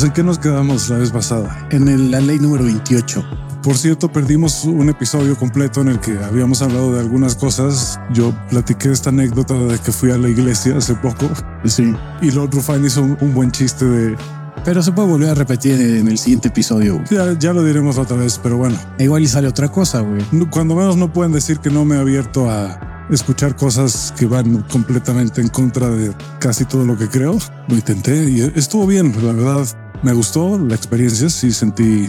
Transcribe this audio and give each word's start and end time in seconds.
Pues 0.00 0.08
en 0.08 0.14
qué 0.14 0.22
nos 0.22 0.38
quedamos 0.38 0.88
la 0.88 0.96
vez 0.96 1.10
pasada? 1.10 1.68
En 1.70 1.86
el- 1.86 2.10
la 2.10 2.20
ley 2.22 2.38
número 2.38 2.64
28. 2.64 3.22
Por 3.62 3.76
cierto, 3.76 4.10
perdimos 4.10 4.64
un 4.64 4.88
episodio 4.88 5.36
completo 5.36 5.82
en 5.82 5.88
el 5.88 6.00
que 6.00 6.16
habíamos 6.24 6.62
hablado 6.62 6.94
de 6.94 7.00
algunas 7.00 7.34
cosas. 7.34 8.00
Yo 8.10 8.32
platiqué 8.48 8.90
esta 8.90 9.10
anécdota 9.10 9.52
de 9.52 9.78
que 9.78 9.92
fui 9.92 10.10
a 10.10 10.16
la 10.16 10.30
iglesia 10.30 10.78
hace 10.78 10.94
poco 10.94 11.28
Sí. 11.66 11.94
y 12.22 12.30
Lord 12.30 12.48
Rufine 12.54 12.86
hizo 12.86 13.02
un, 13.02 13.18
un 13.20 13.34
buen 13.34 13.50
chiste 13.50 13.84
de 13.84 14.16
Pero 14.64 14.82
se 14.82 14.90
puede 14.90 15.06
volver 15.08 15.28
a 15.28 15.34
repetir 15.34 15.78
en 15.78 16.08
el 16.08 16.16
siguiente 16.16 16.48
episodio. 16.48 17.04
ya, 17.10 17.38
ya 17.38 17.52
lo 17.52 17.62
diremos 17.62 17.98
otra 17.98 18.16
vez, 18.16 18.40
pero 18.42 18.56
bueno, 18.56 18.78
Igual 18.98 19.22
y 19.24 19.26
sale 19.26 19.48
otra 19.48 19.68
cosa, 19.70 20.00
güey. 20.00 20.22
cuando 20.48 20.74
menos 20.76 20.96
no 20.96 21.12
pueden 21.12 21.32
decir 21.32 21.58
que 21.58 21.68
no 21.68 21.84
me 21.84 21.96
he 21.96 21.98
abierto 22.00 22.48
a 22.50 23.06
escuchar 23.10 23.54
cosas 23.54 24.14
que 24.16 24.24
van 24.24 24.62
completamente 24.62 25.42
en 25.42 25.48
contra 25.48 25.90
de 25.90 26.14
casi 26.38 26.64
todo 26.64 26.86
lo 26.86 26.96
que 26.96 27.06
creo. 27.08 27.36
Lo 27.68 27.74
intenté 27.74 28.30
y 28.30 28.40
estuvo 28.54 28.86
bien, 28.86 29.14
la 29.22 29.32
verdad. 29.34 29.66
Me 30.02 30.12
gustó 30.12 30.58
la 30.58 30.74
experiencia, 30.74 31.28
sí 31.28 31.52
sentí 31.52 32.08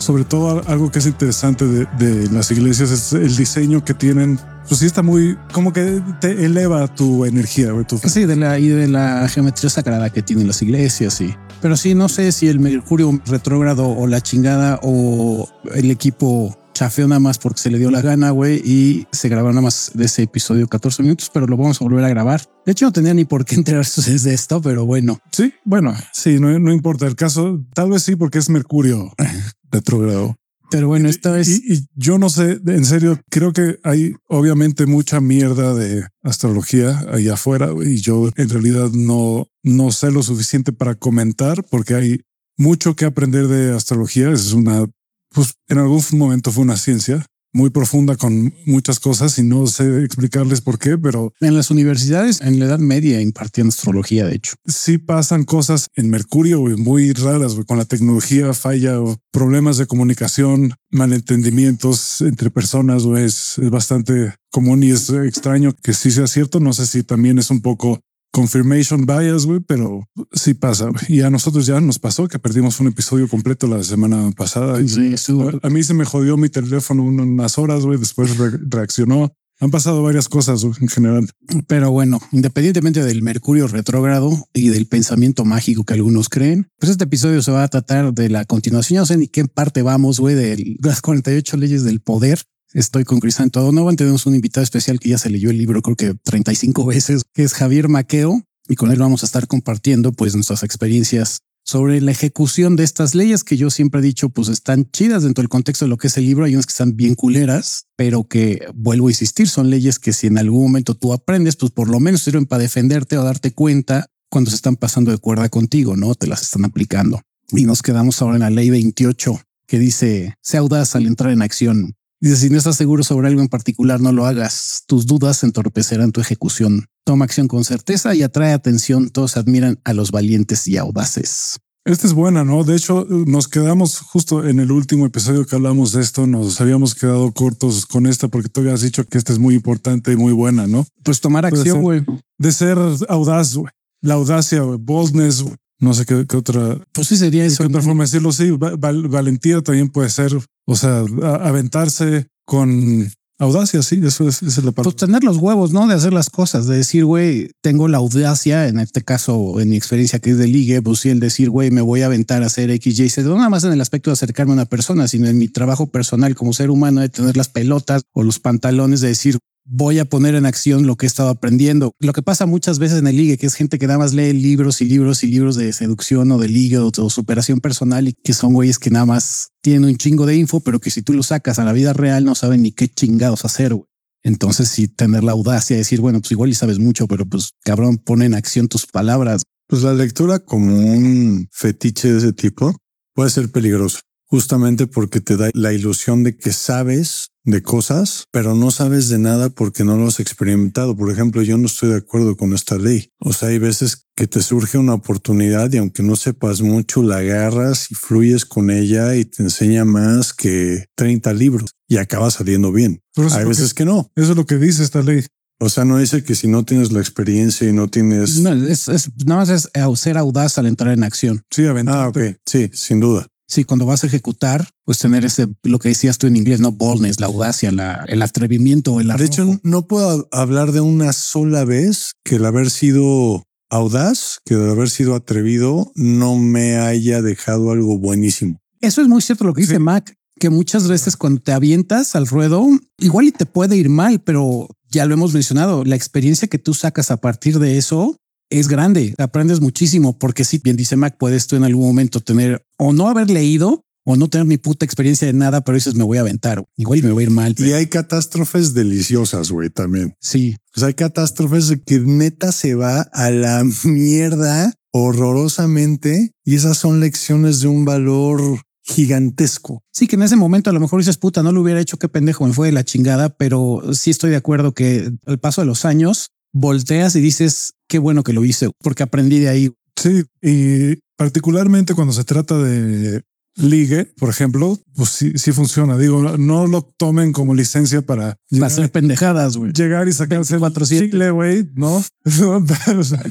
sobre 0.00 0.24
todo 0.24 0.62
algo 0.66 0.90
que 0.90 0.98
es 0.98 1.06
interesante 1.06 1.66
de, 1.66 2.28
las 2.30 2.50
iglesias 2.50 2.90
es 2.90 3.12
el 3.12 3.36
diseño 3.36 3.84
que 3.84 3.94
tienen. 3.94 4.40
Pues 4.66 4.80
sí 4.80 4.86
está 4.86 5.02
muy 5.02 5.36
como 5.52 5.72
que 5.72 6.02
te 6.20 6.44
eleva 6.44 6.86
tu 6.88 7.24
energía, 7.24 7.70
tu 7.86 7.98
Sí, 7.98 8.24
de 8.24 8.36
la, 8.36 8.58
y 8.58 8.68
de 8.68 8.88
la 8.88 9.28
geometría 9.28 9.68
sagrada 9.68 10.10
que 10.10 10.22
tienen 10.22 10.46
las 10.46 10.62
iglesias, 10.62 11.14
sí. 11.14 11.34
Pero 11.60 11.76
sí, 11.76 11.94
no 11.94 12.08
sé 12.08 12.32
si 12.32 12.48
el 12.48 12.60
Mercurio 12.60 13.20
retrógrado 13.26 13.88
o 13.88 14.06
la 14.06 14.20
chingada 14.20 14.80
o 14.82 15.48
el 15.74 15.90
equipo 15.90 16.56
chafeó 16.80 17.06
nada 17.06 17.20
más 17.20 17.36
porque 17.36 17.60
se 17.60 17.70
le 17.70 17.78
dio 17.78 17.90
la 17.90 18.00
gana, 18.00 18.30
güey, 18.30 18.56
y 18.64 19.06
se 19.12 19.28
grabaron 19.28 19.56
nada 19.56 19.66
más 19.66 19.90
de 19.92 20.06
ese 20.06 20.22
episodio 20.22 20.66
14 20.66 21.02
minutos, 21.02 21.30
pero 21.30 21.46
lo 21.46 21.58
vamos 21.58 21.78
a 21.78 21.84
volver 21.84 22.02
a 22.04 22.08
grabar. 22.08 22.40
De 22.64 22.72
hecho, 22.72 22.86
no 22.86 22.92
tenía 22.92 23.12
ni 23.12 23.26
por 23.26 23.44
qué 23.44 23.54
enterarse 23.56 24.18
de 24.18 24.32
esto, 24.32 24.62
pero 24.62 24.86
bueno. 24.86 25.18
Sí, 25.30 25.52
bueno, 25.66 25.94
sí, 26.14 26.40
no, 26.40 26.58
no 26.58 26.72
importa 26.72 27.06
el 27.06 27.16
caso. 27.16 27.62
Tal 27.74 27.90
vez 27.90 28.04
sí, 28.04 28.16
porque 28.16 28.38
es 28.38 28.48
Mercurio 28.48 29.12
retrógrado. 29.70 30.36
Pero 30.70 30.88
bueno, 30.88 31.10
esta 31.10 31.32
vez... 31.32 31.48
Y, 31.50 31.74
y 31.74 31.86
yo 31.96 32.16
no 32.16 32.30
sé, 32.30 32.58
en 32.64 32.86
serio, 32.86 33.20
creo 33.28 33.52
que 33.52 33.78
hay 33.82 34.14
obviamente 34.28 34.86
mucha 34.86 35.20
mierda 35.20 35.74
de 35.74 36.06
astrología 36.22 37.04
ahí 37.12 37.28
afuera 37.28 37.74
y 37.84 37.96
yo 37.96 38.30
en 38.36 38.48
realidad 38.48 38.88
no, 38.92 39.48
no 39.62 39.92
sé 39.92 40.10
lo 40.10 40.22
suficiente 40.22 40.72
para 40.72 40.94
comentar 40.94 41.62
porque 41.70 41.94
hay 41.94 42.20
mucho 42.56 42.96
que 42.96 43.04
aprender 43.04 43.48
de 43.48 43.74
astrología. 43.74 44.30
Es 44.30 44.54
una, 44.54 44.86
pues 45.32 45.54
en 45.68 45.78
algún 45.78 46.02
momento 46.12 46.50
fue 46.50 46.64
una 46.64 46.76
ciencia 46.76 47.24
muy 47.52 47.70
profunda 47.70 48.16
con 48.16 48.54
muchas 48.64 49.00
cosas 49.00 49.38
y 49.38 49.42
no 49.42 49.66
sé 49.66 50.04
explicarles 50.04 50.60
por 50.60 50.78
qué, 50.78 50.96
pero 50.96 51.32
En 51.40 51.56
las 51.56 51.70
universidades 51.70 52.40
en 52.40 52.58
la 52.58 52.66
Edad 52.66 52.78
Media 52.78 53.20
impartían 53.20 53.68
astrología, 53.68 54.26
de 54.26 54.36
hecho. 54.36 54.54
sí 54.66 54.98
pasan 54.98 55.44
cosas 55.44 55.88
en 55.94 56.10
Mercurio 56.10 56.60
muy 56.78 57.12
raras 57.12 57.56
con 57.66 57.78
la 57.78 57.84
tecnología 57.84 58.52
falla 58.54 59.00
o 59.00 59.16
problemas 59.32 59.78
de 59.78 59.86
comunicación, 59.86 60.74
malentendimientos 60.90 62.20
entre 62.20 62.50
personas 62.50 63.04
es, 63.04 63.58
es 63.58 63.70
bastante 63.70 64.34
común 64.50 64.82
y 64.82 64.90
es 64.90 65.10
extraño 65.10 65.72
que 65.82 65.92
sí 65.92 66.10
sea 66.10 66.26
cierto. 66.26 66.60
No 66.60 66.72
sé 66.72 66.86
si 66.86 67.02
también 67.02 67.38
es 67.38 67.50
un 67.50 67.60
poco 67.60 68.00
confirmation 68.32 69.06
bias, 69.06 69.46
güey, 69.46 69.60
pero 69.60 70.08
sí 70.32 70.54
pasa. 70.54 70.90
Y 71.08 71.20
a 71.22 71.30
nosotros 71.30 71.66
ya 71.66 71.80
nos 71.80 71.98
pasó 71.98 72.28
que 72.28 72.38
perdimos 72.38 72.80
un 72.80 72.88
episodio 72.88 73.28
completo 73.28 73.66
la 73.66 73.82
semana 73.82 74.30
pasada. 74.36 74.76
Sí, 74.86 75.14
a 75.62 75.68
mí 75.70 75.82
se 75.82 75.94
me 75.94 76.04
jodió 76.04 76.36
mi 76.36 76.48
teléfono 76.48 77.02
unas 77.04 77.58
horas, 77.58 77.84
güey, 77.84 77.98
después 77.98 78.36
re- 78.38 78.58
reaccionó. 78.68 79.32
Han 79.62 79.70
pasado 79.70 80.02
varias 80.02 80.26
cosas 80.30 80.64
en 80.64 80.88
general. 80.88 81.28
Pero 81.66 81.90
bueno, 81.90 82.18
independientemente 82.32 83.04
del 83.04 83.20
Mercurio 83.22 83.68
retrógrado 83.68 84.30
y 84.54 84.68
del 84.70 84.86
pensamiento 84.86 85.44
mágico 85.44 85.84
que 85.84 85.92
algunos 85.92 86.30
creen, 86.30 86.68
pues 86.78 86.90
este 86.90 87.04
episodio 87.04 87.42
se 87.42 87.52
va 87.52 87.64
a 87.64 87.68
tratar 87.68 88.14
de 88.14 88.30
la 88.30 88.46
continuación. 88.46 88.96
Yo 88.96 89.00
no 89.02 89.06
sé 89.06 89.18
ni 89.18 89.28
qué 89.28 89.44
parte 89.44 89.82
vamos, 89.82 90.18
güey, 90.18 90.34
de 90.34 90.76
las 90.82 91.02
48 91.02 91.58
leyes 91.58 91.84
del 91.84 92.00
poder. 92.00 92.40
Estoy 92.72 93.02
con 93.02 93.18
Crisanto 93.18 93.60
Donovan. 93.60 93.96
Tenemos 93.96 94.26
un 94.26 94.36
invitado 94.36 94.62
especial 94.62 95.00
que 95.00 95.08
ya 95.08 95.18
se 95.18 95.28
leyó 95.28 95.50
el 95.50 95.58
libro, 95.58 95.82
creo 95.82 95.96
que 95.96 96.14
35 96.14 96.86
veces, 96.86 97.22
que 97.34 97.42
es 97.42 97.52
Javier 97.52 97.88
Maqueo. 97.88 98.44
Y 98.68 98.76
con 98.76 98.92
él 98.92 98.98
vamos 99.00 99.24
a 99.24 99.26
estar 99.26 99.48
compartiendo 99.48 100.12
pues 100.12 100.36
nuestras 100.36 100.62
experiencias 100.62 101.40
sobre 101.64 102.00
la 102.00 102.12
ejecución 102.12 102.76
de 102.76 102.84
estas 102.84 103.16
leyes 103.16 103.42
que 103.42 103.56
yo 103.56 103.70
siempre 103.70 104.00
he 104.00 104.04
dicho, 104.04 104.28
pues 104.28 104.48
están 104.48 104.88
chidas 104.92 105.24
dentro 105.24 105.42
del 105.42 105.48
contexto 105.48 105.84
de 105.84 105.88
lo 105.88 105.96
que 105.96 106.06
es 106.06 106.16
el 106.16 106.26
libro. 106.26 106.44
Hay 106.44 106.54
unas 106.54 106.66
que 106.66 106.70
están 106.70 106.96
bien 106.96 107.16
culeras, 107.16 107.86
pero 107.96 108.28
que 108.28 108.64
vuelvo 108.72 109.08
a 109.08 109.10
insistir, 109.10 109.48
son 109.48 109.68
leyes 109.68 109.98
que 109.98 110.12
si 110.12 110.28
en 110.28 110.38
algún 110.38 110.62
momento 110.62 110.94
tú 110.94 111.12
aprendes, 111.12 111.56
pues 111.56 111.72
por 111.72 111.88
lo 111.88 111.98
menos 111.98 112.22
sirven 112.22 112.46
para 112.46 112.62
defenderte 112.62 113.18
o 113.18 113.24
darte 113.24 113.52
cuenta 113.52 114.06
cuando 114.28 114.50
se 114.50 114.56
están 114.56 114.76
pasando 114.76 115.10
de 115.10 115.18
cuerda 115.18 115.48
contigo, 115.48 115.96
no 115.96 116.14
te 116.14 116.28
las 116.28 116.42
están 116.42 116.64
aplicando. 116.64 117.20
Y 117.50 117.64
nos 117.64 117.82
quedamos 117.82 118.22
ahora 118.22 118.36
en 118.36 118.42
la 118.42 118.50
ley 118.50 118.70
28 118.70 119.40
que 119.66 119.80
dice 119.80 120.34
sea 120.40 120.60
audaz 120.60 120.94
al 120.94 121.06
entrar 121.06 121.32
en 121.32 121.42
acción. 121.42 121.96
Dice 122.22 122.36
si 122.36 122.50
no 122.50 122.58
estás 122.58 122.76
seguro 122.76 123.02
sobre 123.02 123.28
algo 123.28 123.40
en 123.40 123.48
particular, 123.48 124.00
no 124.00 124.12
lo 124.12 124.26
hagas. 124.26 124.82
Tus 124.86 125.06
dudas 125.06 125.42
entorpecerán 125.42 126.12
tu 126.12 126.20
ejecución. 126.20 126.86
Toma 127.04 127.24
acción 127.24 127.48
con 127.48 127.64
certeza 127.64 128.14
y 128.14 128.22
atrae 128.22 128.52
atención. 128.52 129.08
Todos 129.08 129.38
admiran 129.38 129.78
a 129.84 129.94
los 129.94 130.10
valientes 130.10 130.68
y 130.68 130.76
audaces. 130.76 131.58
Esta 131.86 132.06
es 132.06 132.12
buena, 132.12 132.44
¿no? 132.44 132.62
De 132.62 132.76
hecho, 132.76 133.06
nos 133.08 133.48
quedamos 133.48 134.00
justo 134.00 134.46
en 134.46 134.60
el 134.60 134.70
último 134.70 135.06
episodio 135.06 135.46
que 135.46 135.56
hablamos 135.56 135.92
de 135.92 136.02
esto, 136.02 136.26
nos 136.26 136.60
habíamos 136.60 136.94
quedado 136.94 137.32
cortos 137.32 137.86
con 137.86 138.06
esta 138.06 138.28
porque 138.28 138.50
tú 138.50 138.60
habías 138.60 138.82
dicho 138.82 139.02
que 139.06 139.16
esta 139.16 139.32
es 139.32 139.38
muy 139.38 139.54
importante 139.54 140.12
y 140.12 140.16
muy 140.16 140.34
buena, 140.34 140.66
¿no? 140.66 140.86
Pues 141.02 141.22
tomar 141.22 141.46
acción, 141.46 141.80
güey. 141.80 142.04
De 142.38 142.52
ser 142.52 142.76
audaz, 143.08 143.54
güey. 143.56 143.72
La 144.02 144.14
audacia, 144.14 144.60
güey. 144.60 144.78
boldness, 144.78 145.42
no 145.78 145.94
sé 145.94 146.04
qué, 146.04 146.26
qué 146.28 146.36
otra, 146.36 146.84
Pues 146.92 147.08
sí 147.08 147.16
sería 147.16 147.46
eso. 147.46 147.64
otra 147.64 147.80
forma 147.80 148.04
de 148.04 148.08
decirlo. 148.08 148.30
Sí, 148.32 148.50
va- 148.50 148.76
val- 148.76 149.08
valentía 149.08 149.62
también 149.62 149.88
puede 149.88 150.10
ser, 150.10 150.32
o 150.70 150.76
sea, 150.76 151.04
aventarse 151.42 152.28
con 152.46 153.10
audacia, 153.40 153.82
sí, 153.82 154.00
eso 154.04 154.28
es, 154.28 154.40
esa 154.40 154.60
es 154.60 154.64
la 154.64 154.70
parte. 154.70 154.84
Pues 154.84 154.96
tener 154.96 155.24
los 155.24 155.38
huevos, 155.38 155.72
¿no? 155.72 155.88
De 155.88 155.94
hacer 155.94 156.12
las 156.12 156.30
cosas, 156.30 156.68
de 156.68 156.76
decir, 156.76 157.04
güey, 157.04 157.50
tengo 157.60 157.88
la 157.88 157.98
audacia, 157.98 158.68
en 158.68 158.78
este 158.78 159.02
caso, 159.02 159.58
en 159.58 159.70
mi 159.70 159.76
experiencia 159.76 160.20
que 160.20 160.30
es 160.30 160.38
de 160.38 160.46
ligue, 160.46 160.80
pues 160.80 161.00
sí, 161.00 161.08
el 161.08 161.18
decir, 161.18 161.50
güey, 161.50 161.72
me 161.72 161.80
voy 161.80 162.02
a 162.02 162.06
aventar 162.06 162.44
a 162.44 162.46
hacer 162.46 162.70
X, 162.70 163.00
Y, 163.00 163.08
Z, 163.08 163.28
no 163.28 163.34
nada 163.34 163.48
más 163.48 163.64
en 163.64 163.72
el 163.72 163.80
aspecto 163.80 164.10
de 164.10 164.12
acercarme 164.12 164.52
a 164.52 164.54
una 164.54 164.64
persona, 164.66 165.08
sino 165.08 165.26
en 165.26 165.38
mi 165.38 165.48
trabajo 165.48 165.88
personal 165.88 166.36
como 166.36 166.52
ser 166.52 166.70
humano, 166.70 167.00
de 167.00 167.08
tener 167.08 167.36
las 167.36 167.48
pelotas 167.48 168.02
o 168.12 168.22
los 168.22 168.38
pantalones, 168.38 169.00
de 169.00 169.08
decir, 169.08 169.38
voy 169.64 169.98
a 169.98 170.04
poner 170.04 170.34
en 170.34 170.46
acción 170.46 170.86
lo 170.86 170.96
que 170.96 171.06
he 171.06 171.08
estado 171.08 171.28
aprendiendo. 171.28 171.92
Lo 172.00 172.12
que 172.12 172.22
pasa 172.22 172.46
muchas 172.46 172.78
veces 172.78 172.98
en 172.98 173.06
el 173.06 173.16
ligue, 173.16 173.38
que 173.38 173.46
es 173.46 173.54
gente 173.54 173.78
que 173.78 173.86
nada 173.86 173.98
más 173.98 174.12
lee 174.12 174.32
libros 174.32 174.80
y 174.80 174.86
libros 174.86 175.22
y 175.22 175.28
libros 175.28 175.56
de 175.56 175.72
seducción 175.72 176.30
o 176.32 176.38
de 176.38 176.48
ligue 176.48 176.78
o, 176.78 176.90
superación 177.10 177.60
personal 177.60 178.08
y 178.08 178.12
que 178.12 178.32
son 178.32 178.52
güeyes 178.52 178.78
que 178.78 178.90
nada 178.90 179.06
más 179.06 179.50
tienen 179.62 179.84
un 179.84 179.96
chingo 179.96 180.26
de 180.26 180.36
info, 180.36 180.60
pero 180.60 180.80
que 180.80 180.90
si 180.90 181.02
tú 181.02 181.12
lo 181.12 181.22
sacas 181.22 181.58
a 181.58 181.64
la 181.64 181.72
vida 181.72 181.92
real 181.92 182.24
no 182.24 182.34
saben 182.34 182.62
ni 182.62 182.72
qué 182.72 182.88
chingados 182.88 183.44
hacer. 183.44 183.76
Entonces 184.22 184.68
sí 184.68 184.88
tener 184.88 185.24
la 185.24 185.32
audacia 185.32 185.76
de 185.76 185.78
decir, 185.78 186.00
bueno, 186.00 186.20
pues 186.20 186.32
igual 186.32 186.50
y 186.50 186.54
sabes 186.54 186.78
mucho, 186.78 187.06
pero 187.06 187.24
pues 187.26 187.52
cabrón, 187.64 187.98
pone 187.98 188.26
en 188.26 188.34
acción 188.34 188.68
tus 188.68 188.86
palabras. 188.86 189.42
Pues 189.66 189.82
la 189.82 189.94
lectura 189.94 190.40
como 190.40 190.74
un 190.76 191.48
fetiche 191.52 192.12
de 192.12 192.18
ese 192.18 192.32
tipo 192.32 192.76
puede 193.14 193.30
ser 193.30 193.50
peligroso, 193.50 194.00
justamente 194.26 194.86
porque 194.86 195.20
te 195.20 195.36
da 195.36 195.50
la 195.54 195.72
ilusión 195.72 196.24
de 196.24 196.36
que 196.36 196.52
sabes 196.52 197.29
de 197.44 197.62
cosas, 197.62 198.24
pero 198.30 198.54
no 198.54 198.70
sabes 198.70 199.08
de 199.08 199.18
nada 199.18 199.48
porque 199.50 199.82
no 199.84 199.96
lo 199.96 200.08
has 200.08 200.20
experimentado. 200.20 200.96
Por 200.96 201.10
ejemplo, 201.10 201.42
yo 201.42 201.56
no 201.58 201.66
estoy 201.66 201.90
de 201.90 201.96
acuerdo 201.96 202.36
con 202.36 202.52
esta 202.52 202.76
ley. 202.76 203.10
O 203.18 203.32
sea, 203.32 203.48
hay 203.48 203.58
veces 203.58 204.06
que 204.14 204.26
te 204.26 204.42
surge 204.42 204.76
una 204.78 204.94
oportunidad 204.94 205.72
y 205.72 205.78
aunque 205.78 206.02
no 206.02 206.16
sepas 206.16 206.60
mucho, 206.60 207.02
la 207.02 207.18
agarras 207.18 207.90
y 207.90 207.94
fluyes 207.94 208.44
con 208.44 208.70
ella 208.70 209.16
y 209.16 209.24
te 209.24 209.42
enseña 209.42 209.84
más 209.84 210.32
que 210.34 210.84
30 210.96 211.32
libros 211.32 211.70
y 211.88 211.96
acaba 211.96 212.30
saliendo 212.30 212.72
bien. 212.72 213.00
Hay 213.16 213.28
que- 213.42 213.44
veces 213.44 213.72
que 213.74 213.84
no. 213.84 214.10
Eso 214.16 214.32
es 214.32 214.36
lo 214.36 214.44
que 214.46 214.56
dice 214.56 214.82
esta 214.82 215.02
ley. 215.02 215.24
O 215.62 215.68
sea, 215.68 215.84
no 215.84 215.98
dice 215.98 216.24
que 216.24 216.34
si 216.34 216.48
no 216.48 216.64
tienes 216.64 216.90
la 216.90 217.00
experiencia 217.00 217.68
y 217.68 217.72
no 217.74 217.88
tienes... 217.88 218.40
No, 218.40 218.52
es, 218.52 218.88
es- 218.88 219.10
nada 219.26 219.40
más 219.42 219.50
es 219.50 219.68
ser 220.00 220.16
audaz 220.16 220.56
al 220.56 220.64
entrar 220.66 220.92
en 220.92 221.04
acción. 221.04 221.42
Sí, 221.50 221.64
Ah, 221.66 221.70
aventarte. 221.70 222.28
ok. 222.30 222.36
Sí, 222.46 222.70
sin 222.72 223.00
duda. 223.00 223.26
Sí, 223.50 223.64
cuando 223.64 223.84
vas 223.84 224.04
a 224.04 224.06
ejecutar, 224.06 224.68
pues 224.84 224.98
tener 225.00 225.24
ese, 225.24 225.48
lo 225.64 225.80
que 225.80 225.88
decías 225.88 226.18
tú 226.18 226.28
en 226.28 226.36
inglés, 226.36 226.60
no 226.60 226.70
boldness, 226.70 227.18
la 227.18 227.26
audacia, 227.26 227.72
la, 227.72 228.04
el 228.06 228.22
atrevimiento, 228.22 229.00
el 229.00 229.08
De 229.08 229.24
hecho, 229.24 229.42
arrojo. 229.42 229.58
no 229.64 229.88
puedo 229.88 230.28
hablar 230.30 230.70
de 230.70 230.80
una 230.80 231.12
sola 231.12 231.64
vez 231.64 232.12
que 232.24 232.36
el 232.36 232.44
haber 232.46 232.70
sido 232.70 233.42
audaz, 233.68 234.38
que 234.44 234.54
el 234.54 234.70
haber 234.70 234.88
sido 234.88 235.16
atrevido 235.16 235.90
no 235.96 236.36
me 236.36 236.76
haya 236.76 237.22
dejado 237.22 237.72
algo 237.72 237.98
buenísimo. 237.98 238.58
Eso 238.80 239.02
es 239.02 239.08
muy 239.08 239.20
cierto 239.20 239.44
lo 239.44 239.52
que 239.52 239.62
dice 239.62 239.74
Sí. 239.74 239.80
Mac, 239.80 240.14
que 240.38 240.48
muchas 240.48 240.86
veces 240.88 241.16
cuando 241.16 241.40
te 241.40 241.52
avientas 241.52 242.14
al 242.14 242.28
ruedo, 242.28 242.66
igual 242.98 243.26
y 243.26 243.32
te 243.32 243.46
puede 243.46 243.76
ir 243.76 243.88
mal, 243.88 244.20
pero 244.20 244.68
ya 244.90 245.06
lo 245.06 245.14
hemos 245.14 245.34
mencionado, 245.34 245.84
la 245.84 245.96
experiencia 245.96 246.46
que 246.48 246.58
tú 246.58 246.72
sacas 246.72 247.10
a 247.10 247.16
partir 247.18 247.58
de 247.58 247.78
eso 247.78 248.16
es 248.50 248.68
grande, 248.68 249.14
aprendes 249.18 249.60
muchísimo, 249.60 250.18
porque 250.18 250.44
si 250.44 250.58
bien 250.58 250.76
dice 250.76 250.96
Mac, 250.96 251.16
puedes 251.18 251.46
tú 251.46 251.56
en 251.56 251.64
algún 251.64 251.86
momento 251.86 252.20
tener 252.20 252.64
o 252.76 252.92
no 252.92 253.08
haber 253.08 253.30
leído 253.30 253.84
o 254.04 254.16
no 254.16 254.28
tener 254.28 254.46
ni 254.46 254.56
puta 254.56 254.84
experiencia 254.84 255.26
de 255.26 255.34
nada, 255.34 255.60
pero 255.60 255.76
dices 255.76 255.94
me 255.94 256.04
voy 256.04 256.18
a 256.18 256.22
aventar, 256.22 256.64
igual 256.76 257.02
me 257.02 257.12
voy 257.12 257.22
a 257.22 257.26
ir 257.26 257.30
mal. 257.30 257.54
Y 257.58 257.72
hay 257.72 257.86
catástrofes 257.86 258.74
deliciosas, 258.74 259.50
güey, 259.50 259.70
también. 259.70 260.14
Sí, 260.20 260.56
sea, 260.74 260.88
hay 260.88 260.94
catástrofes 260.94 261.72
que 261.86 262.00
neta 262.00 262.52
se 262.52 262.74
va 262.74 263.02
a 263.12 263.30
la 263.30 263.64
mierda 263.84 264.74
horrorosamente 264.92 266.32
y 266.44 266.56
esas 266.56 266.78
son 266.78 267.00
lecciones 267.00 267.60
de 267.60 267.68
un 267.68 267.84
valor 267.84 268.40
gigantesco. 268.82 269.84
Sí, 269.92 270.08
que 270.08 270.16
en 270.16 270.22
ese 270.22 270.36
momento 270.36 270.70
a 270.70 270.72
lo 270.72 270.80
mejor 270.80 271.00
dices, 271.00 271.16
puta, 271.16 271.42
no 271.42 271.52
lo 271.52 271.62
hubiera 271.62 271.80
hecho, 271.80 271.98
qué 271.98 272.08
pendejo, 272.08 272.46
me 272.46 272.52
fue 272.52 272.68
de 272.68 272.72
la 272.72 272.84
chingada, 272.84 273.28
pero 273.28 273.82
sí 273.92 274.10
estoy 274.10 274.30
de 274.30 274.36
acuerdo 274.36 274.74
que 274.74 275.12
al 275.26 275.38
paso 275.38 275.60
de 275.60 275.66
los 275.66 275.84
años 275.84 276.30
volteas 276.52 277.14
y 277.14 277.20
dices, 277.20 277.74
qué 277.90 277.98
bueno 277.98 278.22
que 278.22 278.32
lo 278.32 278.44
hice, 278.44 278.70
porque 278.78 279.02
aprendí 279.02 279.40
de 279.40 279.48
ahí. 279.48 279.70
Sí, 279.96 280.22
y 280.40 280.96
particularmente 281.18 281.94
cuando 281.94 282.14
se 282.14 282.24
trata 282.24 282.56
de 282.56 283.20
ligue, 283.56 284.06
por 284.16 284.30
ejemplo, 284.30 284.78
pues 284.94 285.10
sí, 285.10 285.32
sí 285.34 285.50
funciona. 285.50 285.98
Digo, 285.98 286.38
no 286.38 286.68
lo 286.68 286.82
tomen 286.82 287.32
como 287.32 287.52
licencia 287.52 288.00
para 288.00 288.36
a 288.62 288.70
ser 288.70 288.90
pendejadas, 288.92 289.56
güey. 289.56 289.72
llegar 289.72 290.06
y 290.06 290.12
sacarse 290.12 290.56
400. 290.56 291.06
chicle, 291.06 291.30
güey, 291.32 291.68
¿no? 291.74 292.02
O 293.00 293.04
sea, 293.04 293.22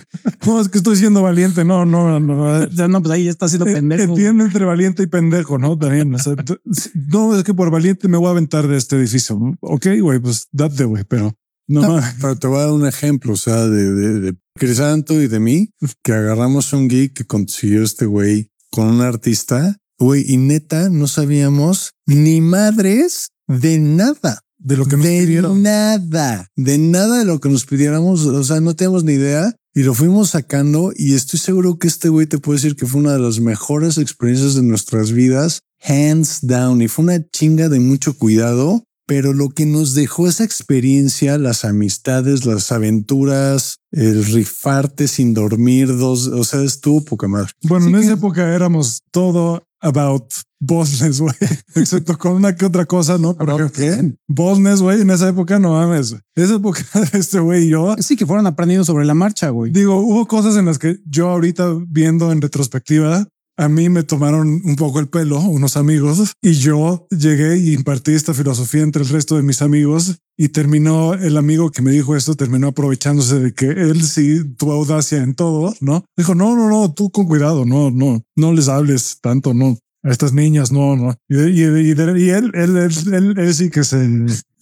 no, 0.45 0.59
es 0.59 0.67
que 0.67 0.79
estoy 0.79 0.97
siendo 0.97 1.23
valiente. 1.23 1.63
No, 1.63 1.85
no, 1.85 2.19
no. 2.19 2.67
Ya 2.69 2.89
no, 2.89 3.01
pues 3.01 3.13
ahí 3.13 3.23
ya 3.23 3.31
está 3.31 3.47
siendo 3.47 3.65
pendejo. 3.65 4.03
Entiende 4.03 4.43
entre 4.43 4.65
valiente 4.65 5.03
y 5.03 5.07
pendejo, 5.07 5.57
¿no? 5.57 5.77
También. 5.79 6.13
o 6.13 6.19
sea, 6.19 6.35
no, 7.07 7.35
es 7.35 7.43
que 7.43 7.53
por 7.53 7.71
valiente 7.71 8.09
me 8.09 8.17
voy 8.17 8.27
a 8.27 8.31
aventar 8.31 8.67
de 8.67 8.77
este 8.77 8.97
edificio. 8.97 9.39
Ok, 9.61 9.87
güey, 10.01 10.19
pues 10.19 10.47
date, 10.51 10.83
güey, 10.83 11.05
pero 11.05 11.33
no, 11.69 11.81
No, 11.81 12.01
pero 12.19 12.35
te 12.35 12.47
voy 12.47 12.57
a 12.57 12.63
dar 12.63 12.71
un 12.71 12.87
ejemplo, 12.87 13.33
o 13.33 13.37
sea, 13.37 13.67
de, 13.67 13.93
de, 13.93 14.19
de 14.19 14.35
Crisanto 14.55 15.21
y 15.21 15.27
de 15.27 15.39
mí, 15.39 15.69
que 16.03 16.13
agarramos 16.13 16.73
un 16.73 16.89
gig 16.89 17.13
que 17.13 17.25
consiguió 17.25 17.83
este 17.83 18.05
güey 18.05 18.51
con 18.71 18.87
un 18.87 19.01
artista, 19.01 19.77
güey, 19.97 20.25
y 20.27 20.37
neta 20.37 20.89
no 20.89 21.07
sabíamos 21.07 21.91
ni 22.05 22.41
madres 22.41 23.29
de 23.47 23.79
nada. 23.79 24.41
de 24.57 24.77
lo 24.77 24.85
que 24.85 24.97
nos 24.97 25.05
de 25.05 25.21
pidieron. 25.21 25.61
nada, 25.61 26.47
de 26.55 26.77
nada 26.77 27.19
de 27.19 27.25
lo 27.25 27.39
que 27.39 27.49
nos 27.49 27.65
pidiéramos, 27.65 28.25
o 28.25 28.43
sea, 28.43 28.59
no 28.59 28.75
teníamos 28.75 29.03
ni 29.03 29.13
idea 29.13 29.55
y 29.73 29.83
lo 29.83 29.93
fuimos 29.93 30.31
sacando 30.31 30.91
y 30.95 31.13
estoy 31.13 31.39
seguro 31.39 31.77
que 31.77 31.87
este 31.87 32.09
güey 32.09 32.25
te 32.25 32.39
puede 32.39 32.57
decir 32.57 32.75
que 32.75 32.87
fue 32.87 32.99
una 32.99 33.13
de 33.13 33.19
las 33.19 33.39
mejores 33.39 33.97
experiencias 33.97 34.55
de 34.55 34.63
nuestras 34.63 35.11
vidas, 35.11 35.61
hands 35.81 36.39
down, 36.41 36.81
y 36.81 36.87
fue 36.87 37.03
una 37.05 37.29
chinga 37.29 37.69
de 37.69 37.79
mucho 37.79 38.17
cuidado, 38.17 38.83
pero 39.09 39.33
lo 39.33 39.49
que 39.49 39.65
nos 39.65 39.95
dejó 39.95 40.27
esa 40.27 40.43
experiencia, 40.43 41.39
las 41.39 41.65
amistades, 41.65 42.45
las 42.45 42.71
aventuras, 42.71 43.79
el 43.91 44.23
rifarte 44.23 45.07
sin 45.07 45.33
dormir 45.33 45.87
dos, 45.97 46.27
o 46.27 46.43
sea, 46.43 46.61
estuvo 46.61 47.03
poca 47.03 47.27
madre. 47.27 47.49
Bueno, 47.63 47.85
Sí 47.87 47.91
en 47.91 47.97
que- 47.99 48.05
esa 48.05 48.13
época 48.13 48.53
éramos 48.53 49.01
todo 49.09 49.63
about 49.81 50.25
boldness, 50.59 51.21
güey, 51.21 51.33
excepto 51.75 52.17
con 52.19 52.33
una 52.33 52.55
que 52.55 52.65
otra 52.65 52.85
cosa, 52.85 53.17
¿no? 53.17 53.35
Pero 53.35 53.71
¿Qué? 53.71 54.13
boldness, 54.27 54.81
güey, 54.81 55.01
en 55.01 55.09
esa 55.09 55.27
época 55.29 55.57
no 55.57 55.71
mames. 55.71 56.15
Esa 56.35 56.55
época 56.55 56.81
este 57.13 57.39
güey 57.39 57.63
y 57.65 57.69
yo 57.69 57.95
Sí, 57.97 58.15
que 58.15 58.27
fueron 58.27 58.45
aprendiendo 58.45 58.85
sobre 58.85 59.05
la 59.05 59.15
marcha, 59.15 59.49
güey. 59.49 59.71
Digo, 59.71 59.95
hubo 60.01 60.27
cosas 60.27 60.55
en 60.55 60.65
las 60.65 60.77
que 60.77 60.97
yo 61.05 61.29
ahorita 61.29 61.65
viendo 61.87 62.31
en 62.31 62.41
retrospectiva, 62.41 63.27
a 63.59 63.67
mí 63.67 63.89
me 63.89 64.03
tomaron 64.03 64.61
un 64.63 64.75
poco 64.77 64.99
el 64.99 65.09
pelo 65.09 65.39
unos 65.41 65.75
amigos 65.75 66.31
y 66.41 66.53
yo 66.53 67.05
llegué 67.11 67.57
y 67.57 67.73
impartí 67.73 68.13
esta 68.13 68.33
filosofía 68.33 68.83
entre 68.83 69.03
el 69.03 69.09
resto 69.09 69.35
de 69.35 69.43
mis 69.43 69.61
amigos 69.61 70.19
y 70.37 70.49
terminó 70.49 71.13
el 71.13 71.35
amigo 71.35 71.69
que 71.69 71.81
me 71.81 71.91
dijo 71.91 72.15
esto, 72.15 72.35
terminó 72.35 72.67
aprovechándose 72.69 73.39
de 73.39 73.53
que 73.53 73.65
él 73.67 74.01
sí 74.03 74.45
tuvo 74.57 74.71
audacia 74.73 75.21
en 75.21 75.35
todo, 75.35 75.75
¿no? 75.81 76.05
Dijo, 76.15 76.35
no, 76.35 76.55
no, 76.55 76.69
no, 76.69 76.93
tú 76.93 77.09
con 77.11 77.25
cuidado, 77.27 77.65
no, 77.65 77.91
no, 77.91 78.21
no 78.37 78.53
les 78.53 78.69
hables 78.69 79.19
tanto, 79.21 79.53
no. 79.53 79.77
A 80.01 80.11
estas 80.11 80.31
niñas, 80.31 80.71
no, 80.71 80.95
no. 80.95 81.13
Y, 81.27 81.37
y- 81.37 81.63
y- 81.63 81.91
y 81.91 82.29
él, 82.29 82.51
él, 82.53 82.77
él, 82.77 83.35
él- 83.37 83.53
sí 83.53 83.69
que 83.69 83.83
se, 83.83 83.97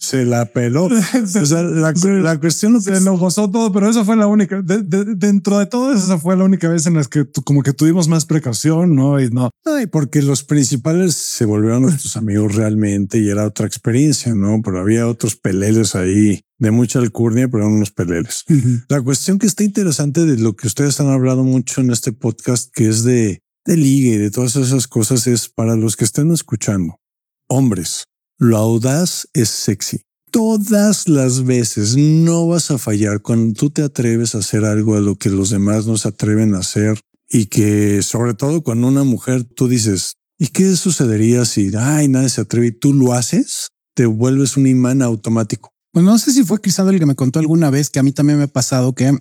Se 0.00 0.24
la 0.24 0.46
peló. 0.46 0.88
O 0.88 1.46
sea, 1.46 1.62
la, 1.62 1.92
la 1.92 2.38
cuestión 2.40 2.80
se 2.80 2.98
gozó 3.00 3.50
todo, 3.50 3.72
pero 3.72 3.90
esa 3.90 4.04
fue 4.04 4.16
la 4.16 4.26
única. 4.28 4.62
de- 4.62 4.82
de- 4.82 5.14
dentro 5.16 5.58
de 5.58 5.66
todo, 5.66 5.92
esa 5.92 6.18
fue 6.18 6.36
la 6.36 6.44
única 6.44 6.68
vez 6.68 6.86
en 6.86 6.94
las 6.94 7.08
que 7.08 7.24
tu- 7.24 7.42
como 7.42 7.62
que 7.62 7.72
tuvimos 7.72 8.06
más 8.08 8.24
precaución, 8.24 8.94
no? 8.94 9.20
Y 9.20 9.28
no. 9.30 9.50
Ay, 9.64 9.86
porque 9.86 10.22
los 10.22 10.44
principales 10.44 11.14
se 11.16 11.44
volvieron 11.44 11.82
nuestros 11.82 12.16
amigos 12.16 12.54
realmente 12.54 13.18
y 13.18 13.28
era 13.28 13.44
otra 13.46 13.66
experiencia, 13.66 14.34
¿no? 14.34 14.60
Pero 14.64 14.80
había 14.80 15.08
otros 15.08 15.34
peleles 15.36 15.94
ahí 15.96 16.40
de 16.58 16.70
mucha 16.70 17.00
alcurnia, 17.00 17.48
pero 17.48 17.64
eran 17.64 17.74
unos 17.76 17.90
peleles. 17.90 18.44
La 18.88 19.00
cuestión 19.02 19.38
que 19.38 19.46
está 19.46 19.64
interesante 19.64 20.24
de 20.24 20.38
lo 20.38 20.54
que 20.56 20.66
ustedes 20.68 21.00
han 21.00 21.08
hablado 21.08 21.42
mucho 21.44 21.80
en 21.80 21.90
este 21.90 22.12
podcast, 22.12 22.70
que 22.74 22.88
es 22.88 23.04
de, 23.04 23.40
de 23.64 23.76
ligue 23.76 24.14
y 24.14 24.16
de 24.18 24.30
todas 24.30 24.56
esas 24.56 24.86
cosas, 24.88 25.26
es 25.26 25.48
para 25.48 25.76
los 25.76 25.96
que 25.96 26.04
estén 26.04 26.30
escuchando. 26.32 26.96
Hombres, 27.48 28.04
lo 28.38 28.56
audaz 28.56 29.28
es 29.34 29.48
sexy. 29.48 30.02
Todas 30.30 31.08
las 31.08 31.44
veces 31.44 31.96
no 31.96 32.46
vas 32.46 32.70
a 32.70 32.78
fallar 32.78 33.20
cuando 33.20 33.54
tú 33.54 33.70
te 33.70 33.82
atreves 33.82 34.34
a 34.34 34.38
hacer 34.38 34.64
algo 34.64 34.94
a 34.94 35.00
lo 35.00 35.16
que 35.16 35.30
los 35.30 35.50
demás 35.50 35.86
no 35.86 35.96
se 35.96 36.08
atreven 36.08 36.54
a 36.54 36.58
hacer 36.58 37.00
y 37.28 37.46
que 37.46 38.02
sobre 38.02 38.34
todo 38.34 38.62
cuando 38.62 38.86
una 38.88 39.04
mujer 39.04 39.44
tú 39.44 39.68
dices, 39.68 40.14
¿y 40.38 40.48
qué 40.48 40.76
sucedería 40.76 41.44
si 41.44 41.72
ay, 41.76 42.08
nadie 42.08 42.28
se 42.28 42.42
atreve 42.42 42.68
y 42.68 42.72
tú 42.72 42.92
lo 42.92 43.12
haces? 43.12 43.70
Te 43.94 44.06
vuelves 44.06 44.56
un 44.56 44.66
imán 44.66 45.02
automático. 45.02 45.70
Pues 45.92 46.04
no 46.04 46.18
sé 46.18 46.32
si 46.32 46.44
fue 46.44 46.60
Crisando 46.60 46.92
el 46.92 47.00
que 47.00 47.06
me 47.06 47.14
contó 47.14 47.40
alguna 47.40 47.70
vez 47.70 47.90
que 47.90 47.98
a 47.98 48.02
mí 48.02 48.12
también 48.12 48.38
me 48.38 48.44
ha 48.44 48.48
pasado 48.48 48.94
que 48.94 49.18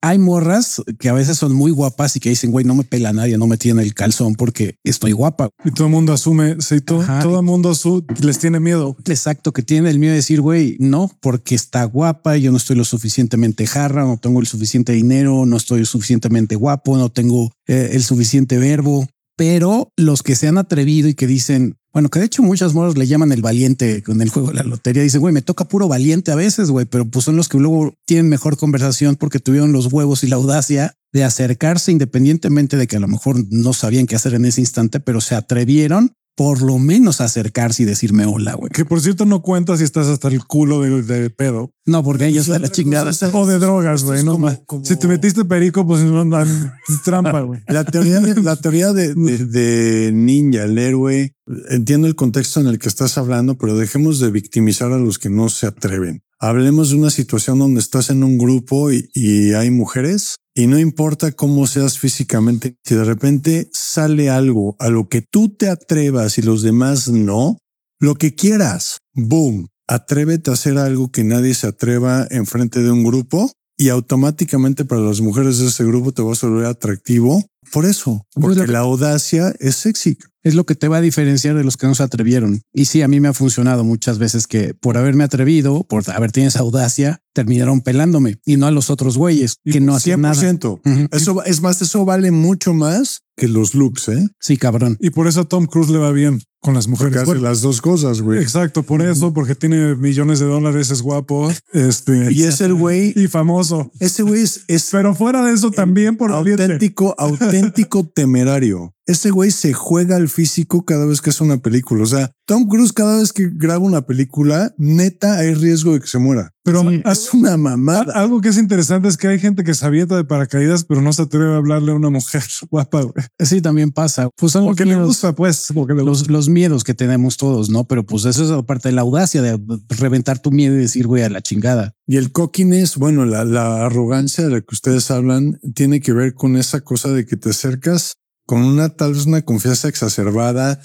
hay 0.00 0.18
morras 0.18 0.82
que 0.98 1.08
a 1.08 1.12
veces 1.12 1.38
son 1.38 1.54
muy 1.54 1.70
guapas 1.70 2.16
y 2.16 2.20
que 2.20 2.30
dicen, 2.30 2.50
güey, 2.50 2.64
no 2.64 2.74
me 2.74 2.84
pela 2.84 3.12
nadie, 3.12 3.36
no 3.38 3.46
me 3.46 3.56
tiene 3.56 3.82
el 3.82 3.94
calzón 3.94 4.34
porque 4.34 4.76
estoy 4.84 5.12
guapa. 5.12 5.50
Y 5.64 5.70
todo 5.72 5.86
el 5.86 5.92
mundo 5.92 6.12
asume, 6.12 6.56
sí, 6.60 6.80
todo, 6.80 7.02
Ajá. 7.02 7.20
todo 7.20 7.40
el 7.40 7.44
mundo 7.44 7.72
les 8.20 8.38
tiene 8.38 8.60
miedo. 8.60 8.96
Exacto, 9.06 9.52
que 9.52 9.62
tiene 9.62 9.90
el 9.90 9.98
miedo 9.98 10.12
de 10.12 10.16
decir, 10.16 10.40
güey, 10.40 10.76
no, 10.78 11.10
porque 11.20 11.54
está 11.54 11.84
guapa, 11.84 12.36
yo 12.36 12.50
no 12.50 12.56
estoy 12.58 12.76
lo 12.76 12.84
suficientemente 12.84 13.66
jarra, 13.66 14.04
no 14.04 14.16
tengo 14.18 14.40
el 14.40 14.46
suficiente 14.46 14.92
dinero, 14.92 15.46
no 15.46 15.56
estoy 15.56 15.84
suficientemente 15.84 16.56
guapo, 16.56 16.96
no 16.96 17.10
tengo 17.10 17.50
eh, 17.66 17.90
el 17.92 18.02
suficiente 18.02 18.58
verbo. 18.58 19.06
Pero 19.38 19.92
los 19.96 20.24
que 20.24 20.34
se 20.34 20.48
han 20.48 20.58
atrevido 20.58 21.08
y 21.08 21.14
que 21.14 21.28
dicen, 21.28 21.76
bueno, 21.92 22.08
que 22.08 22.18
de 22.18 22.24
hecho 22.24 22.42
muchas 22.42 22.74
morras 22.74 22.98
le 22.98 23.06
llaman 23.06 23.30
el 23.30 23.40
valiente 23.40 24.02
con 24.02 24.20
el 24.20 24.30
juego 24.30 24.48
de 24.48 24.54
la 24.54 24.64
lotería, 24.64 25.00
dicen, 25.00 25.20
güey, 25.20 25.32
me 25.32 25.42
toca 25.42 25.68
puro 25.68 25.86
valiente 25.86 26.32
a 26.32 26.34
veces, 26.34 26.72
güey, 26.72 26.86
pero 26.86 27.08
pues 27.08 27.24
son 27.24 27.36
los 27.36 27.48
que 27.48 27.56
luego 27.56 27.94
tienen 28.04 28.28
mejor 28.28 28.56
conversación 28.56 29.14
porque 29.14 29.38
tuvieron 29.38 29.70
los 29.70 29.92
huevos 29.92 30.24
y 30.24 30.26
la 30.26 30.34
audacia 30.34 30.94
de 31.12 31.22
acercarse 31.22 31.92
independientemente 31.92 32.76
de 32.76 32.88
que 32.88 32.96
a 32.96 33.00
lo 33.00 33.06
mejor 33.06 33.36
no 33.48 33.72
sabían 33.74 34.08
qué 34.08 34.16
hacer 34.16 34.34
en 34.34 34.44
ese 34.44 34.60
instante, 34.60 34.98
pero 34.98 35.20
se 35.20 35.36
atrevieron 35.36 36.14
por 36.38 36.62
lo 36.62 36.78
menos 36.78 37.20
acercarse 37.20 37.82
y 37.82 37.86
decirme 37.86 38.24
hola, 38.24 38.54
güey. 38.54 38.70
Que 38.70 38.84
por 38.84 39.00
cierto 39.00 39.26
no 39.26 39.42
cuentas 39.42 39.80
si 39.80 39.84
estás 39.84 40.06
hasta 40.06 40.28
el 40.28 40.44
culo 40.44 40.80
de, 40.80 41.02
de 41.02 41.30
pedo 41.30 41.72
No, 41.84 42.04
porque 42.04 42.26
ella 42.28 42.40
está 42.42 42.60
la 42.60 42.70
chingada. 42.70 43.06
cosa, 43.06 43.30
o 43.36 43.44
de 43.44 43.58
drogas, 43.58 44.04
güey. 44.04 44.22
No, 44.22 44.34
como- 44.34 44.64
como- 44.66 44.84
Si 44.84 44.94
te 44.94 45.08
metiste 45.08 45.44
perico, 45.44 45.84
pues 45.84 46.02
no, 46.04 46.24
no, 46.24 46.38
trampa, 47.04 47.40
güey. 47.40 47.60
La 47.66 47.82
teoría 47.84 48.20
de, 48.20 48.40
la 48.40 48.54
teoría 48.54 48.92
de, 48.92 49.14
de- 49.14 49.46
de 49.46 50.12
ninja, 50.12 50.62
el 50.62 50.78
héroe, 50.78 51.34
entiendo 51.70 52.06
el 52.06 52.14
contexto 52.14 52.60
en 52.60 52.68
el 52.68 52.78
que 52.78 52.88
estás 52.88 53.18
hablando, 53.18 53.58
pero 53.58 53.76
dejemos 53.76 54.20
de 54.20 54.30
victimizar 54.30 54.92
a 54.92 54.98
los 54.98 55.18
que 55.18 55.30
no 55.30 55.48
se 55.48 55.66
atreven. 55.66 56.22
Hablemos 56.38 56.90
de 56.90 56.96
una 56.96 57.10
situación 57.10 57.58
donde 57.58 57.80
estás 57.80 58.10
en 58.10 58.22
un 58.22 58.38
grupo 58.38 58.92
y, 58.92 59.10
y 59.12 59.54
hay 59.54 59.70
mujeres 59.72 60.36
y 60.58 60.66
no 60.66 60.76
importa 60.76 61.30
cómo 61.30 61.68
seas 61.68 62.00
físicamente, 62.00 62.74
si 62.84 62.96
de 62.96 63.04
repente 63.04 63.70
sale 63.72 64.28
algo 64.28 64.74
a 64.80 64.88
lo 64.88 65.08
que 65.08 65.22
tú 65.22 65.54
te 65.54 65.68
atrevas 65.68 66.36
y 66.36 66.42
los 66.42 66.62
demás 66.62 67.08
no, 67.08 67.58
lo 68.00 68.16
que 68.16 68.34
quieras, 68.34 68.98
boom, 69.14 69.68
atrévete 69.86 70.50
a 70.50 70.54
hacer 70.54 70.76
algo 70.76 71.12
que 71.12 71.22
nadie 71.22 71.54
se 71.54 71.68
atreva 71.68 72.26
enfrente 72.30 72.82
de 72.82 72.90
un 72.90 73.04
grupo 73.04 73.52
y 73.78 73.88
automáticamente 73.88 74.84
para 74.84 75.00
las 75.00 75.20
mujeres 75.20 75.58
de 75.58 75.68
ese 75.68 75.84
grupo 75.84 76.12
te 76.12 76.20
vas 76.20 76.42
a 76.42 76.48
volver 76.48 76.66
atractivo. 76.66 77.46
Por 77.72 77.84
eso, 77.84 78.26
porque 78.34 78.66
la 78.66 78.80
audacia 78.80 79.54
es 79.60 79.76
sexy. 79.76 80.18
Es 80.42 80.54
lo 80.54 80.64
que 80.64 80.74
te 80.74 80.88
va 80.88 80.96
a 80.96 81.00
diferenciar 81.02 81.54
de 81.54 81.64
los 81.64 81.76
que 81.76 81.86
no 81.86 81.94
se 81.94 82.02
atrevieron. 82.02 82.62
Y 82.72 82.86
sí, 82.86 83.02
a 83.02 83.08
mí 83.08 83.20
me 83.20 83.28
ha 83.28 83.34
funcionado 83.34 83.84
muchas 83.84 84.18
veces 84.18 84.46
que 84.46 84.72
por 84.72 84.96
haberme 84.96 85.24
atrevido, 85.24 85.84
por 85.84 86.02
haber 86.10 86.32
tenido 86.32 86.48
esa 86.48 86.60
audacia, 86.60 87.20
terminaron 87.34 87.82
pelándome 87.82 88.38
y 88.46 88.56
no 88.56 88.66
a 88.66 88.70
los 88.70 88.88
otros 88.88 89.18
güeyes 89.18 89.56
que 89.64 89.80
no 89.80 89.94
hacían 89.94 90.22
nada. 90.22 90.34
100%. 90.34 90.80
Ujú. 90.84 91.08
Eso 91.12 91.44
es 91.44 91.60
más, 91.60 91.82
eso 91.82 92.04
vale 92.04 92.30
mucho 92.30 92.72
más 92.72 93.22
que 93.38 93.48
los 93.48 93.74
looks, 93.74 94.08
¿eh? 94.08 94.28
Sí, 94.40 94.56
cabrón. 94.58 94.96
Y 95.00 95.10
por 95.10 95.26
eso 95.28 95.40
a 95.40 95.44
Tom 95.44 95.66
Cruise 95.66 95.88
le 95.90 95.98
va 95.98 96.10
bien 96.12 96.40
con 96.60 96.74
las 96.74 96.86
Porque 96.88 97.04
mujeres. 97.06 97.28
hace 97.28 97.40
las 97.40 97.60
dos 97.62 97.80
cosas, 97.80 98.20
güey. 98.20 98.40
Exacto, 98.42 98.82
por 98.82 99.00
eso, 99.00 99.32
porque 99.32 99.54
tiene 99.54 99.94
millones 99.94 100.40
de 100.40 100.46
dólares, 100.46 100.90
es 100.90 101.00
guapo, 101.02 101.50
este 101.72 102.32
Y 102.32 102.42
es 102.42 102.60
el 102.60 102.74
güey, 102.74 103.12
y 103.16 103.28
famoso. 103.28 103.90
ese 104.00 104.22
güey 104.24 104.42
es, 104.42 104.64
es 104.68 104.88
Pero 104.90 105.14
fuera 105.14 105.44
de 105.44 105.54
eso 105.54 105.70
también 105.70 106.16
por 106.16 106.32
valiente. 106.32 106.64
auténtico, 106.64 107.14
auténtico 107.16 108.04
temerario. 108.14 108.92
Ese 109.08 109.30
güey 109.30 109.50
se 109.50 109.72
juega 109.72 110.16
al 110.16 110.28
físico 110.28 110.84
cada 110.84 111.06
vez 111.06 111.22
que 111.22 111.30
hace 111.30 111.42
una 111.42 111.56
película. 111.56 112.02
O 112.02 112.06
sea, 112.06 112.30
Tom 112.44 112.68
Cruise 112.68 112.92
cada 112.92 113.18
vez 113.18 113.32
que 113.32 113.48
graba 113.50 113.78
una 113.78 114.02
película, 114.02 114.74
neta 114.76 115.38
hay 115.38 115.54
riesgo 115.54 115.94
de 115.94 116.00
que 116.00 116.06
se 116.06 116.18
muera. 116.18 116.52
Pero 116.62 116.84
es 116.90 117.32
una 117.32 117.56
mamada. 117.56 118.12
Algo 118.12 118.42
que 118.42 118.50
es 118.50 118.58
interesante 118.58 119.08
es 119.08 119.16
que 119.16 119.28
hay 119.28 119.38
gente 119.38 119.64
que 119.64 119.72
se 119.72 119.86
avienta 119.86 120.14
de 120.14 120.24
paracaídas, 120.24 120.84
pero 120.84 121.00
no 121.00 121.14
se 121.14 121.22
atreve 121.22 121.54
a 121.54 121.56
hablarle 121.56 121.92
a 121.92 121.94
una 121.94 122.10
mujer 122.10 122.42
guapa. 122.70 123.00
Güey. 123.00 123.24
Sí, 123.38 123.62
también 123.62 123.92
pasa. 123.92 124.28
Pues 124.36 124.52
son 124.52 124.66
porque 124.66 124.84
le 124.84 125.02
gusta, 125.02 125.34
pues, 125.34 125.68
porque 125.74 125.94
le 125.94 126.04
los, 126.04 126.28
los, 126.28 126.50
miedos 126.50 126.84
que 126.84 126.92
tenemos 126.92 127.38
todos, 127.38 127.70
¿no? 127.70 127.84
Pero 127.84 128.04
pues 128.04 128.26
eso 128.26 128.58
es 128.58 128.64
parte 128.66 128.90
de 128.90 128.94
la 128.94 129.00
audacia 129.00 129.40
de 129.40 129.58
reventar 129.88 130.40
tu 130.40 130.50
miedo 130.50 130.74
y 130.74 130.80
decir, 130.80 131.06
güey, 131.06 131.22
a 131.22 131.30
la 131.30 131.40
chingada. 131.40 131.94
Y 132.06 132.18
el 132.18 132.30
coquines, 132.30 132.98
bueno, 132.98 133.24
la, 133.24 133.46
la 133.46 133.86
arrogancia 133.86 134.44
de 134.44 134.50
la 134.50 134.60
que 134.60 134.74
ustedes 134.74 135.10
hablan 135.10 135.58
tiene 135.74 136.00
que 136.00 136.12
ver 136.12 136.34
con 136.34 136.58
esa 136.58 136.82
cosa 136.82 137.08
de 137.08 137.24
que 137.24 137.38
te 137.38 137.48
acercas 137.50 138.18
con 138.48 138.64
una 138.64 138.88
tal 138.88 139.12
vez 139.12 139.26
una 139.26 139.42
confianza 139.42 139.88
exacerbada, 139.88 140.80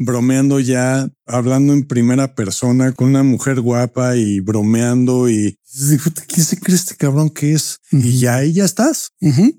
bromeando 0.00 0.60
ya, 0.60 1.08
hablando 1.24 1.72
en 1.72 1.86
primera 1.86 2.34
persona 2.34 2.92
con 2.92 3.08
una 3.08 3.22
mujer 3.22 3.62
guapa 3.62 4.16
y 4.16 4.40
bromeando 4.40 5.30
y 5.30 5.58
¿quién 6.28 6.44
se 6.44 6.60
cree 6.60 6.76
este 6.76 6.94
cabrón 6.94 7.30
que 7.30 7.54
es? 7.54 7.78
Y 7.90 8.18
ya 8.18 8.36
ahí 8.36 8.52
ya 8.52 8.66
estás. 8.66 9.12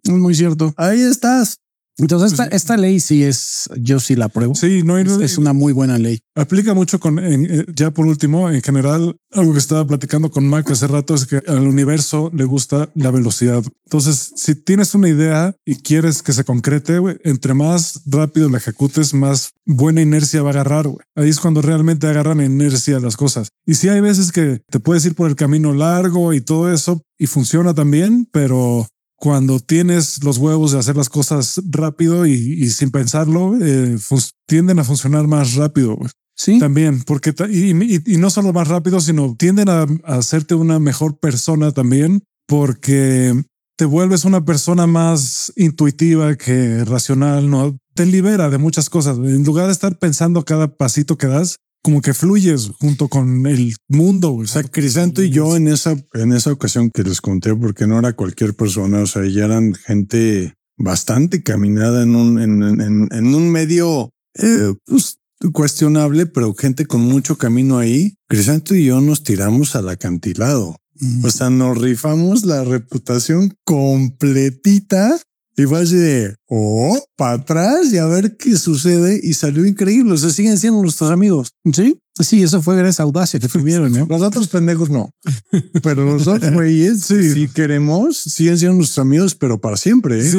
Es 0.04 0.12
muy 0.12 0.36
cierto. 0.36 0.72
Ahí 0.78 1.02
estás. 1.02 1.58
Entonces, 1.98 2.32
esta, 2.32 2.46
pues, 2.46 2.56
esta, 2.56 2.78
ley 2.78 3.00
sí 3.00 3.24
es, 3.24 3.70
yo 3.78 4.00
sí 4.00 4.16
la 4.16 4.26
apruebo. 4.26 4.54
Sí, 4.54 4.84
no 4.84 4.98
es, 4.98 5.12
es 5.14 5.38
una 5.38 5.54
muy 5.54 5.74
buena 5.74 5.98
ley. 5.98 6.20
Aplica 6.36 6.76
mucho 6.76 7.00
con, 7.00 7.18
eh, 7.20 7.66
ya 7.74 7.92
por 7.92 8.06
último, 8.06 8.52
en 8.52 8.62
general, 8.62 9.16
algo 9.32 9.54
que 9.54 9.60
estaba 9.60 9.86
platicando 9.86 10.30
con 10.30 10.48
Mac 10.48 10.70
hace 10.70 10.86
rato 10.86 11.16
es 11.16 11.26
que 11.26 11.42
al 11.48 11.68
universo 11.68 12.30
le 12.34 12.46
gusta 12.46 12.90
la 12.94 13.10
velocidad. 13.10 13.64
Entonces, 13.86 14.34
si 14.36 14.54
tienes 14.54 14.94
una 14.94 15.10
idea 15.10 15.56
y 15.66 15.78
quieres 15.78 16.22
que 16.22 16.34
se 16.34 16.44
concrete, 16.44 17.00
entre 17.24 17.54
más 17.56 18.02
rápido 18.06 18.50
la 18.50 18.60
ejecutes, 18.60 19.14
más 19.14 19.54
buena 19.66 20.02
inercia 20.02 20.44
va 20.44 20.50
a 20.50 20.54
agarrar. 20.54 20.88
Ahí 21.16 21.30
es 21.30 21.40
cuando 21.40 21.62
realmente 21.62 22.08
agarran 22.08 22.42
inercia 22.42 23.00
las 23.00 23.18
cosas. 23.18 23.50
Y 23.66 23.76
si 23.76 23.90
hay 23.90 24.02
veces 24.02 24.32
que 24.32 24.62
te 24.70 24.80
puedes 24.80 25.06
ir 25.06 25.16
por 25.16 25.30
el 25.30 25.36
camino 25.36 25.74
largo 25.74 26.34
y 26.34 26.42
todo 26.42 26.72
eso 26.72 27.02
y 27.18 27.28
funciona 27.28 27.74
también, 27.74 28.28
pero 28.32 28.88
cuando 29.18 29.60
tienes 29.60 30.24
los 30.24 30.38
huevos 30.38 30.72
de 30.72 30.80
hacer 30.80 30.96
las 30.96 31.10
cosas 31.10 31.60
rápido 31.70 32.26
y, 32.26 32.70
sin 32.70 32.92
pensarlo, 32.92 33.56
eh, 33.60 33.98
tienden 34.46 34.80
a 34.80 34.84
funcionar 34.84 35.28
más 35.28 35.56
rápido. 35.56 35.98
Sí. 36.36 36.60
También, 36.60 37.02
porque 37.02 37.34
y, 37.50 38.18
no 38.18 38.30
solo 38.30 38.54
más 38.54 38.68
rápido, 38.68 39.02
sino 39.02 39.36
tienden 39.36 39.70
a, 39.70 39.88
hacerte 40.04 40.54
una 40.54 40.80
mejor 40.80 41.20
persona 41.20 41.72
también, 41.72 42.22
porque 42.48 43.34
te 43.76 43.86
vuelves 43.86 44.24
una 44.24 44.46
persona 44.46 44.86
más 44.86 45.52
intuitiva 45.56 46.36
que 46.36 46.86
racional, 46.86 47.50
no 47.50 47.76
te 47.96 48.06
libera 48.06 48.52
de 48.52 48.60
muchas 48.60 48.90
cosas. 48.90 49.18
En 49.18 49.44
lugar 49.44 49.66
de 49.66 49.72
estar 49.72 49.98
pensando 49.98 50.46
cada 50.46 50.68
pasito 50.68 51.18
que 51.18 51.26
das, 51.26 51.58
como 51.82 52.02
que 52.02 52.14
fluyes 52.14 52.70
junto 52.80 53.08
con 53.08 53.46
el 53.46 53.76
mundo. 53.88 54.34
O 54.34 54.46
sea, 54.46 54.64
Crisanto 54.64 55.22
y 55.24 55.30
yo 55.30 55.56
en 55.56 55.68
esa, 55.68 55.96
en 56.14 56.34
esa 56.34 56.52
ocasión 56.52 56.90
que 56.90 57.04
les 57.04 57.22
conté, 57.22 57.56
porque 57.56 57.88
no 57.88 58.00
era 58.00 58.14
cualquier 58.14 58.56
persona, 58.56 59.00
o 59.00 59.06
sea, 59.08 59.26
ya 59.26 59.46
eran 59.46 59.74
gente 59.74 60.54
bastante 60.78 61.44
caminada 61.44 62.04
en 62.04 62.16
un, 62.16 62.40
en, 62.40 62.62
en, 62.64 63.08
en 63.12 63.36
un 63.36 63.50
medio 63.50 64.12
eh, 64.36 64.74
pues, 64.86 65.20
cuestionable, 65.54 66.26
pero 66.26 66.54
gente 66.54 66.86
con 66.86 67.02
mucho 67.02 67.38
camino 67.38 67.78
ahí. 67.78 68.16
Crisanto 68.28 68.76
y 68.76 68.86
yo 68.86 69.02
nos 69.02 69.24
tiramos 69.24 69.76
al 69.76 69.90
acantilado. 69.90 70.76
O 71.24 71.30
sea, 71.30 71.52
nos 71.52 71.78
rifamos 71.78 72.44
la 72.44 72.64
reputación 72.64 73.54
completita 73.64 75.20
y 75.60 75.66
fue 75.66 75.82
así 75.82 75.96
de, 75.96 76.36
oh, 76.48 77.04
para 77.16 77.34
atrás 77.34 77.92
y 77.92 77.98
a 77.98 78.06
ver 78.06 78.38
qué 78.38 78.56
sucede. 78.56 79.20
Y 79.24 79.34
salió 79.34 79.66
increíble. 79.66 80.14
O 80.14 80.18
sea, 80.18 80.30
siguen 80.30 80.58
siendo 80.60 80.80
nuestros 80.84 81.10
amigos. 81.10 81.52
Sí. 81.74 82.00
Sí, 82.20 82.44
eso 82.44 82.62
fue 82.62 82.76
gracias 82.76 83.00
audacia 83.00 83.40
que 83.40 83.48
tuvieron. 83.48 83.92
¿no? 83.92 84.06
Los 84.10 84.22
otros 84.22 84.48
pendejos 84.48 84.90
no. 84.90 85.14
Pero 85.84 86.06
los 86.06 86.28
otros 86.28 86.52
güeyes, 86.52 87.02
sí. 87.02 87.32
si 87.34 87.48
queremos, 87.48 88.18
siguen 88.18 88.58
siendo 88.58 88.78
nuestros 88.78 89.00
amigos, 89.00 89.36
pero 89.36 89.60
para 89.60 89.78
siempre. 89.78 90.20
¿eh? 90.20 90.24
Sí, 90.24 90.38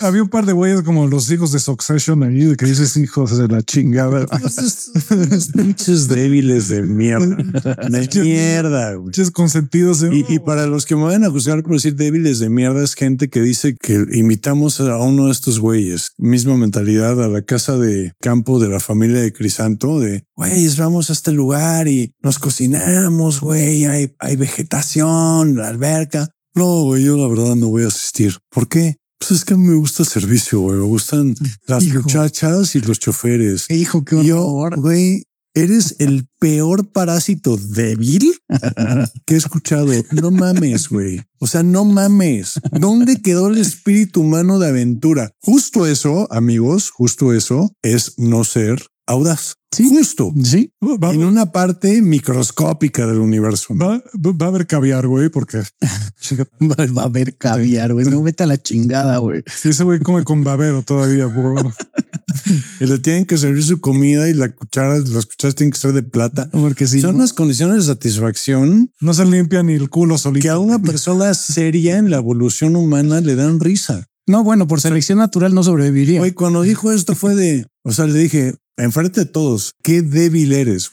había, 0.00 0.22
un 0.22 0.28
par 0.28 0.46
de 0.46 0.52
güeyes 0.52 0.82
como 0.82 1.06
los 1.06 1.30
hijos 1.30 1.52
de 1.52 1.60
Succession 1.60 2.22
ahí, 2.22 2.56
que 2.56 2.66
dices 2.66 2.96
hijos 2.96 3.36
de 3.36 3.48
la 3.48 3.62
chingada. 3.62 4.26
Pinches 5.54 6.08
débiles 6.08 6.68
de 6.68 6.82
mierda. 6.82 7.36
De 7.90 8.22
mierda. 8.22 8.98
Pinches 9.02 9.30
consentidos. 9.30 10.02
¿eh? 10.02 10.10
Y, 10.12 10.34
y, 10.34 10.38
para 10.38 10.66
los 10.66 10.86
que 10.86 10.96
me 10.96 11.02
van 11.02 11.24
a 11.24 11.30
juzgar 11.30 11.62
por 11.62 11.72
decir 11.72 11.94
débiles 11.94 12.38
de 12.38 12.48
mierda, 12.48 12.82
es 12.82 12.94
gente 12.94 13.28
que 13.28 13.40
dice 13.40 13.76
que 13.76 14.04
invitamos 14.12 14.80
a 14.80 14.96
uno 14.98 15.26
de 15.26 15.32
estos 15.32 15.60
güeyes, 15.60 16.12
misma 16.18 16.56
mentalidad, 16.56 17.22
a 17.22 17.28
la 17.28 17.42
casa 17.42 17.76
de 17.76 18.12
campo 18.20 18.58
de 18.58 18.68
la 18.68 18.80
familia 18.80 19.20
de 19.20 19.32
Crisanto, 19.32 20.00
de 20.00 20.24
güeyes, 20.36 20.76
vamos 20.76 21.09
a 21.10 21.12
este 21.12 21.32
lugar 21.32 21.88
y 21.88 22.14
nos 22.22 22.38
cocinamos, 22.38 23.40
güey, 23.40 23.84
hay, 23.84 24.14
hay 24.18 24.36
vegetación, 24.36 25.56
la 25.56 25.68
alberca. 25.68 26.30
No, 26.54 26.84
güey, 26.84 27.04
yo 27.04 27.16
la 27.16 27.28
verdad 27.28 27.54
no 27.56 27.68
voy 27.68 27.84
a 27.84 27.88
asistir. 27.88 28.38
¿Por 28.48 28.68
qué? 28.68 28.96
Pues 29.18 29.32
es 29.32 29.44
que 29.44 29.54
me 29.54 29.74
gusta 29.74 30.02
el 30.02 30.08
servicio, 30.08 30.60
güey. 30.60 30.78
Me 30.78 30.84
gustan 30.84 31.34
las 31.66 31.84
muchachas 31.84 32.74
y 32.74 32.80
los 32.80 32.98
choferes. 32.98 33.66
Hijo, 33.70 34.04
qué 34.04 34.16
horror. 34.16 34.76
Yo, 34.76 34.82
güey, 34.82 35.24
eres 35.54 35.96
el 35.98 36.26
peor 36.38 36.90
parásito 36.90 37.56
débil 37.56 38.34
que 39.26 39.34
he 39.34 39.36
escuchado. 39.36 39.92
No 40.12 40.30
mames, 40.30 40.88
güey. 40.88 41.20
O 41.38 41.46
sea, 41.46 41.62
no 41.62 41.84
mames. 41.84 42.60
¿Dónde 42.72 43.20
quedó 43.20 43.48
el 43.48 43.58
espíritu 43.58 44.22
humano 44.22 44.58
de 44.58 44.68
aventura? 44.68 45.32
Justo 45.40 45.86
eso, 45.86 46.26
amigos, 46.32 46.90
justo 46.90 47.32
eso 47.34 47.70
es 47.82 48.18
no 48.18 48.44
ser 48.44 48.86
audaz. 49.10 49.56
Sí, 49.72 49.88
justo. 49.88 50.32
Sí. 50.42 50.72
en 50.80 51.24
una 51.24 51.52
parte 51.52 52.02
microscópica 52.02 53.06
del 53.06 53.18
universo. 53.18 53.74
Va, 53.76 53.94
a 53.94 54.48
haber 54.48 54.66
caviar, 54.66 55.06
güey, 55.06 55.28
porque 55.28 55.58
va 56.60 57.02
a 57.02 57.04
haber 57.04 57.36
caviar, 57.36 57.92
güey. 57.92 58.06
No 58.06 58.22
vete 58.22 58.42
a 58.42 58.46
la 58.46 58.60
chingada, 58.60 59.18
güey. 59.18 59.44
Sí, 59.46 59.68
ese 59.68 59.84
güey 59.84 60.00
come 60.00 60.24
con 60.24 60.42
babero 60.42 60.82
todavía, 60.82 61.26
güey. 61.26 61.64
y 62.80 62.86
le 62.86 62.98
tienen 62.98 63.26
que 63.26 63.38
servir 63.38 63.62
su 63.62 63.80
comida 63.80 64.28
y 64.28 64.34
la 64.34 64.48
cuchara, 64.48 64.98
las 64.98 65.26
cucharas 65.26 65.54
tienen 65.54 65.70
que 65.70 65.78
ser 65.78 65.92
de 65.92 66.02
plata. 66.02 66.48
Porque 66.50 66.88
si 66.88 67.00
son 67.00 67.18
las 67.18 67.32
condiciones 67.32 67.76
de 67.86 67.92
satisfacción. 67.94 68.92
No 69.00 69.14
se 69.14 69.24
limpia 69.24 69.62
ni 69.62 69.74
el 69.74 69.88
culo 69.88 70.18
solito. 70.18 70.42
Que 70.42 70.50
a 70.50 70.58
una 70.58 70.80
persona 70.80 71.32
seria 71.34 71.98
en 71.98 72.10
la 72.10 72.16
evolución 72.16 72.74
humana 72.74 73.20
le 73.20 73.36
dan 73.36 73.60
risa. 73.60 74.08
No, 74.26 74.44
bueno, 74.44 74.66
por 74.66 74.80
selección 74.80 75.18
natural 75.18 75.54
no 75.54 75.62
sobreviviría. 75.62 76.20
Oye, 76.20 76.34
cuando 76.34 76.62
dijo 76.62 76.92
esto 76.92 77.14
fue 77.14 77.34
de, 77.34 77.66
o 77.82 77.92
sea, 77.92 78.06
le 78.06 78.18
dije, 78.18 78.54
enfrente 78.82 79.20
de 79.20 79.26
todos, 79.26 79.72
qué 79.82 80.02
débil 80.02 80.52
eres. 80.52 80.90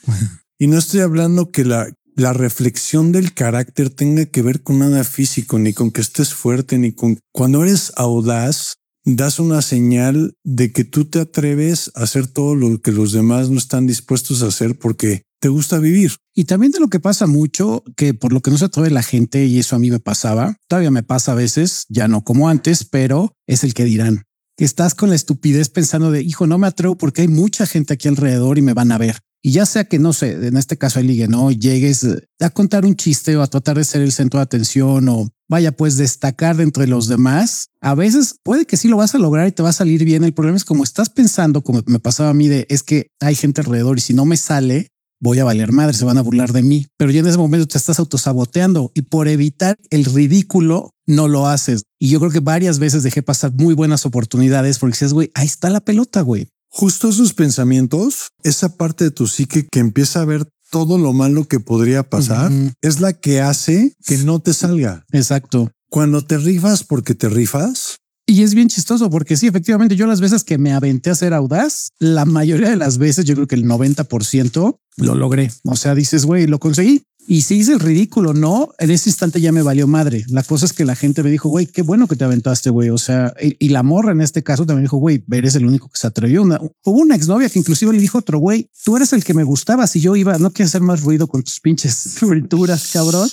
Y 0.58 0.66
no 0.66 0.78
estoy 0.78 1.00
hablando 1.00 1.50
que 1.50 1.64
la, 1.64 1.88
la 2.14 2.32
reflexión 2.32 3.12
del 3.12 3.32
carácter 3.32 3.90
tenga 3.90 4.26
que 4.26 4.42
ver 4.42 4.62
con 4.62 4.80
nada 4.80 5.04
físico, 5.04 5.58
ni 5.58 5.72
con 5.72 5.90
que 5.90 6.00
estés 6.00 6.34
fuerte, 6.34 6.78
ni 6.78 6.92
con... 6.92 7.20
Cuando 7.32 7.62
eres 7.62 7.92
audaz, 7.96 8.74
das 9.04 9.38
una 9.38 9.62
señal 9.62 10.34
de 10.44 10.72
que 10.72 10.84
tú 10.84 11.04
te 11.04 11.20
atreves 11.20 11.90
a 11.94 12.02
hacer 12.02 12.26
todo 12.26 12.54
lo 12.54 12.80
que 12.80 12.92
los 12.92 13.12
demás 13.12 13.50
no 13.50 13.58
están 13.58 13.86
dispuestos 13.86 14.42
a 14.42 14.48
hacer 14.48 14.78
porque 14.78 15.22
te 15.40 15.48
gusta 15.48 15.78
vivir. 15.78 16.16
Y 16.34 16.44
también 16.44 16.72
de 16.72 16.80
lo 16.80 16.88
que 16.88 17.00
pasa 17.00 17.26
mucho, 17.26 17.84
que 17.96 18.14
por 18.14 18.32
lo 18.32 18.40
que 18.40 18.50
no 18.50 18.58
se 18.58 18.66
atreve 18.66 18.90
la 18.90 19.02
gente, 19.02 19.46
y 19.46 19.58
eso 19.58 19.76
a 19.76 19.78
mí 19.78 19.90
me 19.90 20.00
pasaba, 20.00 20.56
todavía 20.68 20.90
me 20.90 21.04
pasa 21.04 21.32
a 21.32 21.36
veces, 21.36 21.84
ya 21.88 22.08
no 22.08 22.24
como 22.24 22.48
antes, 22.48 22.84
pero 22.84 23.32
es 23.46 23.64
el 23.64 23.74
que 23.74 23.84
dirán 23.84 24.24
que 24.58 24.64
estás 24.64 24.96
con 24.96 25.08
la 25.08 25.14
estupidez 25.14 25.68
pensando 25.68 26.10
de, 26.10 26.20
hijo, 26.20 26.48
no 26.48 26.58
me 26.58 26.66
atrevo 26.66 26.98
porque 26.98 27.22
hay 27.22 27.28
mucha 27.28 27.64
gente 27.64 27.94
aquí 27.94 28.08
alrededor 28.08 28.58
y 28.58 28.62
me 28.62 28.74
van 28.74 28.90
a 28.90 28.98
ver. 28.98 29.20
Y 29.40 29.52
ya 29.52 29.64
sea 29.66 29.84
que, 29.84 30.00
no 30.00 30.12
sé, 30.12 30.32
en 30.32 30.56
este 30.56 30.76
caso 30.76 30.98
el 30.98 31.06
ligue, 31.06 31.28
no 31.28 31.52
llegues 31.52 32.04
a 32.40 32.50
contar 32.50 32.84
un 32.84 32.96
chiste 32.96 33.36
o 33.36 33.42
a 33.42 33.46
tratar 33.46 33.78
de 33.78 33.84
ser 33.84 34.02
el 34.02 34.10
centro 34.10 34.40
de 34.40 34.42
atención 34.42 35.08
o 35.08 35.28
vaya, 35.48 35.70
pues 35.70 35.96
destacar 35.96 36.60
entre 36.60 36.88
los 36.88 37.06
demás, 37.06 37.68
a 37.80 37.94
veces 37.94 38.34
puede 38.42 38.66
que 38.66 38.76
sí 38.76 38.88
lo 38.88 38.96
vas 38.96 39.14
a 39.14 39.18
lograr 39.18 39.46
y 39.46 39.52
te 39.52 39.62
va 39.62 39.68
a 39.68 39.72
salir 39.72 40.04
bien. 40.04 40.24
El 40.24 40.34
problema 40.34 40.56
es 40.56 40.64
como 40.64 40.82
estás 40.82 41.08
pensando, 41.08 41.62
como 41.62 41.82
me 41.86 42.00
pasaba 42.00 42.30
a 42.30 42.34
mí 42.34 42.48
de, 42.48 42.66
es 42.68 42.82
que 42.82 43.12
hay 43.20 43.36
gente 43.36 43.60
alrededor 43.60 43.98
y 43.98 44.00
si 44.00 44.12
no 44.12 44.24
me 44.24 44.36
sale, 44.36 44.88
voy 45.20 45.38
a 45.38 45.44
valer 45.44 45.72
madre, 45.72 45.94
se 45.94 46.04
van 46.04 46.18
a 46.18 46.22
burlar 46.22 46.52
de 46.52 46.62
mí. 46.62 46.86
Pero 46.96 47.10
ya 47.10 47.20
en 47.20 47.26
ese 47.26 47.38
momento 47.38 47.66
te 47.66 47.78
estás 47.78 47.98
autosaboteando 47.98 48.92
y 48.94 49.02
por 49.02 49.28
evitar 49.28 49.76
el 49.90 50.04
ridículo 50.04 50.90
no 51.06 51.28
lo 51.28 51.48
haces. 51.48 51.84
Y 51.98 52.10
yo 52.10 52.20
creo 52.20 52.30
que 52.30 52.40
varias 52.40 52.78
veces 52.78 53.02
dejé 53.02 53.22
pasar 53.22 53.52
muy 53.52 53.74
buenas 53.74 54.06
oportunidades 54.06 54.78
porque 54.78 54.94
dices, 54.94 55.12
güey, 55.12 55.30
ahí 55.34 55.46
está 55.46 55.70
la 55.70 55.80
pelota, 55.80 56.20
güey. 56.20 56.48
Justo 56.70 57.08
esos 57.08 57.32
pensamientos, 57.32 58.28
esa 58.42 58.76
parte 58.76 59.04
de 59.04 59.10
tu 59.10 59.26
psique 59.26 59.66
que 59.70 59.80
empieza 59.80 60.20
a 60.20 60.26
ver 60.26 60.46
todo 60.70 60.98
lo 60.98 61.14
malo 61.14 61.48
que 61.48 61.60
podría 61.60 62.08
pasar, 62.08 62.52
es 62.82 63.00
la 63.00 63.14
que 63.14 63.40
hace 63.40 63.94
que 64.04 64.18
no 64.18 64.40
te 64.40 64.52
salga. 64.52 65.06
Exacto. 65.12 65.70
Cuando 65.88 66.22
te 66.22 66.36
rifas 66.36 66.84
porque 66.84 67.14
te 67.14 67.30
rifas, 67.30 67.96
y 68.26 68.42
es 68.42 68.52
bien 68.52 68.68
chistoso 68.68 69.08
porque 69.08 69.38
sí, 69.38 69.46
efectivamente, 69.46 69.96
yo 69.96 70.06
las 70.06 70.20
veces 70.20 70.44
que 70.44 70.58
me 70.58 70.74
aventé 70.74 71.08
a 71.08 71.14
ser 71.14 71.32
audaz, 71.32 71.92
la 71.98 72.26
mayoría 72.26 72.68
de 72.68 72.76
las 72.76 72.98
veces, 72.98 73.24
yo 73.24 73.34
creo 73.34 73.46
que 73.46 73.54
el 73.54 73.64
90% 73.64 74.78
lo 74.98 75.14
logré. 75.14 75.50
O 75.64 75.76
sea, 75.76 75.94
dices, 75.94 76.24
güey, 76.24 76.46
lo 76.46 76.58
conseguí. 76.58 77.02
Y 77.30 77.42
si 77.42 77.56
hice 77.56 77.74
el 77.74 77.80
ridículo, 77.80 78.32
no, 78.32 78.70
en 78.78 78.90
ese 78.90 79.10
instante 79.10 79.38
ya 79.38 79.52
me 79.52 79.60
valió 79.60 79.86
madre. 79.86 80.24
La 80.28 80.42
cosa 80.42 80.64
es 80.64 80.72
que 80.72 80.86
la 80.86 80.96
gente 80.96 81.22
me 81.22 81.30
dijo, 81.30 81.50
güey, 81.50 81.66
qué 81.66 81.82
bueno 81.82 82.08
que 82.08 82.16
te 82.16 82.24
aventaste, 82.24 82.70
güey. 82.70 82.88
O 82.88 82.96
sea, 82.96 83.34
y, 83.38 83.68
la 83.68 83.82
morra 83.82 84.12
en 84.12 84.22
este 84.22 84.42
caso 84.42 84.64
también 84.64 84.84
dijo, 84.84 84.96
güey, 84.96 85.22
eres 85.30 85.54
el 85.54 85.66
único 85.66 85.90
que 85.90 85.98
se 85.98 86.06
atrevió. 86.06 86.40
Una, 86.40 86.58
hubo 86.58 86.98
una 86.98 87.16
exnovia 87.16 87.50
que 87.50 87.58
inclusive 87.58 87.92
le 87.92 88.00
dijo 88.00 88.16
otro, 88.16 88.38
güey, 88.38 88.70
tú 88.82 88.96
eres 88.96 89.12
el 89.12 89.24
que 89.24 89.34
me 89.34 89.44
gustaba. 89.44 89.86
Si 89.86 90.00
yo 90.00 90.16
iba, 90.16 90.38
no 90.38 90.52
quiero 90.52 90.68
hacer 90.68 90.80
más 90.80 91.02
ruido 91.02 91.26
con 91.26 91.42
tus 91.42 91.60
pinches 91.60 92.14
frituras, 92.18 92.88
cabrón. 92.94 93.28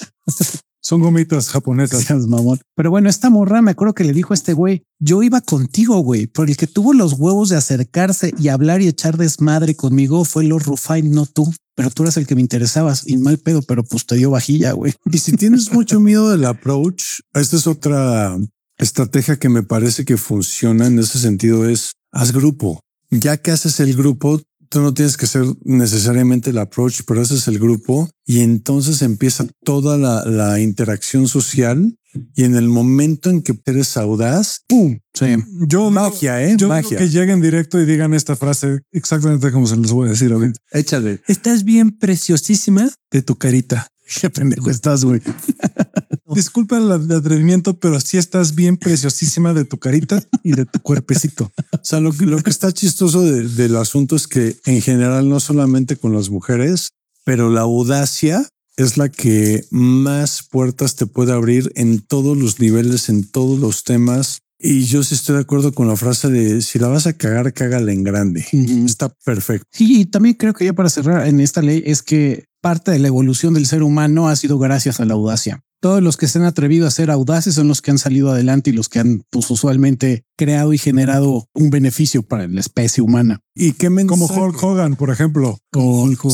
Son 0.85 1.01
gomitas 1.01 1.49
japonesas. 1.49 2.07
Mamón. 2.27 2.59
Pero 2.75 2.91
bueno, 2.91 3.09
esta 3.09 3.31
morra 3.31 3.63
me 3.63 3.71
acuerdo 3.71 3.95
que 3.95 4.03
le 4.03 4.13
dijo 4.13 4.33
a 4.33 4.35
este 4.35 4.53
güey, 4.53 4.83
yo 4.99 5.23
iba 5.23 5.41
contigo, 5.41 5.97
güey, 6.01 6.27
pero 6.27 6.47
el 6.47 6.57
que 6.57 6.67
tuvo 6.67 6.93
los 6.93 7.13
huevos 7.13 7.49
de 7.49 7.55
acercarse 7.55 8.35
y 8.37 8.49
hablar 8.49 8.81
y 8.81 8.87
echar 8.87 9.17
desmadre 9.17 9.75
conmigo 9.75 10.25
fue 10.25 10.43
Lord 10.43 10.65
Rufine, 10.65 11.09
no 11.09 11.25
tú. 11.25 11.51
Pero 11.73 11.89
tú 11.89 12.03
eras 12.03 12.17
el 12.17 12.27
que 12.27 12.35
me 12.35 12.41
interesabas 12.41 13.07
y 13.07 13.17
mal 13.17 13.39
pedo, 13.39 13.63
pero 13.63 13.83
pues 13.83 14.05
te 14.05 14.15
dio 14.15 14.29
vajilla, 14.29 14.73
güey. 14.73 14.93
Y 15.11 15.17
si 15.17 15.31
tienes 15.31 15.73
mucho 15.73 15.99
miedo 15.99 16.29
del 16.29 16.45
approach, 16.45 17.01
esta 17.33 17.55
es 17.55 17.65
otra 17.65 18.37
estrategia 18.77 19.39
que 19.39 19.49
me 19.49 19.63
parece 19.63 20.05
que 20.05 20.17
funciona 20.17 20.85
en 20.85 20.99
ese 20.99 21.17
sentido 21.17 21.67
es 21.67 21.93
haz 22.11 22.31
grupo. 22.31 22.79
Ya 23.09 23.37
que 23.37 23.49
haces 23.49 23.79
el 23.79 23.95
grupo, 23.95 24.39
tú 24.69 24.81
no 24.81 24.93
tienes 24.93 25.17
que 25.17 25.27
ser 25.27 25.45
necesariamente 25.63 26.49
el 26.49 26.57
approach, 26.57 27.01
pero 27.05 27.21
haces 27.21 27.47
el 27.47 27.59
grupo 27.59 28.09
y 28.25 28.41
entonces 28.41 29.01
empieza 29.01 29.45
toda 29.63 29.97
la, 29.97 30.25
la 30.25 30.59
interacción 30.59 31.27
social 31.27 31.97
y 32.33 32.43
en 32.43 32.55
el 32.55 32.69
momento 32.69 33.29
en 33.29 33.41
que 33.41 33.57
eres 33.65 33.97
audaz, 33.97 34.61
¡pum! 34.67 34.99
Sí. 35.13 35.35
Yo 35.67 35.89
Magia, 35.91 36.41
¿eh? 36.43 36.55
Yo 36.57 36.67
Magia. 36.67 36.97
que 36.97 37.09
lleguen 37.09 37.41
directo 37.41 37.79
y 37.79 37.85
digan 37.85 38.13
esta 38.13 38.35
frase 38.35 38.79
exactamente 38.91 39.51
como 39.51 39.67
se 39.67 39.77
les 39.77 39.91
voy 39.91 40.07
a 40.07 40.11
decir 40.11 40.31
ahorita. 40.31 40.59
Échale. 40.71 41.21
Estás 41.27 41.63
bien 41.63 41.97
preciosísima 41.97 42.89
de 43.11 43.21
tu 43.21 43.35
carita. 43.35 43.87
Qué 44.21 44.29
pendejo 44.29 44.69
estás, 44.69 45.03
güey. 45.05 45.21
Disculpa 46.33 46.77
el 46.77 46.91
atrevimiento, 46.91 47.79
pero 47.79 47.99
sí 47.99 48.17
estás 48.17 48.55
bien 48.55 48.77
preciosísima 48.77 49.53
de 49.53 49.63
tu 49.65 49.77
carita 49.77 50.23
y 50.43 50.53
de 50.53 50.65
tu 50.65 50.79
cuerpecito. 50.79 51.51
O 51.73 51.87
sea, 51.87 51.99
lo 51.99 52.11
que, 52.13 52.25
lo 52.25 52.41
que 52.41 52.49
está 52.49 52.71
chistoso 52.71 53.21
de- 53.21 53.47
del 53.47 53.75
asunto 53.75 54.15
es 54.15 54.27
que 54.27 54.57
en 54.65 54.81
general, 54.81 55.29
no 55.29 55.39
solamente 55.39 55.97
con 55.97 56.13
las 56.13 56.29
mujeres, 56.31 56.89
pero 57.23 57.49
la 57.51 57.61
audacia 57.61 58.47
es 58.75 58.97
la 58.97 59.09
que 59.09 59.63
más 59.69 60.41
puertas 60.49 60.95
te 60.95 61.05
puede 61.05 61.31
abrir 61.31 61.71
en 61.75 62.01
todos 62.01 62.35
los 62.35 62.59
niveles, 62.59 63.07
en 63.09 63.29
todos 63.29 63.59
los 63.59 63.83
temas. 63.83 64.39
Y 64.67 64.85
yo 64.85 65.03
sí 65.03 65.13
estoy 65.13 65.35
de 65.35 65.41
acuerdo 65.41 65.73
con 65.73 65.87
la 65.87 65.95
frase 65.95 66.27
de 66.27 66.59
si 66.63 66.79
la 66.79 66.87
vas 66.87 67.05
a 67.05 67.13
cagar, 67.13 67.53
cágala 67.53 67.91
en 67.91 68.03
grande. 68.03 68.43
Está 68.83 69.09
perfecto. 69.23 69.67
Sí, 69.71 70.01
y 70.01 70.05
también 70.05 70.33
creo 70.33 70.55
que 70.55 70.65
ya 70.65 70.73
para 70.73 70.89
cerrar 70.89 71.27
en 71.27 71.39
esta 71.39 71.61
ley 71.61 71.83
es 71.85 72.01
que 72.01 72.45
parte 72.61 72.89
de 72.89 72.97
la 72.97 73.07
evolución 73.07 73.53
del 73.53 73.67
ser 73.67 73.83
humano 73.83 74.27
ha 74.27 74.35
sido 74.35 74.57
gracias 74.57 74.99
a 74.99 75.05
la 75.05 75.13
audacia. 75.13 75.61
Todos 75.81 76.01
los 76.01 76.17
que 76.17 76.27
se 76.27 76.39
han 76.39 76.45
atrevido 76.45 76.87
a 76.87 76.89
ser 76.89 77.11
audaces 77.11 77.53
son 77.53 77.67
los 77.67 77.83
que 77.83 77.91
han 77.91 77.99
salido 77.99 78.31
adelante 78.31 78.71
y 78.71 78.73
los 78.73 78.89
que 78.89 78.97
han 78.97 79.21
pues, 79.29 79.51
usualmente 79.51 80.23
creado 80.35 80.73
y 80.73 80.79
generado 80.79 81.45
un 81.53 81.69
beneficio 81.69 82.23
para 82.23 82.47
la 82.47 82.59
especie 82.59 83.03
humana. 83.03 83.41
Y 83.53 83.73
qué 83.73 83.85
Como 83.85 84.05
mensaje? 84.05 84.39
Hulk 84.39 84.63
Hogan, 84.63 84.95
por 84.95 85.11
ejemplo. 85.11 85.59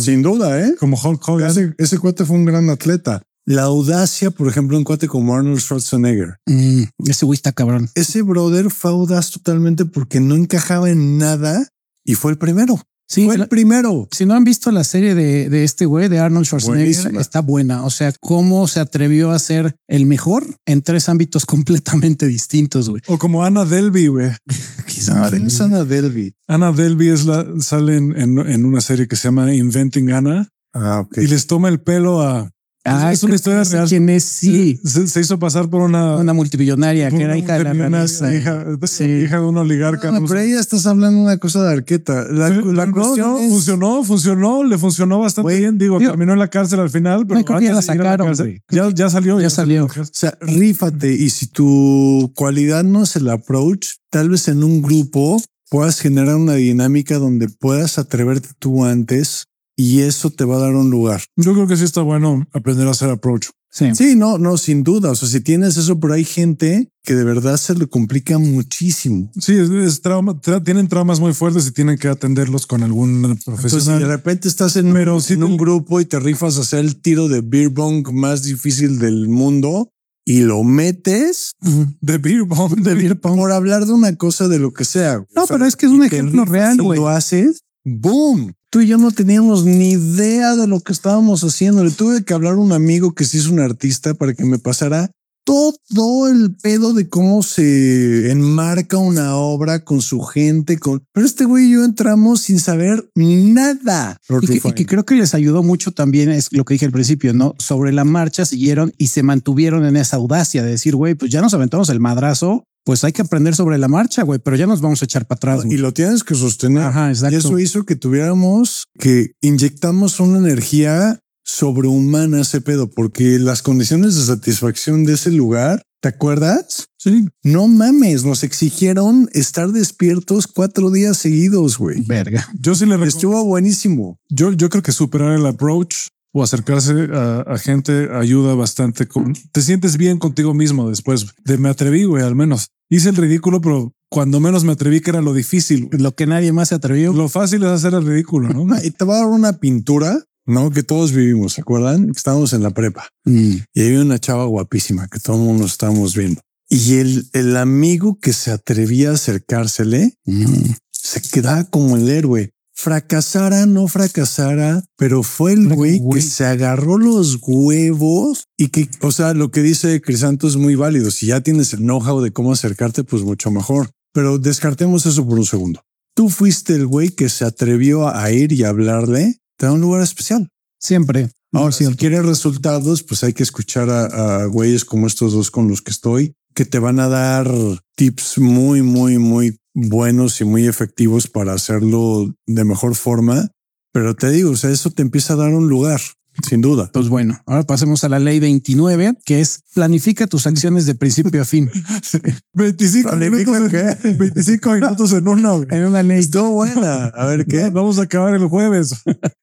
Sin 0.02 0.22
duda, 0.22 0.66
¿eh? 0.66 0.76
Como 0.80 0.98
Hulk 0.98 1.28
Hogan. 1.28 1.52
Ese, 1.52 1.74
ese 1.78 1.98
cuate 1.98 2.24
fue 2.24 2.38
un 2.38 2.46
gran 2.46 2.70
atleta. 2.70 3.24
La 3.46 3.64
audacia, 3.64 4.30
por 4.32 4.48
ejemplo, 4.48 4.78
un 4.78 4.84
cuate 4.84 5.08
como 5.08 5.36
Arnold 5.36 5.60
Schwarzenegger. 5.60 6.38
Mm, 6.46 6.84
ese 7.10 7.26
güey 7.26 7.36
está 7.36 7.52
cabrón. 7.52 7.90
Ese 7.96 8.22
brother 8.22 8.70
fue 8.70 8.92
audaz 8.92 9.32
totalmente 9.32 9.86
porque 9.86 10.20
no 10.20 10.36
encajaba 10.36 10.90
en 10.90 11.18
nada 11.18 11.68
y 12.06 12.16
fue 12.16 12.32
el 12.32 12.38
primero. 12.38 12.80
Sí, 13.10 13.26
Fue 13.26 13.34
el 13.34 13.42
la- 13.42 13.48
primero. 13.48 14.08
si 14.12 14.26
no 14.26 14.36
han 14.36 14.46
visto 14.46 14.72
la 14.72 14.86
serie 14.86 15.16
de, 15.16 15.50
de 15.50 15.66
este 15.66 15.86
güey, 15.86 16.08
de 16.08 16.20
Arnold 16.20 16.46
Schwarzenegger, 16.46 16.86
Buenísima. 16.96 17.20
está 17.20 17.42
buena. 17.42 17.84
O 17.84 17.90
sea, 17.90 18.14
cómo 18.22 18.68
se 18.70 18.80
atrevió 18.80 19.32
a 19.32 19.40
ser 19.40 19.76
el 19.90 20.06
mejor 20.06 20.46
en 20.66 20.82
tres 20.82 21.10
ámbitos 21.10 21.46
completamente 21.48 22.26
distintos, 22.28 22.90
güey. 22.90 23.02
O 23.08 23.18
como 23.18 23.44
Anna 23.44 23.66
Delvey, 23.66 24.08
güey. 24.08 24.32
Quizá 24.88 25.30
¿Quién 25.30 25.48
es 25.48 25.60
Anna 25.60 25.84
Delvey? 25.84 26.34
Anna 26.48 26.72
Delvey 26.72 27.10
es 27.10 27.26
la, 27.26 27.46
sale 27.60 27.98
en, 27.98 28.16
en- 28.18 28.40
en 28.40 28.64
una 28.66 28.80
serie 28.80 29.10
que 29.10 29.18
se 29.18 29.24
llama 29.28 29.54
Inventing 29.54 30.10
Anna 30.12 30.48
Ah, 30.74 31.02
ok. 31.02 31.18
y 31.18 31.28
les 31.28 31.48
toma 31.48 31.68
el 31.68 31.82
pelo 31.82 32.22
a. 32.22 32.50
Ah, 32.84 33.12
es 33.14 33.22
una 33.22 33.36
historia 33.36 33.64
real. 33.64 33.88
¿Quién 33.88 34.10
es? 34.10 34.24
Sí. 34.24 34.80
Se, 34.84 35.08
se 35.08 35.20
hizo 35.22 35.38
pasar 35.38 35.70
por 35.70 35.82
una. 35.82 36.16
Una 36.18 36.34
multimillonaria 36.34 37.12
que 37.12 37.22
era 37.22 37.38
hija 37.38 37.58
de 37.60 37.64
la 37.64 37.74
realeza. 37.74 38.34
hija, 38.36 38.66
Sí. 38.86 39.04
hija 39.04 39.40
de 39.40 39.46
un 39.46 39.58
oligarca. 39.58 40.12
No 40.12 40.26
pero 40.26 40.40
ahí 40.40 40.52
ya 40.54 40.60
estás 40.60 40.88
hablando 40.88 41.20
de 41.20 41.26
una 41.26 41.38
cosa 41.38 41.64
de 41.64 41.74
arqueta. 41.74 42.26
La, 42.32 42.50
no, 42.50 42.92
cuestión 42.92 43.38
es- 43.38 43.50
funcionó, 43.52 44.04
funcionó, 44.04 44.64
le 44.64 44.78
funcionó 44.80 45.20
bastante 45.20 45.44
Güey, 45.44 45.60
bien. 45.60 45.78
Digo, 45.78 46.00
digo, 46.00 46.12
terminó 46.12 46.34
en 46.34 46.40
la 46.40 46.48
cárcel 46.48 46.80
al 46.80 46.90
final, 46.90 47.28
pero 47.28 47.42
no, 47.42 47.62
ya 47.62 47.74
la 47.74 47.82
sacaron. 47.84 48.36
Ya, 48.72 48.90
ya 48.90 49.10
salió. 49.12 49.40
Ya 49.40 49.52
salió. 49.52 49.86
O 49.86 49.90
sea, 50.12 50.36
rífate 50.42 51.14
y 51.14 51.30
si 51.30 51.48
tu 51.48 52.32
cualidad 52.36 52.84
no 52.84 53.04
es 53.04 53.16
el 53.16 53.30
approach, 53.30 53.88
tal 54.10 54.30
vez 54.30 54.48
en 54.48 54.64
un 54.64 54.82
grupo 54.82 55.40
puedas 55.70 56.00
generar 56.00 56.36
una 56.36 56.56
dinámica 56.56 57.18
donde 57.20 57.48
puedas 57.48 57.98
atreverte 58.00 58.50
tú 58.60 58.84
antes 58.86 59.46
y 59.82 60.02
eso 60.02 60.30
te 60.30 60.46
va 60.46 60.58
a 60.58 60.60
dar 60.60 60.74
un 60.76 60.90
lugar. 60.90 61.22
Yo 61.36 61.54
creo 61.54 61.68
que 61.68 61.78
sí 61.78 61.84
está 61.84 62.02
bueno 62.02 62.46
aprender 62.54 62.88
a 62.88 62.92
hacer 62.92 63.10
approach. 63.10 63.48
Sí. 63.74 63.86
Sí, 63.96 64.16
no, 64.18 64.38
no, 64.38 64.58
sin 64.58 64.84
duda. 64.84 65.12
O 65.12 65.16
sea, 65.16 65.30
si 65.30 65.40
tienes 65.40 65.78
eso, 65.78 65.98
pero 65.98 66.14
hay 66.14 66.26
gente 66.26 66.90
que 67.04 67.16
de 67.16 67.24
verdad 67.24 67.56
se 67.56 67.74
le 67.74 67.88
complica 67.88 68.38
muchísimo. 68.38 69.32
Sí, 69.40 69.54
es, 69.54 69.70
es 69.70 70.02
trauma, 70.02 70.34
tra- 70.42 70.62
tienen 70.64 70.90
traumas 70.90 71.22
muy 71.22 71.34
fuertes 71.34 71.68
y 71.68 71.72
tienen 71.72 71.98
que 71.98 72.10
atenderlos 72.10 72.68
con 72.68 72.84
algún 72.84 73.16
Entonces, 73.24 73.44
si 73.46 73.52
profesional. 73.52 74.00
de 74.02 74.08
repente 74.08 74.48
estás 74.50 74.76
en, 74.76 74.92
Pero 74.94 75.22
sí 75.22 75.34
en 75.34 75.44
un 75.44 75.56
grupo 75.58 76.02
y 76.02 76.06
te 76.06 76.20
rifas 76.20 76.58
a 76.58 76.62
hacer 76.62 76.80
el 76.80 77.02
tiro 77.02 77.30
de 77.30 77.40
beer 77.42 77.70
bong 77.70 78.12
más 78.12 78.44
difícil 78.44 79.00
del 79.00 79.30
mundo 79.30 79.90
y 80.26 80.42
lo 80.42 80.64
metes 80.66 81.54
de 82.02 82.18
beer 82.18 82.44
bomb, 82.44 82.76
de 82.76 82.94
beer 82.94 83.16
bomb. 83.16 83.38
por 83.40 83.52
hablar 83.54 83.86
de 83.86 83.94
una 83.94 84.16
cosa 84.18 84.48
de 84.50 84.60
lo 84.60 84.74
que 84.74 84.84
sea. 84.84 85.24
No, 85.34 85.44
O 85.44 85.48
sea, 85.48 85.56
pero 85.56 85.66
es 85.66 85.76
que 85.78 85.86
es 85.86 85.92
un 85.94 86.04
ejemplo 86.04 86.44
real, 86.46 86.78
güey. 86.82 87.00
Lo 87.00 87.08
haces, 87.08 87.62
boom. 87.84 88.54
Tú 88.70 88.82
y 88.82 88.88
yo 88.88 88.98
no 88.98 89.12
teníamos 89.12 89.66
ni 89.66 89.92
idea 89.92 90.56
de 90.56 90.68
lo 90.68 90.80
que 90.80 90.94
estábamos 90.94 91.44
haciendo. 91.44 91.84
Le 91.84 91.92
tuve 91.92 92.24
que 92.24 92.34
hablar 92.34 92.54
a 92.54 92.58
un 92.58 92.72
amigo 92.72 93.14
que 93.14 93.26
sí 93.26 93.38
es 93.38 93.48
un 93.48 93.60
artista 93.60 94.14
para 94.14 94.34
que 94.34 94.46
me 94.46 94.60
pasara 94.60 95.12
todo 95.44 96.28
el 96.28 96.56
pedo 96.56 96.94
de 96.94 97.10
cómo 97.10 97.44
se 97.44 98.32
enmarca 98.32 98.98
una 98.98 99.36
obra 99.36 99.84
con 99.84 100.02
su 100.02 100.22
gente, 100.22 100.78
con 100.78 101.04
pero 101.12 101.26
este 101.26 101.46
güey 101.46 101.66
y 101.66 101.72
yo 101.74 101.84
entramos 101.84 102.42
sin 102.42 102.60
saber 102.60 103.10
nada. 103.16 104.18
Y 104.42 104.48
que, 104.48 104.68
y 104.70 104.74
que 104.74 104.86
creo 104.86 105.04
que 105.04 105.16
les 105.16 105.34
ayudó 105.34 105.64
mucho 105.64 105.92
también 105.92 106.30
es 106.30 106.52
lo 106.52 106.64
que 106.64 106.76
dije 106.76 106.86
al 106.86 106.92
principio, 106.92 107.34
¿no? 107.34 107.56
Sobre 107.58 107.92
la 107.92 108.06
marcha 108.06 108.46
siguieron 108.46 108.94
y 108.98 109.08
se 109.08 109.24
mantuvieron 109.24 109.86
en 109.86 109.98
esa 109.98 110.18
audacia 110.18 110.64
de 110.64 110.72
decir, 110.72 110.96
güey, 110.96 111.16
pues 111.16 111.32
ya 111.32 111.42
nos 111.42 111.54
aventamos 111.54 111.90
el 111.90 112.00
madrazo, 112.00 112.66
pues 112.84 113.04
hay 113.04 113.12
que 113.12 113.22
aprender 113.22 113.56
sobre 113.56 113.78
la 113.78 113.88
marcha, 113.88 114.24
güey, 114.24 114.40
pero 114.40 114.56
ya 114.58 114.68
nos 114.68 114.82
vamos 114.82 115.02
a 115.02 115.06
echar 115.06 115.28
para 115.28 115.38
atrás. 115.38 115.66
y 115.70 115.78
lo 115.78 115.94
tienes 115.94 116.24
que 116.24 116.36
sostener. 116.36 116.84
Ajá, 116.84 117.08
Y 117.10 117.12
exacto. 117.12 117.38
eso 117.38 117.60
hizo 117.60 117.84
que 117.86 117.96
tuviéramos 117.96 118.86
que 119.00 119.32
inyectamos 119.42 120.20
una 120.20 120.38
energía 120.40 121.20
sobrehumana 121.44 122.38
a 122.38 122.42
ese 122.42 122.62
pedo, 122.62 122.90
porque 122.90 123.38
las 123.40 123.62
condiciones 123.62 124.16
de 124.16 124.24
satisfacción 124.24 125.04
de 125.06 125.14
ese 125.14 125.32
lugar, 125.32 125.82
¿te 126.02 126.10
acuerdas? 126.10 126.86
Sí, 126.98 127.26
No 127.44 127.68
mames, 127.68 128.24
nos 128.24 128.44
exigieron 128.44 129.28
estar 129.34 129.72
despiertos 129.72 130.48
cuatro 130.48 130.92
días 130.92 131.18
seguidos, 131.18 131.78
güey. 131.78 132.02
Verga. 132.02 132.48
yo 132.60 132.74
sí 132.76 132.86
le 132.86 132.92
recomiendo. 132.92 133.16
Estuvo 133.18 133.44
buenísimo. 133.46 134.18
Yo, 134.30 134.52
yo 134.54 134.70
creo 134.70 134.84
que 134.84 134.92
superar 134.92 135.34
el 135.34 135.46
approach 135.46 135.96
o 136.34 136.44
acercarse 136.44 136.94
a, 137.14 137.42
a 137.42 137.58
gente 137.58 138.10
ayuda 138.14 138.56
bastante. 138.56 139.08
Con, 139.08 139.34
te 139.52 139.62
sientes 139.62 139.98
bien 139.98 140.18
contigo 140.18 140.54
mismo 140.54 140.90
después 140.90 141.26
de 141.44 141.58
me 141.58 141.70
atreví, 141.70 142.06
güey, 142.06 142.24
al 142.24 142.36
menos. 142.36 142.68
Hice 142.90 143.10
el 143.10 143.16
ridículo, 143.16 143.62
pero 143.62 143.94
cuando 144.10 144.40
menos 144.40 144.64
me 144.64 144.74
atreví, 144.74 145.00
que 145.02 145.12
era 145.12 145.22
lo 145.22 145.34
difícil. 145.34 145.88
güey. 145.88 146.02
Lo 146.02 146.14
que 146.14 146.26
nadie 146.28 146.52
más 146.52 146.70
se 146.70 146.76
atrevió. 146.76 147.14
Lo 147.14 147.30
fácil 147.30 147.64
es 147.64 147.70
hacer 147.70 147.94
el 147.94 148.06
ridículo, 148.06 148.50
¿no? 148.50 148.66
Y 148.84 148.92
te 148.92 149.06
va 149.06 149.16
a 149.16 149.18
dar 149.20 149.28
una 149.28 149.54
pintura, 149.60 150.24
¿no? 150.46 150.70
Que 150.72 150.84
todos 150.84 151.12
vivimos, 151.14 151.54
¿se 151.54 151.62
acuerdan? 151.62 152.08
Que 152.08 152.18
estábamos 152.18 152.52
en 152.54 152.64
la 152.64 152.72
prepa. 152.72 153.08
Mm. 153.26 153.56
Y 153.74 153.82
había 153.86 154.02
una 154.02 154.20
chava 154.20 154.46
guapísima 154.46 155.08
que 155.08 155.20
todo 155.20 155.38
el 155.38 155.44
mundo 155.44 155.66
estábamos 155.66 156.16
viendo. 156.16 156.42
Y 156.70 156.96
el, 156.96 157.30
el 157.34 157.58
amigo 157.58 158.18
que 158.22 158.32
se 158.34 158.52
atrevía 158.52 159.12
a 159.12 159.14
acercársele 159.16 160.14
Mm. 160.26 160.72
se 160.92 161.22
quedaba 161.22 161.64
como 161.66 161.96
el 161.98 162.10
héroe. 162.10 162.52
Fracasara, 162.82 163.68
no 163.68 163.88
fracasara, 163.88 164.84
pero 164.98 165.22
fue 165.22 165.54
el 165.54 165.68
güey 165.72 166.00
güey. 166.00 166.20
que 166.20 166.28
se 166.28 166.46
agarró 166.46 166.98
los 166.98 167.38
huevos 167.40 168.46
y 168.58 168.70
que, 168.70 168.90
o 169.02 169.12
sea, 169.12 169.36
lo 169.36 169.52
que 169.52 169.62
dice 169.62 170.02
Crisanto 170.02 170.48
es 170.48 170.56
muy 170.56 170.74
válido. 170.74 171.12
Si 171.12 171.28
ya 171.28 171.42
tienes 171.42 171.74
el 171.74 171.82
know-how 171.82 172.22
de 172.22 172.32
cómo 172.32 172.52
acercarte, 172.52 173.04
pues 173.04 173.22
mucho 173.22 173.52
mejor. 173.52 173.92
Pero 174.14 174.40
descartemos 174.40 175.06
eso 175.06 175.24
por 175.28 175.38
un 175.38 175.46
segundo. 175.46 175.84
Tú 176.16 176.30
fuiste 176.30 176.74
el 176.74 176.88
güey 176.88 177.10
que 177.10 177.30
se 177.30 177.46
atrevió 177.46 178.08
a 178.08 178.32
ir 178.32 178.52
y 178.52 178.64
hablarle, 178.64 179.38
te 179.58 179.68
da 179.68 179.74
un 179.74 179.82
lugar 179.82 180.02
especial. 180.02 180.50
Siempre. 180.80 181.30
Ahora, 181.54 181.74
si 181.74 181.86
quieres 181.94 182.26
resultados, 182.26 183.04
pues 183.04 183.24
hay 183.24 183.34
que 183.34 183.44
escuchar 183.44 183.92
a, 183.92 184.42
a 184.42 184.46
güeyes 184.48 184.86
como 184.86 185.06
estos 185.06 185.34
dos 185.34 185.52
con 185.52 185.68
los 185.68 185.84
que 185.84 185.92
estoy, 185.92 186.34
que 186.56 186.66
te 186.66 186.80
van 186.80 187.00
a 187.00 187.08
dar 187.08 187.48
tips 187.96 188.40
muy, 188.40 188.82
muy, 188.82 189.20
muy 189.20 189.61
buenos 189.74 190.42
y 190.42 190.46
muy 190.46 190.68
efectivos 190.68 191.28
para 191.28 191.54
hacerlo 191.54 192.34
de 192.48 192.64
mejor 192.64 192.96
forma. 192.96 193.50
Pero 193.94 194.16
te 194.16 194.30
digo, 194.30 194.52
o 194.52 194.56
sea, 194.56 194.70
eso 194.70 194.90
te 194.90 195.02
empieza 195.02 195.34
a 195.34 195.38
dar 195.38 195.54
un 195.54 195.68
lugar. 195.68 196.02
Sin 196.48 196.62
duda. 196.62 196.90
Pues 196.94 197.10
bueno, 197.10 197.38
ahora 197.46 197.64
pasemos 197.64 198.04
a 198.06 198.10
la 198.10 198.18
ley 198.18 198.40
29, 198.40 199.16
que 199.26 199.42
es 199.42 199.64
planifica 199.76 200.28
tus 200.28 200.48
acciones 200.48 200.86
de 200.86 200.96
principio 200.96 201.42
a 201.42 201.46
fin. 201.46 201.70
25 202.54 203.16
minutos, 203.18 203.74
en, 204.04 204.18
25 204.18 204.72
minutos 204.72 205.12
en 205.12 205.28
una, 205.28 205.52
güey. 205.52 205.68
En 205.72 205.86
una 205.88 206.02
ley. 206.02 206.20
Estuvo 206.20 206.52
buena. 206.52 207.08
A 207.08 207.26
ver 207.26 207.46
qué. 207.46 207.70
Vamos 207.74 208.00
a 208.00 208.04
acabar 208.04 208.34
el 208.34 208.48
jueves. 208.48 208.96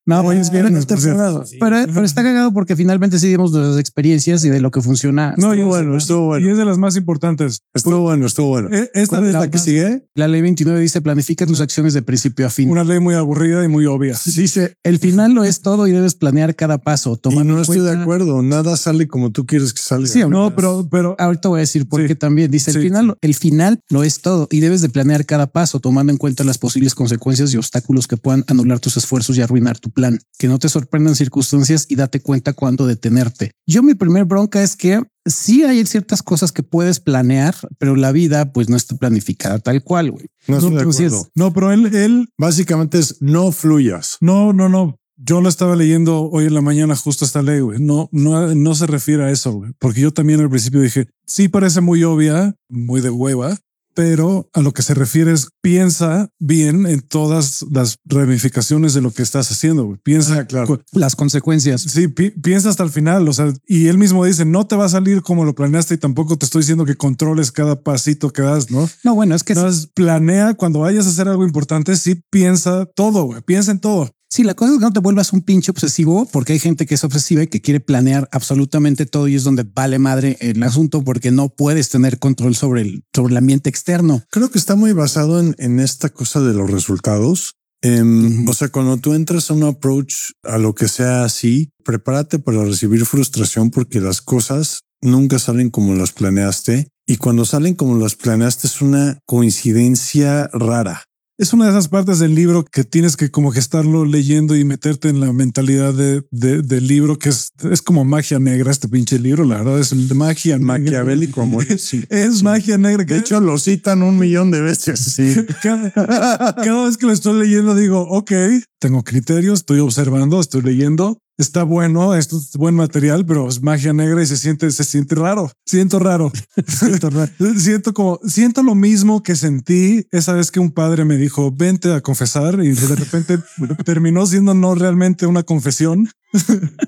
No, 0.08 0.32
es 0.32 0.50
por 0.86 1.00
cierto. 1.00 1.12
pongas 1.22 1.36
así. 1.42 1.58
Pero, 1.60 1.76
pero 1.92 2.04
está 2.04 2.22
cagado 2.22 2.52
porque 2.52 2.74
finalmente 2.76 3.18
sí 3.18 3.28
dimos 3.28 3.52
nuestras 3.52 3.78
experiencias 3.78 4.44
y 4.44 4.48
de 4.50 4.60
lo 4.60 4.70
que 4.70 4.80
funciona. 4.80 5.34
No, 5.36 5.54
y 5.54 5.58
Estuvo 5.58 5.76
es- 5.76 5.82
bueno, 5.84 5.96
estuvo 5.98 6.26
bueno. 6.26 6.46
Y 6.46 6.50
es 6.50 6.56
de 6.56 6.64
las 6.64 6.78
más 6.78 6.96
importantes. 6.96 7.60
Estuvo 7.74 8.00
bueno, 8.00 8.26
estuvo 8.26 8.48
bueno. 8.48 8.68
Eh, 8.72 8.90
Esta 8.94 9.16
¿Cuál 9.18 9.28
es 9.28 9.34
es 9.34 9.40
la 9.40 9.50
que 9.50 9.58
sigue? 9.58 10.06
La 10.14 10.28
ley 10.28 10.40
29 10.42 10.80
dice 10.80 11.00
planifica 11.00 11.46
tus 11.46 11.60
acciones 11.60 11.92
de 11.94 12.02
principio 12.02 12.46
a 12.46 12.50
fin. 12.50 12.70
una 12.70 12.84
ley 12.84 13.00
muy 13.00 13.14
aburrida 13.14 13.64
y 13.64 13.68
muy 13.68 13.86
obvia. 13.86 14.16
Dice 14.36 14.74
el 14.82 14.98
final 14.98 15.32
lo 15.34 15.44
es 15.44 15.60
todo 15.62 15.86
y 15.86 15.92
debes 15.92 16.14
planear 16.14 16.54
cada 16.56 16.78
paso. 16.78 17.20
Y 17.30 17.36
no 17.44 17.60
estoy 17.60 17.80
de 17.80 17.92
acuerdo. 17.92 18.42
Nada 18.42 18.76
sale 18.76 19.06
como 19.08 19.30
tú 19.30 19.44
quieres 19.46 19.72
que 19.74 19.82
salga. 19.82 20.06
Sí, 20.08 20.20
No, 20.28 20.54
pero, 20.56 20.88
pero 20.90 21.16
Ahorita 21.18 21.48
voy 21.48 21.58
a 21.58 21.60
decir 21.60 21.86
por 21.88 22.00
Sí. 22.00 22.06
qué 22.06 22.14
también 22.14 22.50
dice 22.50 22.70
el 22.70 22.80
final, 22.80 23.14
el 23.20 23.34
final 23.34 23.80
lo 23.90 24.02
es 24.04 24.20
todo 24.22 24.48
y 24.50 24.60
debes 24.60 24.80
de 24.80 24.88
planear 24.88 25.26
cada 25.26 25.46
paso 25.48 25.80
tomando 25.80 26.12
en 26.12 26.16
cuenta 26.18 26.44
las 26.44 26.56
posibles 26.58 26.94
consecuencias 26.94 27.52
y 27.52 27.56
obstáculos 27.56 28.06
que 28.06 28.16
puedan 28.16 28.44
anular 28.46 28.78
tus 28.80 28.96
esfuerzos 28.96 29.36
y 29.36 29.42
arruinar 29.42 29.78
tu 29.78 29.90
plan. 29.98 30.18
Que 30.38 30.48
no 30.48 30.58
te 30.58 30.68
sorprendan 30.68 31.14
circunstancias 31.16 31.86
y 31.88 31.96
date 31.96 32.20
cuenta 32.20 32.52
cuándo 32.52 32.86
detenerte. 32.86 33.52
Yo 33.66 33.82
mi 33.82 33.94
primer 33.94 34.24
bronca 34.24 34.62
es 34.62 34.76
que 34.76 35.02
sí 35.26 35.64
hay 35.64 35.84
ciertas 35.86 36.22
cosas 36.22 36.52
que 36.52 36.62
puedes 36.62 37.00
planear, 37.00 37.54
pero 37.78 37.96
la 37.96 38.12
vida 38.12 38.52
pues 38.52 38.68
no 38.68 38.76
está 38.76 38.96
planificada 38.96 39.58
tal 39.58 39.82
cual. 39.82 40.10
güey. 40.12 40.26
No 40.46 40.58
estoy 40.58 40.74
de 40.76 40.82
Así 40.82 41.04
es. 41.04 41.12
acuerdo. 41.12 41.30
no, 41.34 41.52
pero 41.52 41.72
él, 41.72 41.94
él, 41.94 42.28
Básicamente 42.38 42.98
es 42.98 43.16
no 43.20 43.50
fluyas. 43.52 44.16
no, 44.20 44.52
no, 44.52 44.68
no. 44.68 44.96
Yo 45.20 45.40
lo 45.40 45.48
estaba 45.48 45.74
leyendo 45.74 46.30
hoy 46.30 46.44
en 46.44 46.54
la 46.54 46.60
mañana 46.60 46.94
justo 46.94 47.24
esta 47.24 47.42
ley, 47.42 47.58
güey. 47.58 47.80
No, 47.80 48.08
no, 48.12 48.54
no 48.54 48.74
se 48.76 48.86
refiere 48.86 49.24
a 49.24 49.30
eso, 49.32 49.50
güey. 49.52 49.72
Porque 49.80 50.00
yo 50.00 50.12
también 50.12 50.38
al 50.40 50.48
principio 50.48 50.80
dije, 50.80 51.08
sí 51.26 51.48
parece 51.48 51.80
muy 51.80 52.04
obvia, 52.04 52.54
muy 52.68 53.00
de 53.00 53.10
hueva, 53.10 53.58
pero 53.98 54.48
a 54.52 54.60
lo 54.60 54.72
que 54.72 54.82
se 54.82 54.94
refiere 54.94 55.32
es 55.32 55.48
piensa 55.60 56.28
bien 56.38 56.86
en 56.86 57.00
todas 57.00 57.64
las 57.72 57.96
ramificaciones 58.04 58.94
de 58.94 59.00
lo 59.00 59.10
que 59.10 59.24
estás 59.24 59.50
haciendo, 59.50 59.86
güey. 59.86 59.98
Piensa, 60.04 60.38
Ah, 60.38 60.44
claro. 60.46 60.80
Las 60.92 61.16
consecuencias. 61.16 61.80
Sí, 61.82 62.06
pi- 62.06 62.30
piensa 62.30 62.68
hasta 62.68 62.84
el 62.84 62.90
final, 62.90 63.28
o 63.28 63.32
sea, 63.32 63.52
y 63.66 63.88
él 63.88 63.98
mismo 63.98 64.24
dice, 64.24 64.44
no 64.44 64.68
te 64.68 64.76
va 64.76 64.84
a 64.84 64.88
salir 64.88 65.22
como 65.22 65.44
lo 65.44 65.56
planeaste 65.56 65.94
y 65.94 65.98
tampoco 65.98 66.38
te 66.38 66.44
estoy 66.46 66.60
diciendo 66.62 66.84
que 66.84 66.94
controles 66.94 67.50
cada 67.50 67.82
pasito 67.82 68.30
que 68.32 68.42
das, 68.42 68.70
¿no? 68.70 68.88
No, 69.02 69.16
bueno, 69.16 69.34
es 69.34 69.42
que 69.42 69.54
Entonces, 69.54 69.88
planea 69.92 70.54
cuando 70.54 70.78
vayas 70.78 71.06
a 71.06 71.10
hacer 71.10 71.26
algo 71.26 71.44
importante, 71.44 71.96
sí 71.96 72.22
piensa 72.30 72.86
todo, 72.94 73.24
güey, 73.24 73.40
piensa 73.42 73.72
en 73.72 73.80
todo. 73.80 74.08
Sí, 74.30 74.44
la 74.44 74.54
cosa 74.54 74.72
es 74.72 74.78
que 74.78 74.84
no 74.84 74.92
te 74.92 75.00
vuelvas 75.00 75.32
un 75.32 75.40
pinche 75.40 75.70
obsesivo 75.70 76.28
porque 76.30 76.52
hay 76.52 76.58
gente 76.58 76.84
que 76.84 76.94
es 76.94 77.04
obsesiva 77.04 77.42
y 77.42 77.46
que 77.46 77.62
quiere 77.62 77.80
planear 77.80 78.28
absolutamente 78.30 79.06
todo 79.06 79.26
y 79.26 79.34
es 79.34 79.44
donde 79.44 79.64
vale 79.64 79.98
madre 79.98 80.36
el 80.40 80.62
asunto 80.62 81.02
porque 81.02 81.30
no 81.30 81.48
puedes 81.48 81.88
tener 81.88 82.18
control 82.18 82.54
sobre 82.54 82.82
el, 82.82 83.04
sobre 83.14 83.32
el 83.32 83.38
ambiente 83.38 83.70
externo. 83.70 84.22
Creo 84.30 84.50
que 84.50 84.58
está 84.58 84.76
muy 84.76 84.92
basado 84.92 85.40
en, 85.40 85.54
en 85.58 85.80
esta 85.80 86.10
cosa 86.10 86.40
de 86.40 86.52
los 86.52 86.70
resultados. 86.70 87.54
Em, 87.80 88.42
Ujú. 88.42 88.50
O 88.50 88.54
sea, 88.54 88.68
cuando 88.68 88.98
tú 88.98 89.14
entras 89.14 89.50
a 89.50 89.54
un 89.54 89.62
approach 89.62 90.14
a 90.42 90.58
lo 90.58 90.74
que 90.74 90.88
sea 90.88 91.24
así, 91.24 91.70
prepárate 91.82 92.38
para 92.38 92.64
recibir 92.64 93.06
frustración 93.06 93.70
porque 93.70 94.00
las 94.00 94.20
cosas 94.20 94.80
nunca 95.00 95.38
salen 95.38 95.70
como 95.70 95.94
las 95.94 96.12
planeaste. 96.12 96.88
Y 97.06 97.16
cuando 97.16 97.46
salen 97.46 97.74
como 97.74 97.96
las 97.96 98.14
planeaste 98.14 98.66
es 98.66 98.82
una 98.82 99.20
coincidencia 99.24 100.50
rara. 100.52 101.04
Es 101.40 101.52
una 101.52 101.66
de 101.66 101.70
esas 101.70 101.86
partes 101.86 102.18
del 102.18 102.34
libro 102.34 102.64
que 102.64 102.82
tienes 102.82 103.16
que 103.16 103.30
como 103.30 103.52
que 103.52 103.60
estarlo 103.60 104.04
leyendo 104.04 104.56
y 104.56 104.64
meterte 104.64 105.08
en 105.08 105.20
la 105.20 105.32
mentalidad 105.32 105.94
de, 105.94 106.24
de- 106.32 106.62
del 106.62 106.88
libro, 106.88 107.16
que 107.16 107.28
es, 107.28 107.52
es 107.70 107.80
como 107.80 108.04
magia 108.04 108.40
negra 108.40 108.72
este 108.72 108.88
pinche 108.88 109.20
libro, 109.20 109.44
la 109.44 109.58
verdad 109.58 109.78
es 109.78 109.94
magia. 110.16 110.58
Maquiavélico, 110.58 111.42
amor. 111.42 111.64
Sí. 111.78 112.04
Es 112.08 112.42
magia 112.42 112.76
negra. 112.76 113.04
De 113.04 113.18
hecho, 113.18 113.38
lo 113.38 113.56
citan 113.58 114.02
un 114.02 114.18
millón 114.18 114.50
de 114.50 114.62
veces. 114.62 114.98
Sí. 114.98 115.32
cada, 115.62 115.92
cada 115.92 116.86
vez 116.86 116.96
que 116.96 117.06
lo 117.06 117.12
estoy 117.12 117.38
leyendo 117.40 117.76
digo, 117.76 118.00
ok, 118.00 118.32
tengo 118.80 119.04
criterios, 119.04 119.60
estoy 119.60 119.78
observando, 119.78 120.40
estoy 120.40 120.62
leyendo. 120.62 121.20
Está 121.38 121.62
bueno, 121.62 122.16
esto 122.16 122.36
es 122.36 122.56
buen 122.56 122.74
material, 122.74 123.24
pero 123.24 123.48
es 123.48 123.62
magia 123.62 123.92
negra 123.92 124.20
y 124.20 124.26
se 124.26 124.36
siente, 124.36 124.68
se 124.72 124.82
siente 124.82 125.14
raro. 125.14 125.52
Siento 125.64 126.00
raro. 126.00 126.32
siento, 126.66 127.10
raro. 127.10 127.30
siento 127.56 127.94
como, 127.94 128.18
siento 128.26 128.64
lo 128.64 128.74
mismo 128.74 129.22
que 129.22 129.36
sentí 129.36 130.04
esa 130.10 130.32
vez 130.32 130.50
que 130.50 130.58
un 130.58 130.72
padre 130.72 131.04
me 131.04 131.16
dijo, 131.16 131.52
vente 131.52 131.94
a 131.94 132.00
confesar 132.00 132.58
y 132.64 132.72
de 132.72 132.96
repente 132.96 133.38
terminó 133.84 134.26
siendo 134.26 134.52
no 134.52 134.74
realmente 134.74 135.26
una 135.26 135.44
confesión. 135.44 136.10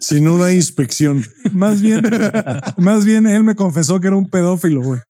Sin 0.00 0.28
una 0.28 0.52
inspección. 0.52 1.24
Más 1.52 1.80
bien, 1.80 2.02
más 2.76 3.04
bien 3.04 3.26
él 3.26 3.42
me 3.44 3.54
confesó 3.54 4.00
que 4.00 4.08
era 4.08 4.16
un 4.16 4.28
pedófilo, 4.28 4.82
güey. 4.82 5.00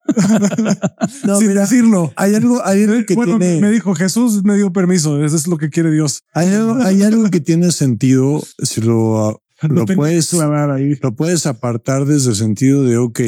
No, 1.25 1.39
Sin 1.39 1.49
mira, 1.49 1.63
decirlo. 1.63 2.13
hay 2.17 2.35
algo, 2.35 2.65
hay 2.65 2.85
algo 2.85 3.05
que 3.07 3.15
bueno, 3.15 3.39
tiene. 3.39 3.61
me 3.61 3.71
dijo 3.71 3.95
Jesús 3.95 4.45
me 4.45 4.57
dio 4.57 4.73
permiso. 4.73 5.23
Eso 5.25 5.37
es 5.37 5.47
lo 5.47 5.57
que 5.59 5.71
quiere 5.71 5.91
Dios. 5.91 6.23
Hay 6.35 6.49
algo, 6.55 6.75
hay 6.83 7.03
algo 7.03 7.31
que 7.31 7.41
tiene 7.41 7.73
sentido 7.73 8.43
si 8.63 8.81
lo, 8.81 9.43
lo 9.63 9.87
puedes, 9.87 10.33
ahí. 10.35 10.99
lo 11.03 11.15
puedes 11.15 11.47
apartar 11.47 12.05
desde 12.07 12.31
el 12.31 12.37
sentido 12.37 12.85
de, 12.85 12.97
ok, 12.99 13.21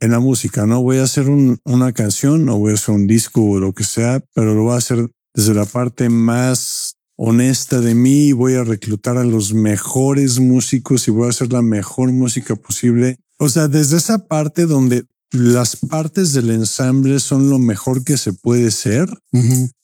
en 0.00 0.10
la 0.10 0.18
música, 0.20 0.66
no 0.66 0.82
voy 0.82 0.98
a 0.98 1.04
hacer 1.04 1.28
un- 1.30 1.58
una 1.64 1.92
canción 1.92 2.48
o 2.48 2.58
voy 2.58 2.72
a 2.72 2.74
hacer 2.74 2.94
un 2.94 3.06
disco 3.06 3.42
o 3.42 3.58
lo 3.60 3.72
que 3.72 3.84
sea, 3.84 4.22
pero 4.34 4.54
lo 4.54 4.64
voy 4.64 4.74
a 4.74 4.78
hacer 4.78 5.08
desde 5.34 5.54
la 5.54 5.64
parte 5.64 6.08
más 6.10 6.73
honesta 7.16 7.80
de 7.80 7.94
mí 7.94 8.28
y 8.28 8.32
voy 8.32 8.54
a 8.54 8.64
reclutar 8.64 9.16
a 9.18 9.24
los 9.24 9.54
mejores 9.54 10.40
músicos 10.40 11.06
y 11.08 11.10
voy 11.10 11.26
a 11.26 11.30
hacer 11.30 11.52
la 11.52 11.62
mejor 11.62 12.12
música 12.12 12.56
posible. 12.56 13.18
O 13.38 13.48
sea, 13.48 13.68
desde 13.68 13.96
esa 13.96 14.26
parte 14.26 14.66
donde 14.66 15.04
las 15.30 15.74
partes 15.76 16.32
del 16.32 16.50
ensamble 16.50 17.18
son 17.18 17.50
lo 17.50 17.58
mejor 17.58 18.04
que 18.04 18.16
se 18.16 18.32
puede 18.32 18.70
ser, 18.70 19.08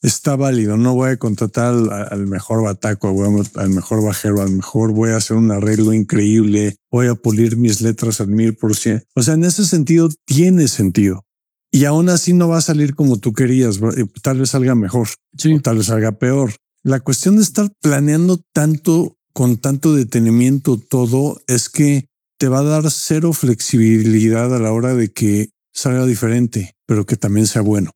está 0.00 0.36
válido. 0.36 0.76
No 0.76 0.94
voy 0.94 1.10
a 1.10 1.16
contratar 1.16 1.74
al, 1.74 1.90
al 2.10 2.26
mejor 2.28 2.62
bataco, 2.62 3.12
voy 3.12 3.42
a- 3.54 3.60
al 3.60 3.70
mejor 3.70 4.04
bajero, 4.04 4.42
al 4.42 4.50
mejor 4.52 4.92
voy 4.92 5.10
a 5.10 5.16
hacer 5.16 5.36
un 5.36 5.50
arreglo 5.50 5.92
increíble, 5.92 6.76
voy 6.90 7.08
a 7.08 7.16
pulir 7.16 7.56
mis 7.56 7.80
letras 7.80 8.20
al 8.20 8.28
mil 8.28 8.54
por 8.54 8.76
ciento. 8.76 9.04
O 9.16 9.22
sea, 9.22 9.34
en 9.34 9.44
ese 9.44 9.64
sentido 9.64 10.08
tiene 10.24 10.68
sentido. 10.68 11.24
Y 11.72 11.84
aún 11.84 12.08
así 12.10 12.32
no 12.32 12.48
va 12.48 12.58
a 12.58 12.62
salir 12.62 12.94
como 12.94 13.16
tú 13.18 13.32
querías. 13.32 13.78
y 13.96 14.04
Tal 14.20 14.38
vez 14.38 14.50
salga 14.50 14.74
mejor, 14.76 15.08
Sí. 15.36 15.54
o 15.54 15.60
tal 15.60 15.78
vez 15.78 15.86
salga 15.86 16.12
peor. 16.12 16.52
La 16.82 17.00
cuestión 17.00 17.36
de 17.36 17.42
estar 17.42 17.70
planeando 17.80 18.40
tanto, 18.52 19.16
con 19.32 19.58
tanto 19.58 19.94
detenimiento 19.94 20.78
todo, 20.78 21.40
es 21.46 21.68
que 21.68 22.06
te 22.38 22.48
va 22.48 22.60
a 22.60 22.64
dar 22.64 22.90
cero 22.90 23.32
flexibilidad 23.32 24.54
a 24.54 24.58
la 24.58 24.72
hora 24.72 24.94
de 24.94 25.12
que 25.12 25.50
salga 25.72 26.06
diferente, 26.06 26.72
pero 26.86 27.04
que 27.06 27.16
también 27.16 27.46
sea 27.46 27.62
bueno. 27.62 27.90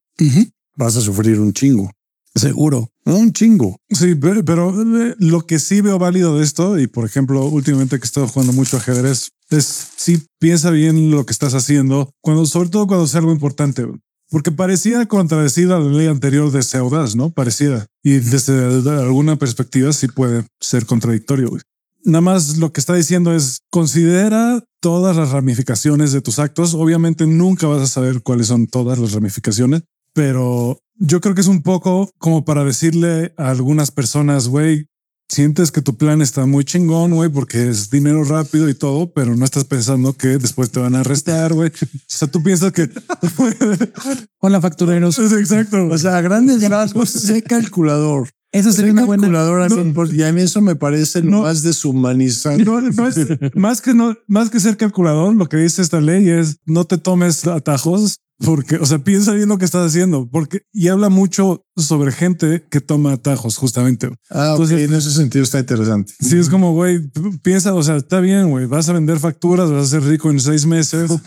Vas 0.76 0.96
a 0.96 1.00
sufrir 1.00 1.40
un 1.40 1.52
chingo. 1.52 1.90
Seguro. 2.34 2.90
Un 3.06 3.32
chingo. 3.32 3.76
Sí, 3.90 4.14
pe- 4.16 4.42
pero 4.42 4.70
eh, 5.06 5.14
lo 5.18 5.46
que 5.46 5.58
sí 5.60 5.80
veo 5.80 5.98
válido 5.98 6.36
de 6.36 6.44
esto, 6.44 6.78
y 6.78 6.86
por 6.88 7.04
ejemplo, 7.06 7.46
últimamente 7.46 7.98
que 7.98 8.04
he 8.04 8.06
estado 8.06 8.26
jugando 8.28 8.52
mucho 8.52 8.76
ajedrez, 8.76 9.28
es 9.50 9.88
sí 9.96 10.20
piensa 10.40 10.70
bien 10.70 11.10
lo 11.10 11.24
que 11.26 11.32
estás 11.32 11.54
haciendo, 11.54 12.10
cuando, 12.20 12.44
sobre 12.46 12.70
todo 12.70 12.86
cuando 12.86 13.06
sea 13.06 13.20
algo 13.20 13.32
importante. 13.32 13.86
Porque 14.34 14.50
parecía 14.50 15.06
contradecir 15.06 15.70
a 15.70 15.78
la 15.78 15.88
ley 15.88 16.08
anterior 16.08 16.50
de 16.50 16.64
Seudas, 16.64 17.14
¿no? 17.14 17.30
Parecía. 17.30 17.86
Y 18.02 18.14
desde 18.14 18.90
alguna 18.90 19.36
perspectiva 19.36 19.92
sí 19.92 20.08
puede 20.08 20.44
ser 20.58 20.86
contradictorio. 20.86 21.56
Nada 22.02 22.20
más 22.20 22.56
lo 22.56 22.72
que 22.72 22.80
está 22.80 22.94
diciendo 22.94 23.32
es 23.32 23.60
considera 23.70 24.64
todas 24.80 25.16
las 25.16 25.30
ramificaciones 25.30 26.10
de 26.10 26.20
tus 26.20 26.40
actos. 26.40 26.74
Obviamente 26.74 27.28
nunca 27.28 27.68
vas 27.68 27.82
a 27.82 27.86
saber 27.86 28.22
cuáles 28.22 28.48
son 28.48 28.66
todas 28.66 28.98
las 28.98 29.12
ramificaciones, 29.12 29.82
pero 30.12 30.80
yo 30.96 31.20
creo 31.20 31.36
que 31.36 31.42
es 31.42 31.46
un 31.46 31.62
poco 31.62 32.10
como 32.18 32.44
para 32.44 32.64
decirle 32.64 33.34
a 33.36 33.50
algunas 33.50 33.92
personas, 33.92 34.48
güey, 34.48 34.88
sientes 35.28 35.72
que 35.72 35.82
tu 35.82 35.96
plan 35.96 36.22
está 36.22 36.46
muy 36.46 36.64
chingón, 36.64 37.12
güey, 37.14 37.28
porque 37.30 37.68
es 37.68 37.90
dinero 37.90 38.24
rápido 38.24 38.68
y 38.68 38.74
todo, 38.74 39.12
pero 39.12 39.34
no 39.36 39.44
estás 39.44 39.64
pensando 39.64 40.12
que 40.12 40.38
después 40.38 40.70
te 40.70 40.80
van 40.80 40.94
a 40.94 41.00
arrestar, 41.00 41.52
güey. 41.54 41.70
O 41.70 41.98
sea, 42.06 42.28
tú 42.28 42.42
piensas 42.42 42.72
que... 42.72 42.88
Hola, 44.40 44.60
factureros. 44.60 45.18
Es 45.18 45.32
exacto. 45.32 45.86
O 45.88 45.98
sea, 45.98 46.16
a 46.18 46.20
grandes 46.20 46.66
rasgos, 46.68 47.10
sé 47.10 47.42
calculador. 47.42 48.28
Sé 48.52 48.72
sería 48.72 48.92
una 48.92 49.04
buena. 49.04 49.22
calculador 49.22 49.62
a 49.62 49.68
mí, 49.68 49.92
por- 49.92 50.14
y 50.14 50.22
a 50.22 50.32
mí 50.32 50.42
eso 50.42 50.60
me 50.60 50.76
parece 50.76 51.22
lo 51.22 51.30
No. 51.32 51.42
más 51.42 51.64
deshumanizante. 51.64 52.64
No, 52.64 52.80
no 52.80 53.08
es, 53.08 53.16
más 53.56 53.80
que 53.80 53.94
no, 53.94 54.16
más 54.28 54.48
que 54.48 54.60
ser 54.60 54.76
calculador, 54.76 55.34
lo 55.34 55.48
que 55.48 55.56
dice 55.56 55.82
esta 55.82 56.00
ley 56.00 56.28
es 56.28 56.58
no 56.64 56.84
te 56.84 56.96
tomes 56.96 57.44
atajos 57.48 58.20
porque, 58.38 58.76
o 58.76 58.86
sea, 58.86 58.98
piensa 58.98 59.32
bien 59.32 59.48
lo 59.48 59.58
que 59.58 59.64
estás 59.64 59.86
haciendo, 59.86 60.28
porque 60.28 60.62
y 60.72 60.88
habla 60.88 61.08
mucho 61.08 61.64
sobre 61.76 62.12
gente 62.12 62.64
que 62.70 62.80
toma 62.80 63.12
atajos, 63.12 63.56
justamente. 63.56 64.10
Ah, 64.30 64.50
Entonces- 64.52 64.80
en 64.88 64.94
ese 64.94 65.10
sentido 65.10 65.44
está 65.44 65.58
interesante. 65.60 66.12
Sí, 66.20 66.38
es 66.38 66.48
como, 66.48 66.72
güey, 66.72 67.00
piensa, 67.42 67.74
o 67.74 67.82
sea, 67.82 67.96
está 67.96 68.20
bien, 68.20 68.50
güey, 68.50 68.66
vas 68.66 68.88
a 68.88 68.92
vender 68.92 69.18
facturas, 69.18 69.70
vas 69.70 69.86
a 69.86 69.90
ser 69.90 70.02
rico 70.04 70.30
en 70.30 70.40
seis 70.40 70.66
meses. 70.66 71.10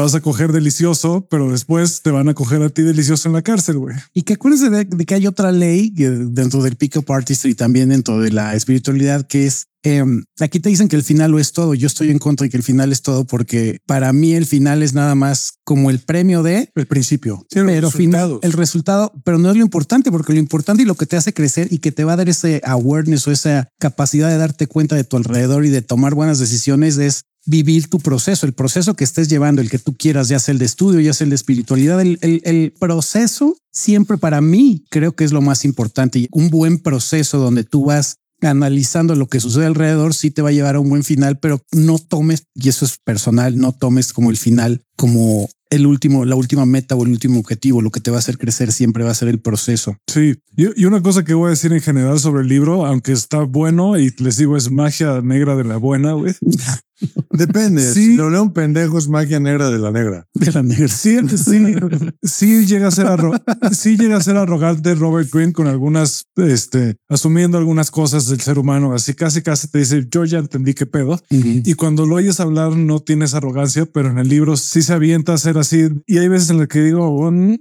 vas 0.00 0.14
a 0.14 0.20
coger 0.20 0.52
delicioso, 0.52 1.26
pero 1.30 1.50
después 1.50 2.02
te 2.02 2.10
van 2.10 2.28
a 2.28 2.34
coger 2.34 2.62
a 2.62 2.70
ti 2.70 2.82
delicioso 2.82 3.28
en 3.28 3.34
la 3.34 3.42
cárcel, 3.42 3.78
güey. 3.78 3.96
Y 4.12 4.22
que 4.22 4.34
acuérdense 4.34 4.70
de, 4.70 4.84
de, 4.84 5.06
que 5.06 5.14
hay 5.14 5.26
otra 5.26 5.52
ley 5.52 5.90
dentro 5.90 6.62
del 6.62 6.76
pick-up 6.76 7.10
artistry 7.12 7.52
y 7.52 7.54
también 7.54 7.88
dentro 7.88 8.20
de 8.20 8.30
la 8.30 8.54
espiritualidad 8.54 9.26
que 9.26 9.46
es 9.46 9.68
eh, 9.86 10.04
aquí 10.40 10.58
te 10.58 10.68
dicen 10.68 10.88
que 10.88 10.96
el 10.96 11.04
final 11.04 11.30
lo 11.30 11.38
es 11.38 11.52
todo. 11.52 11.72
Yo 11.74 11.86
estoy 11.86 12.10
en 12.10 12.18
contra 12.18 12.44
de 12.44 12.50
que 12.50 12.56
el 12.56 12.64
final 12.64 12.90
es 12.90 13.02
todo 13.02 13.24
porque 13.24 13.78
para 13.86 14.12
mí 14.12 14.34
el 14.34 14.44
final 14.44 14.82
es 14.82 14.94
nada 14.94 15.14
más 15.14 15.60
como 15.62 15.90
el 15.90 16.00
premio 16.00 16.42
de 16.42 16.70
el 16.74 16.86
principio, 16.86 17.46
sí, 17.48 17.60
pero 17.64 17.92
final, 17.92 18.40
el 18.42 18.52
resultado, 18.52 19.12
pero 19.24 19.38
no 19.38 19.48
es 19.48 19.56
lo 19.56 19.62
importante 19.62 20.10
porque 20.10 20.32
lo 20.32 20.40
importante 20.40 20.82
y 20.82 20.86
lo 20.86 20.96
que 20.96 21.06
te 21.06 21.16
hace 21.16 21.32
crecer 21.32 21.68
y 21.70 21.78
que 21.78 21.92
te 21.92 22.02
va 22.02 22.14
a 22.14 22.16
dar 22.16 22.28
ese 22.28 22.60
awareness 22.64 23.28
o 23.28 23.32
esa 23.32 23.68
capacidad 23.78 24.28
de 24.28 24.38
darte 24.38 24.66
cuenta 24.66 24.96
de 24.96 25.04
tu 25.04 25.18
alrededor 25.18 25.64
y 25.64 25.70
de 25.70 25.82
tomar 25.82 26.14
buenas 26.14 26.40
decisiones 26.40 26.98
es 26.98 27.22
vivir 27.46 27.88
tu 27.88 27.98
proceso, 28.00 28.44
el 28.46 28.52
proceso 28.52 28.94
que 28.94 29.04
estés 29.04 29.28
llevando, 29.28 29.62
el 29.62 29.70
que 29.70 29.78
tú 29.78 29.96
quieras, 29.96 30.28
ya 30.28 30.38
sea 30.38 30.52
el 30.52 30.58
de 30.58 30.66
estudio, 30.66 31.00
ya 31.00 31.14
sea 31.14 31.24
el 31.24 31.30
de 31.30 31.36
espiritualidad, 31.36 32.00
el, 32.00 32.18
el, 32.20 32.42
el, 32.44 32.72
proceso 32.78 33.56
siempre 33.72 34.18
para 34.18 34.40
mí 34.40 34.84
creo 34.90 35.14
que 35.14 35.24
es 35.24 35.32
lo 35.32 35.40
más 35.40 35.64
importante 35.64 36.18
y 36.18 36.28
un 36.32 36.50
buen 36.50 36.78
proceso 36.78 37.38
donde 37.38 37.64
tú 37.64 37.84
vas 37.86 38.18
analizando 38.42 39.14
lo 39.14 39.28
que 39.28 39.40
sucede 39.40 39.66
alrededor, 39.66 40.14
sí 40.14 40.30
te 40.30 40.42
va 40.42 40.50
a 40.50 40.52
llevar 40.52 40.76
a 40.76 40.80
un 40.80 40.90
buen 40.90 41.04
final, 41.04 41.38
pero 41.38 41.62
no 41.72 41.98
tomes, 41.98 42.44
y 42.54 42.68
eso 42.68 42.84
es 42.84 42.98
personal, 42.98 43.56
no 43.56 43.72
tomes 43.72 44.12
como 44.12 44.30
el 44.30 44.36
final, 44.36 44.82
como 44.96 45.48
el 45.70 45.86
último, 45.86 46.24
la 46.24 46.36
última 46.36 46.66
meta 46.66 46.94
o 46.94 47.04
el 47.04 47.10
último 47.10 47.40
objetivo. 47.40 47.82
Lo 47.82 47.90
que 47.90 48.00
te 48.00 48.10
va 48.10 48.18
a 48.18 48.20
hacer 48.20 48.38
crecer 48.38 48.72
siempre 48.72 49.04
va 49.04 49.10
a 49.10 49.14
ser 49.14 49.28
el 49.28 49.40
proceso. 49.40 49.96
Sí. 50.06 50.36
Y, 50.56 50.84
una 50.84 51.02
cosa 51.02 51.24
que 51.24 51.34
voy 51.34 51.48
a 51.48 51.50
decir 51.50 51.72
en 51.72 51.80
general 51.80 52.20
sobre 52.20 52.42
el 52.42 52.48
libro, 52.48 52.86
aunque 52.86 53.12
está 53.12 53.42
bueno 53.42 53.98
y 53.98 54.14
les 54.18 54.36
digo 54.36 54.56
es 54.56 54.70
magia 54.70 55.20
negra 55.22 55.56
de 55.56 55.64
la 55.64 55.76
buena, 55.76 56.12
güey. 56.12 56.34
Depende. 57.30 57.92
Si 57.92 58.14
lo 58.14 58.30
leo 58.30 58.42
un 58.42 58.52
pendejo 58.52 58.98
es 58.98 59.08
magia 59.08 59.40
negra 59.40 59.70
de 59.70 59.78
la 59.78 59.90
negra. 59.90 60.26
De 60.34 60.52
la 60.52 60.62
negra. 60.62 60.88
Sí, 60.88 61.18
sí, 61.36 61.74
sí 62.22 62.66
llega 62.66 62.88
a 62.88 62.90
ser 62.90 63.06
sí 63.72 63.96
llega 63.96 64.16
a 64.16 64.20
ser 64.20 64.36
arrogante 64.36 64.94
Robert 64.94 65.30
Greene 65.32 65.52
con 65.52 65.66
algunas, 65.66 66.26
este, 66.36 66.96
asumiendo 67.08 67.58
algunas 67.58 67.90
cosas 67.90 68.28
del 68.28 68.40
ser 68.40 68.58
humano. 68.58 68.94
Así 68.94 69.14
casi 69.14 69.42
casi 69.42 69.68
te 69.68 69.78
dice 69.78 70.06
yo 70.10 70.24
ya 70.24 70.38
entendí 70.38 70.74
qué 70.74 70.86
pedo. 70.86 71.20
Y 71.30 71.74
cuando 71.74 72.06
lo 72.06 72.16
oyes 72.16 72.40
hablar 72.40 72.76
no 72.76 73.00
tienes 73.00 73.34
arrogancia, 73.34 73.86
pero 73.86 74.10
en 74.10 74.18
el 74.18 74.28
libro 74.28 74.56
sí 74.56 74.82
se 74.82 74.92
avienta 74.92 75.34
a 75.34 75.38
ser 75.38 75.58
así. 75.58 75.88
Y 76.06 76.18
hay 76.18 76.28
veces 76.28 76.50
en 76.50 76.58
las 76.58 76.68
que 76.68 76.80
digo, 76.80 77.08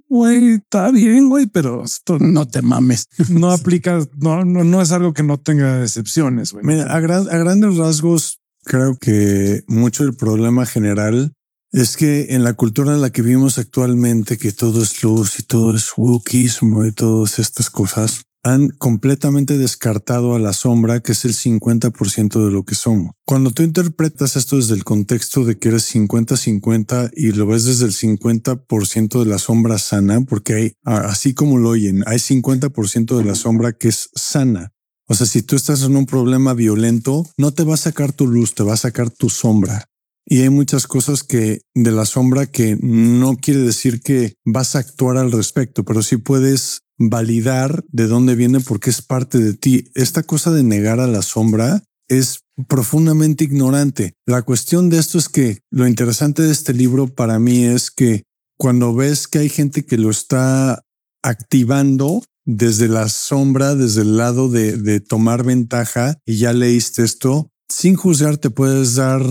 güey, 0.08 0.54
está 0.56 0.92
bien, 0.92 1.30
güey, 1.30 1.48
pero 1.48 1.84
esto 1.84 2.18
no 2.20 2.48
te 2.48 2.62
mames. 2.62 3.08
No 3.30 3.52
aplica, 3.52 4.00
no, 4.18 4.46
no, 4.46 4.64
no 4.64 4.82
es 4.82 4.92
algo 4.92 5.14
que 5.14 5.24
no 5.24 5.38
tenga 5.38 5.84
excepciones. 5.84 6.54
Güey. 6.54 6.66
Mira, 6.66 6.86
a, 6.86 6.96
a 6.96 7.00
grandes 7.00 7.78
rasgos 7.78 8.40
Creo 8.66 8.98
que 8.98 9.64
mucho 9.68 10.04
del 10.04 10.16
problema 10.16 10.66
general 10.66 11.34
es 11.72 11.98
que 11.98 12.34
en 12.34 12.44
la 12.44 12.54
cultura 12.54 12.94
en 12.94 13.02
la 13.02 13.12
que 13.12 13.22
vivimos 13.22 13.60
actualmente, 13.60 14.38
que 14.38 14.52
todo 14.52 14.82
es 14.82 15.04
luz 15.04 15.40
y 15.40 15.44
todo 15.44 15.76
es 15.76 15.92
wokismo 15.96 16.84
y 16.84 16.92
todas 16.92 17.38
estas 17.38 17.70
cosas, 17.70 18.24
han 18.46 18.70
completamente 18.70 19.58
descartado 19.58 20.36
a 20.36 20.40
la 20.40 20.54
sombra, 20.54 21.00
que 21.00 21.14
es 21.14 21.26
el 21.26 21.34
50% 21.34 22.46
de 22.46 22.52
lo 22.52 22.64
que 22.64 22.76
somos. 22.76 23.12
Cuando 23.26 23.52
tú 23.52 23.64
interpretas 23.64 24.36
esto 24.36 24.58
desde 24.58 24.76
el 24.76 24.84
contexto 24.84 25.44
de 25.46 25.58
que 25.58 25.70
eres 25.70 25.94
50-50 25.94 27.12
y 27.16 27.32
lo 27.32 27.48
ves 27.48 27.66
desde 27.66 27.86
el 27.86 27.92
50% 27.92 29.20
de 29.20 29.26
la 29.26 29.40
sombra 29.40 29.80
sana, 29.80 30.22
porque 30.22 30.54
hay, 30.54 30.74
así 30.84 31.34
como 31.34 31.58
lo 31.58 31.70
oyen, 31.70 32.04
hay 32.06 32.18
50% 32.18 33.18
de 33.18 33.24
la 33.24 33.36
sombra 33.36 33.74
que 33.74 33.88
es 33.88 34.10
sana. 34.16 34.75
O 35.08 35.16
sea, 35.16 35.28
si 35.28 35.44
tú 35.44 35.56
estás 35.56 35.84
en 35.84 35.96
un 35.96 36.06
problema 36.06 36.54
violento, 36.54 37.26
no 37.38 37.54
te 37.54 37.64
va 37.64 37.76
a 37.76 37.78
sacar 37.78 38.12
tu 38.12 38.28
luz, 38.28 38.56
te 38.56 38.64
va 38.64 38.74
a 38.74 38.78
sacar 38.78 39.10
tu 39.10 39.30
sombra. 39.30 39.86
Y 40.28 40.42
hay 40.42 40.50
muchas 40.50 40.88
cosas 40.88 41.24
que 41.24 41.62
de 41.76 41.92
la 41.92 42.06
sombra 42.06 42.48
que 42.48 42.78
no 42.82 43.38
quiere 43.38 43.60
decir 43.60 44.02
que 44.02 44.34
vas 44.44 44.76
a 44.76 44.80
actuar 44.80 45.18
al 45.18 45.32
respecto, 45.32 45.84
pero 45.84 46.02
sí 46.02 46.18
puedes 46.18 46.82
validar 46.98 47.84
de 47.90 48.08
dónde 48.08 48.36
viene 48.36 48.60
porque 48.60 48.90
es 48.90 49.04
parte 49.04 49.38
de 49.38 49.54
ti. 49.54 49.92
Esta 49.94 50.24
cosa 50.24 50.52
de 50.52 50.64
negar 50.64 51.00
a 51.00 51.08
la 51.08 51.22
sombra 51.22 51.84
es 52.08 52.40
profundamente 52.68 53.44
ignorante. 53.44 54.14
La 54.26 54.42
cuestión 54.42 54.90
de 54.90 54.98
esto 54.98 55.20
es 55.20 55.30
que 55.30 55.60
lo 55.70 55.88
interesante 55.88 56.42
de 56.42 56.52
este 56.52 56.74
libro 56.74 57.08
para 57.08 57.38
mí 57.38 57.66
es 57.66 57.92
que 57.92 58.24
cuando 58.58 58.96
ves 58.96 59.28
que 59.28 59.40
hay 59.40 59.50
gente 59.50 59.86
que 59.86 59.98
lo 59.98 60.10
está 60.10 60.82
activando, 61.22 62.24
desde 62.46 62.88
la 62.88 63.10
sombra, 63.10 63.76
desde 63.76 64.02
el 64.02 64.18
lado 64.18 64.50
de, 64.50 64.78
de 64.78 65.00
tomar 65.00 65.44
ventaja 65.44 66.18
y 66.26 66.38
ya 66.38 66.54
leíste 66.54 67.04
esto, 67.04 67.50
sin 67.70 67.96
juzgar 67.96 68.38
te 68.38 68.50
puedes 68.50 68.96
dar 68.96 69.22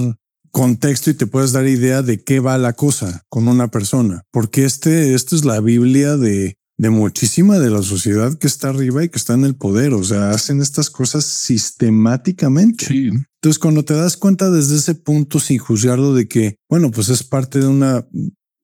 contexto 0.51 1.11
y 1.11 1.15
te 1.15 1.27
puedes 1.27 1.53
dar 1.53 1.67
idea 1.67 2.03
de 2.03 2.23
qué 2.23 2.41
va 2.41 2.59
la 2.59 2.75
cosa 2.75 3.23
con 3.29 3.49
una 3.49 3.71
persona, 3.71 4.23
porque 4.31 4.65
este, 4.65 5.15
esto 5.15 5.35
es 5.35 5.45
la 5.45 5.61
Biblia 5.61 6.17
de, 6.17 6.57
de 6.77 6.91
muchísima 6.91 7.59
de 7.59 7.71
la 7.71 7.83
sociedad 7.83 8.37
que 8.39 8.47
está 8.47 8.71
arriba 8.71 9.05
y 9.05 9.09
que 9.09 9.19
está 9.19 9.35
en 9.35 9.45
el 9.45 9.57
poder. 9.57 9.95
O 9.95 10.03
sea, 10.05 10.31
hacen 10.31 10.61
estas 10.61 10.91
cosas 10.91 11.25
sistemáticamente. 11.25 12.87
Entonces, 12.87 13.59
cuando 13.59 13.85
te 13.85 13.95
das 13.95 14.17
cuenta 14.17 14.51
desde 14.51 14.77
ese 14.77 14.95
punto, 14.95 15.39
sin 15.41 15.59
juzgarlo 15.59 16.15
de 16.15 16.27
que, 16.29 16.57
bueno, 16.69 16.91
pues 16.91 17.09
es 17.09 17.23
parte 17.23 17.61
de 17.61 17.67
una 17.67 18.07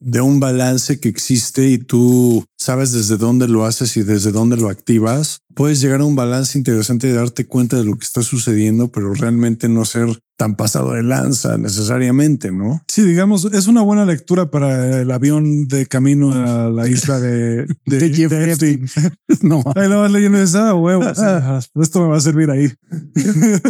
de 0.03 0.23
un 0.23 0.41
balance 0.41 0.99
que 0.99 1.11
existe 1.11 1.69
y 1.69 1.77
tú 1.77 2.43
sabes 2.61 2.92
desde 2.92 3.16
dónde 3.16 3.49
lo 3.49 3.64
haces 3.64 3.96
y 3.96 4.03
desde 4.03 4.33
dónde 4.33 4.59
lo 4.59 4.68
activas, 4.68 5.40
puedes 5.55 5.81
llegar 5.81 6.03
a 6.03 6.05
un 6.05 6.14
balance 6.14 6.59
interesante 6.59 7.07
de 7.07 7.14
darte 7.14 7.46
cuenta 7.46 7.79
de 7.79 7.85
lo 7.85 7.96
que 7.96 8.05
está 8.05 8.23
sucediendo, 8.23 8.88
pero 8.88 9.14
realmente 9.14 9.68
no 9.68 9.85
ser 9.87 10.20
tan 10.37 10.57
pasado 10.57 10.92
de 10.92 11.03
lanza 11.03 11.59
necesariamente, 11.59 12.51
¿no? 12.51 12.83
Sí, 12.88 13.03
digamos, 13.03 13.46
es 13.53 13.66
una 13.66 13.83
buena 13.83 14.07
lectura 14.07 14.51
para 14.51 15.03
el 15.03 15.11
avión 15.11 15.68
de 15.68 15.85
camino 15.85 16.33
a 16.33 16.70
la 16.70 16.88
isla 16.88 17.20
de, 17.20 17.66
de, 17.85 17.99
de 18.09 18.88
No, 19.42 19.62
ahí 19.77 19.87
lo 19.87 20.01
vas 20.01 20.11
leyendo 20.11 20.38
esa 20.38 20.70
ah, 20.70 20.75
huevo. 20.75 21.05
esto 21.05 22.01
me 22.01 22.09
va 22.09 22.16
a 22.16 22.20
servir 22.20 22.51
ahí. 22.51 22.73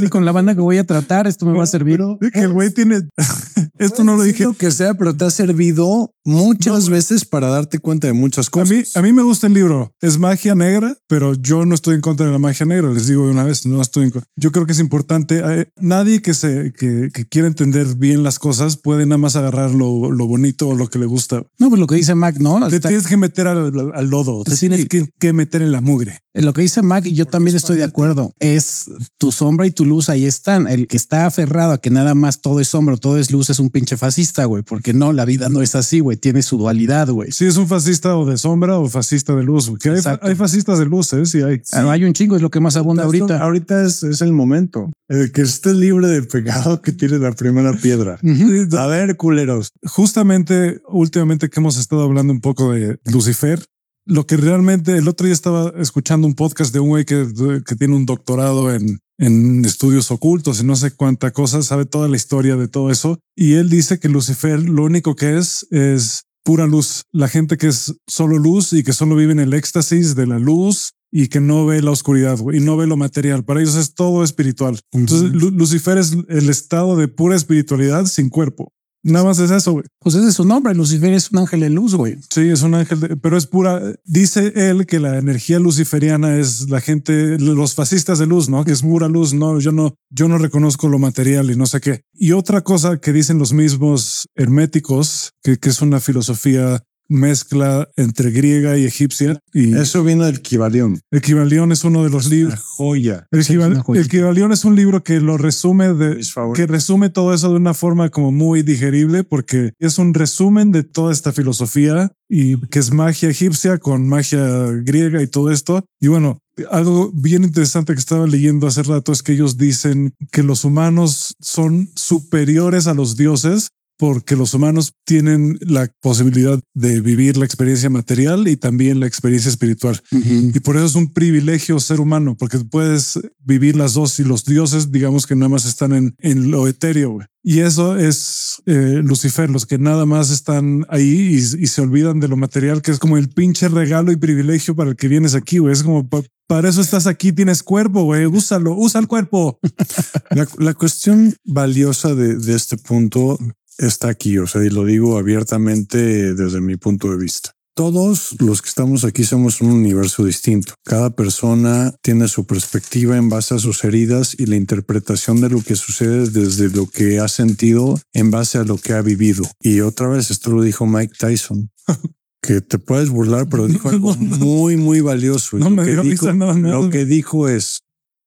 Y 0.00 0.08
con 0.08 0.24
la 0.24 0.30
banda 0.30 0.54
que 0.54 0.60
voy 0.60 0.78
a 0.78 0.86
tratar, 0.86 1.26
esto 1.26 1.44
me 1.44 1.58
va 1.58 1.64
a 1.64 1.66
servir. 1.66 2.00
Que 2.32 2.40
el 2.40 2.52
güey 2.52 2.70
tiene 2.70 3.00
esto 3.80 4.04
no 4.04 4.16
lo 4.16 4.22
dije. 4.22 4.44
Lo 4.44 4.54
que 4.54 4.70
sea, 4.70 4.94
pero 4.94 5.16
te 5.16 5.24
ha 5.24 5.30
servido 5.30 6.14
muchas 6.24 6.88
veces 6.88 7.24
para 7.24 7.48
darte 7.48 7.80
cuenta 7.80 8.06
de 8.06 8.12
muchas 8.12 8.48
cosas. 8.48 8.70
A 8.70 8.74
mí, 8.74 8.79
a 8.94 9.02
mí 9.02 9.12
me 9.12 9.22
gusta 9.22 9.46
el 9.46 9.54
libro. 9.54 9.94
Es 10.00 10.18
magia 10.18 10.54
negra, 10.54 10.96
pero 11.06 11.34
yo 11.34 11.64
no 11.64 11.74
estoy 11.74 11.94
en 11.96 12.00
contra 12.00 12.26
de 12.26 12.32
la 12.32 12.38
magia 12.38 12.66
negra. 12.66 12.90
Les 12.90 13.06
digo 13.06 13.26
de 13.26 13.32
una 13.32 13.44
vez, 13.44 13.66
no 13.66 13.80
estoy 13.80 14.04
en 14.04 14.10
contra. 14.10 14.28
Yo 14.36 14.52
creo 14.52 14.66
que 14.66 14.72
es 14.72 14.80
importante. 14.80 15.42
Eh, 15.44 15.66
nadie 15.76 16.22
que 16.22 16.34
se 16.34 16.72
que, 16.72 17.10
quiere 17.28 17.48
entender 17.48 17.86
bien 17.96 18.22
las 18.22 18.38
cosas 18.38 18.76
puede 18.76 19.06
nada 19.06 19.18
más 19.18 19.36
agarrar 19.36 19.72
lo, 19.72 19.86
bonito 20.26 20.68
o 20.68 20.74
lo 20.74 20.88
que 20.88 20.98
le 20.98 21.06
gusta. 21.06 21.42
No, 21.58 21.68
pues 21.68 21.80
lo 21.80 21.86
que 21.86 21.96
dice 21.96 22.14
Mac, 22.14 22.36
no. 22.38 22.68
Te 22.68 22.80
tienes 22.80 23.06
que 23.06 23.16
meter 23.16 23.46
al, 23.46 23.70
lodo, 24.10 24.44
te 24.44 24.56
tienes 24.56 24.86
que, 24.86 25.32
meter 25.32 25.62
en 25.62 25.72
la 25.72 25.80
mugre. 25.80 26.20
Lo 26.32 26.52
que 26.52 26.62
dice 26.62 26.82
Mac, 26.82 27.06
y 27.06 27.14
yo 27.14 27.26
también 27.26 27.56
estoy 27.56 27.76
de 27.76 27.84
acuerdo, 27.84 28.32
es 28.38 28.90
tu 29.18 29.32
sombra 29.32 29.66
y 29.66 29.72
tu 29.72 29.84
luz 29.84 30.08
ahí 30.08 30.26
están. 30.26 30.68
El 30.68 30.86
que 30.86 30.96
está 30.96 31.26
aferrado 31.26 31.72
a 31.72 31.80
que 31.80 31.90
nada 31.90 32.14
más 32.14 32.40
todo 32.40 32.60
es 32.60 32.68
sombra, 32.68 32.96
todo 32.96 33.18
es 33.18 33.32
luz, 33.32 33.50
es 33.50 33.58
un 33.58 33.70
pinche 33.70 33.96
fascista, 33.96 34.44
güey, 34.44 34.62
porque 34.62 34.92
no, 34.92 35.12
la 35.12 35.24
vida 35.24 35.48
no 35.48 35.60
es 35.60 35.74
así, 35.74 35.98
güey, 35.98 36.16
tiene 36.16 36.42
su 36.42 36.56
dualidad, 36.56 37.08
güey. 37.08 37.32
Sí, 37.32 37.46
es 37.46 37.56
un 37.56 37.66
fascista 37.66 38.16
o 38.16 38.24
de 38.24 38.38
sombra 38.38 38.78
o 38.78 38.88
fascista 38.88 39.34
de 39.34 39.42
luz. 39.42 39.72
Que 39.80 39.90
hay, 39.90 40.34
fascistas 40.36 40.78
de 40.78 40.86
luz, 40.86 41.12
¿eh? 41.14 41.26
Sí, 41.26 41.42
hay. 41.42 41.62
Ah, 41.72 41.90
hay 41.90 42.04
un 42.04 42.12
chingo, 42.12 42.36
es 42.36 42.42
lo 42.42 42.50
que 42.50 42.60
más 42.60 42.76
abunda 42.76 43.02
ahorita. 43.02 43.38
Ahorita 43.38 43.84
es, 43.84 44.04
es 44.04 44.20
el 44.20 44.32
momento. 44.32 44.90
El 45.08 45.32
que 45.32 45.42
esté 45.42 45.74
libre 45.74 46.06
de 46.06 46.22
pecado 46.22 46.80
que 46.80 46.92
tiene 46.92 47.18
la 47.18 47.32
primera 47.32 47.72
piedra. 47.72 48.18
A 48.78 48.86
ver, 48.86 49.16
culeros. 49.16 49.70
Justamente, 49.84 50.80
últimamente 50.88 51.50
que 51.50 51.58
hemos 51.58 51.76
estado 51.76 52.02
hablando 52.02 52.32
un 52.32 52.40
poco 52.40 52.72
de 52.72 52.98
Lucifer, 53.06 53.64
lo 54.10 54.26
que 54.26 54.36
realmente 54.36 54.96
el 54.96 55.06
otro 55.06 55.26
día 55.26 55.32
estaba 55.32 55.72
escuchando 55.78 56.26
un 56.26 56.34
podcast 56.34 56.74
de 56.74 56.80
un 56.80 56.88
güey 56.88 57.04
que, 57.04 57.28
que 57.64 57.76
tiene 57.76 57.94
un 57.94 58.06
doctorado 58.06 58.74
en, 58.74 58.98
en 59.18 59.64
estudios 59.64 60.10
ocultos 60.10 60.60
y 60.60 60.64
no 60.64 60.74
sé 60.74 60.90
cuánta 60.90 61.30
cosa, 61.30 61.62
sabe 61.62 61.84
toda 61.84 62.08
la 62.08 62.16
historia 62.16 62.56
de 62.56 62.66
todo 62.66 62.90
eso. 62.90 63.20
Y 63.36 63.54
él 63.54 63.70
dice 63.70 64.00
que 64.00 64.08
Lucifer 64.08 64.60
lo 64.60 64.84
único 64.84 65.14
que 65.14 65.38
es 65.38 65.64
es 65.70 66.24
pura 66.42 66.66
luz. 66.66 67.04
La 67.12 67.28
gente 67.28 67.56
que 67.56 67.68
es 67.68 67.94
solo 68.08 68.38
luz 68.38 68.72
y 68.72 68.82
que 68.82 68.92
solo 68.92 69.14
vive 69.14 69.32
en 69.32 69.40
el 69.40 69.54
éxtasis 69.54 70.16
de 70.16 70.26
la 70.26 70.40
luz 70.40 70.90
y 71.12 71.28
que 71.28 71.40
no 71.40 71.64
ve 71.66 71.80
la 71.80 71.92
oscuridad 71.92 72.38
y 72.52 72.58
no 72.58 72.76
ve 72.76 72.88
lo 72.88 72.96
material. 72.96 73.44
Para 73.44 73.60
ellos 73.60 73.76
es 73.76 73.94
todo 73.94 74.24
espiritual. 74.24 74.80
Entonces, 74.90 75.30
Lucifer 75.32 75.98
es 75.98 76.16
el 76.28 76.50
estado 76.50 76.96
de 76.96 77.06
pura 77.06 77.36
espiritualidad 77.36 78.06
sin 78.06 78.28
cuerpo. 78.28 78.72
Nada 79.02 79.24
más 79.24 79.38
es 79.38 79.50
eso, 79.50 79.72
güey. 79.72 79.84
Pues 79.98 80.14
ese 80.14 80.28
es 80.28 80.34
su 80.34 80.44
nombre. 80.44 80.74
Lucifer 80.74 81.12
es 81.12 81.30
un 81.30 81.38
ángel 81.38 81.60
de 81.60 81.70
luz, 81.70 81.94
güey. 81.94 82.18
Sí, 82.32 82.48
es 82.48 82.62
un 82.62 82.74
ángel, 82.74 83.18
pero 83.20 83.36
es 83.36 83.46
pura. 83.46 83.80
Dice 84.04 84.52
él 84.54 84.86
que 84.86 85.00
la 85.00 85.18
energía 85.18 85.58
luciferiana 85.58 86.36
es 86.36 86.68
la 86.68 86.80
gente, 86.80 87.38
los 87.38 87.74
fascistas 87.74 88.18
de 88.18 88.26
luz, 88.26 88.48
no? 88.48 88.64
Que 88.64 88.72
es 88.72 88.82
pura 88.82 89.08
luz. 89.08 89.32
No, 89.32 89.58
yo 89.58 89.72
no, 89.72 89.94
yo 90.10 90.28
no 90.28 90.38
reconozco 90.38 90.88
lo 90.88 90.98
material 90.98 91.50
y 91.50 91.56
no 91.56 91.66
sé 91.66 91.80
qué. 91.80 92.02
Y 92.12 92.32
otra 92.32 92.60
cosa 92.62 92.98
que 92.98 93.12
dicen 93.12 93.38
los 93.38 93.52
mismos 93.52 94.28
herméticos, 94.34 95.32
que, 95.42 95.58
que 95.58 95.70
es 95.70 95.80
una 95.80 96.00
filosofía 96.00 96.82
mezcla 97.10 97.88
entre 97.96 98.30
griega 98.30 98.78
y 98.78 98.84
egipcia. 98.86 99.38
Y 99.52 99.74
Eso 99.76 100.02
vino 100.04 100.24
del 100.24 100.40
Kibalión. 100.40 101.00
el 101.10 101.20
Kybalión 101.20 101.72
es 101.72 101.84
uno 101.84 102.04
de 102.04 102.10
los 102.10 102.26
Una 102.26 102.34
libros. 102.36 102.60
joya. 102.60 103.26
El, 103.32 103.58
una 103.58 103.82
joya. 103.82 104.00
el 104.00 104.08
Kybalión 104.08 104.52
es 104.52 104.64
un 104.64 104.76
libro 104.76 105.02
que 105.02 105.20
lo 105.20 105.36
resume 105.36 105.92
de, 105.92 106.20
que 106.54 106.66
resume 106.66 107.10
todo 107.10 107.34
eso 107.34 107.50
de 107.50 107.56
una 107.56 107.74
forma 107.74 108.08
como 108.08 108.32
muy 108.32 108.62
digerible 108.62 109.24
porque 109.24 109.72
es 109.78 109.98
un 109.98 110.14
resumen 110.14 110.70
de 110.70 110.84
toda 110.84 111.12
esta 111.12 111.32
filosofía 111.32 112.12
y 112.28 112.56
que 112.68 112.78
es 112.78 112.92
magia 112.92 113.28
egipcia 113.28 113.78
con 113.78 114.08
magia 114.08 114.66
griega 114.84 115.20
y 115.20 115.26
todo 115.26 115.50
esto. 115.50 115.84
Y 116.00 116.06
bueno, 116.06 116.38
algo 116.70 117.10
bien 117.12 117.42
interesante 117.42 117.92
que 117.92 117.98
estaba 117.98 118.26
leyendo 118.26 118.66
hace 118.68 118.82
rato 118.84 119.10
es 119.12 119.22
que 119.22 119.32
ellos 119.32 119.56
dicen 119.58 120.14
que 120.30 120.42
los 120.44 120.64
humanos 120.64 121.34
son 121.40 121.90
superiores 121.96 122.86
a 122.86 122.94
los 122.94 123.16
dioses 123.16 123.70
porque 124.00 124.34
los 124.34 124.54
humanos 124.54 124.94
tienen 125.04 125.58
la 125.60 125.88
posibilidad 126.00 126.58
de 126.74 127.00
vivir 127.00 127.36
la 127.36 127.44
experiencia 127.44 127.90
material 127.90 128.48
y 128.48 128.56
también 128.56 128.98
la 128.98 129.06
experiencia 129.06 129.50
espiritual. 129.50 130.00
Y 130.10 130.58
por 130.60 130.76
eso 130.76 130.86
es 130.86 130.94
un 130.96 131.12
privilegio 131.12 131.78
ser 131.78 132.00
humano, 132.00 132.36
porque 132.36 132.58
puedes 132.58 133.20
vivir 133.38 133.76
las 133.76 133.92
dos 133.94 134.18
y 134.18 134.24
los 134.24 134.44
dioses, 134.44 134.90
digamos 134.90 135.26
que 135.26 135.36
nada 135.36 135.50
más 135.50 135.66
están 135.66 135.92
en, 135.92 136.14
en 136.18 136.50
lo 136.50 136.66
etéreo. 136.66 137.18
Y 137.42 137.60
eso 137.60 137.96
es 137.96 138.62
eh, 138.66 139.00
Lucifer, 139.02 139.48
los 139.50 139.64
que 139.66 139.78
nada 139.78 140.04
más 140.06 140.30
están 140.30 140.84
ahí 140.90 141.30
y, 141.32 141.36
y 141.36 141.66
se 141.68 141.80
olvidan 141.80 142.20
de 142.20 142.28
lo 142.28 142.36
material, 142.36 142.82
que 142.82 142.90
es 142.90 142.98
como 142.98 143.16
el 143.16 143.28
pinche 143.30 143.68
regalo 143.68 144.12
y 144.12 144.16
privilegio 144.16 144.74
para 144.74 144.90
el 144.90 144.96
que 144.96 145.08
vienes 145.08 145.34
aquí. 145.34 145.58
güey. 145.58 145.72
Es 145.72 145.82
como 145.82 146.06
pa- 146.08 146.22
para 146.46 146.68
eso 146.68 146.80
estás 146.82 147.06
aquí, 147.06 147.32
tienes 147.32 147.62
cuerpo, 147.62 148.02
güey. 148.04 148.26
Úsalo, 148.26 148.74
usa 148.76 149.00
el 149.00 149.06
cuerpo. 149.06 149.58
La, 150.30 150.46
la 150.58 150.74
cuestión 150.74 151.34
valiosa 151.44 152.14
de, 152.14 152.36
de 152.36 152.54
este 152.54 152.76
punto 152.76 153.38
está 153.80 154.08
aquí, 154.08 154.38
o 154.38 154.46
sea, 154.46 154.64
y 154.64 154.70
lo 154.70 154.84
digo 154.84 155.18
abiertamente 155.18 156.34
desde 156.34 156.60
mi 156.60 156.76
punto 156.76 157.10
de 157.10 157.16
vista. 157.16 157.50
Todos 157.74 158.36
los 158.40 158.60
que 158.60 158.68
estamos 158.68 159.04
aquí 159.04 159.24
somos 159.24 159.60
un 159.62 159.70
universo 159.70 160.24
distinto. 160.24 160.74
Cada 160.84 161.10
persona 161.10 161.94
tiene 162.02 162.28
su 162.28 162.44
perspectiva 162.44 163.16
en 163.16 163.28
base 163.30 163.54
a 163.54 163.58
sus 163.58 163.84
heridas 163.84 164.34
y 164.38 164.46
la 164.46 164.56
interpretación 164.56 165.40
de 165.40 165.48
lo 165.50 165.62
que 165.62 165.76
sucede 165.76 166.28
desde 166.28 166.68
lo 166.68 166.86
que 166.88 167.20
ha 167.20 167.28
sentido 167.28 167.98
en 168.12 168.30
base 168.30 168.58
a 168.58 168.64
lo 168.64 168.76
que 168.76 168.92
ha 168.92 169.02
vivido. 169.02 169.44
Y 169.60 169.80
otra 169.80 170.08
vez, 170.08 170.30
esto 170.30 170.50
lo 170.50 170.62
dijo 170.62 170.86
Mike 170.86 171.14
Tyson. 171.18 171.70
Que 172.42 172.62
te 172.62 172.78
puedes 172.78 173.10
burlar, 173.10 173.50
pero 173.50 173.66
dijo 173.68 173.88
algo 173.90 174.14
muy, 174.16 174.76
muy 174.78 175.02
valioso. 175.02 175.58
No 175.58 175.68
lo 175.68 175.76
me 175.76 175.84
que 175.84 175.90
dio 175.92 176.02
dijo- 176.02 176.32
nada 176.32 176.54
lo 176.54 176.88
que 176.88 177.04
dijo 177.04 177.48
es, 177.50 177.80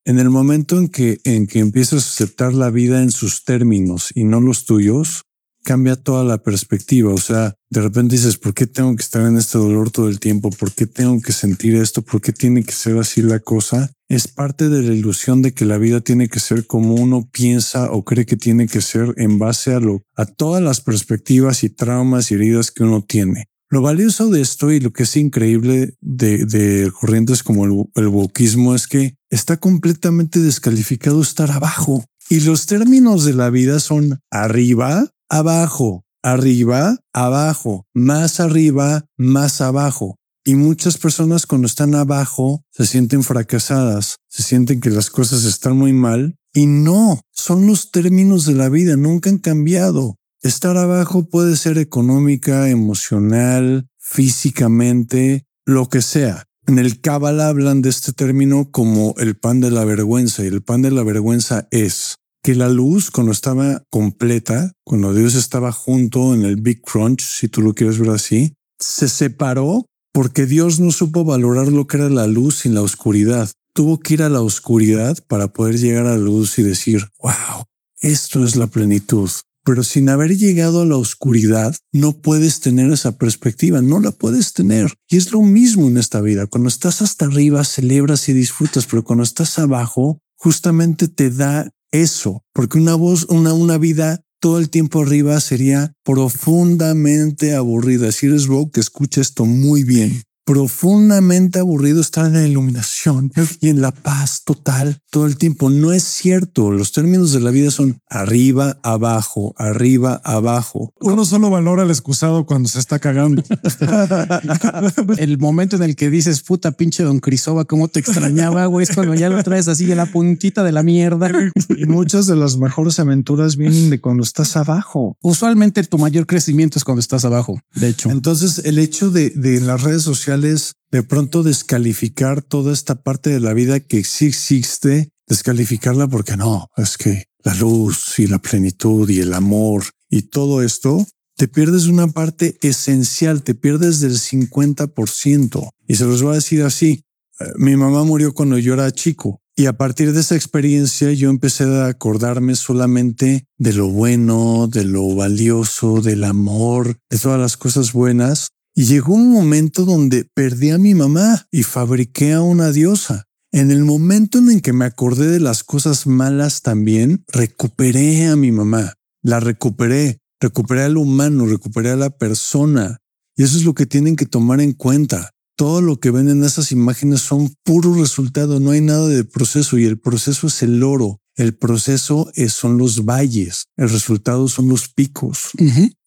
en 0.05 0.19
el 0.19 0.29
momento 0.29 0.77
en 0.77 0.87
que, 0.89 1.19
en 1.23 1.47
que 1.47 1.57
empiezas 1.59 2.05
a 2.05 2.09
aceptar 2.09 2.53
la 2.53 2.69
vida 2.69 3.01
en 3.01 3.09
sus 3.11 3.43
términos 3.43 4.09
y 4.13 4.23
no 4.25 4.39
los 4.39 4.65
tuyos, 4.65 5.23
cambia 5.63 5.95
toda 5.95 6.23
la 6.23 6.37
perspectiva. 6.37 7.13
O 7.13 7.17
sea, 7.17 7.55
de 7.69 7.81
repente 7.81 8.15
dices, 8.15 8.37
¿por 8.37 8.53
qué 8.53 8.67
tengo 8.67 8.95
que 8.95 9.01
estar 9.01 9.25
en 9.25 9.37
este 9.37 9.57
dolor 9.57 9.89
todo 9.89 10.09
el 10.09 10.19
tiempo? 10.19 10.49
¿Por 10.51 10.71
qué 10.71 10.85
tengo 10.85 11.19
que 11.21 11.31
sentir 11.31 11.75
esto? 11.75 12.01
¿Por 12.01 12.21
qué 12.21 12.33
tiene 12.33 12.63
que 12.63 12.73
ser 12.73 12.97
así 12.97 13.21
la 13.21 13.39
cosa? 13.39 13.91
Es 14.09 14.27
parte 14.27 14.69
de 14.69 14.83
la 14.83 14.93
ilusión 14.93 15.41
de 15.41 15.53
que 15.53 15.65
la 15.65 15.77
vida 15.77 16.01
tiene 16.01 16.29
que 16.29 16.39
ser 16.39 16.67
como 16.67 16.95
uno 16.95 17.27
piensa 17.31 17.91
o 17.91 18.03
cree 18.03 18.25
que 18.25 18.37
tiene 18.37 18.67
que 18.67 18.81
ser 18.81 19.13
en 19.17 19.39
base 19.39 19.73
a 19.73 19.79
lo, 19.79 20.03
a 20.15 20.25
todas 20.25 20.61
las 20.61 20.81
perspectivas 20.81 21.63
y 21.63 21.69
traumas 21.69 22.29
y 22.29 22.35
heridas 22.35 22.69
que 22.69 22.83
uno 22.83 23.01
tiene. 23.01 23.47
Lo 23.73 23.81
valioso 23.81 24.29
de 24.29 24.39
esto 24.39 24.71
y 24.71 24.79
lo 24.79 24.93
que 24.93 25.01
es 25.01 25.17
increíble 25.17 25.95
de, 25.99 26.91
corrientes 26.99 27.41
como 27.41 27.65
el, 27.65 27.85
el 27.95 28.07
wokismo 28.07 28.75
es 28.75 28.85
que 28.85 29.15
está 29.31 29.57
completamente 29.57 30.39
descalificado 30.39 31.19
estar 31.23 31.49
abajo. 31.49 32.05
Y 32.29 32.41
los 32.41 32.67
términos 32.67 33.25
de 33.25 33.33
la 33.33 33.49
vida 33.49 33.79
son 33.79 34.19
arriba, 34.29 35.09
abajo, 35.33 36.05
arriba, 36.21 36.99
abajo, 37.11 37.87
más 37.91 38.39
arriba, 38.39 39.05
más 39.17 39.61
abajo. 39.61 40.19
Y 40.45 40.53
muchas 40.53 40.99
personas 40.99 41.47
cuando 41.47 41.65
están 41.65 41.95
abajo 41.95 42.63
se 42.69 42.85
sienten 42.85 43.23
fracasadas, 43.23 44.17
se 44.27 44.43
sienten 44.43 44.79
que 44.79 44.91
las 44.91 45.09
cosas 45.09 45.45
están 45.45 45.75
muy 45.75 45.91
mal. 45.91 46.35
Y 46.53 46.67
no, 46.67 47.21
son 47.31 47.65
los 47.65 47.89
términos 47.89 48.45
de 48.45 48.53
la 48.53 48.69
vida, 48.69 48.95
nunca 48.95 49.31
han 49.31 49.39
cambiado. 49.39 50.17
Estar 50.43 50.77
abajo 50.77 51.27
puede 51.27 51.57
ser 51.57 51.79
económica, 51.79 52.69
emocional, 52.69 53.87
físicamente, 53.97 55.47
lo 55.65 55.89
que 55.89 56.03
sea. 56.03 56.43
En 56.67 56.77
el 56.77 57.01
Kabbalah 57.01 57.47
hablan 57.47 57.81
de 57.81 57.89
este 57.89 58.13
término 58.13 58.69
como 58.69 59.15
el 59.17 59.35
pan 59.35 59.61
de 59.61 59.71
la 59.71 59.83
vergüenza 59.83 60.43
y 60.43 60.47
el 60.47 60.61
pan 60.61 60.83
de 60.83 60.91
la 60.91 61.01
vergüenza 61.01 61.67
es 61.71 62.19
que 62.43 62.55
la 62.55 62.67
luz 62.67 63.09
cuando 63.09 63.31
estaba 63.31 63.83
completa, 63.89 64.73
cuando 64.83 65.13
Dios 65.13 65.33
estaba 65.33 65.71
junto 65.71 66.33
en 66.33 66.43
el 66.43 66.57
Big 66.57 66.81
Crunch, 66.81 67.21
si 67.21 67.47
tú 67.47 67.61
lo 67.61 67.73
quieres 67.73 67.97
ver 67.97 68.09
así, 68.09 68.53
se 68.79 69.07
separó 69.07 69.85
porque 70.13 70.45
Dios 70.45 70.79
no 70.79 70.91
supo 70.91 71.23
valorar 71.23 71.69
lo 71.69 71.87
que 71.87 71.97
era 71.97 72.09
la 72.09 72.27
luz 72.27 72.59
sin 72.59 72.75
la 72.75 72.81
oscuridad. 72.81 73.49
Tuvo 73.73 73.99
que 73.99 74.15
ir 74.15 74.23
a 74.23 74.29
la 74.29 74.41
oscuridad 74.41 75.17
para 75.27 75.53
poder 75.53 75.79
llegar 75.79 76.05
a 76.05 76.11
la 76.11 76.17
luz 76.17 76.59
y 76.59 76.63
decir, 76.63 77.07
wow, 77.21 77.63
esto 78.01 78.43
es 78.43 78.57
la 78.57 78.67
plenitud. 78.67 79.29
Pero 79.65 79.83
sin 79.83 80.09
haber 80.09 80.37
llegado 80.37 80.81
a 80.81 80.85
la 80.85 80.97
oscuridad, 80.97 81.73
no 81.93 82.21
puedes 82.21 82.59
tener 82.59 82.91
esa 82.91 83.17
perspectiva, 83.17 83.81
no 83.81 84.01
la 84.01 84.11
puedes 84.11 84.51
tener. 84.51 84.93
Y 85.09 85.15
es 85.15 85.31
lo 85.31 85.41
mismo 85.41 85.87
en 85.87 85.97
esta 85.97 86.19
vida. 86.19 86.45
Cuando 86.45 86.67
estás 86.67 87.01
hasta 87.01 87.25
arriba, 87.25 87.63
celebras 87.63 88.27
y 88.27 88.33
disfrutas, 88.33 88.85
pero 88.85 89.05
cuando 89.05 89.23
estás 89.23 89.57
abajo, 89.57 90.19
justamente 90.35 91.07
te 91.07 91.29
da 91.29 91.71
eso, 91.93 92.43
porque 92.53 92.77
una 92.77 92.95
voz, 92.95 93.25
una, 93.29 93.53
una 93.53 93.77
vida 93.77 94.25
todo 94.39 94.59
el 94.59 94.69
tiempo 94.69 95.01
arriba 95.01 95.39
sería 95.39 95.95
profundamente 96.03 97.55
aburrida. 97.55 98.11
Si 98.11 98.25
eres 98.25 98.47
que 98.73 98.81
escucha 98.81 99.21
esto 99.21 99.45
muy 99.45 99.85
bien. 99.85 100.21
Profundamente 100.45 101.59
aburrido 101.59 102.01
estar 102.01 102.25
en 102.25 102.33
la 102.33 102.45
iluminación 102.45 103.31
y 103.61 103.69
en 103.69 103.81
la 103.81 103.91
paz 103.91 104.43
total 104.43 104.99
todo 105.09 105.25
el 105.25 105.37
tiempo. 105.37 105.69
No 105.69 105.93
es 105.93 106.03
cierto. 106.03 106.69
Los 106.71 106.91
términos 106.91 107.31
de 107.31 107.39
la 107.39 107.49
vida 107.49 107.71
son 107.71 107.99
arriba, 108.09 108.77
abajo, 108.83 109.53
arriba, 109.57 110.19
abajo. 110.25 110.91
Uno 110.99 111.23
solo 111.23 111.49
valora 111.49 111.83
al 111.83 111.91
excusado 111.91 112.45
cuando 112.45 112.67
se 112.67 112.79
está 112.79 112.99
cagando. 112.99 113.41
El 115.17 115.37
momento 115.37 115.77
en 115.77 115.83
el 115.83 115.95
que 115.95 116.09
dices 116.09 116.41
puta 116.41 116.73
pinche 116.73 117.03
don 117.03 117.19
Crisova, 117.19 117.63
cómo 117.63 117.87
te 117.87 118.01
extrañaba, 118.01 118.65
güey, 118.65 118.83
es 118.83 118.93
cuando 118.93 119.13
ya 119.15 119.29
lo 119.29 119.41
traes 119.43 119.69
así 119.69 119.89
en 119.89 119.97
la 119.97 120.07
puntita 120.07 120.63
de 120.63 120.73
la 120.73 120.83
mierda. 120.83 121.31
Y 121.69 121.85
muchas 121.85 122.27
de 122.27 122.35
las 122.35 122.57
mejores 122.57 122.99
aventuras 122.99 123.55
vienen 123.55 123.89
de 123.89 124.01
cuando 124.01 124.23
estás 124.23 124.57
abajo. 124.57 125.17
Usualmente 125.21 125.81
tu 125.83 125.97
mayor 125.97 126.25
crecimiento 126.25 126.77
es 126.77 126.83
cuando 126.83 126.99
estás 126.99 127.23
abajo. 127.23 127.61
De 127.75 127.87
hecho, 127.87 128.09
Entonces, 128.09 128.61
el 128.65 128.77
hecho 128.77 129.09
de, 129.09 129.29
de 129.29 129.61
las 129.61 129.81
redes 129.83 130.01
sociales 130.01 130.32
de 130.37 131.03
pronto 131.03 131.43
descalificar 131.43 132.41
toda 132.41 132.73
esta 132.73 133.01
parte 133.01 133.29
de 133.29 133.39
la 133.39 133.53
vida 133.53 133.79
que 133.79 134.03
sí 134.03 134.27
existe, 134.27 135.09
descalificarla 135.27 136.07
porque 136.07 136.37
no, 136.37 136.67
es 136.77 136.97
que 136.97 137.25
la 137.43 137.53
luz 137.55 138.19
y 138.19 138.27
la 138.27 138.39
plenitud 138.39 139.09
y 139.09 139.19
el 139.19 139.33
amor 139.33 139.83
y 140.09 140.23
todo 140.23 140.61
esto, 140.61 141.05
te 141.35 141.47
pierdes 141.47 141.87
una 141.87 142.07
parte 142.07 142.57
esencial, 142.61 143.43
te 143.43 143.55
pierdes 143.55 143.99
del 143.99 144.19
50%. 144.19 145.69
Y 145.87 145.95
se 145.95 146.05
los 146.05 146.21
voy 146.21 146.33
a 146.33 146.35
decir 146.35 146.63
así, 146.63 147.03
eh, 147.39 147.45
mi 147.57 147.75
mamá 147.75 148.03
murió 148.03 148.33
cuando 148.33 148.57
yo 148.57 148.75
era 148.75 148.91
chico. 148.91 149.39
Y 149.55 149.67
a 149.67 149.73
partir 149.73 150.13
de 150.13 150.21
esa 150.21 150.35
experiencia 150.35 151.11
yo 151.11 151.29
empecé 151.29 151.65
a 151.65 151.85
acordarme 151.85 152.55
solamente 152.55 153.45
de 153.57 153.73
lo 153.73 153.87
bueno, 153.87 154.67
de 154.67 154.83
lo 154.83 155.15
valioso, 155.15 156.01
del 156.01 156.23
amor, 156.23 156.97
de 157.09 157.19
todas 157.19 157.39
las 157.39 157.55
cosas 157.55 157.93
buenas. 157.93 158.49
Y 158.75 158.85
llegó 158.85 159.13
un 159.13 159.31
momento 159.31 159.85
donde 159.85 160.25
perdí 160.33 160.71
a 160.71 160.79
mi 160.79 160.95
mamá 160.95 161.47
y 161.51 161.61
fabriqué 161.61 162.33
a 162.33 162.41
una 162.41 162.71
diosa. 162.71 163.25
En 163.51 163.69
el 163.69 163.83
momento 163.83 164.39
en 164.39 164.49
el 164.49 164.61
que 164.63 164.73
me 164.73 164.85
acordé 164.85 165.27
de 165.27 165.39
las 165.39 165.63
cosas 165.63 166.07
malas 166.07 166.63
también, 166.63 167.23
recuperé 167.27 168.25
a 168.25 168.35
mi 168.35 168.51
mamá. 168.51 168.95
La 169.21 169.39
recuperé, 169.39 170.21
recuperé 170.39 170.81
al 170.83 170.97
humano, 170.97 171.45
recuperé 171.45 171.91
a 171.91 171.95
la 171.95 172.09
persona. 172.09 172.97
Y 173.35 173.43
eso 173.43 173.57
es 173.57 173.63
lo 173.63 173.75
que 173.75 173.85
tienen 173.85 174.15
que 174.15 174.25
tomar 174.25 174.59
en 174.59 174.73
cuenta. 174.73 175.29
Todo 175.55 175.81
lo 175.81 175.99
que 175.99 176.09
ven 176.09 176.27
en 176.29 176.43
esas 176.43 176.71
imágenes 176.71 177.21
son 177.21 177.53
puro 177.63 177.93
resultado, 177.93 178.59
no 178.59 178.71
hay 178.71 178.81
nada 178.81 179.07
de 179.07 179.23
proceso 179.23 179.77
y 179.77 179.85
el 179.85 179.99
proceso 179.99 180.47
es 180.47 180.63
el 180.63 180.81
oro. 180.81 181.19
El 181.35 181.55
proceso 181.55 182.31
es, 182.33 182.53
son 182.53 182.79
los 182.79 183.05
valles, 183.05 183.65
el 183.77 183.89
resultado 183.89 184.47
son 184.47 184.67
los 184.67 184.87
picos. 184.87 185.49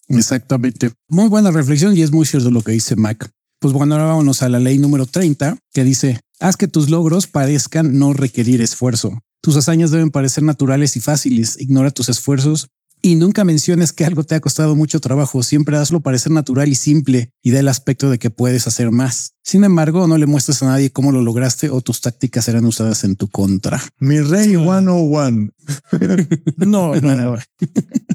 Exactamente. 0.08 0.90
Muy 1.08 1.28
buena 1.28 1.50
reflexión 1.50 1.96
y 1.96 2.02
es 2.02 2.12
muy 2.12 2.26
cierto 2.26 2.50
lo 2.50 2.62
que 2.62 2.72
dice 2.72 2.96
Mac. 2.96 3.30
Pues 3.58 3.72
bueno, 3.72 3.94
ahora 3.94 4.06
vámonos 4.06 4.42
a 4.42 4.48
la 4.48 4.60
ley 4.60 4.78
número 4.78 5.06
30 5.06 5.58
que 5.72 5.84
dice, 5.84 6.20
haz 6.40 6.56
que 6.56 6.68
tus 6.68 6.90
logros 6.90 7.26
parezcan 7.26 7.98
no 7.98 8.12
requerir 8.12 8.60
esfuerzo. 8.60 9.18
Tus 9.40 9.56
hazañas 9.56 9.90
deben 9.90 10.10
parecer 10.10 10.44
naturales 10.44 10.96
y 10.96 11.00
fáciles. 11.00 11.56
Ignora 11.60 11.90
tus 11.90 12.08
esfuerzos 12.08 12.68
y 13.02 13.14
nunca 13.14 13.44
menciones 13.44 13.92
que 13.92 14.04
algo 14.04 14.24
te 14.24 14.34
ha 14.34 14.40
costado 14.40 14.74
mucho 14.74 15.00
trabajo. 15.00 15.42
Siempre 15.42 15.76
hazlo 15.76 16.00
parecer 16.00 16.32
natural 16.32 16.68
y 16.68 16.74
simple 16.74 17.30
y 17.42 17.52
da 17.52 17.60
el 17.60 17.68
aspecto 17.68 18.10
de 18.10 18.18
que 18.18 18.30
puedes 18.30 18.66
hacer 18.66 18.90
más. 18.90 19.34
Sin 19.44 19.64
embargo, 19.64 20.06
no 20.08 20.18
le 20.18 20.26
muestres 20.26 20.62
a 20.62 20.66
nadie 20.66 20.90
cómo 20.90 21.12
lo 21.12 21.22
lograste 21.22 21.70
o 21.70 21.80
tus 21.80 22.00
tácticas 22.00 22.44
serán 22.44 22.64
usadas 22.64 23.04
en 23.04 23.16
tu 23.16 23.28
contra. 23.28 23.80
Mi 24.00 24.20
rey 24.20 24.56
101. 24.56 25.50
No, 26.56 26.94
no, 26.96 27.16
no. 27.16 27.36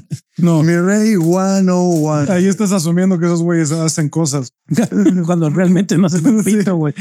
No, 0.42 0.60
Mi 0.64 0.76
rey 0.76 1.14
101. 1.14 2.32
ahí 2.32 2.48
estás 2.48 2.72
asumiendo 2.72 3.16
que 3.16 3.26
esos 3.26 3.42
güeyes 3.42 3.70
hacen 3.70 4.08
cosas. 4.08 4.52
Cuando 5.26 5.48
realmente 5.50 5.96
no 5.96 6.08
se 6.08 6.20
me 6.20 6.42
pito, 6.42 6.74
güey. 6.74 6.92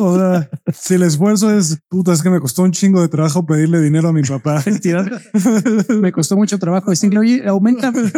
O 0.00 0.16
sea, 0.16 0.50
si 0.74 0.94
el 0.94 1.04
esfuerzo 1.04 1.56
es 1.56 1.78
puta, 1.88 2.12
es 2.12 2.22
que 2.22 2.30
me 2.30 2.40
costó 2.40 2.62
un 2.64 2.72
chingo 2.72 3.00
de 3.00 3.06
trabajo 3.06 3.46
pedirle 3.46 3.80
dinero 3.80 4.08
a 4.08 4.12
mi 4.12 4.22
papá. 4.22 4.64
Me 6.00 6.10
costó 6.10 6.36
mucho 6.36 6.58
trabajo 6.58 6.90
decirle, 6.90 7.20
oye, 7.20 7.48
aumentame, 7.48 8.10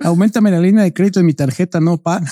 aumentame 0.00 0.50
la 0.50 0.60
línea 0.60 0.84
de 0.84 0.92
crédito 0.92 1.20
de 1.20 1.24
mi 1.24 1.34
tarjeta, 1.34 1.80
no, 1.80 1.98
pa. 1.98 2.22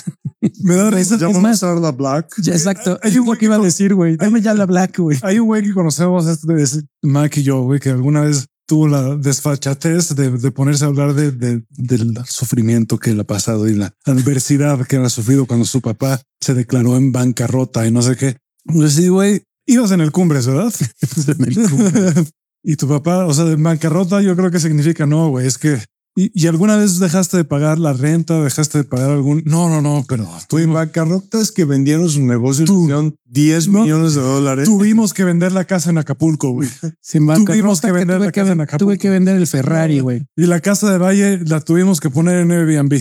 Me 0.63 0.75
da 0.75 0.89
risa. 0.91 1.17
Ya 1.17 1.27
vamos 1.27 1.43
a 1.43 1.51
usar 1.51 1.77
la 1.77 1.91
black. 1.91 2.33
Ya, 2.41 2.53
exacto. 2.53 2.99
Es 3.03 3.15
lo 3.15 3.33
que 3.33 3.45
iba 3.45 3.55
a 3.55 3.59
decir, 3.59 3.93
güey. 3.93 4.15
Dame 4.15 4.41
ya 4.41 4.53
la 4.53 4.65
black, 4.65 4.99
güey. 4.99 5.17
Hay 5.23 5.39
un 5.39 5.47
güey 5.47 5.63
que 5.63 5.73
conocemos, 5.73 6.25
este, 6.27 6.61
es 6.61 6.85
Mac 7.01 7.35
y 7.37 7.43
yo, 7.43 7.63
güey, 7.63 7.79
que 7.79 7.89
alguna 7.89 8.21
vez 8.21 8.47
tuvo 8.67 8.87
la 8.87 9.15
desfachatez 9.15 10.15
de, 10.15 10.31
de 10.31 10.51
ponerse 10.51 10.85
a 10.85 10.87
hablar 10.87 11.13
de, 11.13 11.31
de- 11.31 11.63
del 11.69 12.17
sufrimiento 12.25 12.97
que 12.97 13.13
le 13.13 13.21
ha 13.21 13.25
pasado 13.25 13.67
y 13.67 13.75
la 13.75 13.93
adversidad 14.05 14.85
que 14.87 14.95
él 14.95 15.05
ha 15.05 15.09
sufrido 15.09 15.45
cuando 15.45 15.65
su 15.65 15.81
papá 15.81 16.21
se 16.41 16.53
declaró 16.53 16.97
en 16.97 17.11
bancarrota 17.11 17.85
y 17.85 17.91
no 17.91 18.01
sé 18.01 18.15
qué. 18.15 18.37
Pues 18.65 18.93
sí, 18.93 19.07
güey, 19.09 19.43
ibas 19.67 19.91
en 19.91 20.01
el 20.01 20.11
Cumbres, 20.11 20.47
¿verdad? 20.47 20.73
y 22.63 22.75
tu 22.75 22.87
papá, 22.87 23.25
o 23.25 23.33
sea, 23.33 23.45
de 23.45 23.55
bancarrota, 23.55 24.21
yo 24.21 24.35
creo 24.35 24.51
que 24.51 24.59
significa 24.59 25.05
no, 25.05 25.29
güey, 25.29 25.47
es 25.47 25.57
que. 25.57 25.79
Y, 26.17 26.31
y 26.33 26.47
alguna 26.47 26.77
vez 26.77 26.99
dejaste 26.99 27.35
de 27.35 27.43
pagar 27.43 27.77
la 27.77 27.91
renta, 27.91 28.41
dejaste 28.41 28.77
de 28.79 28.83
pagar 28.85 29.09
algún. 29.11 29.43
No, 29.45 29.67
no, 29.69 29.81
no, 29.81 30.05
pero 30.07 30.25
Tu 30.47 30.57
bancarrotas 30.71 31.51
que 31.51 31.65
vendieron 31.65 32.07
sus 32.09 32.21
negocios 32.21 32.67
Tú. 32.67 32.83
hicieron 32.83 33.17
10 33.25 33.67
No. 33.67 33.81
millones 33.81 34.13
de 34.15 34.21
dólares. 34.21 34.65
tuvimos 34.65 35.13
que 35.13 35.25
vender 35.25 35.51
la 35.51 35.65
casa 35.65 35.89
en 35.89 35.97
Acapulco, 35.97 36.51
güey. 36.51 36.69
Sin. 37.01 37.27
Tuvimos 37.27 37.81
que 37.81 37.91
vender 37.91 38.21
la 38.21 38.27
que, 38.27 38.31
casa 38.31 38.53
en 38.53 38.61
Acapulco. 38.61 38.85
tuve 38.85 38.97
que 38.97 39.09
vender 39.09 39.35
el 39.35 39.45
Ferrari, 39.45 39.99
güey. 39.99 40.23
Y 40.37 40.45
la 40.45 40.61
casa 40.61 40.89
de 40.89 40.97
Valle 40.97 41.39
la 41.45 41.59
tuvimos 41.59 41.99
que 41.99 42.09
poner 42.09 42.37
en 42.39 42.51
Airbnb. 42.51 42.93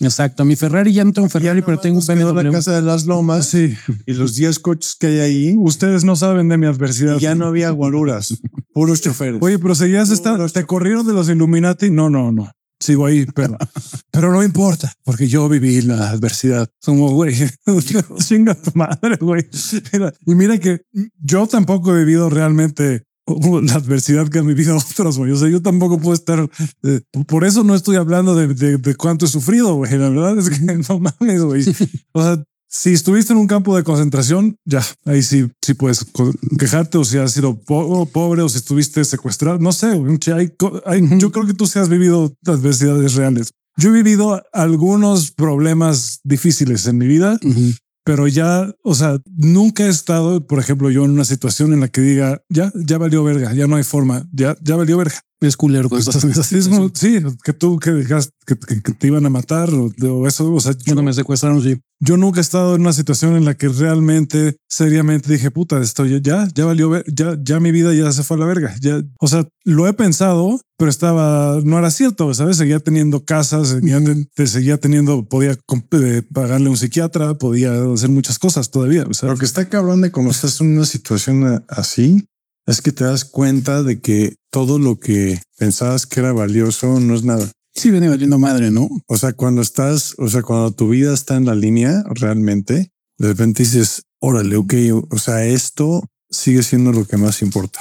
Exacto. 0.00 0.44
Mi 0.46 0.56
Ferrari 0.56 0.92
ya 0.94 1.04
no 1.04 1.12
tengo 1.12 1.26
un 1.26 1.30
Ferrari, 1.30 1.60
pero 1.60 1.78
tengo 1.78 1.98
un 1.98 2.06
BMW. 2.06 2.40
la 2.44 2.50
casa 2.50 2.72
de 2.72 2.82
las 2.82 3.04
lomas 3.04 3.46
Sí, 3.46 3.74
y 4.06 4.14
los 4.14 4.34
10 4.36 4.58
coches 4.60 4.96
que 4.98 5.08
hay 5.08 5.18
ahí. 5.20 5.54
ustedes 5.58 6.04
no 6.04 6.16
saben 6.16 6.48
de 6.48 6.56
mi 6.56 6.66
adversidad. 6.66 7.16
Y 7.18 7.20
ya 7.20 7.34
no 7.34 7.46
había 7.46 7.68
guaruras, 7.70 8.34
puros 8.72 9.00
choferes. 9.02 9.42
Oye, 9.42 9.58
pero 9.58 9.74
seguías 9.74 10.10
esta, 10.10 10.34
te 10.48 10.64
corrieron 10.64 11.06
de 11.06 11.12
los 11.12 11.28
Illuminati. 11.28 11.90
No, 11.90 12.08
no, 12.08 12.32
no. 12.32 12.50
Sigo 12.84 13.06
ahí, 13.06 13.24
pero, 13.34 13.56
pero 14.10 14.30
no 14.30 14.42
importa, 14.42 14.92
porque 15.04 15.26
yo 15.26 15.48
viví 15.48 15.80
la 15.80 16.10
adversidad. 16.10 16.68
Como, 16.84 17.10
güey, 17.12 17.34
chinga 18.18 18.54
tu 18.54 18.72
madre, 18.74 19.16
güey. 19.18 19.48
Y 20.26 20.34
mira 20.34 20.58
que 20.58 20.82
yo 21.18 21.46
tampoco 21.46 21.94
he 21.94 22.00
vivido 22.00 22.28
realmente 22.28 23.04
la 23.26 23.76
adversidad 23.76 24.28
que 24.28 24.40
han 24.40 24.46
vivido 24.46 24.76
otros, 24.90 25.16
güey. 25.16 25.32
O 25.32 25.36
sea, 25.36 25.48
yo 25.48 25.62
tampoco 25.62 25.98
puedo 25.98 26.12
estar. 26.12 26.46
eh, 26.82 27.00
por 27.26 27.46
eso 27.46 27.64
no 27.64 27.74
estoy 27.74 27.96
hablando 27.96 28.34
de, 28.34 28.48
de, 28.52 28.76
de 28.76 28.94
cuánto 28.96 29.24
he 29.24 29.28
sufrido, 29.28 29.76
güey. 29.76 29.96
La 29.96 30.10
verdad 30.10 30.38
es 30.38 30.50
que 30.50 30.60
no 30.88 31.00
mames, 31.00 31.42
güey. 31.42 31.64
O 32.12 32.22
sea, 32.22 32.44
si 32.76 32.92
estuviste 32.92 33.32
en 33.32 33.38
un 33.38 33.46
campo 33.46 33.76
de 33.76 33.84
concentración, 33.84 34.56
ya 34.64 34.82
ahí 35.04 35.22
sí, 35.22 35.48
sí 35.62 35.74
puedes 35.74 36.04
quejarte 36.58 36.98
o 36.98 37.04
si 37.04 37.18
has 37.18 37.30
sido 37.30 37.56
po- 37.60 38.04
pobre 38.06 38.42
o 38.42 38.48
si 38.48 38.58
estuviste 38.58 39.04
secuestrado. 39.04 39.58
No 39.60 39.70
sé, 39.70 39.92
hay 40.34 40.52
hay- 40.84 41.18
yo 41.18 41.30
creo 41.30 41.46
que 41.46 41.54
tú 41.54 41.66
sí 41.68 41.78
has 41.78 41.88
vivido 41.88 42.34
adversidades 42.44 43.14
reales. 43.14 43.50
Yo 43.76 43.90
he 43.90 43.92
vivido 43.92 44.42
algunos 44.52 45.30
problemas 45.30 46.18
difíciles 46.24 46.86
en 46.88 46.98
mi 46.98 47.06
vida, 47.06 47.38
Ujú. 47.44 47.74
pero 48.04 48.26
ya, 48.26 48.72
o 48.82 48.94
sea, 48.96 49.18
nunca 49.36 49.84
he 49.86 49.88
estado, 49.88 50.44
por 50.44 50.58
ejemplo, 50.58 50.90
yo 50.90 51.04
en 51.04 51.12
una 51.12 51.24
situación 51.24 51.72
en 51.74 51.80
la 51.80 51.88
que 51.88 52.00
diga, 52.00 52.42
ya, 52.48 52.72
ya 52.74 52.98
valió 52.98 53.22
verga, 53.22 53.52
ya 53.54 53.68
no 53.68 53.76
hay 53.76 53.84
forma, 53.84 54.28
ya, 54.32 54.56
ya 54.62 54.74
valió 54.74 54.96
verga. 54.98 55.20
Es 55.40 55.56
culero 55.56 55.88
en 55.92 55.98
esa 55.98 56.12
Sí, 56.12 56.28
es 56.28 56.46
situación. 56.46 56.74
como- 56.74 56.90
sí, 56.94 57.18
que 57.42 57.52
tú 57.52 57.78
que 57.78 57.90
dejaste 57.90 58.32
que, 58.46 58.56
que- 58.56 58.82
que 58.82 58.92
te 58.92 59.06
iban 59.08 59.26
a 59.26 59.30
matar 59.30 59.68
o, 59.74 59.90
o 60.02 60.26
eso, 60.28 60.52
o 60.52 60.60
sea, 60.60 60.72
yo, 60.72 60.78
Cuando 60.86 61.02
me 61.02 61.12
secuestraron, 61.12 61.62
sí. 61.62 61.78
yo 62.00 62.16
nunca 62.16 62.40
he 62.40 62.42
estado 62.42 62.74
en 62.74 62.82
una 62.82 62.92
situación 62.92 63.36
en 63.36 63.44
la 63.44 63.54
que 63.54 63.68
realmente, 63.68 64.56
seriamente 64.68 65.32
dije, 65.32 65.50
puta, 65.50 65.80
esto 65.82 66.06
ya, 66.06 66.18
ya, 66.22 66.48
ya 66.54 66.64
valió, 66.64 66.88
ver- 66.90 67.04
ya, 67.12 67.36
ya 67.42 67.60
mi 67.60 67.72
vida 67.72 67.92
ya 67.94 68.10
se 68.12 68.22
fue 68.22 68.36
a 68.36 68.40
la 68.40 68.46
verga. 68.46 68.74
Ya, 68.80 69.02
o 69.18 69.28
sea, 69.28 69.46
lo 69.64 69.86
he 69.88 69.92
pensado, 69.92 70.60
pero 70.78 70.90
estaba, 70.90 71.60
no 71.64 71.78
era 71.78 71.90
cierto, 71.90 72.32
¿sabes? 72.34 72.56
Seguía 72.58 72.80
teniendo 72.80 73.24
casas, 73.24 73.68
seguía, 73.68 74.00
te 74.34 74.46
seguía 74.46 74.78
teniendo, 74.78 75.24
podía 75.26 75.52
eh, 75.92 76.22
pagarle 76.32 76.68
a 76.68 76.70
un 76.70 76.76
psiquiatra, 76.76 77.34
podía 77.34 77.72
hacer 77.92 78.10
muchas 78.10 78.38
cosas 78.38 78.70
todavía. 78.70 79.04
O 79.08 79.14
sea, 79.14 79.28
Lo 79.30 79.36
que 79.36 79.44
está 79.46 79.68
cabrón 79.68 80.00
de 80.02 80.10
cuando 80.10 80.30
estás 80.32 80.60
en 80.60 80.76
una 80.76 80.86
situación 80.86 81.44
a- 81.46 81.64
así 81.68 82.26
es 82.66 82.80
que 82.80 82.92
te 82.92 83.04
das 83.04 83.24
cuenta 83.24 83.82
de 83.82 84.00
que 84.00 84.36
todo 84.50 84.78
lo 84.78 84.98
que 84.98 85.40
pensabas 85.58 86.06
que 86.06 86.20
era 86.20 86.32
valioso 86.32 87.00
no 87.00 87.14
es 87.14 87.24
nada. 87.24 87.50
Sí, 87.74 87.90
viene 87.90 88.08
valiendo 88.08 88.38
madre, 88.38 88.70
¿no? 88.70 88.88
O 89.06 89.16
sea, 89.16 89.32
cuando 89.32 89.60
estás, 89.60 90.14
o 90.18 90.28
sea, 90.28 90.42
cuando 90.42 90.70
tu 90.70 90.88
vida 90.88 91.12
está 91.12 91.36
en 91.36 91.44
la 91.44 91.54
línea 91.54 92.04
realmente, 92.08 92.90
de 93.18 93.28
repente 93.28 93.64
dices, 93.64 94.02
órale, 94.20 94.56
ok, 94.56 94.74
o 95.10 95.18
sea, 95.18 95.44
esto 95.44 96.04
sigue 96.30 96.62
siendo 96.62 96.92
lo 96.92 97.04
que 97.04 97.16
más 97.16 97.42
importa. 97.42 97.80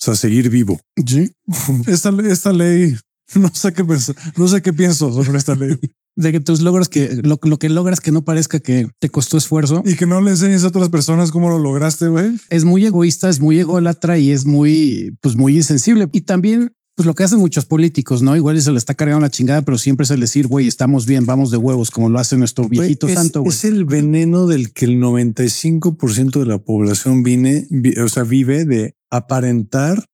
O 0.00 0.04
sea, 0.04 0.14
seguir 0.14 0.50
vivo. 0.50 0.80
Sí. 1.04 1.32
esta, 1.86 2.12
esta 2.28 2.52
ley, 2.52 2.96
no 3.34 3.52
sé 3.52 3.72
qué 3.72 3.84
pensar, 3.84 4.16
no 4.36 4.46
sé 4.46 4.62
qué 4.62 4.72
pienso 4.72 5.12
sobre 5.12 5.38
esta 5.38 5.54
ley 5.54 5.78
De 6.16 6.30
que 6.30 6.40
tus 6.40 6.60
logros 6.60 6.88
que 6.88 7.20
lo, 7.22 7.38
lo 7.42 7.58
que 7.58 7.68
logras 7.68 8.00
que 8.00 8.12
no 8.12 8.24
parezca 8.24 8.60
que 8.60 8.88
te 9.00 9.08
costó 9.08 9.36
esfuerzo 9.36 9.82
y 9.84 9.96
que 9.96 10.06
no 10.06 10.20
le 10.20 10.30
enseñes 10.30 10.62
a 10.64 10.68
otras 10.68 10.88
personas 10.88 11.32
cómo 11.32 11.48
lo 11.48 11.58
lograste, 11.58 12.08
güey. 12.08 12.38
es 12.50 12.64
muy 12.64 12.86
egoísta, 12.86 13.28
es 13.28 13.40
muy 13.40 13.58
ególatra 13.58 14.16
y 14.18 14.30
es 14.30 14.46
muy, 14.46 15.16
pues 15.20 15.34
muy 15.36 15.56
insensible. 15.56 16.08
Y 16.12 16.20
también, 16.22 16.72
pues 16.96 17.06
lo 17.06 17.14
que 17.14 17.24
hacen 17.24 17.38
muchos 17.40 17.64
políticos, 17.66 18.22
¿no? 18.22 18.36
Igual 18.36 18.60
se 18.62 18.70
le 18.70 18.78
está 18.78 18.94
cargando 18.94 19.20
la 19.22 19.30
chingada, 19.30 19.62
pero 19.62 19.78
siempre 19.78 20.04
es 20.04 20.10
el 20.10 20.20
decir, 20.20 20.46
güey, 20.46 20.68
estamos 20.68 21.06
bien, 21.06 21.26
vamos 21.26 21.50
de 21.50 21.56
huevos, 21.56 21.90
como 21.90 22.08
lo 22.08 22.18
hace 22.18 22.36
nuestro 22.36 22.68
viejito 22.68 23.08
es, 23.08 23.14
santo, 23.14 23.42
es 23.46 23.64
el 23.64 23.84
veneno 23.84 24.46
del 24.46 24.72
que 24.72 24.84
el 24.84 25.00
95% 25.00 26.40
de 26.40 26.46
la 26.46 26.58
población 26.58 27.22
vine, 27.22 27.66
vi- 27.70 27.98
o 27.98 28.08
sea, 28.08 28.22
vive 28.22 28.64
de 28.64 28.94
aparentar 29.10 30.04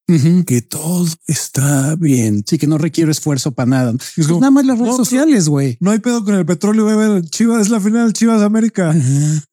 que 0.47 0.61
todo 0.61 1.07
está 1.27 1.95
bien. 1.97 2.43
Sí, 2.47 2.59
que 2.59 2.67
no 2.67 2.77
requiere 2.79 3.11
esfuerzo 3.13 3.53
para 3.53 3.71
nada. 3.71 3.93
Es 3.93 4.13
Pues 4.17 4.27
como, 4.27 4.41
nada 4.41 4.51
más 4.51 4.67
las 4.67 4.77
redes 4.79 4.91
no, 4.91 4.97
sociales, 4.97 5.49
güey. 5.49 5.77
no 5.81 5.91
hay 5.93 6.01
pedo 6.01 6.25
con 6.25 6.35
el 6.35 6.45
petróleo, 6.45 6.85
bebé. 6.85 7.23
Chivas 7.23 7.63
es 7.63 7.71
la 7.71 7.81
final, 7.81 8.13
Chivas 8.13 8.43
América. 8.43 8.95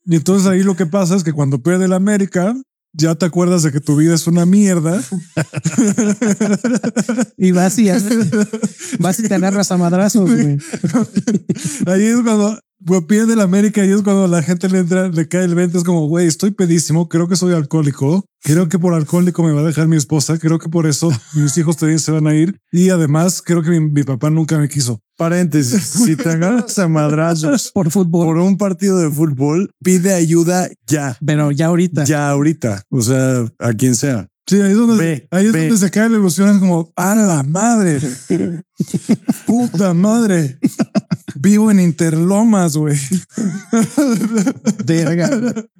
Y 0.06 0.16
entonces 0.16 0.48
ahí 0.48 0.64
lo 0.64 0.76
que 0.76 0.86
pasa 0.88 1.16
es 1.16 1.24
que 1.24 1.32
cuando 1.32 1.62
pierde 1.62 1.86
el 1.86 1.94
América, 1.94 2.56
ya 2.98 3.16
te 3.16 3.26
acuerdas 3.26 3.64
de 3.64 3.72
que 3.72 3.80
tu 3.80 3.96
vida 3.96 4.16
es 4.16 4.28
una 4.28 4.46
mierda. 4.46 5.02
Y 7.38 7.52
vas 7.52 7.78
y 7.78 7.90
haces- 7.90 8.30
vas 9.00 9.20
y 9.20 9.28
te 9.28 9.36
agarras 9.36 9.72
a 9.72 9.78
madrazos, 9.78 10.30
güey. 10.30 10.58
Ahí 11.86 12.04
es 12.06 12.22
cuando 12.24 12.60
pues, 12.86 13.04
pierde 13.06 13.34
el 13.34 13.42
América 13.42 13.86
y 13.86 13.90
es 13.92 14.02
cuando 14.02 14.28
la 14.28 14.42
gente 14.44 14.70
le 14.70 14.80
entra, 14.80 15.10
le 15.10 15.28
cae 15.28 15.44
el 15.46 15.56
20. 15.56 15.78
Es 15.78 15.84
como, 15.84 16.08
güey, 16.08 16.28
estoy 16.28 16.52
pedísimo. 16.52 17.10
Creo 17.10 17.28
que 17.28 17.36
soy 17.36 17.54
alcohólico. 17.54 18.26
Creo 18.44 18.70
que 18.70 18.78
por 18.80 18.94
alcohólico 18.94 19.44
me 19.44 19.52
va 19.52 19.62
a 19.62 19.64
dejar 19.64 19.88
mi 19.88 19.98
esposa. 19.98 20.38
Creo 20.38 20.60
que 20.60 20.70
por 20.70 20.86
eso 20.88 21.10
mis 21.36 21.58
hijos 21.58 21.78
también 21.78 22.00
se 22.00 22.12
van 22.12 22.28
a 22.28 22.36
ir. 22.36 22.60
Y 22.72 22.90
además 22.90 23.42
creo 23.44 23.62
que 23.62 23.72
mi, 23.72 23.80
mi 23.80 24.04
papá 24.04 24.30
nunca 24.30 24.58
me 24.58 24.70
quiso. 24.70 25.02
Paréntesis, 25.18 25.82
si 25.84 26.16
te 26.16 26.30
agarras 26.30 26.78
a 26.78 26.88
madrazos 26.88 27.72
Por 27.74 27.90
fútbol. 27.90 28.28
por 28.28 28.38
un 28.38 28.56
partido 28.58 29.00
de 29.00 29.10
fútbol, 29.10 29.72
pide 29.84 30.14
ayuda 30.14 30.70
ya, 30.86 31.18
Pero 31.26 31.52
ya 31.52 31.66
ahorita. 31.68 32.04
ya 32.04 32.30
ahorita. 32.30 32.84
O 32.90 33.02
sea, 33.02 33.46
a 33.58 33.74
quien 33.74 33.96
sea. 33.96 34.28
Sí, 34.46 34.62
ahí 34.62 34.72
es 34.72 34.78
donde, 34.78 34.96
Ve, 34.96 35.28
ahí 35.32 35.48
es 35.48 35.52
ve. 35.52 35.62
donde 35.68 35.78
se 35.78 35.92
cae 35.92 36.08
la 36.08 36.18
ilusión. 36.18 36.48
Es 36.50 36.60
como, 36.60 36.94
a 36.96 37.16
la 37.16 37.44
madre. 37.44 38.00
Puta 39.46 39.94
madre. 39.94 40.58
Vivo 41.40 41.72
en 41.72 41.80
Interlomas, 41.80 42.78
güey. 42.78 42.98
Verga. 44.86 45.30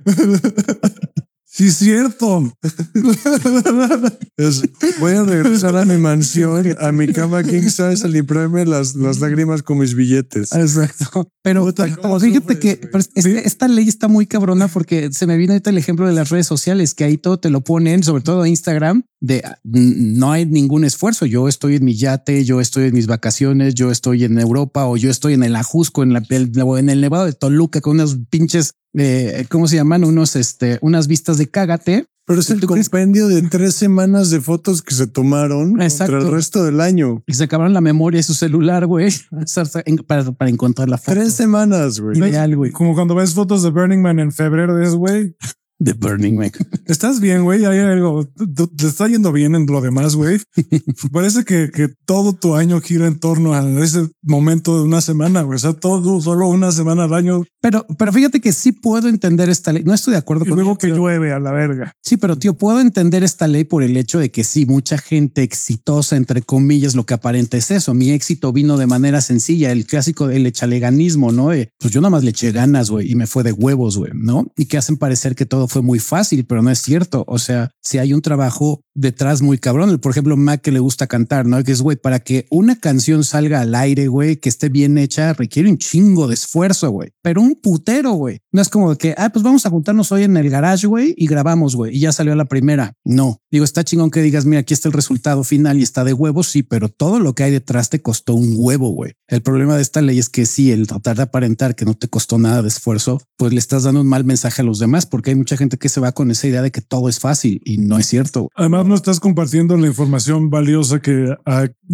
Sí, 1.58 1.66
es 1.70 1.78
cierto. 1.78 2.54
Es, 4.38 4.62
voy 5.00 5.14
a 5.14 5.24
regresar 5.24 5.76
a 5.76 5.84
mi 5.84 5.98
mansión, 5.98 6.76
a 6.80 6.92
mi 6.92 7.08
cama 7.08 7.44
king 7.44 7.64
size, 7.64 8.06
a 8.06 8.08
limpiarme 8.08 8.68
las, 8.68 8.94
las 8.94 9.20
lágrimas 9.20 9.64
con 9.64 9.80
mis 9.80 9.96
billetes. 9.96 10.54
Exacto. 10.54 11.32
Pero 11.42 11.66
Puta, 11.66 11.88
como 11.90 12.02
¿cómo 12.04 12.20
fíjate 12.20 12.54
sufres, 12.54 12.60
que 12.60 12.88
pero 12.92 13.00
este- 13.00 13.48
esta 13.48 13.68
ley 13.68 13.88
está 13.88 14.08
muy 14.08 14.28
cabrona 14.28 14.68
porque 14.68 15.10
se 15.12 15.26
me 15.26 15.38
viene 15.38 15.54
ahorita 15.54 15.72
el 15.72 15.80
ejemplo 15.80 16.06
de 16.06 16.14
las 16.14 16.30
redes 16.30 16.46
sociales, 16.46 16.94
que 16.94 17.06
ahí 17.06 17.18
todo 17.18 17.40
te 17.40 17.50
lo 17.50 17.62
ponen, 17.62 18.04
sobre 18.04 18.22
todo 18.22 18.46
Instagram, 18.46 19.04
de 19.20 19.42
ah, 19.44 19.58
no 19.64 20.32
hay 20.32 20.46
ningún 20.46 20.84
esfuerzo. 20.86 21.26
Yo 21.26 21.48
estoy 21.48 21.78
en 21.78 21.86
mi 21.86 21.96
yate, 21.96 22.46
yo 22.46 22.62
estoy 22.62 22.90
en 22.90 22.94
mis 22.94 23.08
vacaciones, 23.08 23.74
yo 23.74 23.90
estoy 23.90 24.24
en 24.26 24.38
Europa 24.38 24.86
o 24.86 24.98
yo 24.98 25.10
estoy 25.10 25.34
en 25.34 25.42
el 25.42 25.56
Ajusco, 25.56 26.04
en, 26.04 26.14
la, 26.14 26.22
en 26.30 26.90
el 26.90 27.02
Nevado 27.02 27.26
de 27.26 27.34
Toluca 27.34 27.82
con 27.82 27.94
unos 27.96 28.20
pinches, 28.30 28.74
eh, 28.98 29.46
¿cómo 29.50 29.68
se 29.68 29.76
llaman? 29.76 30.04
Unos, 30.04 30.36
este, 30.36 30.80
unas 30.82 31.08
vistas 31.08 31.38
de 31.38 31.50
cágate. 31.50 32.08
Pero 32.26 32.42
es 32.42 32.50
el 32.50 32.60
compendio 32.66 33.30
de 33.30 33.42
tres 33.44 33.76
semanas 33.76 34.30
de 34.30 34.42
fotos 34.42 34.82
que 34.82 34.94
se 34.94 35.08
tomaron 35.08 35.82
Exacto. 35.82 36.12
contra 36.12 36.28
el 36.28 36.36
resto 36.36 36.66
del 36.66 36.82
año. 36.82 37.24
Y 37.26 37.36
se 37.36 37.46
acabaron 37.46 37.74
la 37.74 37.80
memoria 37.80 38.18
de 38.18 38.24
su 38.24 38.34
celular, 38.34 38.86
güey, 38.86 39.10
para, 40.08 40.32
para 40.34 40.52
encontrar 40.52 40.90
la 40.90 40.98
foto. 40.98 41.14
Tres 41.14 41.34
semanas, 41.34 42.02
güey. 42.02 42.18
Ideal, 42.18 42.54
güey. 42.58 42.72
Como 42.72 42.96
cuando 42.96 43.16
ves 43.16 43.34
fotos 43.34 43.64
de 43.64 43.70
Burning 43.70 44.02
Man 44.02 44.20
en 44.20 44.34
febrero, 44.34 44.78
dices, 44.78 44.96
güey, 44.96 45.38
The 45.84 45.94
Burning 45.94 46.38
Man. 46.38 46.52
Estás 46.88 47.20
bien, 47.20 47.44
güey. 47.44 47.66
Hay 47.66 47.80
algo. 47.80 48.26
Te, 48.26 48.68
te 48.68 48.88
está 48.88 49.08
yendo 49.08 49.32
bien 49.32 49.56
en 49.56 49.66
lo 49.66 49.82
demás, 49.82 50.16
güey. 50.16 50.40
Parece 51.12 51.46
que, 51.46 51.70
que 51.72 51.90
todo 52.06 52.34
tu 52.34 52.56
año 52.56 52.82
gira 52.82 53.08
en 53.08 53.20
torno 53.20 53.54
a 53.54 53.62
ese 53.84 54.10
momento 54.24 54.78
de 54.78 54.84
una 54.84 55.02
semana, 55.02 55.44
güey. 55.44 55.58
O 55.58 55.60
sea, 55.60 55.74
todo 55.74 56.20
solo 56.22 56.48
una 56.48 56.72
semana 56.72 57.04
al 57.04 57.14
año. 57.14 57.44
Pero, 57.62 57.86
pero 57.98 58.12
fíjate 58.12 58.42
que 58.42 58.54
sí 58.54 58.72
puedo 58.72 59.08
entender 59.08 59.50
esta 59.50 59.72
ley. 59.72 59.84
No 59.84 59.94
estoy 59.94 60.14
de 60.14 60.20
acuerdo 60.20 60.46
Y 60.46 60.50
con 60.50 60.58
luego 60.58 60.78
que 60.78 60.88
llueve 60.88 61.32
a 61.32 61.40
la 61.40 61.52
verga. 61.52 61.94
Sí, 62.02 62.18
pero 62.18 62.38
tío, 62.38 62.56
puedo 62.56 62.80
entender 62.80 63.24
esta 63.24 63.48
ley 63.48 63.64
por 63.64 63.84
el 63.84 63.98
hecho 63.98 64.20
de 64.20 64.32
que 64.32 64.44
sí, 64.44 64.66
mucha 64.66 64.98
gente 64.98 65.44
exitosa, 65.44 66.16
entre 66.16 66.42
comillas, 66.42 66.96
lo 66.96 67.06
que 67.06 67.14
aparenta 67.14 67.58
es 67.58 67.72
eso. 67.72 67.94
Mi 67.94 68.12
éxito 68.12 68.52
vino 68.52 68.78
de 68.78 68.88
manera 68.88 69.22
sencilla, 69.22 69.72
el 69.72 69.86
clásico 69.86 70.28
del 70.28 70.46
echaleganismo, 70.46 71.32
¿no? 71.32 71.54
Eh, 71.54 71.70
pues 71.78 71.94
yo 71.94 72.02
nada 72.02 72.12
más 72.12 72.24
le 72.24 72.32
eché 72.32 72.52
ganas, 72.52 72.90
güey, 72.90 73.12
y 73.12 73.16
me 73.16 73.28
fue 73.28 73.44
de 73.44 73.52
huevos, 73.52 73.98
güey, 73.98 74.12
¿no? 74.16 74.52
Y 74.56 74.66
que 74.66 74.78
hacen 74.78 74.98
parecer 74.98 75.36
que 75.36 75.46
todo 75.46 75.67
fue 75.68 75.82
muy 75.82 76.00
fácil, 76.00 76.46
pero 76.46 76.62
no 76.62 76.70
es 76.70 76.80
cierto. 76.80 77.24
O 77.28 77.40
sea, 77.40 77.72
si 77.82 77.98
hay 77.98 78.14
un 78.14 78.22
trabajo 78.22 78.82
detrás 78.94 79.42
muy 79.42 79.60
cabrón, 79.60 80.00
por 80.00 80.12
ejemplo, 80.12 80.36
Mac 80.36 80.62
que 80.62 80.72
le 80.72 80.80
gusta 80.80 81.08
cantar, 81.08 81.46
¿no? 81.46 81.64
Que 81.64 81.72
es, 81.72 81.82
güey, 81.82 81.98
para 81.98 82.20
que 82.20 82.48
una 82.50 82.76
canción 82.80 83.24
salga 83.24 83.62
al 83.62 83.76
aire, 83.76 84.08
güey, 84.08 84.38
que 84.38 84.50
esté 84.50 84.70
bien 84.70 84.98
hecha, 84.98 85.34
requiere 85.34 85.70
un 85.70 85.78
chingo 85.78 86.28
de 86.28 86.34
esfuerzo, 86.34 86.90
güey, 86.90 87.12
pero 87.22 87.42
un 87.42 87.56
putero, 87.56 88.14
güey. 88.14 88.40
No 88.52 88.62
es 88.62 88.70
como 88.70 88.96
que, 88.96 89.14
ah, 89.18 89.30
pues 89.30 89.44
vamos 89.44 89.66
a 89.66 89.70
juntarnos 89.70 90.12
hoy 90.12 90.24
en 90.24 90.36
el 90.36 90.50
garage, 90.50 90.88
güey, 90.88 91.14
y 91.16 91.28
grabamos, 91.28 91.76
güey, 91.76 91.96
y 91.96 92.00
ya 92.00 92.12
salió 92.12 92.36
la 92.36 92.46
primera. 92.46 92.94
No, 93.06 93.40
digo, 93.52 93.66
está 93.66 93.84
chingón 93.84 94.10
que 94.10 94.22
digas, 94.22 94.46
mira, 94.46 94.62
aquí 94.62 94.74
está 94.74 94.88
el 94.88 94.94
resultado 94.94 95.44
final 95.44 95.78
y 95.78 95.84
está 95.84 96.04
de 96.04 96.14
huevos, 96.14 96.48
sí, 96.48 96.64
pero 96.64 96.90
todo 96.90 97.20
lo 97.20 97.36
que 97.36 97.44
hay 97.44 97.52
detrás 97.52 97.90
te 97.90 98.02
costó 98.02 98.34
un 98.34 98.56
huevo, 98.58 98.90
güey. 98.90 99.14
El 99.28 99.42
problema 99.42 99.76
de 99.76 99.82
esta 99.82 100.02
ley 100.02 100.18
es 100.18 100.30
que 100.30 100.46
sí, 100.46 100.72
el 100.72 100.88
tratar 100.88 101.18
de 101.18 101.24
aparentar 101.24 101.76
que 101.76 101.86
no 101.86 101.94
te 101.94 102.08
costó 102.08 102.40
nada 102.40 102.62
de 102.62 102.70
esfuerzo, 102.70 103.22
pues 103.38 103.54
le 103.54 103.60
estás 103.60 103.84
dando 103.84 104.02
un 104.02 104.08
mal 104.08 104.24
mensaje 104.24 104.62
a 104.62 104.66
los 104.66 104.80
demás, 104.80 105.06
porque 105.06 105.32
hay 105.32 105.36
mucha 105.36 105.57
gente 105.58 105.78
que 105.78 105.90
se 105.90 106.00
va 106.00 106.12
con 106.14 106.32
esa 106.32 106.48
idea 106.48 106.62
de 106.62 106.72
que 106.72 106.82
todo 106.82 107.10
es 107.10 107.20
fácil 107.20 107.62
y 107.66 107.78
no 107.78 107.98
es 107.98 108.06
cierto. 108.08 108.50
Además, 108.56 108.86
no 108.86 108.96
estás 108.96 109.20
compartiendo 109.20 109.76
la 109.78 109.88
información 109.88 110.50
valiosa 110.50 111.02
que, 111.02 111.36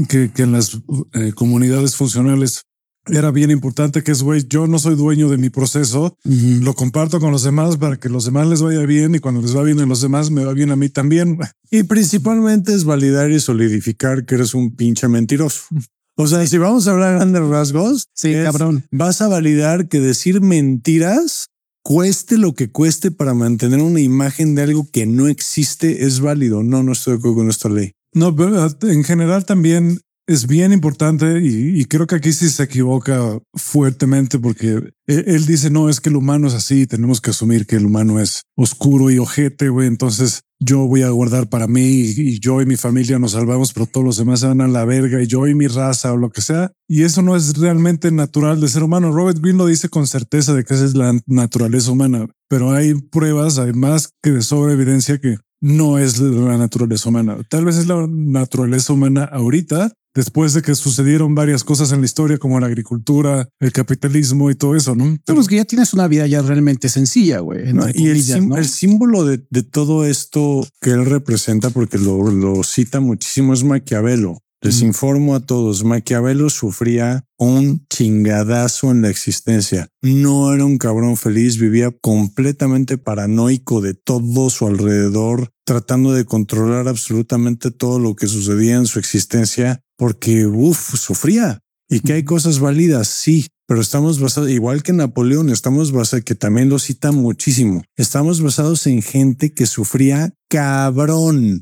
que, 0.09 0.31
que 0.31 0.43
en 0.43 0.51
las 0.51 0.79
eh, 1.13 1.31
comunidades 1.33 1.95
funcionales 1.95 2.63
era 3.07 3.31
bien 3.31 3.51
importante, 3.51 4.01
que 4.01 4.11
es, 4.13 4.23
güey, 4.23 4.45
yo 4.47 4.65
no 4.65 4.79
soy 4.79 4.95
dueño 4.95 5.27
de 5.27 5.37
mi 5.37 5.49
proceso, 5.49 6.17
lo 6.23 6.73
comparto 6.73 7.19
con 7.19 7.31
los 7.31 7.43
demás 7.43 7.75
para 7.75 7.97
que 7.97 8.07
los 8.07 8.23
demás 8.23 8.47
les 8.47 8.61
vaya 8.61 8.85
bien 8.85 9.13
y 9.13 9.19
cuando 9.19 9.41
les 9.41 9.53
va 9.57 9.63
bien 9.63 9.81
a 9.81 9.85
los 9.85 9.99
demás, 9.99 10.31
me 10.31 10.45
va 10.45 10.53
bien 10.53 10.71
a 10.71 10.77
mí 10.77 10.87
también. 10.87 11.37
Y 11.69 11.83
principalmente 11.83 12.73
es 12.73 12.85
validar 12.85 13.29
y 13.29 13.41
solidificar 13.41 14.25
que 14.25 14.35
eres 14.35 14.53
un 14.53 14.73
pinche 14.73 15.09
mentiroso. 15.09 15.63
O 16.15 16.27
sea, 16.27 16.45
si 16.47 16.57
vamos 16.57 16.87
a 16.87 16.91
hablar 16.91 17.15
grandes 17.15 17.41
rasgos, 17.41 18.07
Sí, 18.13 18.31
es- 18.33 18.45
cabrón. 18.45 18.85
vas 18.91 19.19
a 19.21 19.27
validar 19.27 19.89
que 19.89 19.99
decir 19.99 20.39
mentiras 20.41 21.49
cueste 21.83 22.37
lo 22.37 22.53
que 22.53 22.71
cueste 22.71 23.11
para 23.11 23.33
mantener 23.33 23.81
una 23.81 23.99
imagen 23.99 24.55
de 24.55 24.63
algo 24.63 24.87
que 24.89 25.05
no 25.05 25.27
existe 25.27 26.05
es 26.05 26.21
válido. 26.21 26.63
No, 26.63 26.81
no 26.81 26.93
estoy 26.93 27.13
de 27.13 27.19
acuerdo 27.19 27.37
con 27.37 27.49
esta 27.49 27.69
ley. 27.69 27.91
No, 28.13 28.35
pero 28.35 28.67
en 28.83 29.03
general 29.03 29.45
también 29.45 29.99
es 30.27 30.47
bien 30.47 30.71
importante 30.71 31.39
y, 31.41 31.83
creo 31.85 32.07
que 32.07 32.15
aquí 32.15 32.31
sí 32.31 32.49
se 32.49 32.63
equivoca 32.63 33.39
fuertemente 33.53 34.39
porque 34.39 34.69
él, 34.71 34.93
él 35.05 35.45
dice, 35.45 35.69
no, 35.69 35.89
es 35.89 35.99
que 35.99 36.09
el 36.09 36.15
humano 36.15 36.47
es 36.47 36.53
así, 36.53 36.87
tenemos 36.87 37.19
que 37.19 37.31
asumir 37.31 37.65
que 37.65 37.75
el 37.75 37.85
humano 37.85 38.19
es 38.19 38.43
oscuro 38.55 39.11
y 39.11 39.19
ojete, 39.19 39.69
güey, 39.69 39.87
entonces 39.87 40.43
yo 40.65 40.87
voy 40.87 41.01
a 41.03 41.09
guardar 41.09 41.49
para 41.49 41.67
mí 41.67 41.81
y, 41.81 42.39
yo 42.39 42.61
y 42.61 42.65
mi 42.65 42.77
familia 42.77 43.19
nos 43.19 43.31
salvamos, 43.31 43.73
pero 43.73 43.85
todos 43.85 44.05
los 44.05 44.17
demás 44.17 44.39
se 44.39 44.47
van 44.47 44.61
a 44.61 44.67
la 44.67 44.85
verga 44.85 45.21
y 45.21 45.27
yo 45.27 45.47
y 45.47 45.55
mi 45.55 45.67
raza 45.67 46.13
o 46.13 46.17
lo 46.17 46.29
que 46.29 46.41
sea. 46.41 46.71
Y 46.87 47.03
eso 47.03 47.21
no 47.21 47.35
es 47.35 47.57
realmente 47.57 48.11
natural 48.11 48.61
de 48.61 48.67
ser 48.67 48.83
humano. 48.83 49.11
Robert 49.11 49.39
Greene 49.39 49.57
lo 49.57 49.65
dice 49.65 49.89
con 49.89 50.07
certeza 50.07 50.53
de 50.53 50.63
que 50.63 50.73
esa 50.73 50.85
es 50.85 50.95
la 50.95 51.19
naturaleza 51.25 51.91
humana, 51.91 52.27
pero 52.47 52.71
hay 52.71 52.93
pruebas, 52.93 53.57
hay 53.57 53.73
más 53.73 54.11
que 54.21 54.31
de 54.31 54.41
sobra 54.41 54.73
evidencia 54.73 55.19
que 55.19 55.37
no 55.63 55.97
es 55.97 56.19
la 56.19 56.57
naturaleza 56.57 57.07
humana. 57.07 57.37
Tal 57.49 57.63
vez 57.63 57.77
es 57.77 57.87
la 57.87 58.05
naturaleza 58.07 58.91
humana 58.91 59.23
ahorita, 59.23 59.93
después 60.13 60.53
de 60.53 60.61
que 60.61 60.75
sucedieron 60.75 61.35
varias 61.35 61.63
cosas 61.63 61.93
en 61.93 62.01
la 62.01 62.05
historia, 62.05 62.37
como 62.37 62.59
la 62.59 62.67
agricultura, 62.67 63.47
el 63.61 63.71
capitalismo 63.71 64.51
y 64.51 64.55
todo 64.55 64.75
eso, 64.75 64.93
¿no? 64.93 65.17
Pero 65.25 65.39
es 65.39 65.47
que 65.47 65.55
ya 65.55 65.65
tienes 65.65 65.93
una 65.93 66.07
vida 66.09 66.27
ya 66.27 66.41
realmente 66.41 66.89
sencilla, 66.89 67.39
güey. 67.39 67.71
No, 67.73 67.87
y 67.87 68.07
el, 68.07 68.13
comillas, 68.17 68.37
sim- 68.39 68.49
¿no? 68.49 68.57
el 68.57 68.67
símbolo 68.67 69.23
de, 69.25 69.41
de 69.49 69.63
todo 69.63 70.05
esto 70.05 70.67
que 70.81 70.91
él 70.91 71.05
representa, 71.05 71.69
porque 71.69 71.97
lo, 71.97 72.29
lo 72.29 72.63
cita 72.63 72.99
muchísimo, 72.99 73.53
es 73.53 73.63
Maquiavelo. 73.63 74.39
Les 74.63 74.81
Mm. 74.81 74.85
informo 74.85 75.35
a 75.35 75.41
todos, 75.41 75.83
Maquiavelo 75.83 76.49
sufría 76.49 77.25
un 77.37 77.85
chingadazo 77.89 78.91
en 78.91 79.01
la 79.01 79.09
existencia. 79.09 79.89
No 80.01 80.53
era 80.53 80.63
un 80.63 80.77
cabrón 80.77 81.17
feliz, 81.17 81.57
vivía 81.57 81.91
completamente 81.91 82.97
paranoico 82.97 83.81
de 83.81 83.93
todo 83.93 84.49
su 84.49 84.65
alrededor, 84.65 85.49
tratando 85.65 86.13
de 86.13 86.23
controlar 86.23 86.87
absolutamente 86.87 87.71
todo 87.71 87.99
lo 87.99 88.15
que 88.15 88.27
sucedía 88.27 88.75
en 88.75 88.85
su 88.85 88.99
existencia, 88.99 89.81
porque, 89.97 90.45
uff, 90.47 90.95
sufría. 90.97 91.59
Y 91.89 91.99
que 91.99 92.13
hay 92.13 92.23
cosas 92.23 92.59
válidas, 92.59 93.09
sí, 93.09 93.47
pero 93.67 93.81
estamos 93.81 94.21
basados, 94.21 94.49
igual 94.49 94.81
que 94.81 94.93
Napoleón, 94.93 95.49
estamos 95.49 95.91
basados, 95.91 96.23
que 96.23 96.35
también 96.35 96.69
lo 96.69 96.79
cita 96.79 97.11
muchísimo, 97.11 97.83
estamos 97.97 98.41
basados 98.41 98.87
en 98.87 99.01
gente 99.01 99.53
que 99.53 99.65
sufría 99.65 100.33
cabrón, 100.49 101.61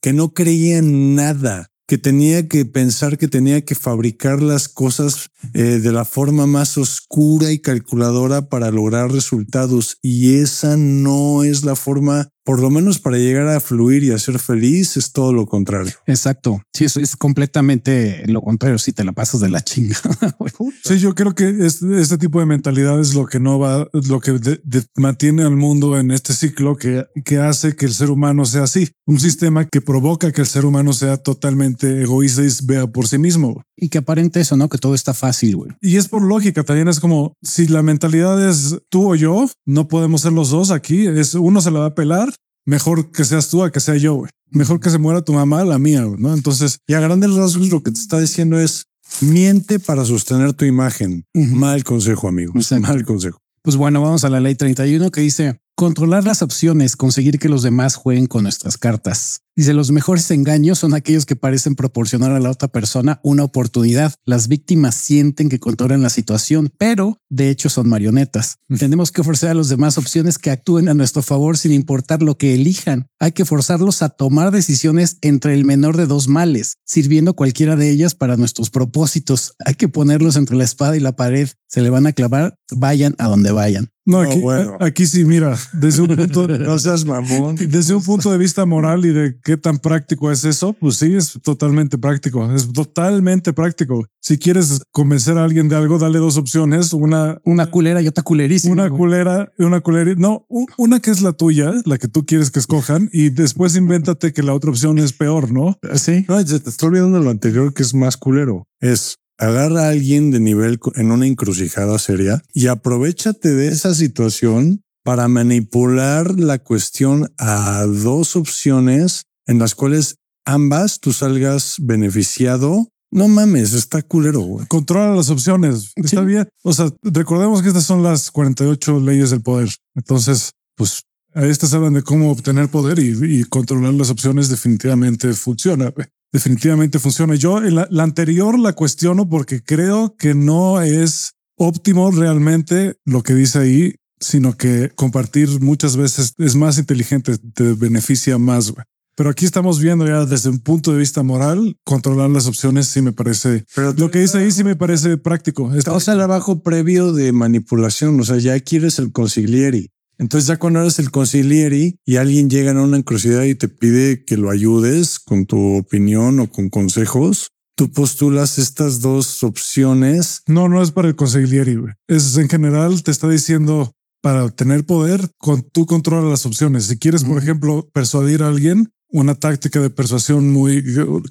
que 0.00 0.12
no 0.12 0.32
creía 0.32 0.78
en 0.78 1.16
nada, 1.16 1.68
que 1.88 1.96
tenía 1.96 2.48
que 2.48 2.66
pensar 2.66 3.16
que 3.16 3.28
tenía 3.28 3.64
que 3.64 3.74
fabricar 3.74 4.42
las 4.42 4.68
cosas 4.68 5.30
eh, 5.54 5.80
de 5.82 5.90
la 5.90 6.04
forma 6.04 6.46
más 6.46 6.76
oscura 6.76 7.50
y 7.50 7.60
calculadora 7.60 8.50
para 8.50 8.70
lograr 8.70 9.10
resultados. 9.10 9.96
Y 10.02 10.34
esa 10.34 10.76
no 10.76 11.44
es 11.44 11.64
la 11.64 11.76
forma, 11.76 12.28
por 12.48 12.60
lo 12.60 12.70
menos 12.70 12.98
para 12.98 13.18
llegar 13.18 13.46
a 13.48 13.60
fluir 13.60 14.02
y 14.04 14.10
a 14.10 14.18
ser 14.18 14.38
feliz, 14.38 14.96
es 14.96 15.12
todo 15.12 15.34
lo 15.34 15.44
contrario. 15.44 15.92
Exacto. 16.06 16.62
Sí, 16.72 16.86
eso 16.86 16.98
es 16.98 17.14
completamente 17.14 18.22
lo 18.26 18.40
contrario. 18.40 18.78
Si 18.78 18.92
te 18.92 19.04
la 19.04 19.12
pasas 19.12 19.40
de 19.42 19.50
la 19.50 19.60
chingada. 19.60 20.34
güey. 20.38 20.50
Sí, 20.82 20.98
yo 20.98 21.14
creo 21.14 21.34
que 21.34 21.46
este, 21.66 22.00
este 22.00 22.16
tipo 22.16 22.40
de 22.40 22.46
mentalidad 22.46 22.98
es 23.00 23.14
lo 23.14 23.26
que 23.26 23.38
no 23.38 23.58
va, 23.58 23.86
lo 23.92 24.20
que 24.20 24.32
de- 24.32 24.60
de- 24.64 24.84
mantiene 24.96 25.42
al 25.42 25.56
mundo 25.56 25.98
en 25.98 26.10
este 26.10 26.32
ciclo 26.32 26.76
que, 26.76 27.04
que 27.22 27.36
hace 27.36 27.76
que 27.76 27.84
el 27.84 27.92
ser 27.92 28.10
humano 28.10 28.46
sea 28.46 28.62
así. 28.62 28.88
Un 29.06 29.20
sistema 29.20 29.66
que 29.66 29.82
provoca 29.82 30.32
que 30.32 30.40
el 30.40 30.46
ser 30.46 30.64
humano 30.64 30.94
sea 30.94 31.18
totalmente 31.18 32.02
egoísta 32.02 32.42
y 32.42 32.48
vea 32.64 32.86
por 32.86 33.08
sí 33.08 33.18
mismo. 33.18 33.62
y 33.80 33.90
que 33.90 33.98
aparente 33.98 34.40
eso, 34.40 34.56
¿no? 34.56 34.68
Que 34.68 34.78
todo 34.78 34.94
está 34.94 35.14
fácil, 35.14 35.54
güey. 35.56 35.70
Y 35.80 35.96
es 35.98 36.08
por 36.08 36.22
lógica, 36.22 36.64
también 36.64 36.88
es 36.88 36.98
como 36.98 37.34
si 37.42 37.68
la 37.68 37.82
mentalidad 37.82 38.48
es 38.48 38.76
tú 38.88 39.12
o 39.12 39.14
yo, 39.14 39.48
no 39.66 39.86
podemos 39.86 40.22
ser 40.22 40.32
los 40.32 40.50
dos 40.50 40.70
aquí. 40.72 41.06
Es 41.06 41.34
uno 41.34 41.60
se 41.60 41.70
la 41.70 41.80
va 41.80 41.86
a 41.86 41.94
pelar. 41.94 42.34
Mejor 42.68 43.10
que 43.10 43.24
seas 43.24 43.48
tú 43.48 43.64
a 43.64 43.72
que 43.72 43.80
sea 43.80 43.96
yo. 43.96 44.14
güey. 44.14 44.30
Mejor 44.50 44.78
que 44.78 44.90
se 44.90 44.98
muera 44.98 45.22
tu 45.22 45.32
mamá 45.32 45.62
a 45.62 45.64
la 45.64 45.78
mía, 45.78 46.04
güey, 46.04 46.20
¿no? 46.20 46.34
Entonces, 46.34 46.80
Y 46.86 46.92
a 46.92 47.00
grandes 47.00 47.34
rasgos 47.34 47.70
lo 47.70 47.82
que 47.82 47.90
te 47.90 47.98
está 47.98 48.20
diciendo 48.20 48.60
es 48.60 48.84
miente 49.22 49.80
para 49.80 50.04
sostener 50.04 50.52
tu 50.52 50.66
imagen. 50.66 51.24
Mal 51.32 51.82
consejo, 51.82 52.28
amigo. 52.28 52.52
Exacto. 52.54 52.86
Mal 52.86 53.06
consejo. 53.06 53.38
Pues 53.62 53.76
bueno, 53.76 54.02
vamos 54.02 54.24
a 54.24 54.28
la 54.28 54.40
ley 54.40 54.54
31 54.54 55.10
que 55.10 55.22
dice 55.22 55.58
controlar 55.76 56.24
las 56.24 56.42
opciones, 56.42 56.94
conseguir 56.94 57.38
que 57.38 57.48
los 57.48 57.62
demás 57.62 57.94
jueguen 57.94 58.26
con 58.26 58.42
nuestras 58.42 58.76
cartas. 58.76 59.40
Dice 59.58 59.74
los 59.74 59.90
mejores 59.90 60.30
engaños 60.30 60.78
son 60.78 60.94
aquellos 60.94 61.26
que 61.26 61.34
parecen 61.34 61.74
proporcionar 61.74 62.30
a 62.30 62.38
la 62.38 62.48
otra 62.48 62.68
persona 62.68 63.18
una 63.24 63.42
oportunidad. 63.42 64.14
Las 64.24 64.46
víctimas 64.46 64.94
sienten 64.94 65.48
que 65.48 65.58
controlan 65.58 66.00
la 66.00 66.10
situación, 66.10 66.70
pero 66.78 67.18
de 67.28 67.50
hecho 67.50 67.68
son 67.68 67.88
marionetas. 67.88 68.58
Tenemos 68.78 69.10
que 69.10 69.20
ofrecer 69.20 69.48
a 69.48 69.54
los 69.54 69.68
demás 69.68 69.98
opciones 69.98 70.38
que 70.38 70.52
actúen 70.52 70.88
a 70.88 70.94
nuestro 70.94 71.22
favor 71.22 71.58
sin 71.58 71.72
importar 71.72 72.22
lo 72.22 72.38
que 72.38 72.54
elijan. 72.54 73.08
Hay 73.18 73.32
que 73.32 73.44
forzarlos 73.44 74.00
a 74.02 74.10
tomar 74.10 74.52
decisiones 74.52 75.18
entre 75.22 75.54
el 75.54 75.64
menor 75.64 75.96
de 75.96 76.06
dos 76.06 76.28
males, 76.28 76.76
sirviendo 76.84 77.34
cualquiera 77.34 77.74
de 77.74 77.90
ellas 77.90 78.14
para 78.14 78.36
nuestros 78.36 78.70
propósitos. 78.70 79.56
Hay 79.64 79.74
que 79.74 79.88
ponerlos 79.88 80.36
entre 80.36 80.56
la 80.56 80.62
espada 80.62 80.96
y 80.96 81.00
la 81.00 81.16
pared. 81.16 81.48
Se 81.66 81.82
le 81.82 81.90
van 81.90 82.06
a 82.06 82.12
clavar, 82.12 82.54
vayan 82.70 83.16
a 83.18 83.26
donde 83.26 83.50
vayan. 83.50 83.90
no, 84.06 84.20
aquí, 84.20 84.38
bueno. 84.38 84.78
aquí 84.80 85.04
sí, 85.04 85.24
mira, 85.26 85.58
desde 85.74 86.00
un 86.00 86.16
punto, 86.16 86.48
No 86.58 86.78
seas 86.78 87.04
mamón. 87.04 87.56
desde 87.56 87.94
un 87.94 88.02
punto 88.02 88.30
de 88.32 88.38
vista 88.38 88.64
moral 88.64 89.04
y 89.04 89.12
de 89.12 89.38
qué 89.48 89.56
tan 89.56 89.78
práctico 89.78 90.30
es 90.30 90.44
eso, 90.44 90.74
pues 90.74 90.96
sí, 90.96 91.14
es 91.14 91.38
totalmente 91.42 91.96
práctico. 91.96 92.52
Es 92.52 92.70
totalmente 92.70 93.54
práctico. 93.54 94.04
Si 94.20 94.36
quieres 94.36 94.82
convencer 94.90 95.38
a 95.38 95.44
alguien 95.44 95.70
de 95.70 95.76
algo, 95.76 95.98
dale 95.98 96.18
dos 96.18 96.36
opciones. 96.36 96.92
Una, 96.92 97.40
Una 97.46 97.70
culera 97.70 98.02
y 98.02 98.08
otra 98.08 98.22
culerísima. 98.22 98.74
una 98.74 98.88
güey. 98.88 98.98
culera, 98.98 99.50
una 99.56 99.80
culera. 99.80 100.14
No, 100.18 100.46
una 100.76 101.00
que 101.00 101.10
es 101.10 101.22
la 101.22 101.32
tuya, 101.32 101.72
la 101.86 101.96
que 101.96 102.08
tú 102.08 102.26
quieres 102.26 102.50
que 102.50 102.58
escojan 102.58 103.08
y 103.10 103.30
después 103.30 103.74
invéntate 103.74 104.34
que 104.34 104.42
la 104.42 104.52
otra 104.52 104.68
opción 104.68 104.98
es 104.98 105.14
peor, 105.14 105.50
¿no? 105.50 105.78
Sí. 105.94 106.26
No, 106.28 106.44
te 106.44 106.56
está 106.56 106.84
olvidando 106.84 107.18
lo 107.18 107.30
anterior 107.30 107.72
que 107.72 107.84
es 107.84 107.94
más 107.94 108.18
culero. 108.18 108.66
Es 108.80 109.14
agarra 109.38 109.84
a 109.86 109.88
alguien 109.88 110.30
de 110.30 110.40
nivel 110.40 110.78
en 110.96 111.10
una 111.10 111.26
encrucijada 111.26 111.98
seria 111.98 112.42
y 112.52 112.66
aprovechate 112.66 113.54
de 113.54 113.68
esa 113.68 113.94
situación 113.94 114.82
para 115.04 115.26
manipular 115.26 116.38
la 116.38 116.58
cuestión 116.58 117.32
a 117.38 117.86
dos 117.86 118.36
opciones 118.36 119.22
en 119.48 119.58
las 119.58 119.74
cuales 119.74 120.14
ambas 120.44 121.00
tú 121.00 121.12
salgas 121.12 121.74
beneficiado. 121.80 122.86
No 123.10 123.26
mames, 123.26 123.72
está 123.72 124.02
culero. 124.02 124.40
güey. 124.40 124.66
Controla 124.66 125.16
las 125.16 125.30
opciones. 125.30 125.92
Está 125.96 126.20
bien. 126.20 126.46
O 126.62 126.72
sea, 126.72 126.90
recordemos 127.02 127.62
que 127.62 127.68
estas 127.68 127.84
son 127.84 128.02
las 128.02 128.30
48 128.30 129.00
leyes 129.00 129.30
del 129.30 129.40
poder. 129.42 129.70
Entonces, 129.96 130.52
pues 130.76 131.02
A 131.34 131.44
estas 131.46 131.72
hablan 131.74 131.94
de 131.94 132.02
cómo 132.02 132.30
obtener 132.30 132.68
poder 132.68 132.98
y, 132.98 133.40
y 133.40 133.44
controlar 133.44 133.94
las 133.94 134.10
opciones. 134.10 134.48
Definitivamente 134.48 135.32
funciona. 135.34 135.90
güey. 135.90 136.06
Definitivamente 136.32 136.98
funciona. 136.98 137.34
Yo 137.34 137.58
en 137.64 137.74
la, 137.76 137.88
la 137.90 138.02
anterior 138.02 138.58
la 138.58 138.74
cuestiono 138.74 139.28
porque 139.28 139.62
creo 139.62 140.14
que 140.18 140.34
no 140.34 140.80
es 140.82 141.32
óptimo 141.56 142.10
realmente 142.10 142.96
lo 143.06 143.22
que 143.22 143.34
dice 143.34 143.58
ahí, 143.58 143.94
sino 144.20 144.56
que 144.56 144.90
compartir 144.94 145.60
muchas 145.60 145.96
veces 145.96 146.34
es 146.38 146.54
más 146.56 146.76
inteligente, 146.78 147.38
te 147.54 147.72
beneficia 147.74 148.36
más. 148.38 148.70
güey. 148.72 148.84
Pero 149.18 149.30
aquí 149.30 149.46
estamos 149.46 149.80
viendo 149.80 150.06
ya 150.06 150.24
desde 150.26 150.48
un 150.48 150.60
punto 150.60 150.92
de 150.92 150.98
vista 150.98 151.24
moral, 151.24 151.76
controlar 151.82 152.30
las 152.30 152.46
opciones 152.46 152.86
sí 152.86 153.02
me 153.02 153.10
parece. 153.10 153.64
Pero 153.74 153.92
Lo 153.94 154.12
que 154.12 154.20
dice 154.20 154.38
ahí 154.38 154.52
sí 154.52 154.62
me 154.62 154.76
parece 154.76 155.16
práctico. 155.16 155.74
Estamos 155.74 156.08
al 156.08 156.18
trabajo 156.18 156.62
previo 156.62 157.12
de 157.12 157.32
manipulación. 157.32 158.20
O 158.20 158.22
sea, 158.22 158.36
ya 158.38 158.52
aquí 158.52 158.76
eres 158.76 159.00
el 159.00 159.10
consiglieri. 159.10 159.90
Entonces, 160.18 160.46
ya 160.46 160.60
cuando 160.60 160.82
eres 160.82 161.00
el 161.00 161.10
consiglieri 161.10 161.98
y 162.06 162.14
alguien 162.14 162.48
llega 162.48 162.70
a 162.70 162.80
una 162.80 162.96
encrucijada 162.96 163.44
y 163.44 163.56
te 163.56 163.66
pide 163.66 164.24
que 164.24 164.36
lo 164.36 164.50
ayudes 164.50 165.18
con 165.18 165.46
tu 165.46 165.78
opinión 165.78 166.38
o 166.38 166.48
con 166.48 166.68
consejos, 166.68 167.48
tú 167.74 167.90
postulas 167.90 168.56
estas 168.60 169.00
dos 169.00 169.42
opciones. 169.42 170.42
No, 170.46 170.68
no 170.68 170.80
es 170.80 170.92
para 170.92 171.08
el 171.08 171.16
consigliere. 171.16 171.74
güey. 171.74 171.92
Es 172.06 172.36
en 172.36 172.48
general 172.48 173.02
te 173.02 173.10
está 173.10 173.28
diciendo 173.28 173.90
para 174.22 174.48
tener 174.50 174.86
poder, 174.86 175.28
con 175.38 175.62
tú 175.62 175.86
controlas 175.86 176.30
las 176.30 176.46
opciones. 176.46 176.84
Si 176.84 176.98
quieres, 176.98 177.24
por 177.24 177.38
ejemplo, 177.38 177.88
persuadir 177.92 178.44
a 178.44 178.48
alguien, 178.48 178.92
una 179.10 179.34
táctica 179.34 179.80
de 179.80 179.90
persuasión 179.90 180.50
muy 180.50 180.82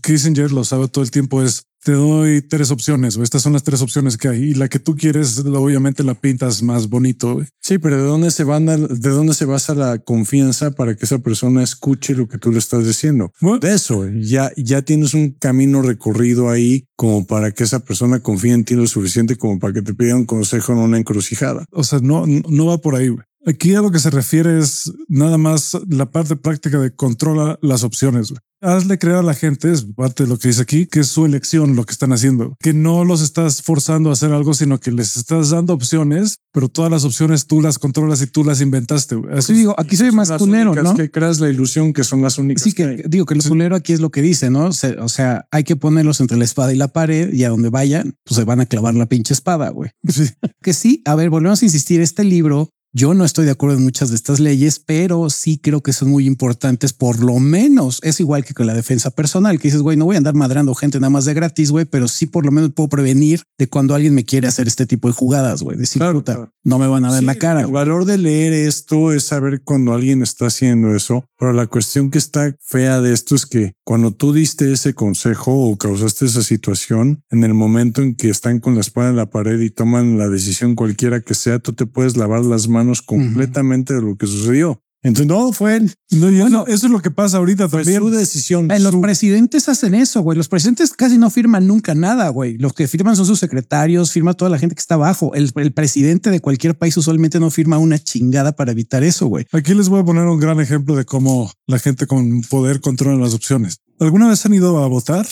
Kissinger 0.02 0.52
lo 0.52 0.64
sabe 0.64 0.88
todo 0.88 1.04
el 1.04 1.12
tiempo 1.12 1.44
es 1.44 1.64
te 1.84 1.92
doy 1.94 2.42
tres 2.42 2.72
opciones 2.72 3.16
o 3.16 3.24
estas 3.24 3.44
son 3.44 3.54
las 3.54 3.64
tres 3.64 3.82
opciones 3.82 4.18
que 4.18 4.28
hay 4.28 4.44
y 4.46 4.54
la 4.56 4.68
que 4.68 4.80
tú 4.80 4.96
quieres 4.98 5.40
obviamente 5.46 6.04
la 6.04 6.16
pintas 6.16 6.62
más 6.62 6.90
bonito. 6.90 7.40
Sí, 7.62 7.78
pero 7.78 7.98
¿de 7.98 8.04
dónde 8.04 8.32
se 8.32 8.44
van 8.44 8.68
a- 8.68 8.76
de 8.78 9.10
dónde 9.10 9.34
se 9.34 9.46
basa 9.46 9.74
la 9.76 10.00
confianza 10.00 10.72
para 10.72 10.96
que 10.96 11.06
esa 11.06 11.20
persona 11.20 11.64
escuche 11.64 12.14
lo 12.16 12.28
que 12.28 12.40
tú 12.40 12.52
le 12.52 12.58
estás 12.60 12.86
diciendo? 12.86 13.32
De 13.62 13.74
eso, 13.74 14.06
ya, 14.10 14.52
ya 14.58 14.82
tienes 14.82 15.14
un 15.14 15.32
camino 15.32 15.82
recorrido 15.82 16.50
ahí 16.50 16.88
como 16.98 17.26
para 17.26 17.52
que 17.52 17.64
esa 17.64 17.80
persona 17.80 18.20
confíe 18.20 18.54
en 18.54 18.66
ti 18.66 18.74
lo 18.74 18.88
suficiente 18.88 19.38
como 19.38 19.60
para 19.60 19.74
que 19.74 19.82
te 19.84 19.94
pida 19.94 20.16
un 20.16 20.26
consejo 20.26 20.74
en 20.74 20.80
una 20.80 20.98
encrucijada. 20.98 21.66
O 21.72 21.84
sea, 21.84 22.00
no, 22.00 22.26
no 22.26 22.66
va 22.66 22.80
por 22.80 22.96
ahí. 22.96 23.16
Aquí 23.48 23.74
a 23.76 23.82
lo 23.82 23.92
que 23.92 24.00
se 24.00 24.10
refiere 24.10 24.60
es 24.60 24.92
nada 25.08 25.38
más 25.38 25.78
la 25.88 26.12
parte 26.12 26.36
práctica 26.36 26.80
de 26.80 26.94
controla 26.94 27.58
las 27.62 27.84
opciones. 27.86 28.34
Hazle 28.60 28.98
creer 28.98 29.18
a 29.18 29.22
la 29.22 29.36
gente, 29.36 29.72
es 29.72 29.84
parte 29.86 30.24
de 30.24 30.30
lo 30.30 30.38
que 30.38 30.48
dice 30.50 30.64
aquí, 30.64 30.88
que 30.88 31.02
es 31.02 31.08
su 31.08 31.26
elección 31.26 31.76
lo 31.76 31.86
que 31.86 31.92
están 31.94 32.12
haciendo, 32.12 32.56
que 32.60 32.74
no 32.74 33.06
los 33.06 33.22
estás 33.22 33.62
forzando 33.62 34.10
a 34.10 34.14
hacer 34.14 34.34
algo, 34.34 34.54
sino 34.56 34.80
que 34.80 34.92
les 34.92 35.16
estás 35.16 35.52
dando 35.52 35.74
opciones, 35.74 36.38
pero 36.52 36.68
todas 36.68 36.90
las 36.92 37.06
opciones 37.06 37.46
tú 37.46 37.62
las 37.62 37.78
controlas 37.80 38.22
y 38.24 38.28
tú 38.28 38.44
las 38.44 38.60
inventaste. 38.60 39.16
Así 39.32 39.54
Sí, 39.54 39.60
digo, 39.60 39.76
aquí 39.78 39.96
soy 39.96 40.12
más 40.12 40.30
únicas 40.42 40.84
¿no? 40.84 40.96
que 40.96 41.10
creas 41.12 41.40
la 41.40 41.50
ilusión 41.50 41.94
que 41.94 42.04
son 42.04 42.22
las 42.24 42.40
únicas. 42.40 42.64
Sí, 42.64 42.74
que 42.74 43.04
digo 43.08 43.26
que 43.28 43.36
lo 43.36 43.44
culero 43.44 43.76
aquí 43.76 43.94
es 43.94 44.02
lo 44.02 44.10
que 44.10 44.22
dice, 44.24 44.50
¿no? 44.50 44.74
Se- 44.74 44.98
o 44.98 45.08
sea, 45.08 45.46
hay 45.52 45.64
que 45.64 45.76
ponerlos 45.78 46.20
entre 46.20 46.36
la 46.38 46.44
espada 46.44 46.74
y 46.74 46.78
la 46.78 46.88
pared 46.90 47.32
y 47.32 47.44
a 47.44 47.50
donde 47.50 47.70
vayan, 47.70 48.16
pues 48.26 48.38
se 48.38 48.44
van 48.44 48.60
a 48.60 48.66
clavar 48.66 48.96
la 48.96 49.06
pinche 49.06 49.34
espada, 49.36 49.70
güey. 49.70 49.92
Sí. 50.10 50.24
Que 50.64 50.74
sí, 50.74 51.02
a 51.06 51.16
ver, 51.16 51.30
volvemos 51.30 51.62
a 51.62 51.66
insistir, 51.66 52.02
este 52.02 52.24
libro, 52.26 52.72
yo 52.94 53.14
no 53.14 53.26
estoy 53.26 53.46
de 53.46 53.52
acuerdo 53.52 53.78
en 53.78 53.84
muchas 53.84 54.10
de 54.10 54.16
estas 54.16 54.40
leyes, 54.40 54.80
pero 54.80 55.30
sí 55.30 55.60
creo 55.60 55.82
que 55.82 55.94
son 55.94 56.10
muy 56.10 56.26
importantes, 56.26 56.94
por 56.94 57.24
lo 57.24 57.38
menos 57.40 58.00
es 58.02 58.20
igual 58.20 58.44
que 58.46 58.54
con 58.54 58.66
la 58.66 58.74
defensa 58.74 59.12
personal, 59.12 59.60
que 59.60 59.68
dices, 59.68 59.82
güey, 59.82 59.98
no 59.98 60.06
voy 60.06 60.16
a 60.16 60.18
andar 60.20 60.34
madrando 60.34 60.74
gente 60.74 61.00
nada 61.00 61.10
más 61.10 61.26
de 61.26 61.34
gratis, 61.34 61.70
güey, 61.72 61.86
pero 61.86 62.08
sí 62.08 62.26
por 62.26 62.46
lo 62.46 62.52
menos 62.52 62.72
puedo 62.74 62.90
prevenir 62.90 63.44
de 63.58 63.68
cuando 63.68 63.94
alguien 63.94 64.16
me 64.16 64.26
quiere 64.26 64.48
hacer 64.48 64.68
este 64.68 64.86
tipo 64.86 65.08
de 65.08 65.14
jugadas, 65.14 65.62
güey, 65.62 65.78
decir, 65.78 66.00
Claro, 66.00 66.20
puta, 66.20 66.36
claro. 66.36 66.54
no 66.64 66.80
me 66.80 66.88
van 66.88 67.06
a 67.06 67.12
ver 67.12 67.20
Sí, 67.20 67.26
la 67.26 67.36
cara. 67.36 67.62
El 67.62 67.68
valor 67.68 68.06
de 68.06 68.18
leer 68.18 68.54
esto 68.54 69.12
es 69.12 69.26
saber 69.26 69.62
cuando 69.64 69.94
alguien 69.94 70.22
está 70.24 70.48
haciendo 70.48 70.96
eso. 70.96 71.26
Pero 71.40 71.54
la 71.54 71.68
cuestión 71.68 72.10
que 72.10 72.18
está 72.18 72.56
fea 72.62 73.00
de 73.02 73.14
esto 73.14 73.36
es 73.36 73.46
que 73.46 73.74
cuando 73.84 74.12
tú 74.12 74.34
diste 74.34 74.72
ese 74.72 74.94
consejo 74.96 75.70
o 75.70 75.78
causaste 75.78 76.26
esa 76.26 76.42
situación, 76.42 77.22
en 77.30 77.44
el 77.44 77.54
momento 77.54 78.02
en 78.02 78.16
que 78.16 78.30
están 78.30 78.60
con 78.60 78.74
la 78.76 78.82
espada 78.82 79.10
en 79.10 79.18
la 79.18 79.30
pared 79.30 79.60
y 79.60 79.70
toman 79.70 80.18
la 80.18 80.30
decisión 80.30 80.76
cualquiera 80.76 81.22
que 81.22 81.36
sea, 81.36 81.60
tú 81.60 81.74
te 81.74 81.86
puedes 81.86 82.18
lavar 82.18 82.44
las 82.44 82.68
manos 82.68 82.77
completamente 83.02 83.94
de 83.94 84.02
lo 84.02 84.16
que 84.18 84.28
sucedió. 84.28 84.82
Entonces, 85.04 85.28
no, 85.28 85.54
fue 85.54 85.78
él. 85.78 85.94
No, 86.12 86.30
ya 86.32 86.50
no, 86.50 86.66
eso 86.66 86.88
es 86.88 86.92
lo 86.92 87.00
que 87.02 87.12
pasa 87.12 87.38
ahorita 87.38 87.70
también. 87.70 88.00
su 88.02 88.10
decisión. 88.10 88.68
Los 88.68 88.92
su- 88.92 89.00
presidentes 89.00 89.70
hacen 89.70 89.94
eso, 89.94 90.22
güey. 90.22 90.36
Los 90.38 90.50
presidentes 90.50 90.92
casi 90.92 91.18
no 91.20 91.30
firman 91.30 91.68
nunca 91.68 91.94
nada, 91.94 92.28
güey. 92.30 92.58
Los 92.58 92.74
que 92.74 92.88
firman 92.88 93.16
son 93.16 93.26
sus 93.28 93.40
secretarios, 93.40 94.12
firma 94.12 94.34
toda 94.34 94.50
la 94.50 94.58
gente 94.58 94.76
que 94.76 94.80
está 94.82 94.96
abajo. 94.96 95.34
El, 95.36 95.52
el 95.56 95.72
presidente 95.72 96.30
de 96.32 96.42
cualquier 96.42 96.78
país 96.78 96.98
usualmente 96.98 97.40
no 97.40 97.52
firma 97.52 97.78
una 97.78 98.00
chingada 98.00 98.54
para 98.56 98.72
evitar 98.72 99.04
eso, 99.04 99.28
güey. 99.28 99.46
Aquí 99.54 99.74
les 99.76 99.88
voy 99.88 100.02
a 100.02 100.04
poner 100.04 100.26
un 100.26 100.40
gran 100.40 100.60
ejemplo 100.60 100.96
de 100.96 101.06
cómo 101.06 101.52
la 101.68 101.78
gente 101.80 102.08
con 102.08 102.42
poder 102.42 102.82
controla 102.82 103.18
las 103.24 103.34
opciones. 103.36 103.78
¿Alguna 104.00 104.28
vez 104.28 104.46
han 104.46 104.56
ido 104.56 104.84
a 104.84 104.88
votar? 104.88 105.28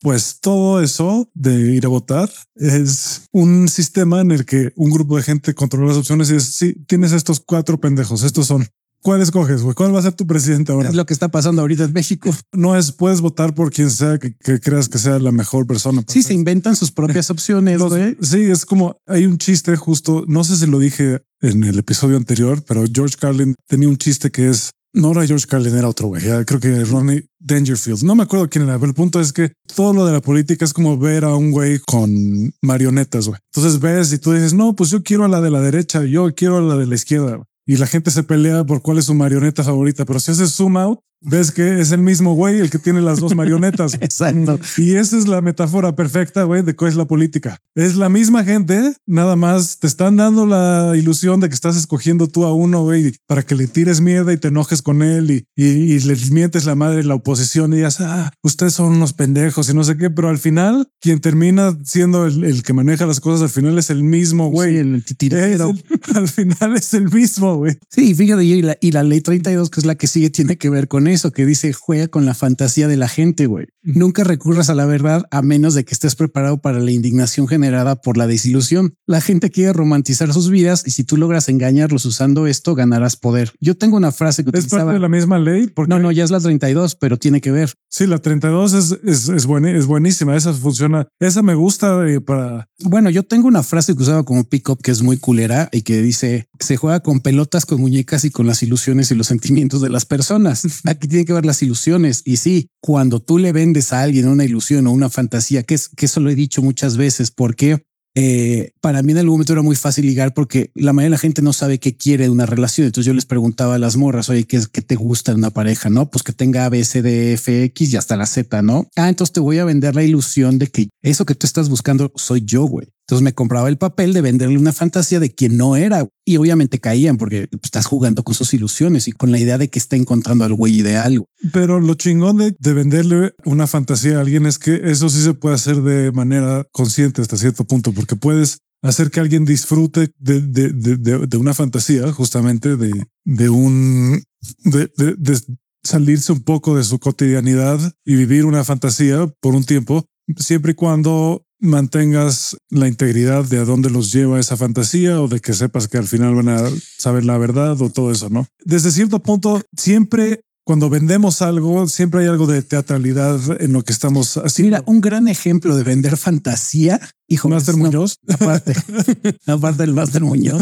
Pues 0.00 0.38
todo 0.40 0.80
eso 0.80 1.28
de 1.34 1.74
ir 1.74 1.84
a 1.84 1.88
votar 1.88 2.30
es 2.54 3.22
un 3.32 3.68
sistema 3.68 4.20
en 4.20 4.30
el 4.30 4.44
que 4.44 4.72
un 4.76 4.90
grupo 4.90 5.16
de 5.16 5.24
gente 5.24 5.54
controla 5.54 5.88
las 5.88 5.96
opciones 5.96 6.30
y 6.30 6.36
es 6.36 6.44
si 6.44 6.74
tienes 6.84 7.12
estos 7.12 7.40
cuatro 7.40 7.80
pendejos, 7.80 8.22
estos 8.22 8.46
son. 8.46 8.66
¿Cuál 9.00 9.22
escoges? 9.22 9.62
güey? 9.62 9.74
¿Cuál 9.74 9.94
va 9.94 10.00
a 10.00 10.02
ser 10.02 10.12
tu 10.12 10.26
presidente 10.26 10.72
ahora? 10.72 10.88
Es 10.88 10.94
lo 10.94 11.06
que 11.06 11.12
está 11.12 11.28
pasando 11.28 11.62
ahorita 11.62 11.84
en 11.84 11.92
México. 11.92 12.34
No 12.52 12.76
es 12.76 12.90
puedes 12.90 13.20
votar 13.20 13.54
por 13.54 13.70
quien 13.70 13.90
sea 13.90 14.18
que, 14.18 14.36
que 14.36 14.60
creas 14.60 14.88
que 14.88 14.98
sea 14.98 15.18
la 15.20 15.30
mejor 15.30 15.66
persona. 15.66 16.02
Sí, 16.08 16.22
se 16.22 16.34
inventan 16.34 16.74
sus 16.74 16.90
propias 16.90 17.30
opciones, 17.30 17.80
güey. 17.80 18.16
sí, 18.20 18.42
es 18.42 18.66
como 18.66 18.96
hay 19.06 19.26
un 19.26 19.38
chiste 19.38 19.76
justo. 19.76 20.24
No 20.26 20.42
sé 20.42 20.56
si 20.56 20.66
lo 20.66 20.78
dije 20.80 21.22
en 21.40 21.62
el 21.62 21.78
episodio 21.78 22.16
anterior, 22.16 22.62
pero 22.66 22.84
George 22.92 23.16
Carlin 23.18 23.54
tenía 23.68 23.88
un 23.88 23.98
chiste 23.98 24.30
que 24.30 24.48
es 24.48 24.72
no 24.98 25.12
era 25.12 25.26
George 25.26 25.46
Carlin, 25.46 25.76
era 25.76 25.88
otro 25.88 26.08
güey. 26.08 26.22
Creo 26.44 26.60
que 26.60 26.84
Ronnie 26.84 27.26
Dangerfield. 27.38 28.02
No 28.02 28.14
me 28.14 28.24
acuerdo 28.24 28.48
quién 28.48 28.64
era, 28.64 28.78
pero 28.78 28.88
el 28.90 28.94
punto 28.94 29.20
es 29.20 29.32
que 29.32 29.52
todo 29.74 29.92
lo 29.92 30.04
de 30.04 30.12
la 30.12 30.20
política 30.20 30.64
es 30.64 30.72
como 30.72 30.98
ver 30.98 31.24
a 31.24 31.34
un 31.34 31.50
güey 31.50 31.78
con 31.86 32.52
marionetas. 32.62 33.28
güey. 33.28 33.38
Entonces 33.54 33.80
ves 33.80 34.12
y 34.12 34.18
tú 34.18 34.32
dices, 34.32 34.54
no, 34.54 34.74
pues 34.74 34.90
yo 34.90 35.02
quiero 35.02 35.24
a 35.24 35.28
la 35.28 35.40
de 35.40 35.50
la 35.50 35.60
derecha, 35.60 36.04
yo 36.04 36.34
quiero 36.34 36.58
a 36.58 36.62
la 36.62 36.76
de 36.76 36.86
la 36.86 36.94
izquierda. 36.94 37.42
Y 37.66 37.76
la 37.76 37.86
gente 37.86 38.10
se 38.10 38.22
pelea 38.22 38.64
por 38.64 38.82
cuál 38.82 38.98
es 38.98 39.04
su 39.04 39.14
marioneta 39.14 39.62
favorita, 39.62 40.04
pero 40.04 40.20
si 40.20 40.30
haces 40.30 40.52
zoom 40.52 40.76
out, 40.78 41.00
ves 41.20 41.50
que 41.50 41.80
es 41.80 41.92
el 41.92 42.00
mismo 42.00 42.34
güey 42.34 42.60
el 42.60 42.70
que 42.70 42.78
tiene 42.78 43.00
las 43.00 43.20
dos 43.20 43.34
marionetas. 43.34 43.94
Exacto. 44.00 44.58
Y 44.76 44.94
esa 44.94 45.18
es 45.18 45.28
la 45.28 45.40
metáfora 45.40 45.94
perfecta, 45.94 46.44
güey, 46.44 46.62
de 46.62 46.74
cuál 46.76 46.90
es 46.90 46.96
la 46.96 47.06
política. 47.06 47.58
Es 47.74 47.96
la 47.96 48.08
misma 48.08 48.44
gente, 48.44 48.94
nada 49.06 49.36
más 49.36 49.78
te 49.78 49.86
están 49.86 50.16
dando 50.16 50.46
la 50.46 50.94
ilusión 50.96 51.40
de 51.40 51.48
que 51.48 51.54
estás 51.54 51.76
escogiendo 51.76 52.28
tú 52.28 52.44
a 52.44 52.52
uno, 52.52 52.82
güey, 52.82 53.14
para 53.26 53.42
que 53.42 53.54
le 53.54 53.66
tires 53.66 54.00
mierda 54.00 54.32
y 54.32 54.36
te 54.36 54.48
enojes 54.48 54.82
con 54.82 55.02
él 55.02 55.30
y, 55.30 55.44
y, 55.56 55.66
y 55.66 56.00
le 56.00 56.16
mientes 56.30 56.64
la 56.64 56.74
madre 56.74 57.04
la 57.04 57.14
oposición 57.14 57.72
y 57.72 57.76
digas, 57.76 58.00
ah, 58.00 58.32
ustedes 58.42 58.74
son 58.74 58.92
unos 58.94 59.12
pendejos 59.12 59.68
y 59.68 59.74
no 59.74 59.84
sé 59.84 59.96
qué, 59.96 60.10
pero 60.10 60.28
al 60.28 60.38
final, 60.38 60.88
quien 61.00 61.20
termina 61.20 61.76
siendo 61.84 62.26
el, 62.26 62.44
el 62.44 62.62
que 62.62 62.72
maneja 62.72 63.06
las 63.06 63.20
cosas 63.20 63.42
al 63.42 63.48
final 63.48 63.78
es 63.78 63.90
el 63.90 64.02
mismo, 64.02 64.50
güey. 64.50 64.72
Sí, 64.72 64.78
el 64.78 65.04
titirero. 65.04 65.74
al 66.14 66.28
final 66.28 66.76
es 66.76 66.94
el 66.94 67.10
mismo, 67.10 67.56
güey. 67.56 67.76
Sí, 67.90 68.14
fíjate, 68.14 68.44
y 68.44 68.62
la, 68.62 68.76
y 68.80 68.92
la 68.92 69.02
ley 69.02 69.20
32, 69.20 69.70
que 69.70 69.80
es 69.80 69.86
la 69.86 69.94
que 69.94 70.06
sigue, 70.06 70.30
tiene 70.30 70.56
que 70.56 70.70
ver 70.70 70.88
con 70.88 71.07
eso, 71.08 71.32
que 71.32 71.46
dice 71.46 71.72
juega 71.72 72.08
con 72.08 72.24
la 72.26 72.34
fantasía 72.34 72.88
de 72.88 72.96
la 72.96 73.08
gente, 73.08 73.46
güey. 73.46 73.66
Nunca 73.82 74.24
recurras 74.24 74.70
a 74.70 74.74
la 74.74 74.86
verdad 74.86 75.24
a 75.30 75.42
menos 75.42 75.74
de 75.74 75.84
que 75.84 75.94
estés 75.94 76.14
preparado 76.14 76.60
para 76.60 76.78
la 76.78 76.90
indignación 76.90 77.48
generada 77.48 77.96
por 77.96 78.16
la 78.16 78.26
desilusión. 78.26 78.94
La 79.06 79.20
gente 79.20 79.50
quiere 79.50 79.72
romantizar 79.72 80.32
sus 80.32 80.50
vidas 80.50 80.82
y 80.86 80.90
si 80.90 81.04
tú 81.04 81.16
logras 81.16 81.48
engañarlos 81.48 82.04
usando 82.04 82.46
esto, 82.46 82.74
ganarás 82.74 83.16
poder. 83.16 83.52
Yo 83.60 83.76
tengo 83.76 83.96
una 83.96 84.12
frase 84.12 84.44
que 84.44 84.50
Es 84.50 84.66
parte 84.66 84.66
utilizaba. 84.66 84.92
de 84.92 84.98
la 84.98 85.08
misma 85.08 85.38
ley. 85.38 85.68
Porque 85.68 85.88
No, 85.90 85.98
no, 85.98 86.12
ya 86.12 86.24
es 86.24 86.30
la 86.30 86.40
32, 86.40 86.96
pero 86.96 87.16
tiene 87.16 87.40
que 87.40 87.50
ver. 87.50 87.72
Sí, 87.88 88.06
la 88.06 88.18
32 88.18 88.72
es, 88.74 88.98
es, 89.04 89.28
es, 89.28 89.46
buena, 89.46 89.70
es 89.70 89.86
buenísima. 89.86 90.36
Esa 90.36 90.52
funciona. 90.52 91.08
Esa 91.20 91.42
me 91.42 91.54
gusta 91.54 91.98
para 92.26 92.68
Bueno, 92.84 93.10
yo 93.10 93.22
tengo 93.22 93.48
una 93.48 93.62
frase 93.62 93.94
que 93.96 94.02
usaba 94.02 94.24
como 94.24 94.44
pick-up 94.44 94.80
que 94.82 94.90
es 94.90 95.02
muy 95.02 95.16
culera 95.16 95.68
y 95.72 95.82
que 95.82 96.02
dice 96.02 96.48
se 96.60 96.76
juega 96.76 97.00
con 97.00 97.20
pelotas, 97.20 97.66
con 97.66 97.80
muñecas 97.80 98.24
y 98.24 98.30
con 98.30 98.46
las 98.46 98.62
ilusiones 98.62 99.10
y 99.10 99.14
los 99.14 99.28
sentimientos 99.28 99.80
de 99.80 99.90
las 99.90 100.04
personas. 100.04 100.62
Aquí 100.98 101.06
tiene 101.06 101.24
que 101.24 101.32
ver 101.32 101.46
las 101.46 101.62
ilusiones. 101.62 102.22
Y 102.24 102.38
sí, 102.38 102.70
cuando 102.80 103.20
tú 103.20 103.38
le 103.38 103.52
vendes 103.52 103.92
a 103.92 104.02
alguien 104.02 104.26
una 104.26 104.44
ilusión 104.44 104.88
o 104.88 104.90
una 104.90 105.08
fantasía, 105.08 105.62
que 105.62 105.74
es 105.74 105.88
que 105.88 106.06
eso 106.06 106.18
lo 106.18 106.28
he 106.28 106.34
dicho 106.34 106.60
muchas 106.60 106.96
veces, 106.96 107.30
porque 107.30 107.84
eh, 108.16 108.72
para 108.80 109.00
mí 109.04 109.12
en 109.12 109.18
algún 109.18 109.34
momento 109.34 109.52
era 109.52 109.62
muy 109.62 109.76
fácil 109.76 110.06
ligar 110.06 110.34
porque 110.34 110.72
la 110.74 110.92
mayoría 110.92 111.10
de 111.10 111.10
la 111.10 111.18
gente 111.18 111.40
no 111.40 111.52
sabe 111.52 111.78
qué 111.78 111.96
quiere 111.96 112.24
de 112.24 112.30
una 112.30 112.46
relación. 112.46 112.88
Entonces 112.88 113.06
yo 113.06 113.14
les 113.14 113.26
preguntaba 113.26 113.76
a 113.76 113.78
las 113.78 113.96
morras, 113.96 114.28
oye, 114.28 114.42
¿qué 114.42 114.56
es 114.56 114.66
que 114.66 114.82
te 114.82 114.96
gusta 114.96 115.30
de 115.30 115.38
una 115.38 115.50
pareja? 115.50 115.88
No, 115.88 116.10
pues 116.10 116.24
que 116.24 116.32
tenga 116.32 116.64
A, 116.64 116.68
B, 116.68 116.84
C, 116.84 117.00
D, 117.00 117.34
F, 117.34 117.62
X 117.62 117.92
y 117.92 117.96
hasta 117.96 118.16
la 118.16 118.26
Z, 118.26 118.60
no? 118.62 118.88
Ah, 118.96 119.08
entonces 119.08 119.34
te 119.34 119.38
voy 119.38 119.58
a 119.58 119.64
vender 119.64 119.94
la 119.94 120.02
ilusión 120.02 120.58
de 120.58 120.66
que 120.66 120.88
eso 121.00 121.26
que 121.26 121.36
tú 121.36 121.46
estás 121.46 121.68
buscando 121.68 122.10
soy 122.16 122.42
yo, 122.44 122.64
güey. 122.64 122.88
Entonces 123.08 123.24
me 123.24 123.32
compraba 123.32 123.70
el 123.70 123.78
papel 123.78 124.12
de 124.12 124.20
venderle 124.20 124.58
una 124.58 124.74
fantasía 124.74 125.18
de 125.18 125.34
quien 125.34 125.56
no 125.56 125.76
era 125.76 126.06
y 126.26 126.36
obviamente 126.36 126.78
caían 126.78 127.16
porque 127.16 127.48
pues, 127.48 127.62
estás 127.64 127.86
jugando 127.86 128.22
con 128.22 128.34
sus 128.34 128.52
ilusiones 128.52 129.08
y 129.08 129.12
con 129.12 129.32
la 129.32 129.38
idea 129.38 129.56
de 129.56 129.68
que 129.68 129.78
está 129.78 129.96
encontrando 129.96 130.44
al 130.44 130.52
güey 130.52 130.78
ideal. 130.78 131.24
Pero 131.50 131.80
lo 131.80 131.94
chingón 131.94 132.36
de, 132.36 132.54
de 132.58 132.72
venderle 132.74 133.32
una 133.46 133.66
fantasía 133.66 134.18
a 134.18 134.20
alguien 134.20 134.44
es 134.44 134.58
que 134.58 134.90
eso 134.90 135.08
sí 135.08 135.22
se 135.22 135.32
puede 135.32 135.54
hacer 135.54 135.80
de 135.80 136.12
manera 136.12 136.66
consciente 136.70 137.22
hasta 137.22 137.38
cierto 137.38 137.64
punto, 137.64 137.92
porque 137.92 138.14
puedes 138.14 138.58
hacer 138.82 139.10
que 139.10 139.20
alguien 139.20 139.46
disfrute 139.46 140.10
de, 140.18 141.38
una 141.38 141.54
fantasía, 141.54 142.12
justamente 142.12 142.76
de, 142.76 143.48
un, 143.48 144.22
de 144.64 145.40
salirse 145.82 146.32
un 146.32 146.42
poco 146.42 146.76
de 146.76 146.84
su 146.84 146.98
cotidianidad 146.98 147.80
y 148.04 148.16
vivir 148.16 148.44
una 148.44 148.64
fantasía 148.64 149.26
por 149.40 149.54
un 149.54 149.64
tiempo, 149.64 150.04
siempre 150.36 150.72
y 150.72 150.74
cuando 150.74 151.46
mantengas 151.60 152.56
la 152.70 152.88
integridad 152.88 153.44
de 153.44 153.58
a 153.58 153.64
dónde 153.64 153.90
los 153.90 154.12
lleva 154.12 154.38
esa 154.38 154.56
fantasía 154.56 155.20
o 155.20 155.28
de 155.28 155.40
que 155.40 155.54
sepas 155.54 155.88
que 155.88 155.98
al 155.98 156.06
final 156.06 156.34
van 156.34 156.48
a 156.48 156.70
saber 156.98 157.24
la 157.24 157.38
verdad 157.38 157.80
o 157.80 157.90
todo 157.90 158.10
eso, 158.10 158.30
¿no? 158.30 158.46
Desde 158.64 158.90
cierto 158.90 159.20
punto, 159.20 159.60
siempre 159.76 160.42
cuando 160.68 160.90
vendemos 160.90 161.40
algo, 161.40 161.88
siempre 161.88 162.20
hay 162.20 162.26
algo 162.26 162.46
de 162.46 162.60
teatralidad 162.60 163.40
en 163.58 163.72
lo 163.72 163.82
que 163.84 163.90
estamos 163.94 164.36
haciendo. 164.36 164.76
Mira, 164.76 164.82
un 164.84 165.00
gran 165.00 165.26
ejemplo 165.26 165.74
de 165.74 165.82
vender 165.82 166.18
fantasía. 166.18 167.00
Hijo, 167.26 167.48
Master 167.48 167.78
no, 167.78 167.86
Muñoz. 167.86 168.18
Aparte, 168.28 168.74
aparte 169.46 169.84
del 169.84 169.94
Master 169.94 170.24
Muñoz. 170.24 170.60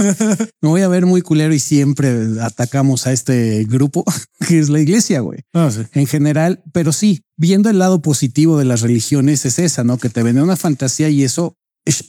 Me 0.63 0.69
voy 0.69 0.83
a 0.83 0.89
ver 0.89 1.07
muy 1.07 1.23
culero 1.23 1.53
y 1.53 1.59
siempre 1.59 2.41
atacamos 2.41 3.09
a 3.09 3.13
este 3.13 3.65
grupo 3.65 4.05
que 4.47 4.61
es 4.61 4.69
la 4.69 4.79
iglesia, 4.79 5.19
güey. 5.19 5.41
Ah, 5.53 5.73
sí. 5.73 5.81
En 5.93 6.07
general, 6.07 6.63
pero 6.73 6.93
sí, 6.93 7.25
viendo 7.37 7.69
el 7.69 7.81
lado 7.81 8.01
positivo 8.01 8.61
de 8.61 8.65
las 8.65 8.83
religiones 8.83 9.45
es 9.45 9.59
esa, 9.59 9.83
¿no? 9.83 9.99
Que 9.99 10.09
te 10.09 10.23
venden 10.23 10.45
una 10.45 10.57
fantasía 10.57 11.09
y 11.09 11.25
eso 11.25 11.57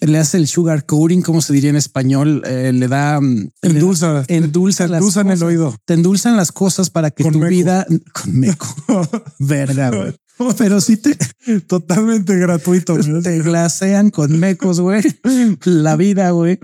le 0.02 0.18
hace 0.18 0.38
el 0.38 0.48
sugar 0.48 0.86
coating, 0.86 1.22
como 1.22 1.42
se 1.42 1.54
diría 1.54 1.70
en 1.70 1.76
español, 1.76 2.42
eh, 2.46 2.72
le 2.74 2.88
da 2.88 3.20
mm, 3.22 3.52
Endulza. 3.62 4.26
le- 4.28 4.36
endulza 4.38 4.88
las 4.88 4.98
endulzan 5.00 5.30
el 5.32 5.44
oído. 5.44 5.76
Te 5.86 5.94
endulzan 5.94 6.36
las 6.36 6.52
cosas 6.52 6.90
para 6.90 7.12
que 7.12 7.24
Con 7.24 7.34
tu 7.34 7.40
meco. 7.40 7.50
vida 7.50 7.86
con 8.14 8.40
meco, 8.40 8.68
verga, 9.40 9.90
güey. 9.92 10.16
Pero 10.58 10.82
sí 10.82 10.98
te, 10.98 11.18
Totalmente 11.68 12.36
gratuito. 12.38 12.96
güey. 12.98 13.22
te 13.22 13.40
glasean 13.40 14.10
con 14.10 14.40
mecos, 14.40 14.80
güey, 14.80 15.02
la 15.64 15.96
vida, 15.96 16.30
güey, 16.32 16.60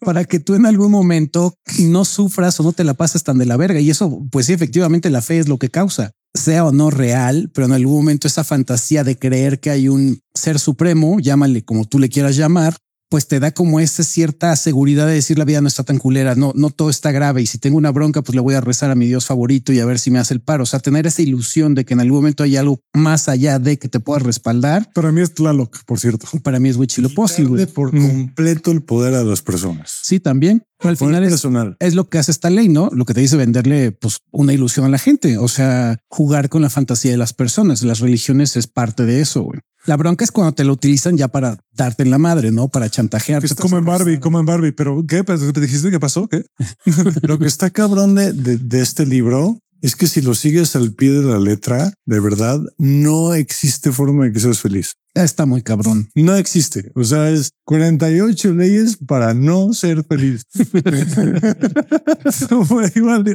para 0.00 0.24
que 0.24 0.40
tú 0.40 0.54
en 0.54 0.66
algún 0.66 0.90
momento 0.90 1.54
no 1.78 2.04
sufras 2.04 2.58
o 2.60 2.62
no 2.62 2.72
te 2.72 2.84
la 2.84 2.94
pases 2.94 3.22
tan 3.22 3.38
de 3.38 3.46
la 3.46 3.56
verga. 3.56 3.80
Y 3.80 3.90
eso, 3.90 4.26
pues 4.30 4.46
sí, 4.46 4.52
efectivamente 4.52 5.10
la 5.10 5.22
fe 5.22 5.38
es 5.38 5.48
lo 5.48 5.58
que 5.58 5.70
causa, 5.70 6.12
sea 6.34 6.64
o 6.64 6.72
no 6.72 6.90
real, 6.90 7.50
pero 7.54 7.66
en 7.66 7.72
algún 7.72 7.96
momento 7.96 8.26
esa 8.28 8.44
fantasía 8.44 9.04
de 9.04 9.18
creer 9.18 9.60
que 9.60 9.70
hay 9.70 9.88
un 9.88 10.20
ser 10.34 10.58
supremo, 10.58 11.18
llámale 11.20 11.64
como 11.64 11.84
tú 11.84 11.98
le 11.98 12.08
quieras 12.08 12.36
llamar, 12.36 12.76
pues 13.10 13.26
te 13.26 13.40
da 13.40 13.52
como 13.52 13.80
esa 13.80 14.02
cierta 14.04 14.54
seguridad 14.56 15.06
de 15.06 15.14
decir 15.14 15.38
la 15.38 15.44
vida 15.44 15.60
no 15.60 15.68
está 15.68 15.82
tan 15.82 15.98
culera, 15.98 16.34
no, 16.34 16.52
no 16.54 16.70
todo 16.70 16.90
está 16.90 17.10
grave 17.10 17.40
y 17.42 17.46
si 17.46 17.58
tengo 17.58 17.78
una 17.78 17.90
bronca, 17.90 18.22
pues 18.22 18.34
le 18.34 18.40
voy 18.42 18.54
a 18.54 18.60
rezar 18.60 18.90
a 18.90 18.94
mi 18.94 19.06
Dios 19.06 19.24
favorito 19.26 19.72
y 19.72 19.80
a 19.80 19.86
ver 19.86 19.98
si 19.98 20.10
me 20.10 20.18
hace 20.18 20.34
el 20.34 20.40
paro. 20.40 20.64
O 20.64 20.66
sea, 20.66 20.80
tener 20.80 21.06
esa 21.06 21.22
ilusión 21.22 21.74
de 21.74 21.84
que 21.84 21.94
en 21.94 22.00
algún 22.00 22.18
momento 22.18 22.42
hay 22.42 22.56
algo 22.56 22.80
más 22.94 23.28
allá 23.28 23.58
de 23.58 23.78
que 23.78 23.88
te 23.88 24.00
pueda 24.00 24.18
respaldar, 24.20 24.90
Para 24.92 25.10
mí 25.12 25.20
es 25.22 25.32
Tlaloc, 25.34 25.84
por 25.84 25.98
cierto. 25.98 26.26
para 26.42 26.60
mí 26.60 26.68
es 26.68 26.76
Huitzilopochtli, 26.76 27.66
por 27.66 27.94
Mm. 27.94 28.06
completo 28.08 28.70
el 28.70 28.82
poder 28.82 29.14
a 29.14 29.24
las 29.24 29.40
personas. 29.42 29.98
Sí, 30.02 30.20
también. 30.20 30.62
Pero 30.78 30.90
al 30.90 30.96
final 30.96 31.24
es, 31.24 31.30
personal. 31.30 31.76
es 31.80 31.94
lo 31.94 32.08
que 32.08 32.18
hace 32.18 32.30
esta 32.30 32.50
ley, 32.50 32.68
¿no? 32.68 32.88
Lo 32.92 33.04
que 33.04 33.14
te 33.14 33.20
dice 33.20 33.36
venderle 33.36 33.92
pues 33.92 34.18
una 34.30 34.52
ilusión 34.52 34.86
a 34.86 34.88
la 34.88 34.98
gente, 34.98 35.36
o 35.38 35.48
sea, 35.48 35.98
jugar 36.08 36.48
con 36.48 36.62
la 36.62 36.70
fantasía 36.70 37.10
de 37.10 37.16
las 37.16 37.32
personas. 37.32 37.82
Las 37.82 38.00
religiones 38.00 38.56
es 38.56 38.66
parte 38.68 39.04
de 39.04 39.20
eso, 39.20 39.42
güey. 39.42 39.60
La 39.86 39.96
bronca 39.96 40.24
es 40.24 40.30
cuando 40.32 40.52
te 40.52 40.64
lo 40.64 40.72
utilizan 40.74 41.16
ya 41.16 41.28
para 41.28 41.58
darte 41.74 42.02
en 42.02 42.10
la 42.10 42.18
madre, 42.18 42.52
¿no? 42.52 42.68
Para 42.68 42.90
chantajear. 42.90 43.44
Es 43.44 43.54
como 43.54 43.78
en 43.78 43.84
Barbie, 43.86 44.18
como 44.20 44.38
en 44.38 44.46
Barbie, 44.46 44.72
pero 44.72 45.04
¿qué? 45.06 45.24
¿Pero 45.24 45.52
¿Te 45.52 45.60
dijiste 45.60 45.90
qué 45.90 45.98
pasó? 46.00 46.28
¿Qué? 46.28 46.44
Lo 47.22 47.38
que 47.38 47.46
está 47.46 47.70
cabrón 47.70 48.14
de, 48.14 48.32
de- 48.32 48.58
de 48.58 48.80
este 48.80 49.06
libro 49.06 49.58
es 49.80 49.94
que 49.96 50.08
si 50.08 50.20
lo 50.20 50.34
sigues 50.34 50.74
al 50.76 50.92
pie 50.92 51.12
de 51.12 51.22
la 51.22 51.38
letra, 51.38 51.92
de 52.04 52.18
verdad, 52.20 52.60
no 52.78 53.32
existe 53.34 53.92
forma 53.92 54.24
de 54.24 54.32
que 54.32 54.40
seas 54.40 54.58
feliz. 54.60 54.94
Está 55.24 55.46
muy 55.46 55.62
cabrón. 55.62 56.08
No 56.14 56.36
existe. 56.36 56.90
O 56.94 57.04
sea, 57.04 57.30
es 57.30 57.50
48 57.64 58.52
leyes 58.54 58.96
para 59.06 59.34
no 59.34 59.72
ser 59.72 60.04
feliz. 60.04 60.42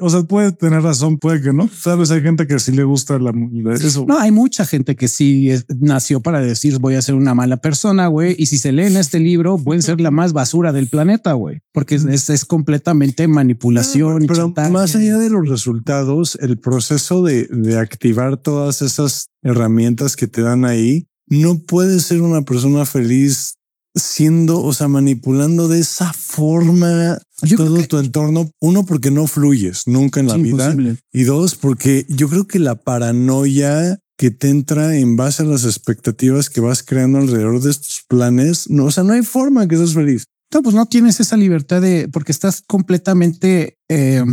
O 0.02 0.10
sea, 0.10 0.24
puede 0.24 0.52
tener 0.52 0.82
razón, 0.82 1.18
puede 1.18 1.42
que 1.42 1.54
no. 1.54 1.70
Sabes, 1.70 2.12
hay 2.12 2.22
gente 2.22 2.48
que 2.48 2.60
sí 2.60 2.72
le 2.72 2.84
gusta 2.84 3.18
la, 3.20 3.32
eso. 3.74 4.06
No, 4.08 4.18
hay 4.20 4.32
mucha 4.32 4.66
gente 4.66 4.96
que 4.96 5.08
sí 5.08 5.50
es- 5.50 5.66
nació 5.80 6.22
para 6.22 6.42
decir 6.42 6.80
voy 6.80 6.96
a 6.96 7.02
ser 7.02 7.16
una 7.16 7.34
mala 7.34 7.58
persona, 7.58 8.08
güey. 8.08 8.36
Y 8.38 8.48
si 8.48 8.58
se 8.58 8.72
leen 8.72 8.98
este 8.98 9.20
libro, 9.20 9.58
pueden 9.58 9.82
ser 9.82 10.00
la 10.02 10.12
más 10.12 10.34
basura 10.34 10.72
del 10.72 10.88
planeta, 10.88 11.34
güey, 11.34 11.60
porque 11.74 11.96
es, 11.96 12.30
es- 12.30 12.46
completamente 12.46 13.28
manipulación. 13.28 14.24
y 14.24 14.28
Pero 14.28 14.44
chantaje. 14.46 14.72
más 14.72 14.96
allá 14.96 15.18
de 15.18 15.30
los 15.30 15.48
resultados, 15.48 16.38
el 16.42 16.60
proceso 16.60 17.24
de, 17.24 17.48
de 17.48 17.78
activar 17.78 18.38
todas 18.38 18.82
esas 18.82 19.30
herramientas 19.42 20.16
que 20.16 20.28
te 20.28 20.42
dan 20.42 20.66
ahí, 20.66 21.08
no 21.28 21.60
puedes 21.60 22.04
ser 22.04 22.22
una 22.22 22.42
persona 22.44 22.86
feliz 22.86 23.56
siendo, 23.96 24.62
o 24.64 24.74
sea, 24.74 24.88
manipulando 24.88 25.68
de 25.68 25.80
esa 25.80 26.12
forma 26.14 27.20
Yo 27.44 27.58
todo 27.58 27.78
que- 27.78 27.88
tu 27.88 27.98
entorno. 28.00 28.50
Uno, 28.60 28.86
porque 28.86 29.12
no 29.12 29.28
fluyes 29.28 29.84
nunca 29.86 30.20
en 30.20 30.28
la 30.28 30.36
Es 30.36 30.42
vida. 30.42 30.66
imposible. 30.72 30.98
Y 31.12 31.24
dos, 31.24 31.56
porque 31.56 32.06
yo 32.10 32.28
creo 32.30 32.48
que 32.48 32.58
la 32.60 32.76
paranoia 32.76 34.00
que 34.18 34.32
te 34.32 34.50
entra 34.50 34.96
en 34.98 35.16
base 35.16 35.44
a 35.44 35.46
las 35.46 35.66
expectativas 35.66 36.50
que 36.50 36.62
vas 36.62 36.82
creando 36.84 37.18
alrededor 37.20 37.62
de 37.62 37.72
estos 37.72 38.04
planes, 38.08 38.70
no, 38.70 38.86
o 38.86 38.92
sea, 38.92 39.04
no 39.04 39.14
hay 39.14 39.22
forma 39.24 39.68
que 39.68 39.78
seas 39.78 39.94
feliz. 39.94 40.26
No, 40.54 40.62
pues 40.62 40.76
no 40.76 40.86
tienes 40.86 41.20
esa 41.20 41.36
libertad 41.36 41.82
de 41.82 42.08
porque 42.12 42.32
estás 42.32 42.62
completamente 42.66 43.78
eh, 43.96 44.24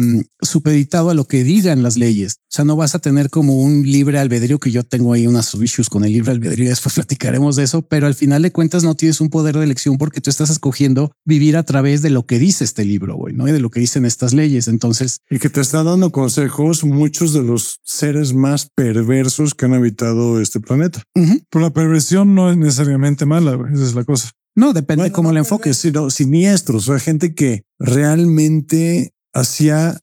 supeditado 0.41 1.11
a 1.11 1.15
lo 1.15 1.27
que 1.27 1.45
digan 1.45 1.83
las 1.83 1.97
leyes. 1.97 2.37
O 2.45 2.53
sea, 2.55 2.65
no 2.65 2.77
vas 2.77 2.95
a 2.95 2.99
tener 2.99 3.29
como 3.31 3.61
un 3.61 3.83
libre 3.83 4.19
albedrío 4.19 4.59
que 4.59 4.71
yo 4.71 4.83
tengo 4.85 5.13
ahí 5.13 5.27
unas 5.27 5.55
issues 5.55 5.89
con 5.89 6.05
el 6.05 6.13
libre 6.13 6.31
albedrío. 6.33 6.65
y 6.65 6.69
Después 6.69 6.95
platicaremos 6.97 7.57
de 7.57 7.65
eso, 7.65 7.83
pero 7.83 8.07
al 8.07 8.15
final 8.15 8.43
de 8.43 8.53
cuentas 8.53 8.83
no 8.85 8.95
tienes 8.95 9.21
un 9.21 9.29
poder 9.29 9.57
de 9.57 9.65
elección 9.65 9.99
porque 9.99 10.21
tú 10.21 10.31
estás 10.31 10.51
escogiendo 10.51 11.13
vivir 11.25 11.57
a 11.57 11.63
través 11.63 12.03
de 12.03 12.11
lo 12.11 12.25
que 12.27 12.39
dice 12.39 12.65
este 12.65 12.85
libro, 12.85 13.17
güey, 13.17 13.35
no 13.35 13.47
y 13.49 13.53
de 13.53 13.61
lo 13.61 13.71
que 13.71 13.81
dicen 13.81 14.05
estas 14.07 14.33
leyes. 14.33 14.67
Entonces, 14.69 15.19
Y 15.31 15.39
que 15.39 15.51
te 15.51 15.61
está 15.61 15.83
dando 15.83 16.11
consejos 16.11 16.85
muchos 16.85 17.33
de 17.33 17.43
los 17.43 17.81
seres 17.85 18.33
más 18.35 18.69
perversos 18.75 19.55
que 19.55 19.67
han 19.67 19.75
habitado 19.75 20.41
este 20.41 20.61
planeta. 20.61 21.03
ujú, 21.15 21.41
Pero 21.51 21.63
la 21.65 21.71
perversión 21.71 22.35
no 22.35 22.51
es 22.51 22.57
necesariamente 22.57 23.27
mala. 23.27 23.59
Esa 23.73 23.85
es 23.85 23.95
la 23.95 24.05
cosa. 24.05 24.31
no 24.57 24.73
depende 24.73 25.03
Bueno, 25.03 25.15
cómo 25.15 25.29
no 25.29 25.35
le 25.35 25.41
enfoques. 25.41 25.77
Sino 25.77 26.11
siniestros, 26.11 26.89
o 26.89 26.93
sea, 26.93 26.99
gente 26.99 27.35
que 27.35 27.63
realmente 27.79 29.13
hacía 29.33 29.99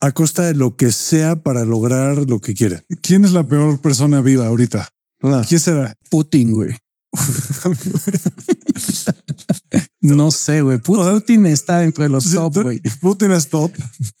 a 0.00 0.12
costa 0.12 0.44
de 0.44 0.54
lo 0.54 0.76
que 0.76 0.92
sea 0.92 1.42
para 1.42 1.64
lograr 1.64 2.28
lo 2.28 2.40
que 2.40 2.54
quiere. 2.54 2.82
¿Quién 3.02 3.24
es 3.24 3.32
la 3.32 3.46
peor 3.46 3.80
persona 3.80 4.20
viva 4.20 4.46
ahorita? 4.46 4.88
Ah, 5.22 5.42
¿Quién 5.46 5.60
será? 5.60 5.94
Putin, 6.08 6.52
güey. 6.52 6.74
no 10.02 10.30
sé, 10.30 10.62
güey. 10.62 10.78
Putin 10.78 11.46
está 11.46 11.78
dentro 11.78 12.02
de 12.04 12.10
los 12.10 12.30
top, 12.32 12.62
güey. 12.62 12.80
Putin 13.00 13.32
es 13.32 13.48
top. 13.48 13.70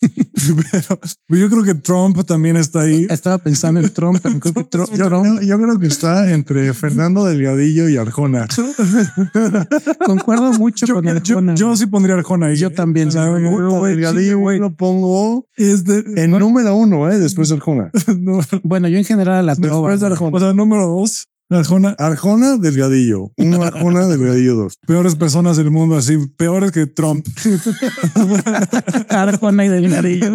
Pero 1.26 1.40
yo 1.40 1.50
creo 1.50 1.62
que 1.62 1.74
Trump 1.74 2.22
también 2.24 2.56
está 2.56 2.80
ahí. 2.82 3.06
Estaba 3.10 3.38
pensando 3.38 3.80
en 3.80 3.90
Trump, 3.90 4.18
pero 4.22 4.40
creo 4.40 4.54
que 4.54 4.64
Tro- 4.70 4.90
Yo, 4.96 5.06
Trump 5.08 5.40
yo 5.42 5.58
creo 5.60 5.78
que 5.78 5.86
está 5.86 6.30
entre 6.32 6.72
Fernando 6.74 7.24
Delgadillo 7.24 7.88
y 7.88 7.96
Arjona. 7.98 8.46
concuerdo 10.06 10.52
mucho 10.54 10.86
Yo, 10.86 10.94
con 10.94 11.08
Arjona. 11.08 11.54
yo 11.54 11.76
sí 11.76 11.86
pondría 11.86 12.16
Arjona 12.16 12.46
ahí. 12.46 12.56
Yo 12.56 12.70
también. 12.70 13.12
Sea, 13.12 13.28
güey, 13.28 13.44
güey, 13.44 13.94
Delgadillo 13.96 14.38
güey. 14.38 14.58
lo 14.58 14.74
pongo 14.74 15.46
Es 15.56 15.84
de- 15.84 16.04
en 16.16 16.30
número 16.30 16.74
uno, 16.74 17.10
¿eh? 17.10 17.18
después 17.18 17.48
de 17.48 17.56
Arjona. 17.56 17.90
no, 18.18 18.40
Bueno, 18.62 18.88
yo 18.88 18.98
en 18.98 19.04
general 19.04 19.36
a 19.36 19.42
la 19.42 19.56
trova. 19.56 19.90
Después 19.90 20.00
de 20.00 20.06
Arjona. 20.06 20.36
o 20.36 20.40
sea, 20.40 20.52
número 20.54 20.86
dos, 20.86 21.28
Arjona, 21.50 21.96
Arjona, 21.98 22.56
Delgadillo. 22.56 23.32
Uno 23.36 23.62
Arjona, 23.64 24.06
Delgadillo 24.06 24.54
dos. 24.54 24.78
peores 24.86 25.16
personas 25.16 25.56
del 25.56 25.70
mundo, 25.70 25.96
así, 25.96 26.16
peores 26.36 26.70
que 26.72 26.86
Trump. 26.86 27.26
Arjona 29.08 29.64
y 29.64 29.68
Delgadillo. 29.68 30.34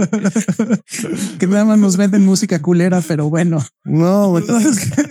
que 1.39 1.47
nada 1.47 1.65
más 1.65 1.79
nos 1.79 1.97
venden 1.97 2.25
música 2.25 2.61
culera, 2.61 3.01
pero 3.07 3.29
bueno. 3.29 3.63
No, 3.83 4.29
güey, 4.31 4.43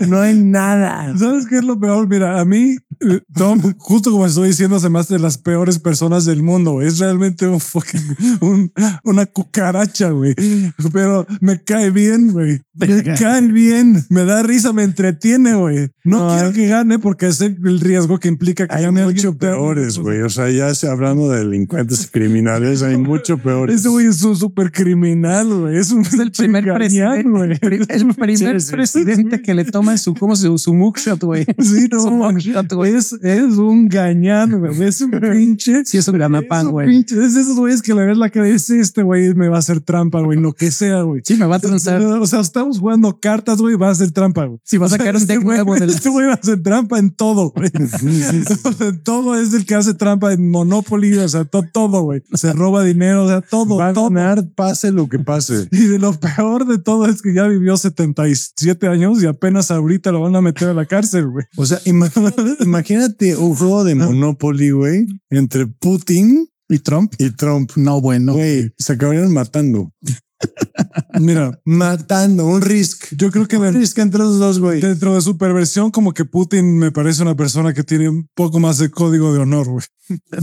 no 0.08 0.20
hay 0.20 0.34
nada. 0.34 1.16
¿Sabes 1.16 1.46
qué 1.46 1.56
es 1.58 1.64
lo 1.64 1.78
peor? 1.78 2.08
Mira, 2.08 2.40
a 2.40 2.44
mí, 2.44 2.76
eh, 3.00 3.20
Trump, 3.32 3.64
justo 3.78 4.10
como 4.10 4.26
estoy 4.26 4.48
diciendo, 4.48 4.78
se 4.80 4.90
me 4.90 4.98
hace 4.98 5.14
de 5.14 5.20
las 5.20 5.38
peores 5.38 5.78
personas 5.78 6.24
del 6.24 6.42
mundo. 6.42 6.82
Es 6.82 6.98
realmente 6.98 7.46
un 7.46 7.60
fucking, 7.60 8.16
un- 8.40 8.72
una 9.04 9.26
cucaracha, 9.26 10.10
güey. 10.10 10.34
Pero 10.92 11.26
me 11.40 11.62
cae 11.62 11.90
bien, 11.90 12.32
güey. 12.32 12.60
Me 12.74 13.02
cae 13.16 13.40
bien. 13.42 14.04
Me 14.10 14.24
da 14.24 14.42
risa, 14.42 14.72
me 14.72 14.82
entretiene, 14.82 15.54
güey. 15.54 15.88
No, 16.04 16.28
No, 16.28 16.34
quiero 16.34 16.52
que 16.52 16.66
gane 16.66 16.98
porque 16.98 17.28
es 17.28 17.40
el 17.40 17.80
riesgo 17.80 18.18
que 18.18 18.28
implica 18.28 18.68
que 18.68 18.74
Hay 18.74 18.84
gane 18.84 19.04
mucho 19.04 19.38
peores, 19.38 19.98
güey. 19.98 20.20
O 20.20 20.28
sea, 20.28 20.50
ya 20.50 20.74
se 20.74 20.86
hablando 20.86 21.30
de 21.30 21.38
delincuentes 21.38 22.06
criminales, 22.12 22.82
hay 22.82 22.98
mucho 22.98 23.38
peores. 23.38 23.80
Ese 23.80 23.88
güey 23.88 24.06
es 24.06 24.22
un 24.22 24.36
super 24.36 24.70
criminal, 24.70 25.46
güey. 25.60 25.78
Es 25.78 25.90
un 25.92 26.02
Es 26.02 26.12
el 26.14 26.30
primer 26.30 26.64
presidente, 26.74 27.20
el 27.88 28.14
primer 28.14 28.60
Sí, 28.60 28.66
sí, 28.66 28.72
presidente 28.72 29.40
que 29.40 29.54
le 29.54 29.64
toma 29.64 29.96
su, 29.96 30.14
como 30.14 30.36
su, 30.36 30.58
su 30.58 30.74
mugshot, 30.74 31.22
güey. 31.22 31.46
Sí, 31.58 31.88
Su 31.90 32.10
no, 32.10 32.30
mugshot, 32.30 32.70
güey. 32.74 32.94
es, 32.94 33.14
es 33.14 33.56
un 33.56 33.88
gañán, 33.88 34.58
güey. 34.58 34.82
Es 34.82 35.00
un 35.00 35.10
pinche. 35.10 35.86
Sí, 35.86 35.96
es 35.96 36.06
un 36.08 36.18
ganapán, 36.18 36.66
Es 36.66 36.72
güey. 36.72 36.98
Es 37.00 37.34
de 37.34 37.40
esos 37.40 37.56
güeyes 37.56 37.80
que 37.80 37.94
le 37.94 38.04
ves 38.04 38.18
la 38.18 38.30
y 38.34 38.40
dice, 38.52 38.78
este 38.78 39.02
güey 39.02 39.34
me 39.34 39.48
va 39.48 39.56
a 39.56 39.60
hacer 39.60 39.80
trampa, 39.80 40.20
güey, 40.20 40.38
lo 40.38 40.52
que 40.52 40.70
sea, 40.70 41.00
güey. 41.02 41.22
Sí, 41.24 41.36
me 41.36 41.46
va 41.46 41.56
a 41.56 41.60
transar. 41.60 42.02
O 42.02 42.26
sea, 42.26 42.40
estamos 42.40 42.78
jugando 42.78 43.18
cartas, 43.18 43.58
güey, 43.58 43.76
va 43.76 43.88
a 43.88 43.92
hacer 43.92 44.10
trampa, 44.10 44.44
güey. 44.44 44.58
Si 44.64 44.76
va 44.76 44.86
a 44.86 44.90
sacar 44.90 45.16
un 45.16 45.26
deck 45.26 45.42
nuevo 45.42 45.74
de 45.74 45.93
Este 45.94 46.08
güey 46.08 46.30
hace 46.30 46.56
trampa 46.56 46.98
en 46.98 47.10
todo, 47.10 47.50
güey. 47.50 47.70
en 48.80 49.02
todo 49.02 49.38
es 49.40 49.52
el 49.54 49.64
que 49.66 49.74
hace 49.74 49.94
trampa 49.94 50.32
en 50.32 50.50
Monopoly, 50.50 51.16
o 51.18 51.28
sea, 51.28 51.44
to- 51.44 51.64
todo, 51.72 52.02
güey. 52.02 52.22
Se 52.34 52.52
roba 52.52 52.82
dinero, 52.84 53.24
o 53.24 53.28
sea, 53.28 53.40
todo, 53.40 53.76
Va 53.76 53.88
a 53.88 53.92
todo. 53.92 54.10
ganar, 54.10 54.44
pase 54.54 54.92
lo 54.92 55.08
que 55.08 55.18
pase. 55.18 55.68
Y 55.72 55.86
de 55.86 55.98
lo 55.98 56.12
peor 56.18 56.66
de 56.66 56.78
todo 56.78 57.06
es 57.06 57.20
que 57.22 57.34
ya 57.34 57.46
vivió 57.46 57.76
77 57.76 58.86
años 58.88 59.22
y 59.22 59.26
apenas 59.26 59.70
ahorita 59.70 60.12
lo 60.12 60.20
van 60.22 60.36
a 60.36 60.40
meter 60.40 60.68
a 60.68 60.74
la 60.74 60.86
cárcel, 60.86 61.28
güey. 61.28 61.44
O 61.56 61.66
sea, 61.66 61.78
imagínate, 61.84 62.42
imagínate 62.60 63.36
un 63.36 63.54
juego 63.54 63.84
de 63.84 63.94
Monopoly, 63.94 64.70
güey, 64.70 65.06
entre 65.30 65.66
Putin 65.66 66.48
¿Y 66.68 66.78
Trump? 66.78 67.12
y 67.18 67.30
Trump. 67.30 67.72
No, 67.76 68.00
bueno. 68.00 68.32
Güey, 68.32 68.72
se 68.78 68.94
acabarían 68.94 69.30
matando. 69.32 69.92
Mira, 71.20 71.60
Matando, 71.64 72.46
un 72.46 72.60
risk. 72.60 73.06
yo 73.16 73.30
creo 73.30 73.46
que 73.46 73.56
Un 73.56 73.62
de- 73.64 73.72
risk 73.72 73.98
entre 73.98 74.18
los 74.20 74.38
dos, 74.38 74.58
güey. 74.58 74.80
dentro 74.80 75.14
de 75.14 75.20
su 75.20 75.36
perversión, 75.38 75.90
como 75.90 76.12
que 76.12 76.24
Putin 76.24 76.78
me 76.78 76.90
parece 76.90 77.22
una 77.22 77.36
persona 77.36 77.72
que 77.72 77.84
tiene 77.84 78.08
un 78.08 78.28
poco 78.34 78.58
más 78.60 78.78
de 78.78 78.90
código 78.90 79.32
de 79.32 79.40
honor, 79.40 79.68
güey. 79.68 79.84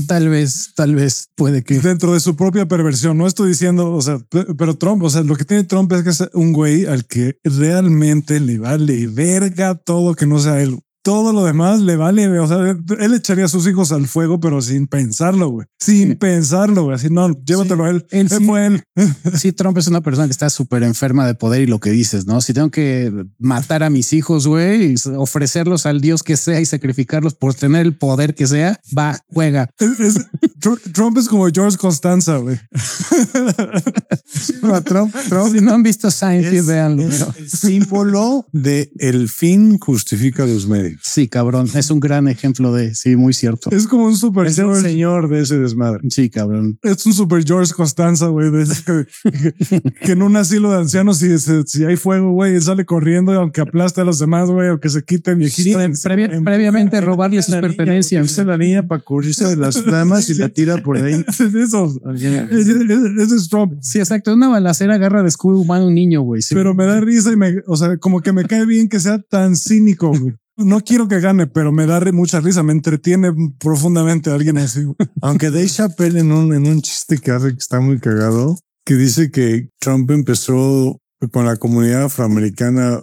Tal 0.07 0.29
vez, 0.29 0.73
tal 0.75 0.95
vez 0.95 1.29
puede 1.35 1.63
que. 1.63 1.79
Dentro 1.79 2.13
de 2.13 2.19
su 2.19 2.35
propia 2.35 2.67
perversión. 2.67 3.17
No 3.17 3.27
estoy 3.27 3.49
diciendo, 3.49 3.91
o 3.93 4.01
sea, 4.01 4.17
pe- 4.19 4.47
pero 4.57 4.75
Trump, 4.77 5.03
o 5.03 5.09
sea, 5.09 5.21
lo 5.23 5.35
que 5.35 5.45
tiene 5.45 5.63
Trump 5.65 5.91
es 5.93 6.03
que 6.03 6.09
es 6.09 6.23
un 6.33 6.51
güey 6.53 6.85
al 6.85 7.05
que 7.05 7.37
realmente 7.43 8.39
le 8.39 8.57
vale 8.57 9.07
verga 9.07 9.75
todo 9.75 10.15
que 10.15 10.25
no 10.25 10.39
sea 10.39 10.61
él. 10.61 10.79
Todo 11.03 11.33
lo 11.33 11.43
demás 11.43 11.81
le 11.81 11.95
vale, 11.95 12.27
o 12.39 12.47
sea, 12.47 12.57
él 12.99 13.13
echaría 13.15 13.45
a 13.45 13.47
sus 13.47 13.65
hijos 13.67 13.91
al 13.91 14.07
fuego, 14.07 14.39
pero 14.39 14.61
sin 14.61 14.85
pensarlo, 14.87 15.49
güey. 15.49 15.65
Sin 15.79 16.09
Sí. 16.09 16.15
pensarlo, 16.15 16.83
güey. 16.83 16.95
Así, 16.95 17.09
no, 17.09 17.29
llévatelo 17.43 17.85
a 17.85 17.89
él. 17.89 18.05
Él 18.11 18.29
sí. 18.29 18.43
fue 18.45 18.67
él. 18.67 18.83
Sí, 19.35 19.51
Trump 19.51 19.77
es 19.79 19.87
una 19.87 20.01
persona 20.01 20.27
que 20.27 20.31
está 20.31 20.49
súper 20.51 20.83
enferma 20.83 21.25
de 21.25 21.33
poder 21.33 21.61
y 21.61 21.65
lo 21.67 21.79
que 21.79 21.89
dices, 21.89 22.27
¿no? 22.27 22.39
Si 22.41 22.53
tengo 22.53 22.69
que 22.69 23.11
matar 23.39 23.81
a 23.81 23.89
mis 23.89 24.13
hijos, 24.13 24.45
güey, 24.45 24.93
y 24.93 24.95
ofrecerlos 25.17 25.87
al 25.87 26.01
Dios 26.01 26.21
que 26.21 26.37
sea 26.37 26.61
y 26.61 26.65
sacrificarlos 26.65 27.33
por 27.33 27.55
tener 27.55 27.81
el 27.85 27.97
poder 27.97 28.35
que 28.35 28.45
sea, 28.45 28.79
va, 28.95 29.17
juega. 29.27 29.69
Es- 29.79 29.99
es- 29.99 30.27
Tr- 30.59 30.79
Trump 30.93 31.17
es 31.17 31.27
como 31.27 31.47
George 31.51 31.77
Constanza, 31.77 32.37
güey. 32.37 32.59
Trump, 34.85 35.15
Trump 35.29 35.53
Si 35.55 35.61
no 35.61 35.73
han 35.73 35.83
visto 35.83 36.11
Seinfeld, 36.11 36.55
es 36.55 36.65
véanlo. 36.67 37.03
es 37.07 37.15
pero- 37.19 37.33
el 37.39 37.49
símbolo 37.49 38.45
de 38.51 38.91
el 38.99 39.29
fin 39.29 39.79
justifica 39.79 40.45
los 40.45 40.67
medios. 40.67 40.90
Sí, 41.01 41.27
cabrón, 41.27 41.67
es 41.75 41.89
un 41.91 41.99
gran 41.99 42.27
ejemplo 42.27 42.73
de, 42.73 42.95
sí, 42.95 43.15
muy 43.15 43.33
cierto. 43.33 43.69
Es 43.71 43.87
como 43.87 44.05
un 44.05 44.15
super 44.15 44.47
Es 44.47 44.57
el 44.59 44.65
George. 44.65 44.81
señor 44.81 45.29
de 45.29 45.41
ese 45.41 45.57
desmadre. 45.59 46.01
Sí, 46.09 46.29
cabrón. 46.29 46.77
Es 46.81 47.05
un 47.05 47.13
super 47.13 47.43
George 47.45 47.73
Constanza, 47.73 48.27
güey. 48.27 48.51
de 48.51 48.63
ese 48.63 48.83
Que, 48.83 49.05
que- 49.31 49.81
que 50.05 50.11
en 50.13 50.21
un 50.21 50.35
asilo 50.35 50.71
de 50.71 50.77
ancianos, 50.79 51.17
si, 51.19 51.37
se- 51.39 51.63
si 51.65 51.85
hay 51.85 51.95
fuego, 51.95 52.31
güey, 52.31 52.59
sale 52.61 52.85
corriendo, 52.85 53.31
aunque 53.33 53.61
aplaste 53.61 54.01
a 54.01 54.03
los 54.03 54.19
demás, 54.19 54.49
güey, 54.49 54.69
o 54.69 54.79
que 54.79 54.89
se 54.89 55.03
quiten 55.03 55.37
viejitos. 55.39 56.01
Pre- 56.03 56.15
previa- 56.15 56.43
previamente 56.43 56.99
robarle 57.01 57.41
sus 57.41 57.55
pertenencias. 57.55 58.25
Usa 58.31 58.43
la 58.43 58.57
niña 58.57 58.87
para 58.87 59.01
cubrirse 59.01 59.45
de 59.47 59.55
las 59.57 59.81
flamas 59.81 60.29
y 60.29 60.33
la 60.35 60.49
tira 60.49 60.77
por 60.77 60.97
ahí. 60.97 61.23
Es 61.27 61.39
eso. 61.39 61.99
Ese 62.13 63.23
ese 63.23 63.35
es 63.35 63.49
Trump. 63.49 63.73
Sí, 63.81 63.99
exacto. 63.99 64.33
Una 64.33 64.49
balacera 64.49 64.95
agarra 64.95 65.21
de 65.23 65.29
escudo 65.29 65.59
humano 65.59 65.85
a 65.85 65.87
un 65.87 65.95
niño, 65.95 66.21
güey. 66.21 66.41
Sí. 66.41 66.55
Pero 66.55 66.73
me 66.73 66.85
da 66.85 66.99
risa 66.99 67.31
y 67.31 67.35
me, 67.35 67.55
o 67.67 67.75
sea, 67.75 67.97
como 67.97 68.21
que 68.21 68.31
me 68.33 68.45
cae 68.45 68.65
bien 68.65 68.89
que 68.89 68.99
sea 68.99 69.19
tan 69.19 69.55
cínico, 69.55 70.09
güey. 70.09 70.33
No 70.57 70.81
quiero 70.81 71.07
que 71.07 71.19
gane, 71.19 71.47
pero 71.47 71.71
me 71.71 71.85
da 71.85 71.99
mucha 72.11 72.39
risa, 72.39 72.63
me 72.63 72.73
entretiene 72.73 73.31
profundamente 73.59 74.29
alguien 74.29 74.57
así. 74.57 74.85
Aunque 75.21 75.49
Dave 75.49 75.67
Chappelle 75.67 76.19
en 76.19 76.31
un, 76.31 76.53
en 76.53 76.67
un 76.67 76.81
chiste 76.81 77.17
que 77.17 77.31
hace 77.31 77.49
que 77.49 77.59
está 77.59 77.79
muy 77.79 77.99
cagado, 77.99 78.57
que 78.85 78.95
dice 78.95 79.31
que 79.31 79.69
Trump 79.79 80.11
empezó 80.11 80.99
con 81.31 81.45
la 81.45 81.57
comunidad 81.57 82.03
afroamericana, 82.03 83.01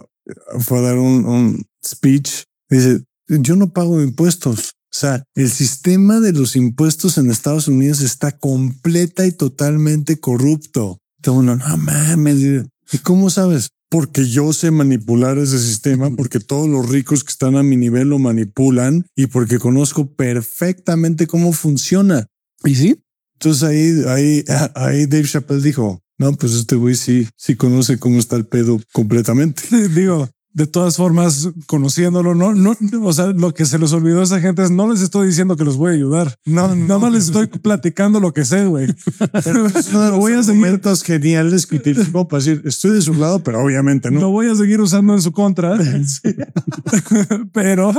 fue 0.59 0.79
a 0.79 0.81
dar 0.81 0.97
un, 0.97 1.25
un 1.25 1.65
speech. 1.85 2.43
Dice, 2.69 3.03
yo 3.27 3.55
no 3.55 3.71
pago 3.71 4.01
impuestos. 4.01 4.73
O 4.91 4.97
sea, 4.97 5.23
el 5.35 5.49
sistema 5.49 6.19
de 6.19 6.33
los 6.33 6.55
impuestos 6.55 7.17
en 7.17 7.29
Estados 7.29 7.67
Unidos 7.67 8.01
está 8.01 8.31
completa 8.31 9.25
y 9.25 9.31
totalmente 9.31 10.19
corrupto. 10.19 10.97
No 11.25 11.41
mames. 11.77 12.65
¿Y 12.91 12.97
cómo 12.99 13.29
sabes? 13.29 13.69
Porque 13.89 14.27
yo 14.27 14.53
sé 14.53 14.69
manipular 14.69 15.37
ese 15.37 15.57
sistema, 15.57 16.11
porque 16.11 16.39
todos 16.39 16.69
los 16.69 16.89
ricos 16.89 17.23
que 17.23 17.31
están 17.31 17.55
a 17.55 17.63
mi 17.63 17.75
nivel 17.75 18.09
lo 18.09 18.19
manipulan 18.19 19.05
y 19.15 19.27
porque 19.27 19.57
conozco 19.57 20.13
perfectamente 20.13 21.25
cómo 21.25 21.53
funciona. 21.53 22.27
¿Y 22.63 22.75
sí? 22.75 23.03
Entonces 23.33 23.63
ahí, 23.63 24.03
ahí, 24.07 24.43
ahí 24.75 25.05
Dave 25.05 25.27
Chappelle 25.27 25.61
dijo, 25.61 26.01
no, 26.19 26.33
pues 26.33 26.53
este 26.53 26.75
güey 26.75 26.95
sí, 26.95 27.27
sí 27.37 27.55
conoce 27.55 27.97
cómo 27.97 28.19
está 28.19 28.35
el 28.35 28.45
pedo 28.45 28.79
completamente. 28.91 29.63
Digo, 29.95 30.29
de 30.59 30.67
todas 30.67 30.97
formas, 30.97 31.49
conociéndolo, 31.67 32.35
no, 32.35 32.53
no, 32.53 32.75
o 33.03 33.13
sea, 33.13 33.27
lo 33.27 33.53
que 33.53 33.65
se 33.65 33.79
les 33.79 33.93
olvidó 33.93 34.19
a 34.19 34.23
esa 34.25 34.41
gente 34.41 34.61
es 34.61 34.69
no 34.69 34.91
les 34.91 34.99
estoy 35.01 35.27
diciendo 35.27 35.55
que 35.55 35.63
los 35.63 35.77
voy 35.77 35.91
a 35.91 35.95
ayudar. 35.95 36.35
No, 36.45 36.75
nada 36.75 36.99
más 36.99 37.13
les 37.13 37.25
estoy 37.27 37.47
platicando 37.47 38.19
lo 38.19 38.33
que 38.33 38.43
sé, 38.43 38.65
güey. 38.65 38.87
No, 39.93 40.17
voy 40.17 40.33
a 40.33 40.43
seguir 40.43 40.59
argumentos 40.65 41.01
geniales 41.03 41.65
que 41.65 41.77
utilizó 41.77 42.27
para 42.27 42.43
decir, 42.43 42.61
estoy 42.65 42.91
de 42.91 43.01
su 43.01 43.13
lado, 43.13 43.41
pero 43.41 43.63
obviamente 43.63 44.11
Lo 44.11 44.19
no. 44.19 44.31
voy 44.31 44.47
a 44.49 44.55
seguir 44.55 44.81
usando 44.81 45.13
en 45.13 45.21
su 45.21 45.31
contra, 45.31 45.77
pero 47.53 47.93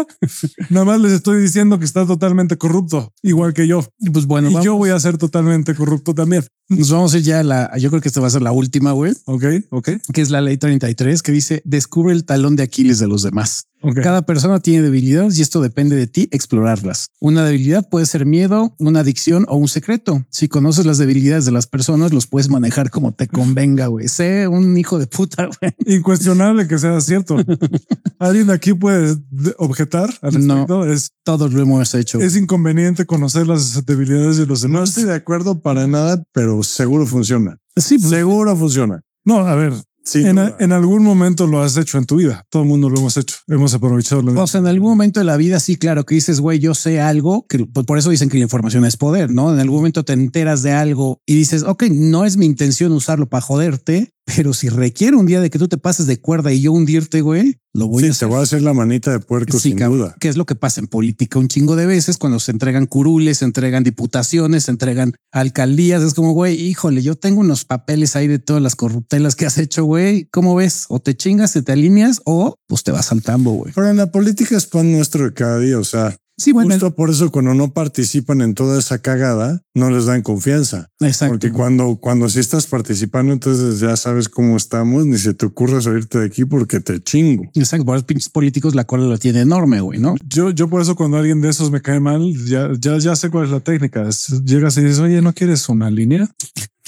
nada 0.69 0.85
más 0.85 1.01
les 1.01 1.13
estoy 1.13 1.41
diciendo 1.41 1.79
que 1.79 1.85
está 1.85 2.07
totalmente 2.07 2.57
corrupto, 2.59 3.13
igual 3.23 3.55
que 3.55 3.67
yo. 3.67 3.85
Pues 4.13 4.27
bueno, 4.27 4.51
Y 4.51 4.55
vamos- 4.55 4.65
yo 4.67 4.77
voy 4.77 4.91
a 4.91 5.01
ser 5.01 5.19
totalmente 5.19 5.75
corrupto 5.75 6.15
también. 6.15 6.45
Nos 6.71 6.91
vamos 6.91 7.15
a 7.15 7.19
ir 7.19 7.25
ya 7.25 7.41
a 7.41 7.43
la. 7.43 7.77
Yo 7.79 7.91
creo 7.91 8.01
que 8.01 8.09
esta 8.09 8.21
va 8.21 8.29
a 8.29 8.31
ser 8.31 8.43
la 8.43 8.53
última, 8.53 8.93
güey, 8.93 9.13
Ok, 9.25 9.45
ok, 9.71 9.91
que 10.13 10.21
es 10.21 10.31
la 10.31 10.41
ley 10.41 10.57
33, 10.57 11.23
que 11.23 11.33
dice 11.33 11.63
descubre 11.65 12.13
el 12.13 12.25
talón 12.25 12.57
de 12.57 12.63
Aquiles 12.63 12.99
de 12.99 13.09
los 13.09 13.23
demás. 13.23 13.70
Cada 14.03 14.23
persona 14.23 14.61
tiene 14.61 14.83
debilidades 14.83 15.39
y 15.39 15.43
esto 15.43 15.61
depende 15.63 15.97
de 15.97 16.07
ti 16.07 16.29
explorarlas. 16.33 17.09
Una 17.21 17.45
debilidad 17.45 17.89
puede 17.89 18.07
ser 18.07 18.27
miedo, 18.27 18.75
una 18.79 19.01
adicción 19.01 19.47
o 19.49 19.57
un 19.57 19.69
secreto. 19.69 20.25
Si 20.31 20.49
conoces 20.49 20.87
las 20.87 20.99
debilidades 20.99 21.45
de 21.45 21.53
las 21.53 21.67
personas, 21.67 22.13
los 22.13 22.27
puedes 22.27 22.49
manejar 22.51 22.91
como 22.91 23.13
te 23.13 23.27
convenga, 23.29 23.87
güey. 23.87 24.09
Sé 24.09 24.49
un 24.49 24.77
hijo 24.77 24.99
de 24.99 25.07
puta, 25.07 25.47
güey. 25.61 25.73
Incuestionable 25.97 26.69
que 26.69 26.79
sea 26.79 27.01
cierto. 27.01 27.37
¿Alguien 28.19 28.49
de 28.49 28.53
aquí 28.53 28.75
puede 28.75 29.17
de- 29.31 29.55
objetar 29.59 30.11
al 30.23 30.47
No. 30.47 30.85
Es, 30.85 31.13
Todos 31.23 31.53
lo 31.53 31.63
hemos 31.63 31.95
hecho. 31.95 32.21
es 32.21 32.37
inconveniente 32.37 33.07
conocer 33.07 33.47
las 33.47 33.85
debilidades 33.87 34.37
de 34.37 34.47
los 34.47 34.63
No 34.63 34.69
demás. 34.75 34.91
estoy 34.91 35.05
de 35.05 35.15
acuerdo 35.15 35.61
para 35.61 35.87
nada, 35.87 36.23
pero 36.33 36.63
seguro 36.63 37.07
funciona. 37.07 37.59
Sí, 37.77 37.99
pues, 37.99 38.11
Seguro 38.11 38.57
funciona. 38.57 39.01
No, 39.25 39.39
a 39.47 39.55
ver. 39.55 39.73
En, 40.15 40.39
a- 40.39 40.57
en 40.59 40.73
algún 40.73 41.03
momento 41.03 41.47
lo 41.47 41.63
has 41.63 41.77
hecho 41.77 41.99
en 41.99 42.05
tu 42.07 42.17
vida. 42.17 42.45
Todo 42.51 42.63
el 42.63 42.69
mundo 42.69 42.89
lo 42.91 42.99
hemos 42.99 43.17
hecho. 43.17 43.37
Hemos 43.49 43.73
aprovechado. 43.75 44.23
lo- 44.23 44.43
O 44.43 44.47
sea, 44.47 44.61
en 44.61 44.67
algún 44.67 44.91
momento 44.91 45.21
de 45.21 45.25
la 45.25 45.37
vida, 45.37 45.61
sí, 45.61 45.77
claro, 45.77 46.05
que 46.05 46.15
dices, 46.15 46.41
güey, 46.41 46.59
yo 46.59 46.75
sé 46.75 47.01
algo, 47.01 47.47
que 47.49 47.61
por 47.67 47.87
por 47.87 47.99
eso 47.99 48.11
dicen 48.11 48.29
que 48.29 48.39
la 48.39 48.45
información 48.45 48.85
es 48.85 48.97
poder, 48.97 49.31
¿no? 49.31 49.53
En 49.53 49.59
algún 49.61 49.77
momento 49.79 50.05
te 50.05 50.13
enteras 50.13 50.63
de 50.63 50.73
algo 50.73 51.21
y 51.27 51.35
dices, 51.35 51.63
ok, 51.63 51.85
no 51.91 52.25
es 52.25 52.37
mi 52.37 52.47
intención 52.47 52.93
usarlo 52.93 53.29
para 53.29 53.41
joderte, 53.41 54.13
pero 54.37 54.53
si 54.55 54.69
requiere 54.69 55.17
un 55.17 55.27
día 55.27 55.41
de 55.41 55.51
que 55.51 55.59
tú 55.59 55.69
te 55.69 55.79
pases 55.79 56.07
de 56.07 56.21
cuerda 56.21 56.53
y 56.53 56.61
yo 56.61 56.73
hundirte, 56.73 57.21
güey, 57.21 57.57
lo 57.73 57.87
voy 57.87 58.03
Sí, 58.03 58.07
a 58.07 58.11
te 58.11 58.13
hacer. 58.13 58.29
voy 58.29 58.39
a 58.39 58.43
hacer 58.43 58.63
la 58.63 58.73
manita 58.75 59.13
de 59.13 59.21
puerco 59.21 59.59
Sí, 59.59 59.71
sin 59.71 59.79
duda. 59.79 60.17
¿Qué 60.19 60.29
es 60.29 60.37
lo 60.37 60.45
que 60.47 60.57
pasa 60.57 60.81
en 60.81 60.89
política 60.89 61.39
un 61.39 61.49
chingo 61.49 61.77
de 61.77 61.87
veces 61.87 62.19
cuando 62.19 62.41
se 62.41 62.51
entregan 62.51 62.87
curules, 62.87 63.39
se 63.39 63.45
entregan 63.45 63.85
diputaciones, 63.85 64.65
se 64.65 64.73
entregan 64.73 65.15
alcaldías? 65.33 66.03
Es 66.03 66.15
como, 66.15 66.33
güey, 66.33 66.61
híjole, 66.61 67.03
yo 67.03 67.15
tengo 67.15 67.41
unos 67.41 67.65
papeles 67.65 68.17
ahí 68.17 68.27
de 68.27 68.39
todas 68.39 68.63
las 68.63 68.77
corruptelas 68.77 69.37
que 69.37 69.47
has 69.47 69.59
hecho, 69.59 69.85
güey. 69.85 70.27
¿Cómo 70.33 70.55
ves? 70.57 70.87
O 70.89 71.01
te 71.01 71.17
chingas, 71.17 71.53
te, 71.53 71.63
te 71.63 71.73
alineas 71.73 72.21
o 72.25 72.57
pues 72.67 72.83
te 72.83 72.91
vas 72.93 73.13
al 73.13 73.23
tambo, 73.23 73.53
güey. 73.53 73.73
Pero 73.75 73.89
en 73.89 73.97
la 73.97 74.11
política 74.11 74.57
es 74.57 74.67
pan 74.67 74.91
nuestro 74.91 75.25
de 75.25 75.33
cada 75.35 75.59
día. 75.61 75.79
O 75.79 75.85
sea, 75.85 76.17
Sí, 76.41 76.53
bueno, 76.53 76.71
justo 76.71 76.95
por 76.95 77.11
eso 77.11 77.31
cuando 77.31 77.53
no 77.53 77.75
participan 77.75 78.41
en 78.41 78.55
toda 78.55 78.79
esa 78.79 78.99
cagada, 79.01 79.63
no 79.75 79.91
les 79.91 80.07
dan 80.07 80.23
confianza. 80.23 80.89
exacto. 81.01 81.35
Porque 81.35 81.53
cuando, 81.53 81.97
cuando 81.97 82.31
sí 82.31 82.41
estás 82.41 82.67
participando, 82.67 83.35
entonces 83.35 83.79
ya 83.79 83.95
sabes 83.95 84.31
cómo 84.31 84.57
estamos, 84.57 85.05
ni 85.05 85.19
se 85.19 85.35
te 85.35 85.45
ocurre 85.45 85.83
salirte 85.83 86.19
de 86.19 86.25
aquí 86.25 86.47
porque 86.47 86.81
te 86.81 86.99
chingo. 87.03 87.45
Exacto, 87.55 87.85
por 87.85 87.97
los 87.97 88.05
pinches 88.05 88.31
políticos 88.31 88.75
la 88.75 88.85
cola 88.85 89.05
la 89.05 89.19
tiene 89.19 89.41
enorme, 89.41 89.83
güey, 89.83 90.01
¿no? 90.01 90.15
Yo, 90.27 90.49
yo 90.49 90.69
por 90.69 90.81
eso 90.81 90.97
cuando 90.97 91.19
alguien 91.19 91.43
de 91.43 91.51
esos 91.51 91.71
me 91.71 91.83
cae 91.83 92.01
mal, 92.01 92.23
ya, 92.47 92.71
ya, 92.79 92.97
ya 92.97 93.15
sé 93.17 93.29
cuál 93.29 93.45
es 93.45 93.51
la 93.51 93.61
técnica. 93.61 94.09
Llegas 94.43 94.79
y 94.79 94.83
dices, 94.83 95.01
oye, 95.01 95.21
¿no 95.21 95.35
quieres 95.35 95.69
una 95.69 95.91
línea? 95.91 96.27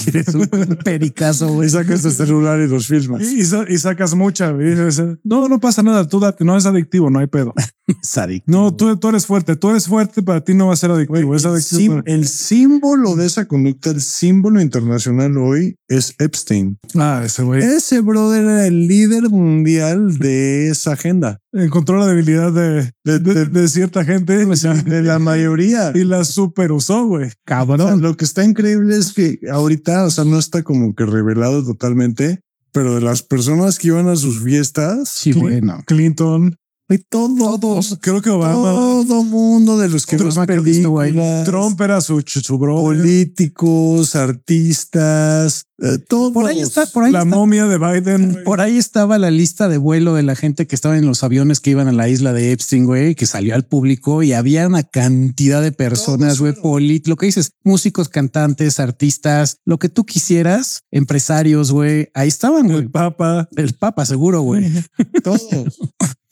Eres 0.06 0.28
un 0.34 0.46
pericazo, 0.84 1.48
güey. 1.52 1.68
Y 1.68 1.70
sacas 1.70 2.04
el 2.04 2.12
celular 2.12 2.60
y 2.60 2.66
los 2.68 2.86
filmas. 2.86 3.22
Y, 3.22 3.40
y 3.40 3.44
sa- 3.44 3.64
y 3.68 3.78
sacas 3.78 4.14
mucha. 4.14 4.50
y 4.52 4.64
dices, 4.74 5.02
no, 5.22 5.48
no 5.48 5.60
pasa 5.60 5.82
nada. 5.82 6.06
Tú 6.08 6.18
date, 6.20 6.44
no 6.44 6.56
es 6.56 6.66
adictivo, 6.66 7.10
no 7.10 7.18
hay 7.18 7.26
pedo. 7.26 7.54
Sádico. 8.02 8.44
No, 8.48 8.74
tú, 8.74 8.96
tú 8.96 9.08
eres 9.08 9.26
fuerte. 9.26 9.56
Tú 9.56 9.70
eres 9.70 9.86
fuerte. 9.86 10.22
Para 10.22 10.42
ti 10.42 10.54
no 10.54 10.68
va 10.68 10.72
a 10.72 10.76
ser 10.76 10.90
adictivo. 10.90 11.34
es 11.34 11.44
El, 11.44 11.50
adictivo. 11.52 11.94
para- 12.02 12.14
el 12.14 12.26
símbolo 12.28 13.16
de 13.16 13.26
esa 13.26 13.46
conducta, 13.46 13.90
el 13.90 14.00
símbolo 14.00 14.60
internacional 14.60 15.36
hoy 15.36 15.76
es 15.88 16.14
Epstein. 16.18 16.78
Ah, 16.94 17.22
ese 17.24 17.42
güey 17.42 17.62
Ese 17.62 18.00
brother 18.00 18.42
era 18.44 18.66
el 18.66 18.86
líder 18.88 19.28
mundial 19.30 20.18
de 20.18 20.68
esa 20.70 20.92
agenda. 20.92 21.38
encontró 21.52 21.98
la 21.98 22.06
debilidad 22.06 22.50
de, 22.52 22.92
de, 23.04 23.18
de- 23.18 23.44
de 23.46 23.68
cierta 23.68 24.04
gente 24.04 24.46
De 24.46 25.02
la 25.02 25.18
mayoría. 25.18 25.92
y 25.94 26.04
la 26.04 26.24
super 26.24 26.72
usó, 26.72 27.04
güey. 27.06 27.24
O 27.26 27.28
sea, 27.28 27.34
Cabrón. 27.44 28.00
lo 28.00 28.16
que 28.16 28.24
está 28.24 28.44
increíble 28.44 28.96
es 28.96 29.12
que 29.12 29.38
ahorita, 29.50 29.81
o 29.86 30.10
sea, 30.10 30.24
no 30.24 30.38
está 30.38 30.62
como 30.62 30.94
que 30.94 31.04
revelado 31.04 31.64
totalmente, 31.64 32.40
pero 32.72 32.94
de 32.94 33.00
las 33.00 33.22
personas 33.22 33.78
que 33.78 33.88
iban 33.88 34.08
a 34.08 34.16
sus 34.16 34.42
fiestas, 34.42 35.08
Sí, 35.08 35.32
bueno. 35.32 35.82
Clinton, 35.86 36.56
De 36.92 36.98
todos. 37.08 37.98
Creo 38.02 38.20
que 38.20 38.28
Obama, 38.28 38.72
Todo 38.72 39.24
mundo 39.24 39.78
de 39.78 39.88
los 39.88 40.04
que 40.04 40.18
películas, 40.18 41.44
Trump 41.46 41.80
era 41.80 42.00
su, 42.02 42.22
su 42.26 42.58
bro. 42.58 42.76
políticos, 42.76 44.14
artistas, 44.14 45.64
eh, 45.78 45.98
todos. 46.06 46.32
Por 46.32 46.46
ahí 46.46 46.60
está, 46.60 46.84
por 46.86 47.04
ahí 47.04 47.12
La 47.12 47.20
está. 47.20 47.34
momia 47.34 47.66
de 47.66 47.78
Biden. 47.78 48.44
Por 48.44 48.60
ahí 48.60 48.76
estaba 48.76 49.16
la 49.16 49.30
lista 49.30 49.68
de 49.68 49.78
vuelo 49.78 50.14
de 50.14 50.22
la 50.22 50.36
gente 50.36 50.66
que 50.66 50.74
estaba 50.74 50.98
en 50.98 51.06
los 51.06 51.24
aviones 51.24 51.60
que 51.60 51.70
iban 51.70 51.88
a 51.88 51.92
la 51.92 52.08
isla 52.10 52.32
de 52.34 52.52
Epstein, 52.52 52.84
güey, 52.84 53.14
que 53.14 53.24
salió 53.24 53.54
al 53.54 53.64
público 53.64 54.22
y 54.22 54.34
había 54.34 54.66
una 54.66 54.82
cantidad 54.82 55.62
de 55.62 55.72
personas, 55.72 56.40
güey, 56.40 56.52
polit, 56.52 57.06
lo 57.08 57.16
que 57.16 57.26
dices, 57.26 57.52
músicos, 57.64 58.10
cantantes, 58.10 58.80
artistas, 58.80 59.56
lo 59.64 59.78
que 59.78 59.88
tú 59.88 60.04
quisieras, 60.04 60.82
empresarios, 60.90 61.72
güey, 61.72 62.08
ahí 62.14 62.28
estaban, 62.28 62.66
güey. 62.66 62.80
El 62.80 62.90
Papa. 62.90 63.48
El 63.56 63.72
Papa, 63.74 64.04
seguro, 64.04 64.42
güey. 64.42 64.70
Todos. 65.24 65.78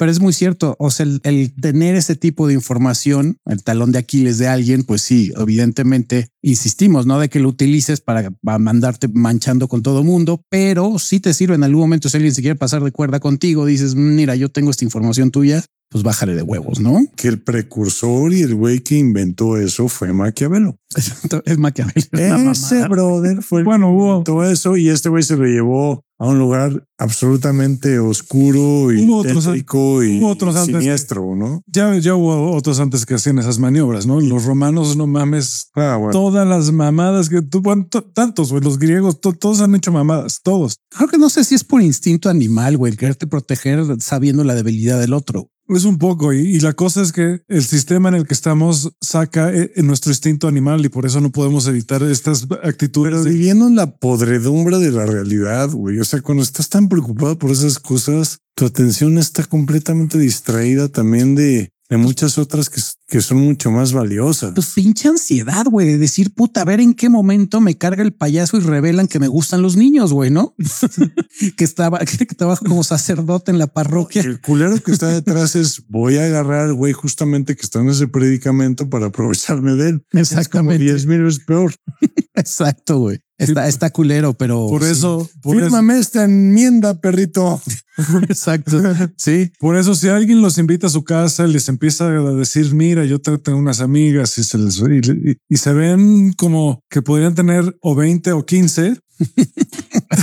Pero 0.00 0.12
es 0.12 0.18
muy 0.18 0.32
cierto. 0.32 0.76
O 0.78 0.90
sea, 0.90 1.04
el, 1.04 1.20
el 1.24 1.54
tener 1.54 1.94
ese 1.94 2.16
tipo 2.16 2.48
de 2.48 2.54
información, 2.54 3.36
el 3.44 3.62
talón 3.62 3.92
de 3.92 3.98
Aquiles 3.98 4.38
de 4.38 4.48
alguien, 4.48 4.82
pues 4.82 5.02
sí, 5.02 5.30
evidentemente 5.36 6.30
insistimos, 6.40 7.04
no 7.04 7.20
de 7.20 7.28
que 7.28 7.38
lo 7.38 7.50
utilices 7.50 8.00
para, 8.00 8.30
para 8.30 8.58
mandarte 8.58 9.08
manchando 9.08 9.68
con 9.68 9.82
todo 9.82 10.02
mundo, 10.02 10.42
pero 10.48 10.98
sí 10.98 11.20
te 11.20 11.34
sirve 11.34 11.56
en 11.56 11.64
algún 11.64 11.82
momento. 11.82 12.08
Si 12.08 12.16
alguien 12.16 12.34
se 12.34 12.40
quiere 12.40 12.56
pasar 12.56 12.82
de 12.82 12.92
cuerda 12.92 13.20
contigo, 13.20 13.66
dices, 13.66 13.94
mira, 13.94 14.34
yo 14.36 14.48
tengo 14.48 14.70
esta 14.70 14.86
información 14.86 15.30
tuya, 15.30 15.62
pues 15.90 16.04
bájale 16.04 16.34
de 16.34 16.42
huevos, 16.42 16.78
no? 16.80 17.00
Que 17.16 17.28
el 17.28 17.42
precursor 17.42 18.32
y 18.32 18.42
el 18.42 18.54
güey 18.54 18.80
que 18.80 18.96
inventó 18.96 19.56
eso 19.56 19.88
fue 19.88 20.12
Maquiavelo. 20.12 20.76
es 21.44 21.58
Maquiavelo. 21.58 22.52
Ese 22.52 22.86
brother 22.88 23.42
fue 23.42 23.60
el 23.60 23.64
Bueno, 23.64 23.88
que 23.88 23.92
hubo- 23.94 24.10
inventó 24.18 24.44
eso 24.44 24.76
y 24.76 24.88
este 24.88 25.08
güey 25.08 25.22
se 25.24 25.36
lo 25.36 25.44
llevó 25.46 26.02
a 26.18 26.26
un 26.28 26.38
lugar 26.38 26.84
absolutamente 26.98 27.98
oscuro 27.98 28.92
y 28.92 29.04
Hubo 29.08 29.18
otros- 29.18 29.44
tétrico 29.46 30.02
y 30.04 30.18
hubo 30.20 30.28
otros 30.28 30.54
antes 30.54 30.74
que- 30.76 30.80
siniestro, 30.82 31.34
¿no? 31.34 31.62
Ya, 31.66 31.96
ya 31.98 32.14
hubo 32.14 32.52
otros 32.54 32.78
antes 32.80 33.04
que 33.06 33.14
hacían 33.14 33.38
esas 33.38 33.58
maniobras, 33.58 34.06
¿no? 34.06 34.20
Los 34.20 34.44
romanos, 34.44 34.96
no 34.96 35.06
mames. 35.06 35.70
Ah, 35.74 35.96
bueno. 35.96 36.12
Todas 36.12 36.46
las 36.46 36.70
mamadas 36.72 37.28
que 37.28 37.42
tú, 37.42 37.62
bueno, 37.62 37.86
tantos, 38.14 38.50
güey, 38.52 38.62
los 38.62 38.78
griegos, 38.78 39.20
to- 39.20 39.32
todos 39.32 39.60
han 39.60 39.74
hecho 39.74 39.92
mamadas, 39.92 40.40
todos. 40.42 40.76
Creo 40.96 41.08
que 41.08 41.18
no 41.18 41.30
sé 41.30 41.42
si 41.44 41.54
es 41.54 41.64
por 41.64 41.82
instinto 41.82 42.28
animal, 42.28 42.76
güey, 42.76 42.92
el 42.92 42.98
quererte 42.98 43.26
proteger 43.26 43.84
sabiendo 44.00 44.44
la 44.44 44.54
debilidad 44.54 45.00
del 45.00 45.14
otro. 45.14 45.48
Es 45.76 45.84
un 45.84 45.98
poco, 45.98 46.32
y, 46.32 46.38
y 46.40 46.60
la 46.60 46.72
cosa 46.72 47.00
es 47.02 47.12
que 47.12 47.42
el 47.48 47.64
sistema 47.64 48.08
en 48.08 48.16
el 48.16 48.26
que 48.26 48.34
estamos 48.34 48.92
saca 49.00 49.54
eh, 49.54 49.72
en 49.76 49.86
nuestro 49.86 50.10
instinto 50.10 50.48
animal 50.48 50.84
y 50.84 50.88
por 50.88 51.06
eso 51.06 51.20
no 51.20 51.30
podemos 51.30 51.66
evitar 51.68 52.02
estas 52.02 52.46
actitudes. 52.64 53.12
Pero 53.12 53.24
de- 53.24 53.30
viviendo 53.30 53.68
en 53.68 53.76
la 53.76 53.96
podredumbre 53.96 54.78
de 54.78 54.90
la 54.90 55.06
realidad, 55.06 55.70
güey. 55.70 55.98
O 56.00 56.04
sea, 56.04 56.20
cuando 56.22 56.42
estás 56.42 56.68
tan 56.68 56.88
preocupado 56.88 57.38
por 57.38 57.50
esas 57.50 57.78
cosas, 57.78 58.38
tu 58.56 58.66
atención 58.66 59.16
está 59.18 59.44
completamente 59.44 60.18
distraída 60.18 60.88
también 60.88 61.34
de, 61.36 61.72
de 61.90 61.96
muchas 61.96 62.38
otras 62.38 62.70
que, 62.70 62.80
que 63.08 63.20
son 63.20 63.38
mucho 63.38 63.72
más 63.72 63.92
valiosas. 63.92 64.52
Pues 64.54 64.68
pinche 64.74 65.08
ansiedad, 65.08 65.66
güey, 65.66 65.88
de 65.88 65.98
decir, 65.98 66.32
puta, 66.32 66.62
a 66.62 66.64
ver 66.64 66.78
en 66.78 66.94
qué 66.94 67.08
momento 67.08 67.60
me 67.60 67.76
carga 67.76 68.04
el 68.04 68.12
payaso 68.12 68.56
y 68.56 68.60
revelan 68.60 69.08
que 69.08 69.18
me 69.18 69.26
gustan 69.26 69.60
los 69.60 69.76
niños, 69.76 70.12
güey, 70.12 70.30
¿no? 70.30 70.54
que 71.56 71.64
estaba, 71.64 71.98
que 72.06 72.24
trabajo 72.26 72.64
como 72.64 72.84
sacerdote 72.84 73.50
en 73.50 73.58
la 73.58 73.66
parroquia. 73.66 74.22
El 74.22 74.40
culero 74.40 74.80
que 74.80 74.92
está 74.92 75.08
detrás 75.08 75.56
es 75.56 75.84
voy 75.88 76.16
a 76.16 76.26
agarrar 76.26 76.66
al 76.66 76.74
güey 76.74 76.92
justamente 76.92 77.56
que 77.56 77.62
está 77.62 77.80
en 77.80 77.88
ese 77.88 78.06
predicamento 78.06 78.88
para 78.88 79.06
aprovecharme 79.06 79.72
de 79.72 79.90
él. 79.90 80.06
Exactamente. 80.12 80.84
10 80.84 81.06
mil 81.06 81.24
veces 81.24 81.44
peor. 81.44 81.74
Exacto, 82.34 83.00
güey. 83.00 83.18
Está, 83.40 83.68
está 83.68 83.90
culero, 83.90 84.34
pero 84.34 84.66
por 84.68 84.84
sí. 84.84 84.90
eso, 84.92 85.28
por 85.42 85.56
eso, 85.56 85.64
Fírmame 85.66 85.98
esta 85.98 86.24
enmienda, 86.24 87.00
perrito. 87.00 87.60
exacto. 88.28 88.80
Sí, 89.16 89.50
por 89.58 89.76
eso, 89.76 89.94
si 89.94 90.08
alguien 90.08 90.40
los 90.42 90.58
invita 90.58 90.86
a 90.86 90.90
su 90.90 91.04
casa 91.04 91.46
y 91.46 91.52
les 91.52 91.68
empieza 91.68 92.06
a 92.06 92.10
decir, 92.34 92.74
mira, 92.74 93.04
yo 93.04 93.20
te- 93.20 93.38
tengo 93.38 93.58
unas 93.58 93.80
amigas 93.80 94.36
y 94.38 94.44
se 94.44 94.58
les 94.58 94.78
y, 94.78 95.30
y- 95.30 95.36
y 95.48 95.56
se 95.56 95.72
ven 95.72 96.32
como 96.34 96.82
que 96.88 97.02
podrían 97.02 97.34
tener 97.34 97.76
o 97.80 97.94
20 97.94 98.32
o 98.32 98.44
15, 98.46 98.96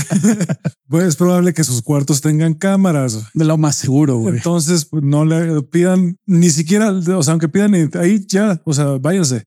pues 0.88 1.08
es 1.08 1.16
probable 1.16 1.54
que 1.54 1.64
sus 1.64 1.82
cuartos 1.82 2.22
tengan 2.22 2.54
cámaras. 2.54 3.20
de 3.34 3.46
lo 3.46 3.58
más 3.58 3.76
seguro, 3.76 4.18
güey. 4.18 4.38
Entonces, 4.38 4.86
pues, 4.86 5.04
no 5.04 5.26
le 5.26 5.62
pidan 5.64 6.18
ni 6.26 6.50
siquiera, 6.50 6.92
o 6.92 7.24
sea, 7.24 7.32
aunque 7.32 7.50
pidan 7.50 7.74
ahí 7.96 8.26
ya, 8.28 8.62
o 8.66 8.74
sea, 8.74 8.86
váyanse. 9.00 9.44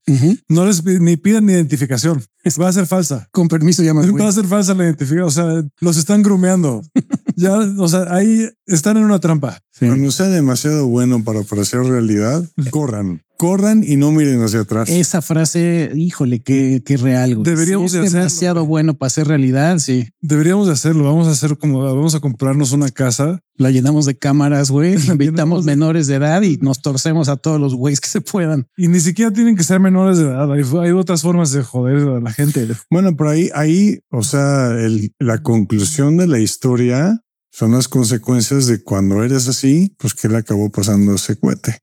No 0.48 0.66
les 0.66 0.84
ni 0.84 1.16
pidan 1.16 1.46
ni 1.46 1.52
identificación. 1.52 2.22
Va 2.60 2.68
a 2.68 2.72
ser 2.72 2.86
falsa. 2.86 3.28
Con 3.32 3.48
permiso, 3.48 3.82
llama, 3.82 4.02
Va 4.02 4.08
güey. 4.08 4.26
a 4.26 4.32
ser 4.32 4.46
falsa 4.46 4.74
la 4.74 4.84
identificación. 4.84 5.26
O 5.26 5.30
sea, 5.30 5.62
los 5.80 5.96
están 5.96 6.22
grumeando. 6.22 6.82
ya, 7.36 7.54
o 7.56 7.88
sea, 7.88 8.06
ahí 8.14 8.48
están 8.66 8.96
en 8.96 9.04
una 9.04 9.18
trampa. 9.18 9.58
Cuando 9.78 10.10
sea 10.10 10.26
demasiado 10.26 10.86
bueno 10.86 11.22
para 11.24 11.42
parecer 11.42 11.80
realidad, 11.80 12.44
corran. 12.70 13.22
Corran 13.40 13.82
y 13.82 13.96
no 13.96 14.12
miren 14.12 14.42
hacia 14.42 14.60
atrás. 14.60 14.90
Esa 14.90 15.22
frase, 15.22 15.90
híjole, 15.94 16.42
qué, 16.42 16.82
qué 16.84 16.98
real. 16.98 17.36
güey. 17.36 17.44
Deberíamos 17.44 17.90
Si 17.90 17.96
de 17.96 18.02
es 18.04 18.08
hacerlo, 18.08 18.20
demasiado 18.24 18.66
bueno 18.66 18.94
para 18.98 19.08
ser 19.08 19.28
realidad. 19.28 19.78
Sí, 19.78 20.08
Deberíamos 20.20 20.66
de 20.66 20.74
hacerlo. 20.74 21.04
Vamos 21.04 21.26
a 21.26 21.30
hacer 21.30 21.56
como 21.56 21.80
vamos 21.82 22.14
a 22.14 22.20
comprarnos 22.20 22.72
una 22.72 22.90
casa. 22.90 23.40
la 23.56 23.70
llenamos 23.70 24.04
de 24.04 24.18
cámaras, 24.18 24.70
güey. 24.70 24.94
Invitamos 25.08 25.64
menores 25.64 26.06
de 26.06 26.16
edad 26.16 26.42
y 26.42 26.58
nos 26.58 26.82
torcemos 26.82 27.30
a 27.30 27.36
todos 27.38 27.58
los 27.58 27.74
güeyes 27.74 28.02
que 28.02 28.10
se 28.10 28.20
puedan. 28.20 28.66
Y 28.76 28.88
ni 28.88 29.00
siquiera 29.00 29.32
tienen 29.32 29.56
que 29.56 29.64
ser 29.64 29.80
menores 29.80 30.18
de 30.18 30.24
edad. 30.24 30.52
Hay, 30.52 30.62
hay 30.82 30.90
otras 30.90 31.22
formas 31.22 31.50
de 31.52 31.62
joder 31.62 32.06
a 32.08 32.20
la 32.20 32.32
gente. 32.34 32.68
Bueno, 32.90 33.16
pero 33.16 33.30
ahí, 33.30 33.48
ahí, 33.54 34.00
o 34.10 34.22
sea, 34.22 34.72
el- 34.78 35.14
la 35.18 35.42
conclusión 35.42 36.18
de 36.18 36.26
la 36.26 36.40
historia 36.40 37.22
son 37.52 37.72
las 37.72 37.88
consecuencias 37.88 38.66
de 38.66 38.82
cuando 38.82 39.24
eres 39.24 39.48
así, 39.48 39.94
pues 39.98 40.12
que 40.14 40.28
le 40.28 40.36
acabó 40.36 40.70
pasando 40.70 41.14
ese 41.14 41.36
cohete. 41.36 41.78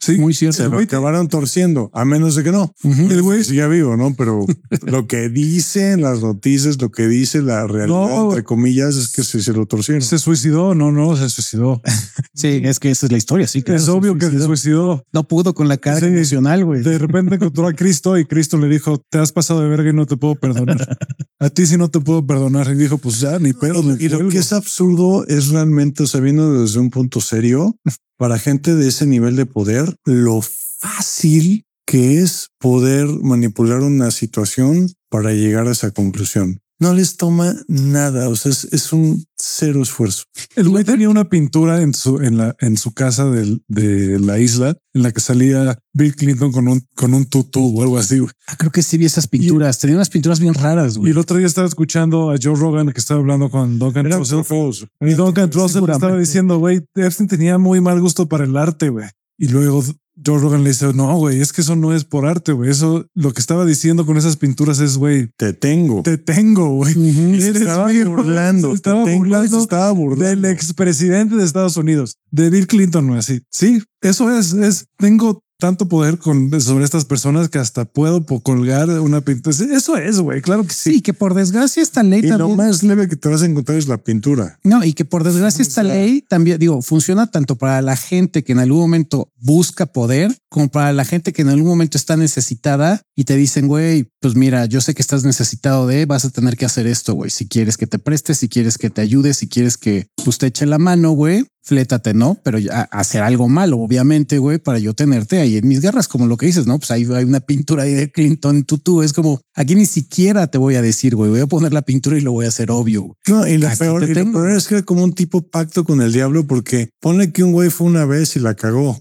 Sí, 0.00 0.16
Muy 0.16 0.32
cierto. 0.32 0.56
Se 0.62 0.68
lo 0.68 0.78
acabaron 0.78 1.26
torciendo, 1.28 1.90
a 1.92 2.04
menos 2.04 2.34
de 2.36 2.44
que 2.44 2.52
no. 2.52 2.72
El 2.84 3.20
güey 3.22 3.42
Sigue 3.42 3.66
vivo, 3.68 3.96
¿no? 3.96 4.14
Pero 4.16 4.46
lo 4.86 5.06
que 5.08 5.28
dicen 5.28 6.02
las 6.02 6.20
noticias, 6.22 6.80
lo 6.80 6.90
que 6.90 7.08
dice 7.08 7.42
la 7.42 7.66
realidad, 7.66 7.88
No. 7.96 8.28
entre 8.28 8.44
comillas, 8.44 8.94
es 8.96 9.08
que 9.08 9.24
se, 9.24 9.42
se 9.42 9.52
lo 9.52 9.66
torcieron. 9.66 10.00
se 10.02 10.18
suicidó. 10.18 10.74
No, 10.74 10.92
no, 10.92 11.16
se 11.16 11.28
suicidó. 11.28 11.82
Sí, 12.34 12.60
es 12.62 12.78
que 12.78 12.92
esa 12.92 13.06
es 13.06 13.12
la 13.12 13.18
historia. 13.18 13.48
Sí, 13.48 13.64
es 13.66 13.88
obvio 13.88 14.16
que 14.16 14.30
se 14.30 14.38
suicidó. 14.40 15.04
no 15.12 15.26
pudo 15.26 15.54
con 15.54 15.66
la 15.66 15.76
carga 15.76 16.00
Sí. 16.00 16.06
emocional, 16.06 16.64
güey. 16.64 16.82
De 16.82 16.96
repente 16.96 17.34
encontró 17.34 17.66
a 17.66 17.72
Cristo 17.72 18.16
y 18.16 18.26
Cristo 18.26 18.58
le 18.58 18.68
dijo, 18.68 19.02
te 19.10 19.18
has 19.18 19.32
pasado 19.32 19.60
de 19.62 19.68
verga 19.68 19.90
y 19.90 19.92
no 19.92 20.06
te 20.06 20.16
puedo 20.16 20.36
perdonar. 20.36 20.96
A 21.40 21.50
ti 21.50 21.66
sí 21.66 21.76
no 21.76 21.88
te 21.88 21.98
puedo 22.00 22.24
perdonar. 22.26 22.68
Y 22.70 22.74
dijo, 22.76 22.98
pues 22.98 23.18
ya, 23.20 23.38
ni 23.40 23.52
pedo. 23.52 23.82
me 23.82 23.96
Y 24.02 24.08
lo 24.08 24.28
que 24.28 24.38
es 24.38 24.52
absurdo 24.52 25.24
es 25.26 25.48
realmente, 25.48 26.02
o 26.04 26.06
sea, 26.06 26.20
viendo 26.20 26.60
desde 26.62 26.78
un 26.80 26.90
punto 26.90 27.20
serio, 27.20 27.76
para 28.18 28.38
gente 28.38 28.74
de 28.74 28.88
ese 28.88 29.06
nivel 29.06 29.36
de 29.36 29.46
poder, 29.46 29.94
lo 30.04 30.42
fácil 30.42 31.64
que 31.86 32.18
es 32.18 32.48
poder 32.58 33.06
manipular 33.22 33.80
una 33.80 34.10
situación 34.10 34.90
para 35.08 35.32
llegar 35.32 35.68
a 35.68 35.72
esa 35.72 35.92
conclusión. 35.92 36.60
No 36.80 36.94
les 36.94 37.16
toma 37.16 37.56
nada, 37.66 38.28
o 38.28 38.36
sea, 38.36 38.52
es, 38.52 38.64
es 38.70 38.92
un 38.92 39.24
cero 39.36 39.82
esfuerzo. 39.82 40.22
El 40.54 40.68
güey 40.68 40.84
tenía 40.84 41.08
una 41.08 41.28
pintura 41.28 41.82
en 41.82 41.92
su, 41.92 42.20
en 42.20 42.36
la, 42.36 42.54
en 42.60 42.76
su 42.76 42.92
casa 42.92 43.28
del- 43.30 43.62
de 43.66 44.20
la 44.20 44.38
isla 44.38 44.76
en 44.94 45.02
la 45.02 45.10
que 45.10 45.20
salía 45.20 45.76
Bill 45.92 46.14
Clinton 46.14 46.52
con 46.52 46.68
un, 46.68 46.86
con 46.94 47.14
un 47.14 47.26
tutú 47.26 47.76
o 47.78 47.82
algo 47.82 47.98
así. 47.98 48.18
güey. 48.20 48.30
Ah, 48.46 48.54
creo 48.56 48.70
que 48.70 48.82
sí 48.82 48.96
vi 48.96 49.06
esas 49.06 49.26
pinturas. 49.26 49.78
Tenía 49.80 49.96
unas 49.96 50.08
pinturas 50.08 50.38
bien 50.38 50.54
raras, 50.54 50.94
Y 50.94 50.98
güey. 51.00 51.10
el 51.12 51.18
otro 51.18 51.36
día 51.36 51.46
estaba 51.48 51.66
escuchando 51.66 52.30
a 52.30 52.36
Joe 52.40 52.54
Rogan 52.54 52.92
que 52.92 53.00
estaba 53.00 53.18
hablando 53.20 53.50
con 53.50 53.78
Duncan 53.80 54.08
Trussell. 54.08 54.88
Y 55.00 55.14
Duncan 55.14 55.50
Trussell 55.50 55.82
estaba 55.90 56.16
diciendo, 56.16 56.58
güey, 56.58 56.80
Epstein 56.94 57.28
tenía 57.28 57.58
muy 57.58 57.80
mal 57.80 58.00
gusto 58.00 58.28
para 58.28 58.44
el 58.44 58.56
arte, 58.56 58.88
güey. 58.88 59.06
Y 59.36 59.48
luego 59.48 59.84
Joe 60.24 60.38
Rogan 60.38 60.62
le 60.64 60.70
dice, 60.70 60.92
no, 60.94 61.16
güey, 61.16 61.40
es 61.40 61.52
que 61.52 61.60
eso 61.60 61.76
no 61.76 61.94
es 61.94 62.04
por 62.04 62.26
arte, 62.26 62.52
güey. 62.52 62.70
Eso 62.70 63.06
lo 63.14 63.32
que 63.32 63.40
estaba 63.40 63.64
diciendo 63.64 64.04
con 64.06 64.16
esas 64.16 64.36
pinturas 64.36 64.80
es, 64.80 64.96
güey, 64.96 65.30
Te 65.36 65.52
tengo. 65.52 66.02
te 66.02 66.18
tengo, 66.18 66.68
güey. 66.70 66.94
Eres 67.34 67.56
estaba 67.56 67.88
mío. 67.88 68.10
burlando. 68.10 68.70
Se 68.70 68.74
estaba 68.74 69.04
te 69.04 69.10
tengo, 69.10 69.18
burlando 69.24 69.56
se 69.56 69.62
estaba 69.62 69.90
burlando. 69.92 70.24
del 70.24 70.44
expresidente 70.46 71.36
de 71.36 71.44
Estados 71.44 71.76
Unidos, 71.76 72.16
de 72.30 72.50
Bill 72.50 72.66
Clinton, 72.66 73.06
no 73.06 73.14
así. 73.14 73.40
Sí, 73.50 73.82
eso 74.00 74.36
es, 74.36 74.52
es, 74.52 74.86
tengo 74.98 75.42
tanto 75.60 75.88
poder 75.88 76.18
con, 76.18 76.60
sobre 76.60 76.84
estas 76.84 77.04
personas 77.04 77.48
que 77.48 77.58
hasta 77.58 77.84
puedo 77.84 78.24
colgar 78.24 78.88
una 79.00 79.20
pintura. 79.22 79.56
Eso 79.72 79.96
es, 79.96 80.20
güey, 80.20 80.40
claro 80.40 80.64
que 80.64 80.72
sí. 80.72 80.94
Sí, 80.94 81.00
que 81.02 81.12
por 81.12 81.34
desgracia 81.34 81.82
esta 81.82 82.04
ley 82.04 82.20
Y 82.20 82.28
lo 82.28 82.38
también. 82.38 82.56
más 82.56 82.82
leve 82.84 83.08
que 83.08 83.16
te 83.16 83.28
vas 83.28 83.42
a 83.42 83.46
encontrar 83.46 83.76
es 83.76 83.88
la 83.88 83.98
pintura. 83.98 84.58
No, 84.62 84.84
y 84.84 84.92
que 84.92 85.04
por 85.04 85.24
desgracia 85.24 85.62
esta 85.62 85.82
ley 85.82 86.22
también, 86.28 86.60
digo, 86.60 86.80
funciona 86.80 87.28
tanto 87.30 87.56
para 87.56 87.82
la 87.82 87.96
gente 87.96 88.44
que 88.44 88.52
en 88.52 88.60
algún 88.60 88.78
momento 88.78 89.32
busca 89.36 89.86
poder, 89.86 90.36
como 90.48 90.68
para 90.68 90.92
la 90.92 91.04
gente 91.04 91.32
que 91.32 91.42
en 91.42 91.48
algún 91.48 91.66
momento 91.68 91.98
está 91.98 92.16
necesitada 92.16 93.02
y 93.16 93.24
te 93.24 93.34
dicen, 93.34 93.66
güey, 93.66 94.12
pues 94.20 94.36
mira, 94.36 94.66
yo 94.66 94.80
sé 94.80 94.94
que 94.94 95.02
estás 95.02 95.24
necesitado 95.24 95.88
de, 95.88 96.06
vas 96.06 96.24
a 96.24 96.30
tener 96.30 96.56
que 96.56 96.66
hacer 96.66 96.86
esto, 96.86 97.14
güey. 97.14 97.30
Si 97.30 97.48
quieres 97.48 97.76
que 97.76 97.88
te 97.88 97.98
prestes, 97.98 98.38
si 98.38 98.48
quieres 98.48 98.78
que 98.78 98.90
te 98.90 99.00
ayude, 99.00 99.34
si 99.34 99.48
quieres 99.48 99.76
que 99.76 100.06
pues, 100.24 100.38
te 100.38 100.46
eche 100.46 100.66
la 100.66 100.78
mano, 100.78 101.10
güey, 101.10 101.44
flétate, 101.68 102.14
¿no? 102.14 102.38
Pero 102.42 102.58
ya 102.58 102.82
hacer 102.90 103.22
algo 103.22 103.46
malo, 103.46 103.78
obviamente, 103.78 104.38
güey, 104.38 104.58
para 104.58 104.78
yo 104.78 104.94
tenerte 104.94 105.38
ahí 105.38 105.58
en 105.58 105.68
mis 105.68 105.82
guerras, 105.82 106.08
como 106.08 106.26
lo 106.26 106.38
que 106.38 106.46
dices, 106.46 106.66
¿no? 106.66 106.78
Pues 106.78 106.90
ahí 106.90 107.06
hay 107.14 107.24
una 107.24 107.40
pintura 107.40 107.82
ahí 107.82 107.92
de 107.92 108.10
Clinton, 108.10 108.64
tú, 108.64 108.78
tú, 108.78 109.02
es 109.02 109.12
como, 109.12 109.42
aquí 109.54 109.74
ni 109.74 109.84
siquiera 109.84 110.46
te 110.46 110.56
voy 110.56 110.76
a 110.76 110.82
decir, 110.82 111.14
güey, 111.14 111.30
voy 111.30 111.40
a 111.40 111.46
poner 111.46 111.74
la 111.74 111.82
pintura 111.82 112.16
y 112.16 112.22
lo 112.22 112.32
voy 112.32 112.46
a 112.46 112.48
hacer 112.48 112.70
obvio. 112.70 113.14
No, 113.28 113.46
y 113.46 113.58
lo 113.58 113.68
peor, 113.78 114.06
te 114.06 114.12
y 114.12 114.14
lo 114.14 114.32
peor 114.32 114.50
es 114.50 114.66
que 114.66 114.76
era 114.76 114.84
como 114.84 115.04
un 115.04 115.12
tipo 115.12 115.42
pacto 115.42 115.84
con 115.84 116.00
el 116.00 116.10
diablo, 116.10 116.46
porque 116.46 116.88
ponle 117.00 117.32
que 117.32 117.44
un 117.44 117.52
güey 117.52 117.68
fue 117.68 117.86
una 117.86 118.06
vez 118.06 118.34
y 118.36 118.40
la 118.40 118.54
cagó, 118.54 118.98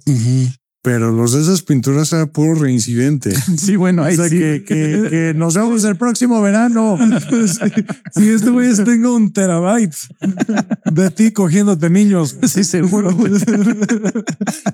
pero 0.88 1.11
los 1.11 1.33
de 1.33 1.41
esas 1.41 1.63
pinturas 1.63 2.13
era 2.13 2.27
puro 2.27 2.55
reincidente. 2.61 3.33
Sí, 3.57 3.75
bueno, 3.75 4.03
ahí 4.05 4.13
O 4.13 4.17
sea, 4.17 4.29
sí. 4.29 4.38
que, 4.39 4.63
que, 4.65 5.07
que 5.09 5.33
nos 5.35 5.53
vemos 5.55 5.83
el 5.83 5.97
próximo 5.97 6.41
verano. 6.41 6.97
Sí, 8.15 8.29
este 8.29 8.49
güey 8.49 8.69
es- 8.69 8.81
tengo 8.85 9.13
un 9.13 9.33
terabyte 9.33 9.93
de 10.85 11.11
ti 11.11 11.31
cogiéndote 11.31 11.89
niños. 11.89 12.38
Sí, 12.47 12.63
seguro. 12.63 13.13
güey. 13.13 13.33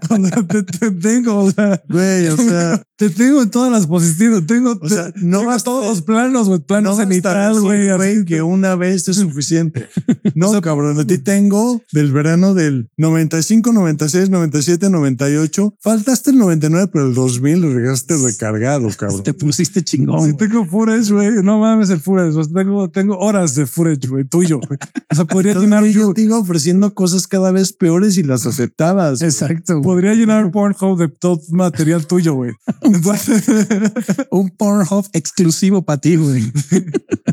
O 0.09 0.27
sea, 0.27 0.43
te, 0.47 0.63
te 0.63 0.91
tengo, 0.91 1.45
o 1.45 1.51
sea, 1.51 1.81
Güey, 1.89 2.27
o 2.27 2.37
sea, 2.37 2.83
te 3.03 3.09
tengo 3.09 3.41
en 3.41 3.49
todas 3.49 3.71
las 3.71 3.87
posiciones. 3.87 4.45
Tengo, 4.45 4.79
O 4.81 4.87
sea, 4.87 5.11
no 5.15 5.39
tengo 5.39 5.57
todos 5.59 5.85
los 5.87 6.01
planos, 6.01 6.47
güey, 6.47 6.59
plano 6.59 6.91
no 6.91 6.95
cenital, 6.95 7.53
basta 7.53 7.61
güey. 7.61 8.25
que 8.25 8.41
una 8.41 8.75
vez 8.75 9.07
es 9.07 9.17
suficiente. 9.17 9.87
No, 10.35 10.61
cabrón, 10.61 10.99
a 10.99 11.05
ti 11.05 11.19
tengo 11.19 11.81
del 11.91 12.11
verano 12.11 12.53
del 12.53 12.89
95, 12.97 13.71
96, 13.71 14.29
97, 14.29 14.89
98. 14.89 15.75
Faltaste 15.79 16.31
el 16.31 16.37
99, 16.37 16.89
pero 16.91 17.07
el 17.07 17.13
2000 17.13 17.61
lo 17.61 17.69
llegaste 17.69 18.15
recargado, 18.17 18.89
cabrón. 18.97 19.21
Te 19.23 19.33
pusiste 19.33 19.83
chingón. 19.83 20.19
Güey. 20.19 20.33
tengo 20.37 20.65
footage, 20.65 21.11
güey. 21.11 21.43
No 21.43 21.59
mames 21.59 21.89
el. 21.91 22.01
O 22.05 22.43
sea, 22.43 22.53
tengo, 22.53 22.89
tengo 22.89 23.17
horas 23.19 23.53
de 23.55 23.65
footage, 23.65 24.07
güey, 24.07 24.23
tuyo. 24.23 24.59
O 24.59 25.15
sea, 25.15 25.25
podría 25.25 25.53
llenar, 25.53 25.83
Entonces, 25.83 26.01
yo 26.01 26.13
te 26.13 26.21
iba 26.21 26.37
ofreciendo 26.39 26.93
cosas 26.93 27.27
cada 27.27 27.51
vez 27.51 27.73
peores 27.73 28.17
y 28.17 28.23
las 28.23 28.45
aceptabas. 28.45 29.21
Exacto. 29.21 29.73
güey. 29.73 29.83
podría 29.83 30.13
llenar 30.15 30.51
Pornhub 30.51 30.97
de 30.97 31.09
todo 31.09 31.39
material 31.51 32.07
tuyo, 32.07 32.33
güey. 32.33 32.53
Un 34.31 34.49
Pornhub 34.49 35.05
exclusivo 35.13 35.83
para 35.83 35.99
ti, 36.01 36.15
güey. 36.15 36.43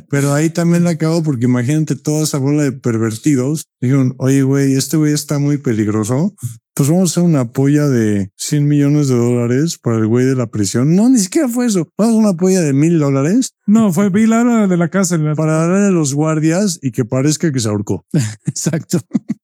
Pero 0.08 0.32
ahí 0.34 0.50
también 0.50 0.84
la 0.84 0.90
acabo 0.90 1.22
porque 1.22 1.44
imagínate 1.46 1.96
toda 1.96 2.22
esa 2.24 2.38
bola 2.38 2.62
de 2.64 2.72
pervertidos. 2.72 3.66
Dijeron, 3.80 4.14
oye, 4.18 4.42
güey, 4.42 4.74
este 4.74 4.96
güey 4.96 5.12
está 5.12 5.38
muy 5.38 5.58
peligroso. 5.58 6.34
Pues 6.74 6.88
vamos 6.88 7.10
a 7.10 7.12
hacer 7.12 7.22
una 7.24 7.52
polla 7.52 7.88
de 7.88 8.30
100 8.36 8.66
millones 8.66 9.08
de 9.08 9.16
dólares 9.16 9.78
para 9.82 9.98
el 9.98 10.06
güey 10.06 10.24
de 10.24 10.34
la 10.36 10.46
prisión. 10.50 10.94
No, 10.96 11.08
ni 11.08 11.18
siquiera 11.18 11.48
fue 11.48 11.66
eso. 11.66 11.88
Vamos 11.98 12.14
a 12.14 12.18
una 12.18 12.34
polla 12.34 12.60
de 12.60 12.72
mil 12.72 12.98
dólares 12.98 13.54
No, 13.66 13.92
fue 13.92 14.08
vi 14.08 14.26
la 14.26 14.38
de 14.66 14.76
la 14.76 14.88
la- 14.90 15.34
para 15.34 15.52
darle 15.52 15.86
a 15.86 15.90
los 15.90 16.14
guardias 16.14 16.78
y 16.80 16.92
que 16.92 17.04
parezca 17.04 17.52
que 17.52 17.60
se 17.60 17.68
ahorcó. 17.68 18.06
Exacto. 18.46 18.98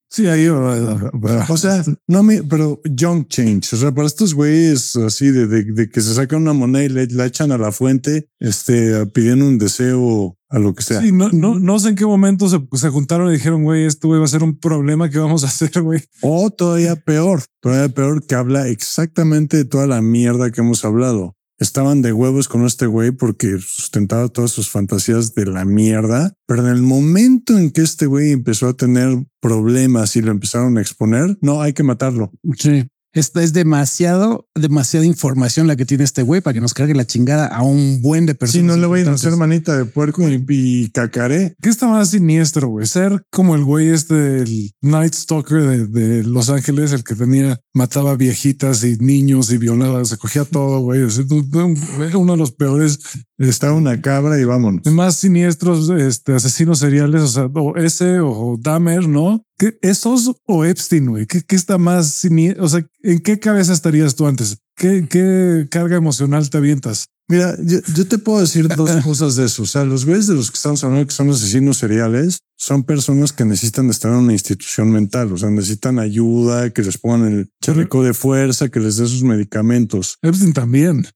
Sí, 0.08 0.26
ahí. 0.28 0.46
O 0.48 1.56
sea, 1.56 1.84
no 2.06 2.22
me, 2.22 2.42
pero 2.42 2.80
junk 2.84 3.28
change. 3.28 3.74
O 3.74 3.76
sea, 3.76 3.92
para 3.92 4.06
estos 4.06 4.34
güeyes 4.34 4.96
así 4.96 5.30
de, 5.30 5.46
de, 5.46 5.64
de 5.64 5.90
que 5.90 6.00
se 6.00 6.14
sacan 6.14 6.42
una 6.42 6.52
moneda 6.52 6.84
y 6.84 6.88
le, 6.88 7.06
la 7.08 7.26
echan 7.26 7.52
a 7.52 7.58
la 7.58 7.72
fuente, 7.72 8.28
este, 8.38 9.06
pidiendo 9.06 9.46
un 9.46 9.58
deseo 9.58 10.38
a 10.48 10.58
lo 10.58 10.74
que 10.74 10.82
sea. 10.82 11.00
Sí, 11.00 11.10
no, 11.10 11.30
no, 11.30 11.58
no 11.58 11.78
sé 11.78 11.90
en 11.90 11.96
qué 11.96 12.06
momento 12.06 12.48
se, 12.48 12.60
se 12.72 12.88
juntaron 12.88 13.28
y 13.28 13.34
dijeron, 13.34 13.64
güey, 13.64 13.84
esto 13.84 14.08
güey 14.08 14.20
va 14.20 14.26
a 14.26 14.28
ser 14.28 14.44
un 14.44 14.58
problema 14.58 15.10
que 15.10 15.18
vamos 15.18 15.42
a 15.44 15.48
hacer, 15.48 15.82
güey. 15.82 16.02
O 16.22 16.50
todavía 16.50 16.96
peor, 16.96 17.42
todavía 17.60 17.92
peor 17.92 18.24
que 18.26 18.36
habla 18.36 18.68
exactamente 18.68 19.56
de 19.56 19.64
toda 19.64 19.86
la 19.86 20.00
mierda 20.02 20.50
que 20.50 20.60
hemos 20.60 20.84
hablado. 20.84 21.36
Estaban 21.58 22.02
de 22.02 22.12
huevos 22.12 22.48
con 22.48 22.66
este 22.66 22.86
güey 22.86 23.12
porque 23.12 23.58
sustentaba 23.58 24.28
todas 24.28 24.50
sus 24.50 24.68
fantasías 24.68 25.34
de 25.34 25.46
la 25.46 25.64
mierda, 25.64 26.34
pero 26.46 26.62
en 26.62 26.68
el 26.68 26.82
momento 26.82 27.56
en 27.56 27.70
que 27.70 27.80
este 27.80 28.06
güey 28.06 28.32
empezó 28.32 28.68
a 28.68 28.76
tener 28.76 29.26
problemas 29.40 30.16
y 30.16 30.22
lo 30.22 30.30
empezaron 30.30 30.76
a 30.76 30.82
exponer, 30.82 31.38
no, 31.40 31.62
hay 31.62 31.72
que 31.72 31.82
matarlo. 31.82 32.30
Sí. 32.58 32.86
Esta 33.16 33.42
es 33.42 33.54
demasiado, 33.54 34.46
demasiada 34.54 35.06
información 35.06 35.66
la 35.66 35.74
que 35.74 35.86
tiene 35.86 36.04
este 36.04 36.20
güey 36.20 36.42
para 36.42 36.52
que 36.52 36.60
nos 36.60 36.74
cargue 36.74 36.94
la 36.94 37.06
chingada 37.06 37.46
a 37.46 37.62
un 37.62 38.02
buen 38.02 38.26
de 38.26 38.34
Si 38.34 38.38
personas. 38.38 38.76
no 38.76 38.76
le 38.76 38.86
voy 38.86 39.00
a 39.00 39.10
hacer 39.10 39.34
manita 39.36 39.74
de 39.74 39.86
puerco 39.86 40.28
y, 40.28 40.44
y 40.46 40.90
cacaré. 40.90 41.56
¿Qué 41.62 41.70
está 41.70 41.86
más 41.88 42.10
siniestro, 42.10 42.68
güey? 42.68 42.86
Ser 42.86 43.22
como 43.30 43.54
el 43.54 43.64
güey 43.64 43.88
este 43.88 44.14
del 44.14 44.70
Night 44.82 45.14
Stalker 45.14 45.62
de, 45.62 45.86
de 45.86 46.24
Los 46.24 46.50
Ángeles, 46.50 46.92
el 46.92 47.04
que 47.04 47.14
tenía, 47.14 47.58
mataba 47.72 48.16
viejitas 48.16 48.84
y 48.84 48.98
niños 48.98 49.50
y 49.50 49.56
violaba, 49.56 50.04
se 50.04 50.18
cogía 50.18 50.44
todo, 50.44 50.80
güey. 50.80 51.00
Era 51.00 52.18
uno 52.18 52.32
de 52.32 52.38
los 52.38 52.52
peores, 52.52 52.98
Está 53.38 53.72
una 53.72 54.00
cabra 54.00 54.40
y 54.40 54.44
vámonos. 54.44 54.86
más 54.86 55.16
siniestros 55.16 55.90
este, 55.90 56.34
asesinos 56.34 56.78
seriales, 56.78 57.22
o 57.22 57.28
sea, 57.28 57.44
o 57.46 57.76
ese 57.76 58.20
o 58.20 58.56
Dahmer, 58.58 59.06
¿no? 59.08 59.42
¿Qué, 59.58 59.78
¿Esos 59.82 60.32
o 60.46 60.64
Epstein, 60.64 61.06
güey? 61.06 61.26
¿Qué, 61.26 61.42
¿Qué 61.42 61.56
está 61.56 61.76
más 61.76 62.14
siniestro? 62.14 62.64
O 62.64 62.68
sea, 62.68 62.86
¿en 63.02 63.20
qué 63.20 63.38
cabeza 63.38 63.72
estarías 63.72 64.14
tú 64.14 64.26
antes? 64.26 64.58
¿Qué, 64.74 65.06
qué 65.08 65.66
carga 65.70 65.96
emocional 65.96 66.48
te 66.48 66.58
avientas? 66.58 67.08
Mira, 67.28 67.56
yo, 67.60 67.80
yo 67.94 68.06
te 68.06 68.18
puedo 68.18 68.40
decir 68.40 68.68
dos 68.68 68.90
cosas 69.04 69.36
de 69.36 69.46
eso. 69.46 69.64
O 69.64 69.66
sea, 69.66 69.84
los 69.84 70.04
güeyes 70.04 70.28
de 70.28 70.34
los 70.34 70.50
que 70.50 70.56
estamos 70.56 70.82
hablando 70.84 71.06
que 71.06 71.14
son 71.14 71.30
asesinos 71.30 71.78
seriales 71.78 72.40
son 72.56 72.84
personas 72.84 73.32
que 73.32 73.44
necesitan 73.44 73.90
estar 73.90 74.12
en 74.12 74.18
una 74.18 74.32
institución 74.32 74.90
mental. 74.90 75.32
O 75.32 75.36
sea, 75.36 75.50
necesitan 75.50 75.98
ayuda, 75.98 76.70
que 76.70 76.82
les 76.82 76.98
pongan 76.98 77.32
el 77.32 77.50
chaleco 77.60 78.02
de 78.02 78.14
fuerza, 78.14 78.68
que 78.68 78.80
les 78.80 78.96
dé 78.96 79.06
sus 79.06 79.22
medicamentos. 79.22 80.18
Epstein 80.22 80.52
también, 80.52 81.06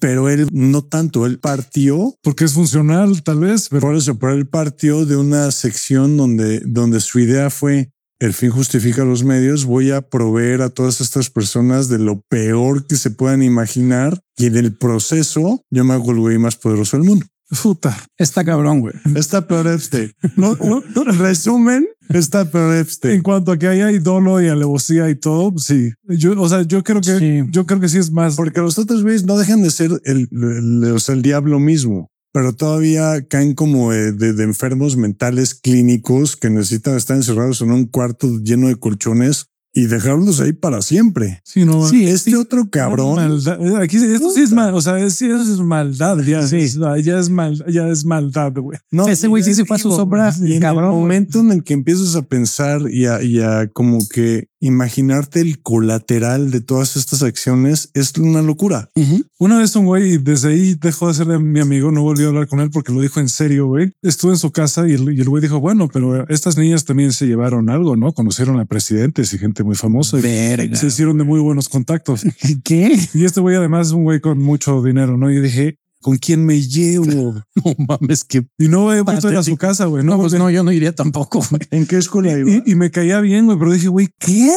Pero 0.00 0.28
él 0.28 0.48
no 0.52 0.82
tanto. 0.82 1.26
Él 1.26 1.38
partió 1.38 2.14
porque 2.22 2.44
es 2.44 2.52
funcional, 2.52 3.22
tal 3.22 3.40
vez, 3.40 3.68
pero 3.68 3.80
por 3.82 3.96
eso, 3.96 4.18
pero 4.18 4.32
él 4.32 4.46
partió 4.46 5.04
de 5.04 5.16
una 5.16 5.50
sección 5.50 6.16
donde, 6.16 6.60
donde 6.60 7.00
su 7.00 7.18
idea 7.18 7.50
fue 7.50 7.90
el 8.20 8.32
fin 8.32 8.50
justifica 8.50 9.04
los 9.04 9.24
medios. 9.24 9.64
Voy 9.64 9.90
a 9.90 10.00
proveer 10.00 10.62
a 10.62 10.70
todas 10.70 11.00
estas 11.00 11.30
personas 11.30 11.88
de 11.88 11.98
lo 11.98 12.22
peor 12.28 12.86
que 12.86 12.96
se 12.96 13.10
puedan 13.10 13.42
imaginar 13.42 14.18
y 14.36 14.46
en 14.46 14.56
el 14.56 14.76
proceso 14.76 15.62
yo 15.70 15.84
me 15.84 15.94
hago 15.94 16.12
el 16.12 16.20
güey 16.20 16.38
más 16.38 16.56
poderoso 16.56 16.96
del 16.96 17.06
mundo. 17.06 17.26
puta. 17.62 17.96
Está 18.16 18.44
cabrón, 18.44 18.80
güey. 18.80 18.94
Está 19.14 19.46
peor 19.46 19.66
Epstein. 19.66 20.12
No, 20.36 20.56
no, 20.56 20.82
no, 20.94 21.04
resumen, 21.04 21.86
está 22.08 22.44
peor 22.50 22.74
En 22.74 22.80
Epstein. 22.80 23.22
cuanto 23.22 23.52
a 23.52 23.58
que 23.58 23.66
haya 23.68 23.90
idolo 23.92 24.40
y 24.42 24.48
alevosía 24.48 25.08
y 25.10 25.14
todo, 25.16 25.56
sí. 25.58 25.92
Yo, 26.08 26.40
o 26.40 26.48
sea, 26.48 26.62
yo 26.62 26.82
creo 26.82 27.00
que, 27.00 27.18
Sí. 27.18 27.42
yo 27.50 27.66
creo 27.66 27.80
que 27.80 27.88
sí 27.88 27.98
es 27.98 28.10
más. 28.10 28.36
Porque 28.36 28.60
los 28.60 28.78
otros 28.78 29.02
güeyes 29.02 29.24
no 29.24 29.36
dejan 29.38 29.62
de 29.62 29.70
ser 29.70 29.90
el, 30.04 30.28
el- 30.30 30.92
o 30.92 30.98
sea, 30.98 31.14
el 31.14 31.22
diablo 31.22 31.58
mismo, 31.60 32.10
pero 32.32 32.52
todavía 32.52 33.26
caen 33.28 33.54
como 33.54 33.92
de- 33.92 34.12
de 34.32 34.44
enfermos 34.44 34.96
mentales 34.96 35.54
clínicos 35.54 36.36
que 36.36 36.50
necesitan 36.50 36.96
estar 36.96 37.16
encerrados 37.16 37.60
en 37.62 37.70
un 37.70 37.86
cuarto 37.86 38.28
lleno 38.42 38.68
de 38.68 38.76
colchones 38.76 39.46
y 39.74 39.86
dejarlos 39.86 40.40
ahí 40.40 40.52
para 40.52 40.80
siempre. 40.82 41.40
Sí, 41.44 41.64
no. 41.64 41.88
Sí, 41.88 42.06
este 42.06 42.36
otro 42.36 42.70
cabrón. 42.70 43.16
Maldad. 43.16 43.76
Aquí 43.82 43.96
esto 43.96 44.30
sí 44.30 44.42
es 44.42 44.52
mal, 44.52 44.72
o 44.74 44.80
sea, 44.80 44.98
es- 44.98 45.14
sí, 45.14 45.26
eso 45.26 45.42
es 45.42 45.58
maldad, 45.60 46.18
ya, 46.20 46.46
sí. 46.46 46.66
ya 47.02 47.18
es 47.18 47.28
mal, 47.28 47.62
ya 47.68 47.88
es 47.88 48.04
maldad, 48.04 48.52
güey. 48.56 48.78
No, 48.92 49.08
Ese 49.08 49.26
güey 49.26 49.42
sí 49.42 49.52
se 49.54 49.64
fue 49.64 49.76
a 49.76 49.80
su 49.80 49.90
sombra, 49.90 50.32
y 50.40 50.54
en 50.54 50.60
cabrón, 50.60 50.84
el 50.94 51.00
momento 51.00 51.40
en 51.40 51.50
el 51.52 51.64
que 51.64 51.74
empiezas 51.74 52.14
a 52.14 52.22
pensar 52.22 52.82
y 52.90 53.06
a, 53.06 53.22
y 53.22 53.40
a 53.40 53.68
como 53.72 53.98
que 54.08 54.48
imaginarte 54.64 55.40
el 55.40 55.60
colateral 55.60 56.50
de 56.50 56.60
todas 56.60 56.96
estas 56.96 57.22
acciones 57.22 57.90
es 57.92 58.16
una 58.16 58.42
locura. 58.42 58.90
Una 59.38 59.58
vez 59.58 59.76
un 59.76 59.84
güey, 59.84 60.16
desde 60.16 60.48
ahí 60.48 60.74
dejó 60.74 61.08
de 61.08 61.14
ser 61.14 61.26
mi 61.38 61.60
amigo, 61.60 61.90
no 61.90 62.02
volví 62.02 62.24
a 62.24 62.28
hablar 62.28 62.48
con 62.48 62.60
él 62.60 62.70
porque 62.70 62.92
lo 62.92 63.00
dijo 63.02 63.20
en 63.20 63.28
serio, 63.28 63.66
güey. 63.66 63.92
Estuve 64.02 64.32
en 64.32 64.38
su 64.38 64.52
casa 64.52 64.88
y 64.88 64.94
el, 64.94 65.16
y 65.16 65.20
el 65.20 65.28
güey 65.28 65.42
dijo, 65.42 65.60
bueno, 65.60 65.88
pero 65.92 66.26
estas 66.28 66.56
niñas 66.56 66.84
también 66.84 67.12
se 67.12 67.26
llevaron 67.26 67.68
algo, 67.68 67.96
¿no? 67.96 68.12
Conocieron 68.12 68.58
a 68.58 68.64
presidentes 68.64 69.32
y 69.34 69.38
gente 69.38 69.64
muy 69.64 69.74
famosa. 69.74 70.18
Y 70.18 70.76
se 70.76 70.86
hicieron 70.86 71.18
de 71.18 71.24
muy 71.24 71.40
buenos 71.40 71.68
contactos. 71.68 72.24
¿Qué? 72.64 72.98
Y 73.12 73.24
este 73.24 73.40
güey 73.40 73.56
además 73.56 73.88
es 73.88 73.92
un 73.92 74.04
güey 74.04 74.20
con 74.20 74.38
mucho 74.38 74.82
dinero, 74.82 75.18
¿no? 75.18 75.30
Y 75.30 75.40
dije, 75.40 75.78
¿con 76.04 76.18
quién 76.18 76.44
me 76.44 76.60
llevo? 76.60 77.34
No 77.64 77.74
mames, 77.88 78.24
que 78.24 78.46
Y 78.58 78.68
no 78.68 78.92
he 78.92 79.00
vuelto 79.00 79.28
a 79.28 79.32
ir 79.32 79.38
a 79.38 79.42
su 79.42 79.56
casa, 79.56 79.86
güey. 79.86 80.04
no, 80.04 80.12
No, 80.12 80.18
pues 80.20 80.34
no, 80.34 80.50
yo 80.50 80.62
no 80.62 80.70
iría 80.70 80.94
tampoco. 80.94 81.42
güey. 81.50 81.62
¿En 81.70 81.86
qué 81.86 81.96
escuela 81.96 82.38
iba? 82.38 82.50
y, 82.50 82.62
y 82.66 82.74
me 82.74 82.90
caía 82.90 83.20
bien, 83.20 83.46
güey, 83.46 83.58
pero 83.58 83.72
dije, 83.72 83.88
güey, 83.88 84.08
¿qué? 84.18 84.52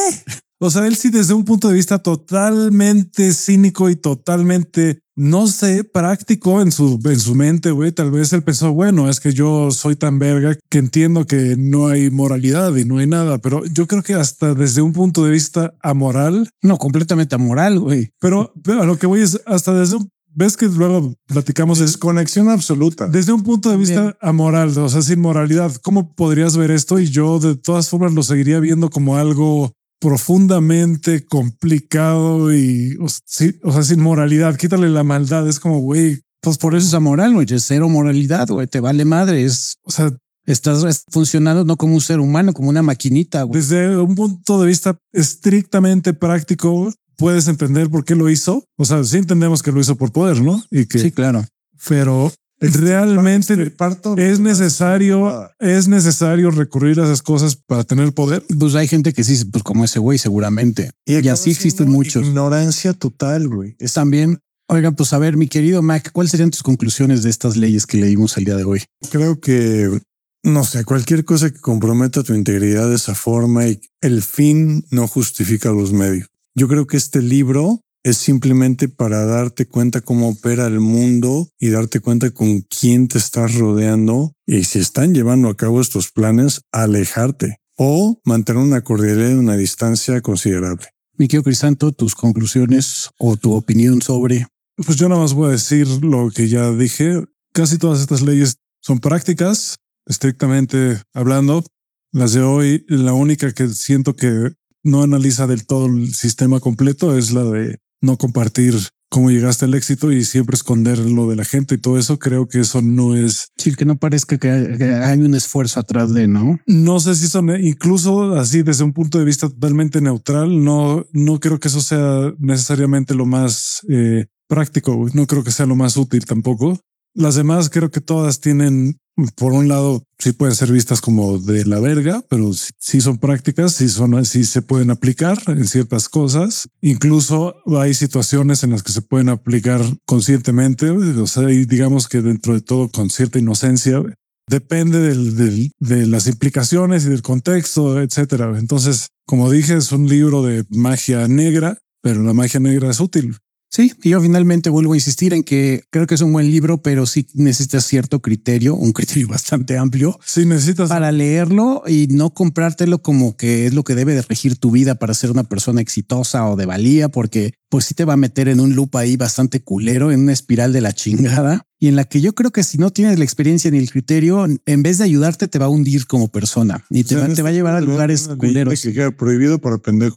O 0.60 0.70
sea, 0.70 0.86
él 0.86 0.96
sí 0.96 1.08
desde 1.10 1.34
un 1.34 1.44
punto 1.44 1.68
de 1.68 1.74
vista 1.74 2.00
totalmente 2.00 3.32
cínico 3.32 3.88
y 3.90 3.96
totalmente, 3.96 4.98
no 5.16 5.46
sé, 5.46 5.84
práctico 5.84 6.60
en 6.60 6.72
su, 6.72 6.98
en 7.04 7.20
su 7.20 7.34
mente, 7.36 7.70
güey. 7.70 7.92
Tal 7.92 8.10
vez 8.10 8.32
él 8.32 8.42
pensó, 8.42 8.72
bueno, 8.72 9.08
es 9.08 9.20
que 9.20 9.32
yo 9.32 9.70
soy 9.70 9.94
tan 9.96 10.18
verga 10.18 10.56
que 10.68 10.78
entiendo 10.78 11.26
que 11.26 11.54
no 11.56 11.86
hay 11.86 12.10
moralidad 12.10 12.74
y 12.74 12.84
no 12.84 12.98
hay 12.98 13.06
nada, 13.06 13.38
pero 13.38 13.64
yo 13.66 13.86
creo 13.86 14.02
que 14.02 14.14
hasta 14.14 14.54
desde 14.54 14.82
un 14.82 14.92
punto 14.92 15.24
de 15.24 15.30
vista 15.30 15.74
amoral, 15.80 16.50
No, 16.62 16.76
completamente 16.76 17.36
amoral, 17.36 17.78
güey. 17.78 18.10
pero, 18.20 18.52
pero 18.64 18.82
a 18.82 18.86
lo 18.86 18.98
que 18.98 19.06
voy 19.06 19.20
es 19.20 19.40
hasta 19.46 19.72
desde 19.74 19.96
un, 19.96 20.10
ves 20.34 20.56
que 20.56 20.66
luego 20.66 21.14
platicamos 21.26 21.80
es 21.80 21.92
Desconexión 21.92 22.48
absoluta. 22.48 23.08
desde 23.08 23.32
un 23.32 23.42
punto 23.42 23.70
de 23.70 23.76
vista 23.76 24.02
Bien. 24.02 24.14
amoral, 24.20 24.76
o 24.78 24.88
sea, 24.88 25.02
sin 25.02 25.20
moralidad, 25.20 25.74
¿cómo 25.82 26.14
podrías 26.14 26.56
ver 26.56 26.70
esto? 26.70 26.98
Y 26.98 27.08
yo 27.10 27.38
de 27.38 27.56
todas 27.56 27.88
formas 27.88 28.12
lo 28.12 28.22
seguiría 28.22 28.60
viendo 28.60 28.90
como 28.90 29.16
algo 29.16 29.72
profundamente 30.00 31.24
complicado 31.26 32.54
y, 32.54 32.96
o, 33.00 33.06
sí, 33.08 33.58
o 33.62 33.72
sea, 33.72 33.82
sin 33.82 34.00
moralidad. 34.00 34.56
Quítale 34.56 34.88
la 34.88 35.02
maldad. 35.02 35.48
Es 35.48 35.58
como, 35.58 35.80
güey, 35.80 36.20
Pues 36.40 36.56
por 36.58 36.76
eso 36.76 36.86
es 36.86 36.94
amoral, 36.94 37.34
güey. 37.34 37.46
Es 37.50 37.64
cero 37.66 37.88
moralidad, 37.88 38.46
güey. 38.48 38.66
Te 38.68 38.80
vale 38.80 39.04
madre. 39.04 39.44
Es, 39.44 39.78
o 39.82 39.90
sea, 39.90 40.12
Estás 40.48 41.04
funcionando 41.10 41.62
no 41.66 41.76
como 41.76 41.92
un 41.92 42.00
ser 42.00 42.20
humano, 42.20 42.54
como 42.54 42.70
una 42.70 42.80
maquinita. 42.80 43.42
Güey. 43.42 43.60
Desde 43.60 43.98
un 43.98 44.14
punto 44.14 44.58
de 44.58 44.66
vista 44.66 44.98
estrictamente 45.12 46.14
práctico, 46.14 46.90
puedes 47.18 47.48
entender 47.48 47.90
por 47.90 48.04
qué 48.04 48.14
lo 48.14 48.30
hizo. 48.30 48.64
O 48.78 48.84
sea, 48.86 49.04
sí 49.04 49.18
entendemos 49.18 49.62
que 49.62 49.72
lo 49.72 49.80
hizo 49.80 49.96
por 49.96 50.12
poder, 50.12 50.40
¿no? 50.40 50.62
Y 50.70 50.86
que, 50.86 50.98
Sí, 50.98 51.10
claro. 51.12 51.44
pero 51.86 52.32
realmente 52.60 53.72
es 54.16 54.40
necesario, 54.40 55.50
es 55.58 55.88
necesario 55.88 56.50
recurrir 56.50 56.98
a 57.00 57.04
esas 57.04 57.22
cosas 57.22 57.56
para 57.56 57.84
tener 57.84 58.12
poder. 58.14 58.42
Pues 58.58 58.74
hay 58.74 58.88
gente 58.88 59.12
que 59.12 59.24
sí, 59.24 59.44
pues 59.44 59.62
como 59.62 59.84
ese 59.84 59.98
güey, 59.98 60.18
seguramente. 60.18 60.92
Y, 61.04 61.16
acaba 61.16 61.34
así 61.34 61.50
existen 61.50 61.90
muchos. 61.90 62.26
Ignorancia 62.26 62.94
total, 62.94 63.48
güey. 63.48 63.76
Es 63.78 63.92
También, 63.94 64.38
oigan, 64.68 64.94
pues 64.94 65.12
a 65.12 65.18
ver, 65.18 65.36
mi 65.36 65.48
querido 65.48 65.82
Mac, 65.82 66.10
¿cuáles 66.12 66.30
serían 66.30 66.50
tus 66.50 66.62
conclusiones 66.62 67.22
de 67.22 67.30
estas 67.30 67.56
leyes 67.56 67.84
que 67.86 67.98
leímos 67.98 68.36
el 68.38 68.44
día 68.44 68.56
de 68.56 68.64
hoy? 68.64 68.82
creo 69.10 69.40
que 69.40 70.00
no 70.44 70.64
sé, 70.64 70.84
cualquier 70.84 71.24
cosa 71.24 71.50
que 71.50 71.58
comprometa 71.60 72.22
tu 72.22 72.32
integridad 72.32 72.88
de 72.88 72.94
esa 72.94 73.14
forma 73.14 73.66
y 73.66 73.80
el 74.00 74.22
fin 74.22 74.84
no 74.90 75.08
justifica 75.08 75.70
los 75.72 75.92
medios. 75.92 76.28
Yo 76.58 76.66
creo 76.66 76.88
que 76.88 76.96
este 76.96 77.22
libro 77.22 77.84
es 78.02 78.16
simplemente 78.16 78.88
para 78.88 79.24
darte 79.24 79.68
cuenta 79.68 80.00
cómo 80.00 80.30
opera 80.30 80.66
el 80.66 80.80
mundo 80.80 81.48
y 81.56 81.68
darte 81.68 82.00
cuenta 82.00 82.32
con 82.32 82.62
quién 82.62 83.06
te 83.06 83.18
estás 83.18 83.54
rodeando 83.54 84.32
y 84.44 84.64
si 84.64 84.80
están 84.80 85.14
llevando 85.14 85.50
a 85.50 85.56
cabo 85.56 85.80
estos 85.80 86.10
planes, 86.10 86.62
alejarte 86.72 87.58
o 87.76 88.20
mantener 88.24 88.60
una 88.60 88.80
cordialidad 88.80 89.30
y 89.30 89.34
una 89.34 89.56
distancia 89.56 90.20
considerable. 90.20 90.88
Mi 91.16 91.28
querido 91.28 91.44
Crisanto, 91.44 91.92
tus 91.92 92.16
conclusiones 92.16 93.08
o 93.20 93.36
tu 93.36 93.52
opinión 93.52 94.02
sobre 94.02 94.48
Pues 94.84 94.96
yo 94.96 95.08
nada 95.08 95.20
más 95.20 95.34
voy 95.34 95.50
a 95.50 95.52
decir 95.52 95.86
lo 96.02 96.28
que 96.32 96.48
ya 96.48 96.72
dije. 96.72 97.22
Casi 97.52 97.78
todas 97.78 98.00
estas 98.00 98.22
leyes 98.22 98.56
son 98.80 98.98
prácticas, 98.98 99.76
estrictamente 100.06 101.00
hablando. 101.14 101.62
Las 102.10 102.32
de 102.32 102.40
hoy, 102.40 102.84
la 102.88 103.12
única 103.12 103.52
que 103.52 103.68
siento 103.68 104.16
que 104.16 104.54
no 104.88 105.02
analiza 105.02 105.46
del 105.46 105.66
todo 105.66 105.86
el 105.86 106.14
sistema 106.14 106.60
completo 106.60 107.16
es 107.16 107.32
la 107.32 107.44
de 107.44 107.78
no 108.00 108.16
compartir 108.16 108.74
cómo 109.10 109.30
llegaste 109.30 109.64
al 109.64 109.74
éxito 109.74 110.12
y 110.12 110.24
siempre 110.24 110.54
esconder 110.54 110.98
lo 110.98 111.28
de 111.28 111.36
la 111.36 111.44
gente 111.44 111.74
y 111.74 111.78
todo 111.78 111.98
eso. 111.98 112.18
Creo 112.18 112.46
que 112.48 112.60
eso 112.60 112.82
no 112.82 113.16
es, 113.16 113.48
sí, 113.56 113.74
que 113.74 113.84
no 113.84 113.96
parezca 113.96 114.38
que 114.38 114.50
hay, 114.50 115.18
un 115.20 115.34
esfuerzo 115.34 115.80
atrás 115.80 116.12
de, 116.12 116.28
¿no? 116.28 116.58
no 116.66 117.00
sé 117.00 117.14
si 117.14 117.28
son 117.28 117.50
incluso 117.60 118.34
así 118.34 118.62
desde 118.62 118.84
un 118.84 118.92
punto 118.92 119.18
de 119.18 119.24
vista 119.24 119.48
totalmente 119.48 120.00
neutral. 120.00 120.62
No, 120.62 121.06
no 121.12 121.40
creo 121.40 121.58
que 121.58 121.68
eso 121.68 121.80
sea 121.80 122.32
necesariamente 122.38 123.14
lo 123.14 123.26
más 123.26 123.80
eh, 123.88 124.26
práctico. 124.46 125.06
No 125.14 125.26
creo 125.26 125.44
que 125.44 125.52
sea 125.52 125.66
lo 125.66 125.76
más 125.76 125.96
útil 125.96 126.24
tampoco. 126.24 126.78
Las 127.18 127.34
demás 127.34 127.68
creo 127.68 127.90
que 127.90 128.00
todas 128.00 128.38
tienen, 128.40 128.96
por 129.34 129.52
un 129.52 129.66
lado, 129.66 130.04
sí 130.20 130.30
pueden 130.30 130.54
ser 130.54 130.70
vistas 130.70 131.00
como 131.00 131.38
de 131.38 131.64
la 131.64 131.80
verga, 131.80 132.22
pero 132.30 132.52
sí, 132.52 133.00
son 133.00 133.18
prácticas, 133.18 133.72
sí 133.72 133.88
son, 133.88 134.24
sí 134.24 134.44
se 134.44 134.62
pueden 134.62 134.92
aplicar 134.92 135.36
en 135.48 135.66
ciertas 135.66 136.08
cosas. 136.08 136.68
Incluso 136.80 137.56
hay 137.76 137.94
situaciones 137.94 138.62
en 138.62 138.70
las 138.70 138.84
que 138.84 138.92
se 138.92 139.02
pueden 139.02 139.30
aplicar 139.30 139.80
conscientemente, 140.06 140.90
o 140.90 141.26
sea, 141.26 141.46
digamos 141.46 142.06
que 142.06 142.22
dentro 142.22 142.54
de 142.54 142.60
todo 142.60 142.88
con 142.88 143.10
cierta 143.10 143.40
inocencia. 143.40 144.00
Depende 144.48 145.00
del- 145.00 145.72
de 145.80 146.06
las 146.06 146.28
implicaciones 146.28 147.04
y 147.04 147.08
del 147.08 147.22
contexto, 147.22 148.00
etcétera. 148.00 148.56
Entonces, 148.60 149.08
como 149.26 149.50
dije, 149.50 149.74
es 149.76 149.90
un 149.90 150.08
libro 150.08 150.44
de 150.44 150.64
magia 150.70 151.26
negra, 151.26 151.78
pero 152.00 152.22
la 152.22 152.32
magia 152.32 152.60
negra 152.60 152.88
es 152.90 153.00
útil. 153.00 153.36
Sí, 153.70 153.92
y 154.02 154.10
yo 154.10 154.20
finalmente 154.20 154.70
vuelvo 154.70 154.94
a 154.94 154.96
insistir 154.96 155.34
en 155.34 155.42
que 155.42 155.82
creo 155.90 156.06
que 156.06 156.14
es 156.14 156.22
un 156.22 156.32
buen 156.32 156.50
libro, 156.50 156.80
pero 156.82 157.04
sí 157.04 157.26
necesitas 157.34 157.84
cierto 157.84 158.20
criterio, 158.20 158.74
un 158.74 158.92
criterio 158.92 159.28
bastante 159.28 159.76
amplio 159.76 160.18
Si 160.24 160.46
necesitas 160.46 160.88
para 160.88 161.12
leerlo 161.12 161.82
y 161.86 162.06
no 162.08 162.30
comprártelo 162.30 163.02
como 163.02 163.36
que 163.36 163.66
es 163.66 163.74
lo 163.74 163.84
que 163.84 163.94
debe 163.94 164.14
de 164.14 164.22
regir 164.22 164.56
tu 164.56 164.70
vida 164.70 164.94
para 164.94 165.14
ser 165.14 165.30
una 165.30 165.44
persona 165.44 165.80
exitosa 165.80 166.48
o 166.48 166.56
de 166.56 166.66
valía, 166.66 167.10
porque 167.10 167.52
pues 167.68 167.84
sí 167.84 167.94
te 167.94 168.04
va 168.04 168.14
a 168.14 168.16
meter 168.16 168.48
en 168.48 168.60
un 168.60 168.74
loop 168.74 168.96
ahí 168.96 169.16
bastante 169.16 169.60
culero, 169.60 170.10
en 170.10 170.20
una 170.20 170.32
espiral 170.32 170.72
de 170.72 170.80
la 170.80 170.92
chingada 170.92 171.67
y 171.78 171.88
en 171.88 171.96
la 171.96 172.04
que 172.04 172.20
yo 172.20 172.34
creo 172.34 172.50
que 172.50 172.62
si 172.62 172.78
no 172.78 172.90
tienes 172.90 173.18
la 173.18 173.24
experiencia 173.24 173.70
ni 173.70 173.78
el 173.78 173.90
criterio, 173.90 174.46
en 174.46 174.82
vez 174.82 174.98
de 174.98 175.04
ayudarte, 175.04 175.48
te 175.48 175.58
va 175.58 175.66
a 175.66 175.68
hundir 175.68 176.06
como 176.06 176.28
persona 176.28 176.84
y 176.90 177.04
te, 177.04 177.14
O 177.14 177.18
sea, 177.18 177.20
va, 177.20 177.26
en 177.26 177.34
te 177.34 177.42
va 177.42 177.48
a 177.48 177.50
este 177.50 177.58
llevar 177.58 177.74
a 177.74 177.80
lugar 177.80 178.08
lugares 178.08 178.28
culeros. 178.28 178.82
Que 178.82 178.92
queda 178.92 179.10
prohibido 179.10 179.58
para 179.58 179.78
pendejo. 179.78 180.16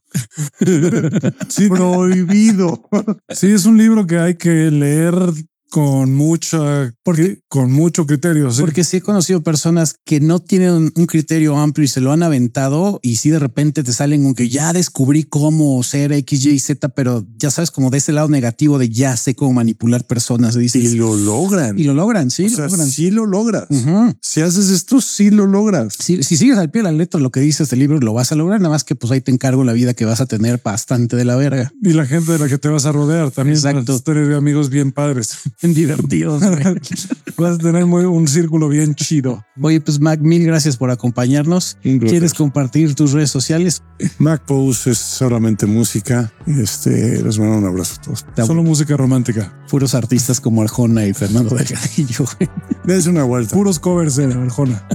Sí, 1.49 1.67
prohibido. 1.69 2.89
Sí, 3.29 3.47
es 3.47 3.65
un 3.65 3.77
libro 3.77 4.07
que 4.07 4.17
hay 4.17 4.35
que 4.35 4.71
leer 4.71 5.13
con 5.71 6.13
mucha, 6.13 6.93
porque 7.01 7.39
con 7.47 7.71
mucho 7.71 8.05
criterio. 8.05 8.51
sí. 8.51 8.59
Porque 8.59 8.83
sí 8.83 8.97
he 8.97 9.01
conocido 9.01 9.41
personas 9.41 9.95
que 10.05 10.19
no 10.19 10.39
tienen 10.39 10.91
un 10.93 11.05
criterio 11.05 11.55
amplio 11.57 11.85
y 11.85 11.87
se 11.87 12.01
lo 12.01 12.11
han 12.11 12.23
aventado 12.23 12.99
y 13.01 13.15
si 13.15 13.29
de 13.29 13.39
repente 13.39 13.81
te 13.81 13.93
salen 13.93 14.23
con 14.23 14.35
que 14.35 14.49
ya 14.49 14.73
descubrí 14.73 15.23
cómo 15.23 15.81
ser 15.83 16.11
X, 16.11 16.45
Y, 16.45 16.59
Z, 16.59 16.89
pero 16.89 17.25
ya 17.37 17.49
sabes 17.51 17.71
como 17.71 17.89
de 17.89 17.99
ese 17.99 18.11
lado 18.11 18.27
negativo 18.27 18.77
de 18.79 18.89
ya 18.89 19.15
sé 19.15 19.33
cómo 19.33 19.53
manipular 19.53 20.05
personas. 20.05 20.57
Y, 20.57 20.59
dices, 20.59 20.93
Y 20.93 20.97
lo 20.97 21.15
logran. 21.15 21.79
y 21.79 21.85
lo 21.85 21.93
logran, 21.93 22.31
sí, 22.31 22.43
o 22.47 22.49
lo 22.49 22.55
sea, 22.57 22.65
logran. 22.67 22.89
sí 22.89 23.09
lo 23.09 23.25
logras. 23.25 23.67
Si 24.21 24.41
haces 24.41 24.69
esto, 24.69 24.99
sí 24.99 25.31
lo 25.31 25.47
logras. 25.47 25.95
Si, 25.97 26.21
si 26.21 26.35
sigues 26.35 26.57
al 26.57 26.69
pie 26.69 26.79
de 26.81 26.91
la 26.91 26.97
letra 26.97 27.19
lo 27.21 27.31
que 27.31 27.39
dice 27.39 27.63
este 27.63 27.77
libro, 27.77 27.97
lo 28.01 28.13
vas 28.13 28.33
a 28.33 28.35
lograr. 28.35 28.59
Nada 28.59 28.71
más 28.73 28.83
que 28.83 28.95
pues 28.95 29.09
ahí 29.13 29.21
te 29.21 29.31
encargo 29.31 29.63
la 29.63 29.71
vida 29.71 29.93
que 29.93 30.03
vas 30.03 30.19
a 30.19 30.25
tener 30.25 30.59
bastante 30.61 31.15
de 31.15 31.23
la 31.23 31.37
verga. 31.37 31.71
y 31.81 31.93
la 31.93 32.05
gente 32.05 32.33
de 32.33 32.39
la 32.39 32.49
que 32.49 32.57
te 32.57 32.67
vas 32.67 32.85
a 32.85 32.91
rodear 32.91 33.31
también 33.31 33.55
Exacto. 33.55 33.97
tener 34.01 34.33
amigos 34.33 34.69
bien 34.69 34.91
padres. 34.91 35.37
Bien 35.61 35.73
divertidos. 35.73 36.41
vas 37.37 37.55
a 37.55 37.57
tener 37.57 37.85
muy, 37.85 38.05
un 38.05 38.27
círculo 38.27 38.67
bien 38.67 38.95
chido. 38.95 39.45
Oye, 39.61 39.79
pues 39.81 39.99
Mac, 39.99 40.19
mil 40.19 40.43
gracias 40.45 40.77
por 40.77 40.89
acompañarnos. 40.89 41.77
¿Quieres 41.81 42.33
compartir 42.33 42.95
tus 42.95 43.11
redes 43.11 43.29
sociales? 43.29 43.83
Mac 44.17 44.43
Pose 44.45 44.91
es 44.91 44.97
solamente 44.97 45.65
música. 45.65 46.31
Este, 46.47 47.21
les 47.21 47.37
mando 47.37 47.57
un 47.57 47.65
abrazo 47.65 47.95
a 47.99 48.01
todos. 48.01 48.25
Solo 48.45 48.63
música 48.63 48.97
romántica. 48.97 49.53
Puros 49.69 49.93
artistas 49.93 50.39
como 50.41 50.61
Arjona 50.61 51.05
y 51.05 51.13
Fernando 51.13 51.55
Delgadillo. 51.55 52.25
Dense 52.83 53.09
una 53.09 53.23
vuelta. 53.23 53.55
Puros 53.55 53.79
covers 53.79 54.15
de 54.15 54.25
Arjona. 54.25 54.85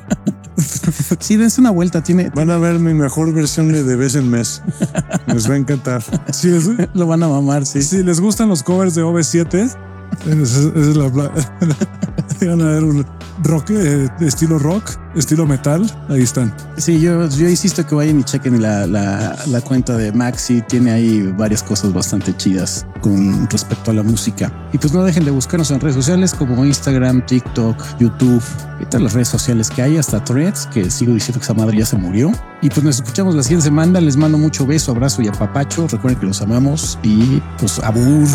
Sí, 1.20 1.36
dense 1.36 1.60
una 1.60 1.70
vuelta. 1.70 2.02
Tiene, 2.02 2.30
Van 2.30 2.50
a 2.50 2.56
ver 2.56 2.78
mi 2.78 2.94
mejor 2.94 3.32
versión 3.32 3.70
de 3.72 3.82
de 3.82 3.96
vez 3.96 4.14
en 4.14 4.30
mes. 4.30 4.62
Les 5.26 5.48
va 5.48 5.54
a 5.54 5.56
encantar. 5.58 6.02
Les, 6.42 6.70
lo 6.94 7.06
van 7.06 7.22
a 7.22 7.28
mamar. 7.28 7.66
Sí. 7.66 7.82
si 7.82 8.02
les 8.02 8.20
gustan 8.20 8.48
los 8.48 8.62
covers 8.62 8.94
de 8.94 9.02
OV7, 9.02 9.76
esa 10.24 10.60
es, 10.74 10.96
la 10.96 11.08
Van 12.40 12.60
a 12.60 12.64
ver 12.66 12.84
un 12.84 13.06
rock, 13.42 13.70
eh, 13.70 14.08
estilo 14.20 14.58
rock, 14.58 14.90
estilo 15.14 15.46
metal. 15.46 15.90
Ahí 16.08 16.22
están. 16.22 16.54
Sí, 16.76 17.00
yo, 17.00 17.28
yo 17.28 17.48
insisto 17.48 17.86
que 17.86 17.94
vayan 17.94 18.20
y 18.20 18.24
chequen 18.24 18.60
la, 18.60 18.86
la, 18.86 19.36
la 19.46 19.60
cuenta 19.60 19.96
de 19.96 20.12
Maxi. 20.12 20.62
Tiene 20.62 20.92
ahí 20.92 21.32
varias 21.36 21.62
cosas 21.62 21.92
bastante 21.92 22.36
chidas 22.36 22.86
con 23.00 23.48
respecto 23.48 23.90
a 23.90 23.94
la 23.94 24.02
música. 24.02 24.52
Y 24.72 24.78
pues 24.78 24.92
no 24.92 25.04
dejen 25.04 25.24
de 25.24 25.30
buscarnos 25.30 25.70
en 25.70 25.80
redes 25.80 25.94
sociales 25.94 26.34
como 26.34 26.64
Instagram, 26.64 27.24
TikTok, 27.24 27.82
YouTube 27.98 28.42
y 28.80 28.84
todas 28.84 29.02
las 29.02 29.12
redes 29.14 29.28
sociales 29.28 29.70
que 29.70 29.82
hay, 29.82 29.96
hasta 29.96 30.22
Threads, 30.22 30.66
que 30.66 30.90
sigo 30.90 31.14
diciendo 31.14 31.40
que 31.40 31.44
esa 31.44 31.54
madre 31.54 31.78
ya 31.78 31.86
se 31.86 31.96
murió. 31.96 32.32
Y 32.62 32.68
pues 32.68 32.84
nos 32.84 32.96
escuchamos 32.96 33.34
la 33.34 33.42
siguiente 33.42 33.64
semana. 33.64 34.00
Les 34.00 34.16
mando 34.16 34.38
mucho 34.38 34.66
beso, 34.66 34.92
abrazo 34.92 35.22
y 35.22 35.28
apapacho. 35.28 35.86
Recuerden 35.88 36.20
que 36.20 36.26
los 36.26 36.42
amamos 36.42 36.98
y 37.02 37.40
pues 37.58 37.78
abur. 37.80 38.26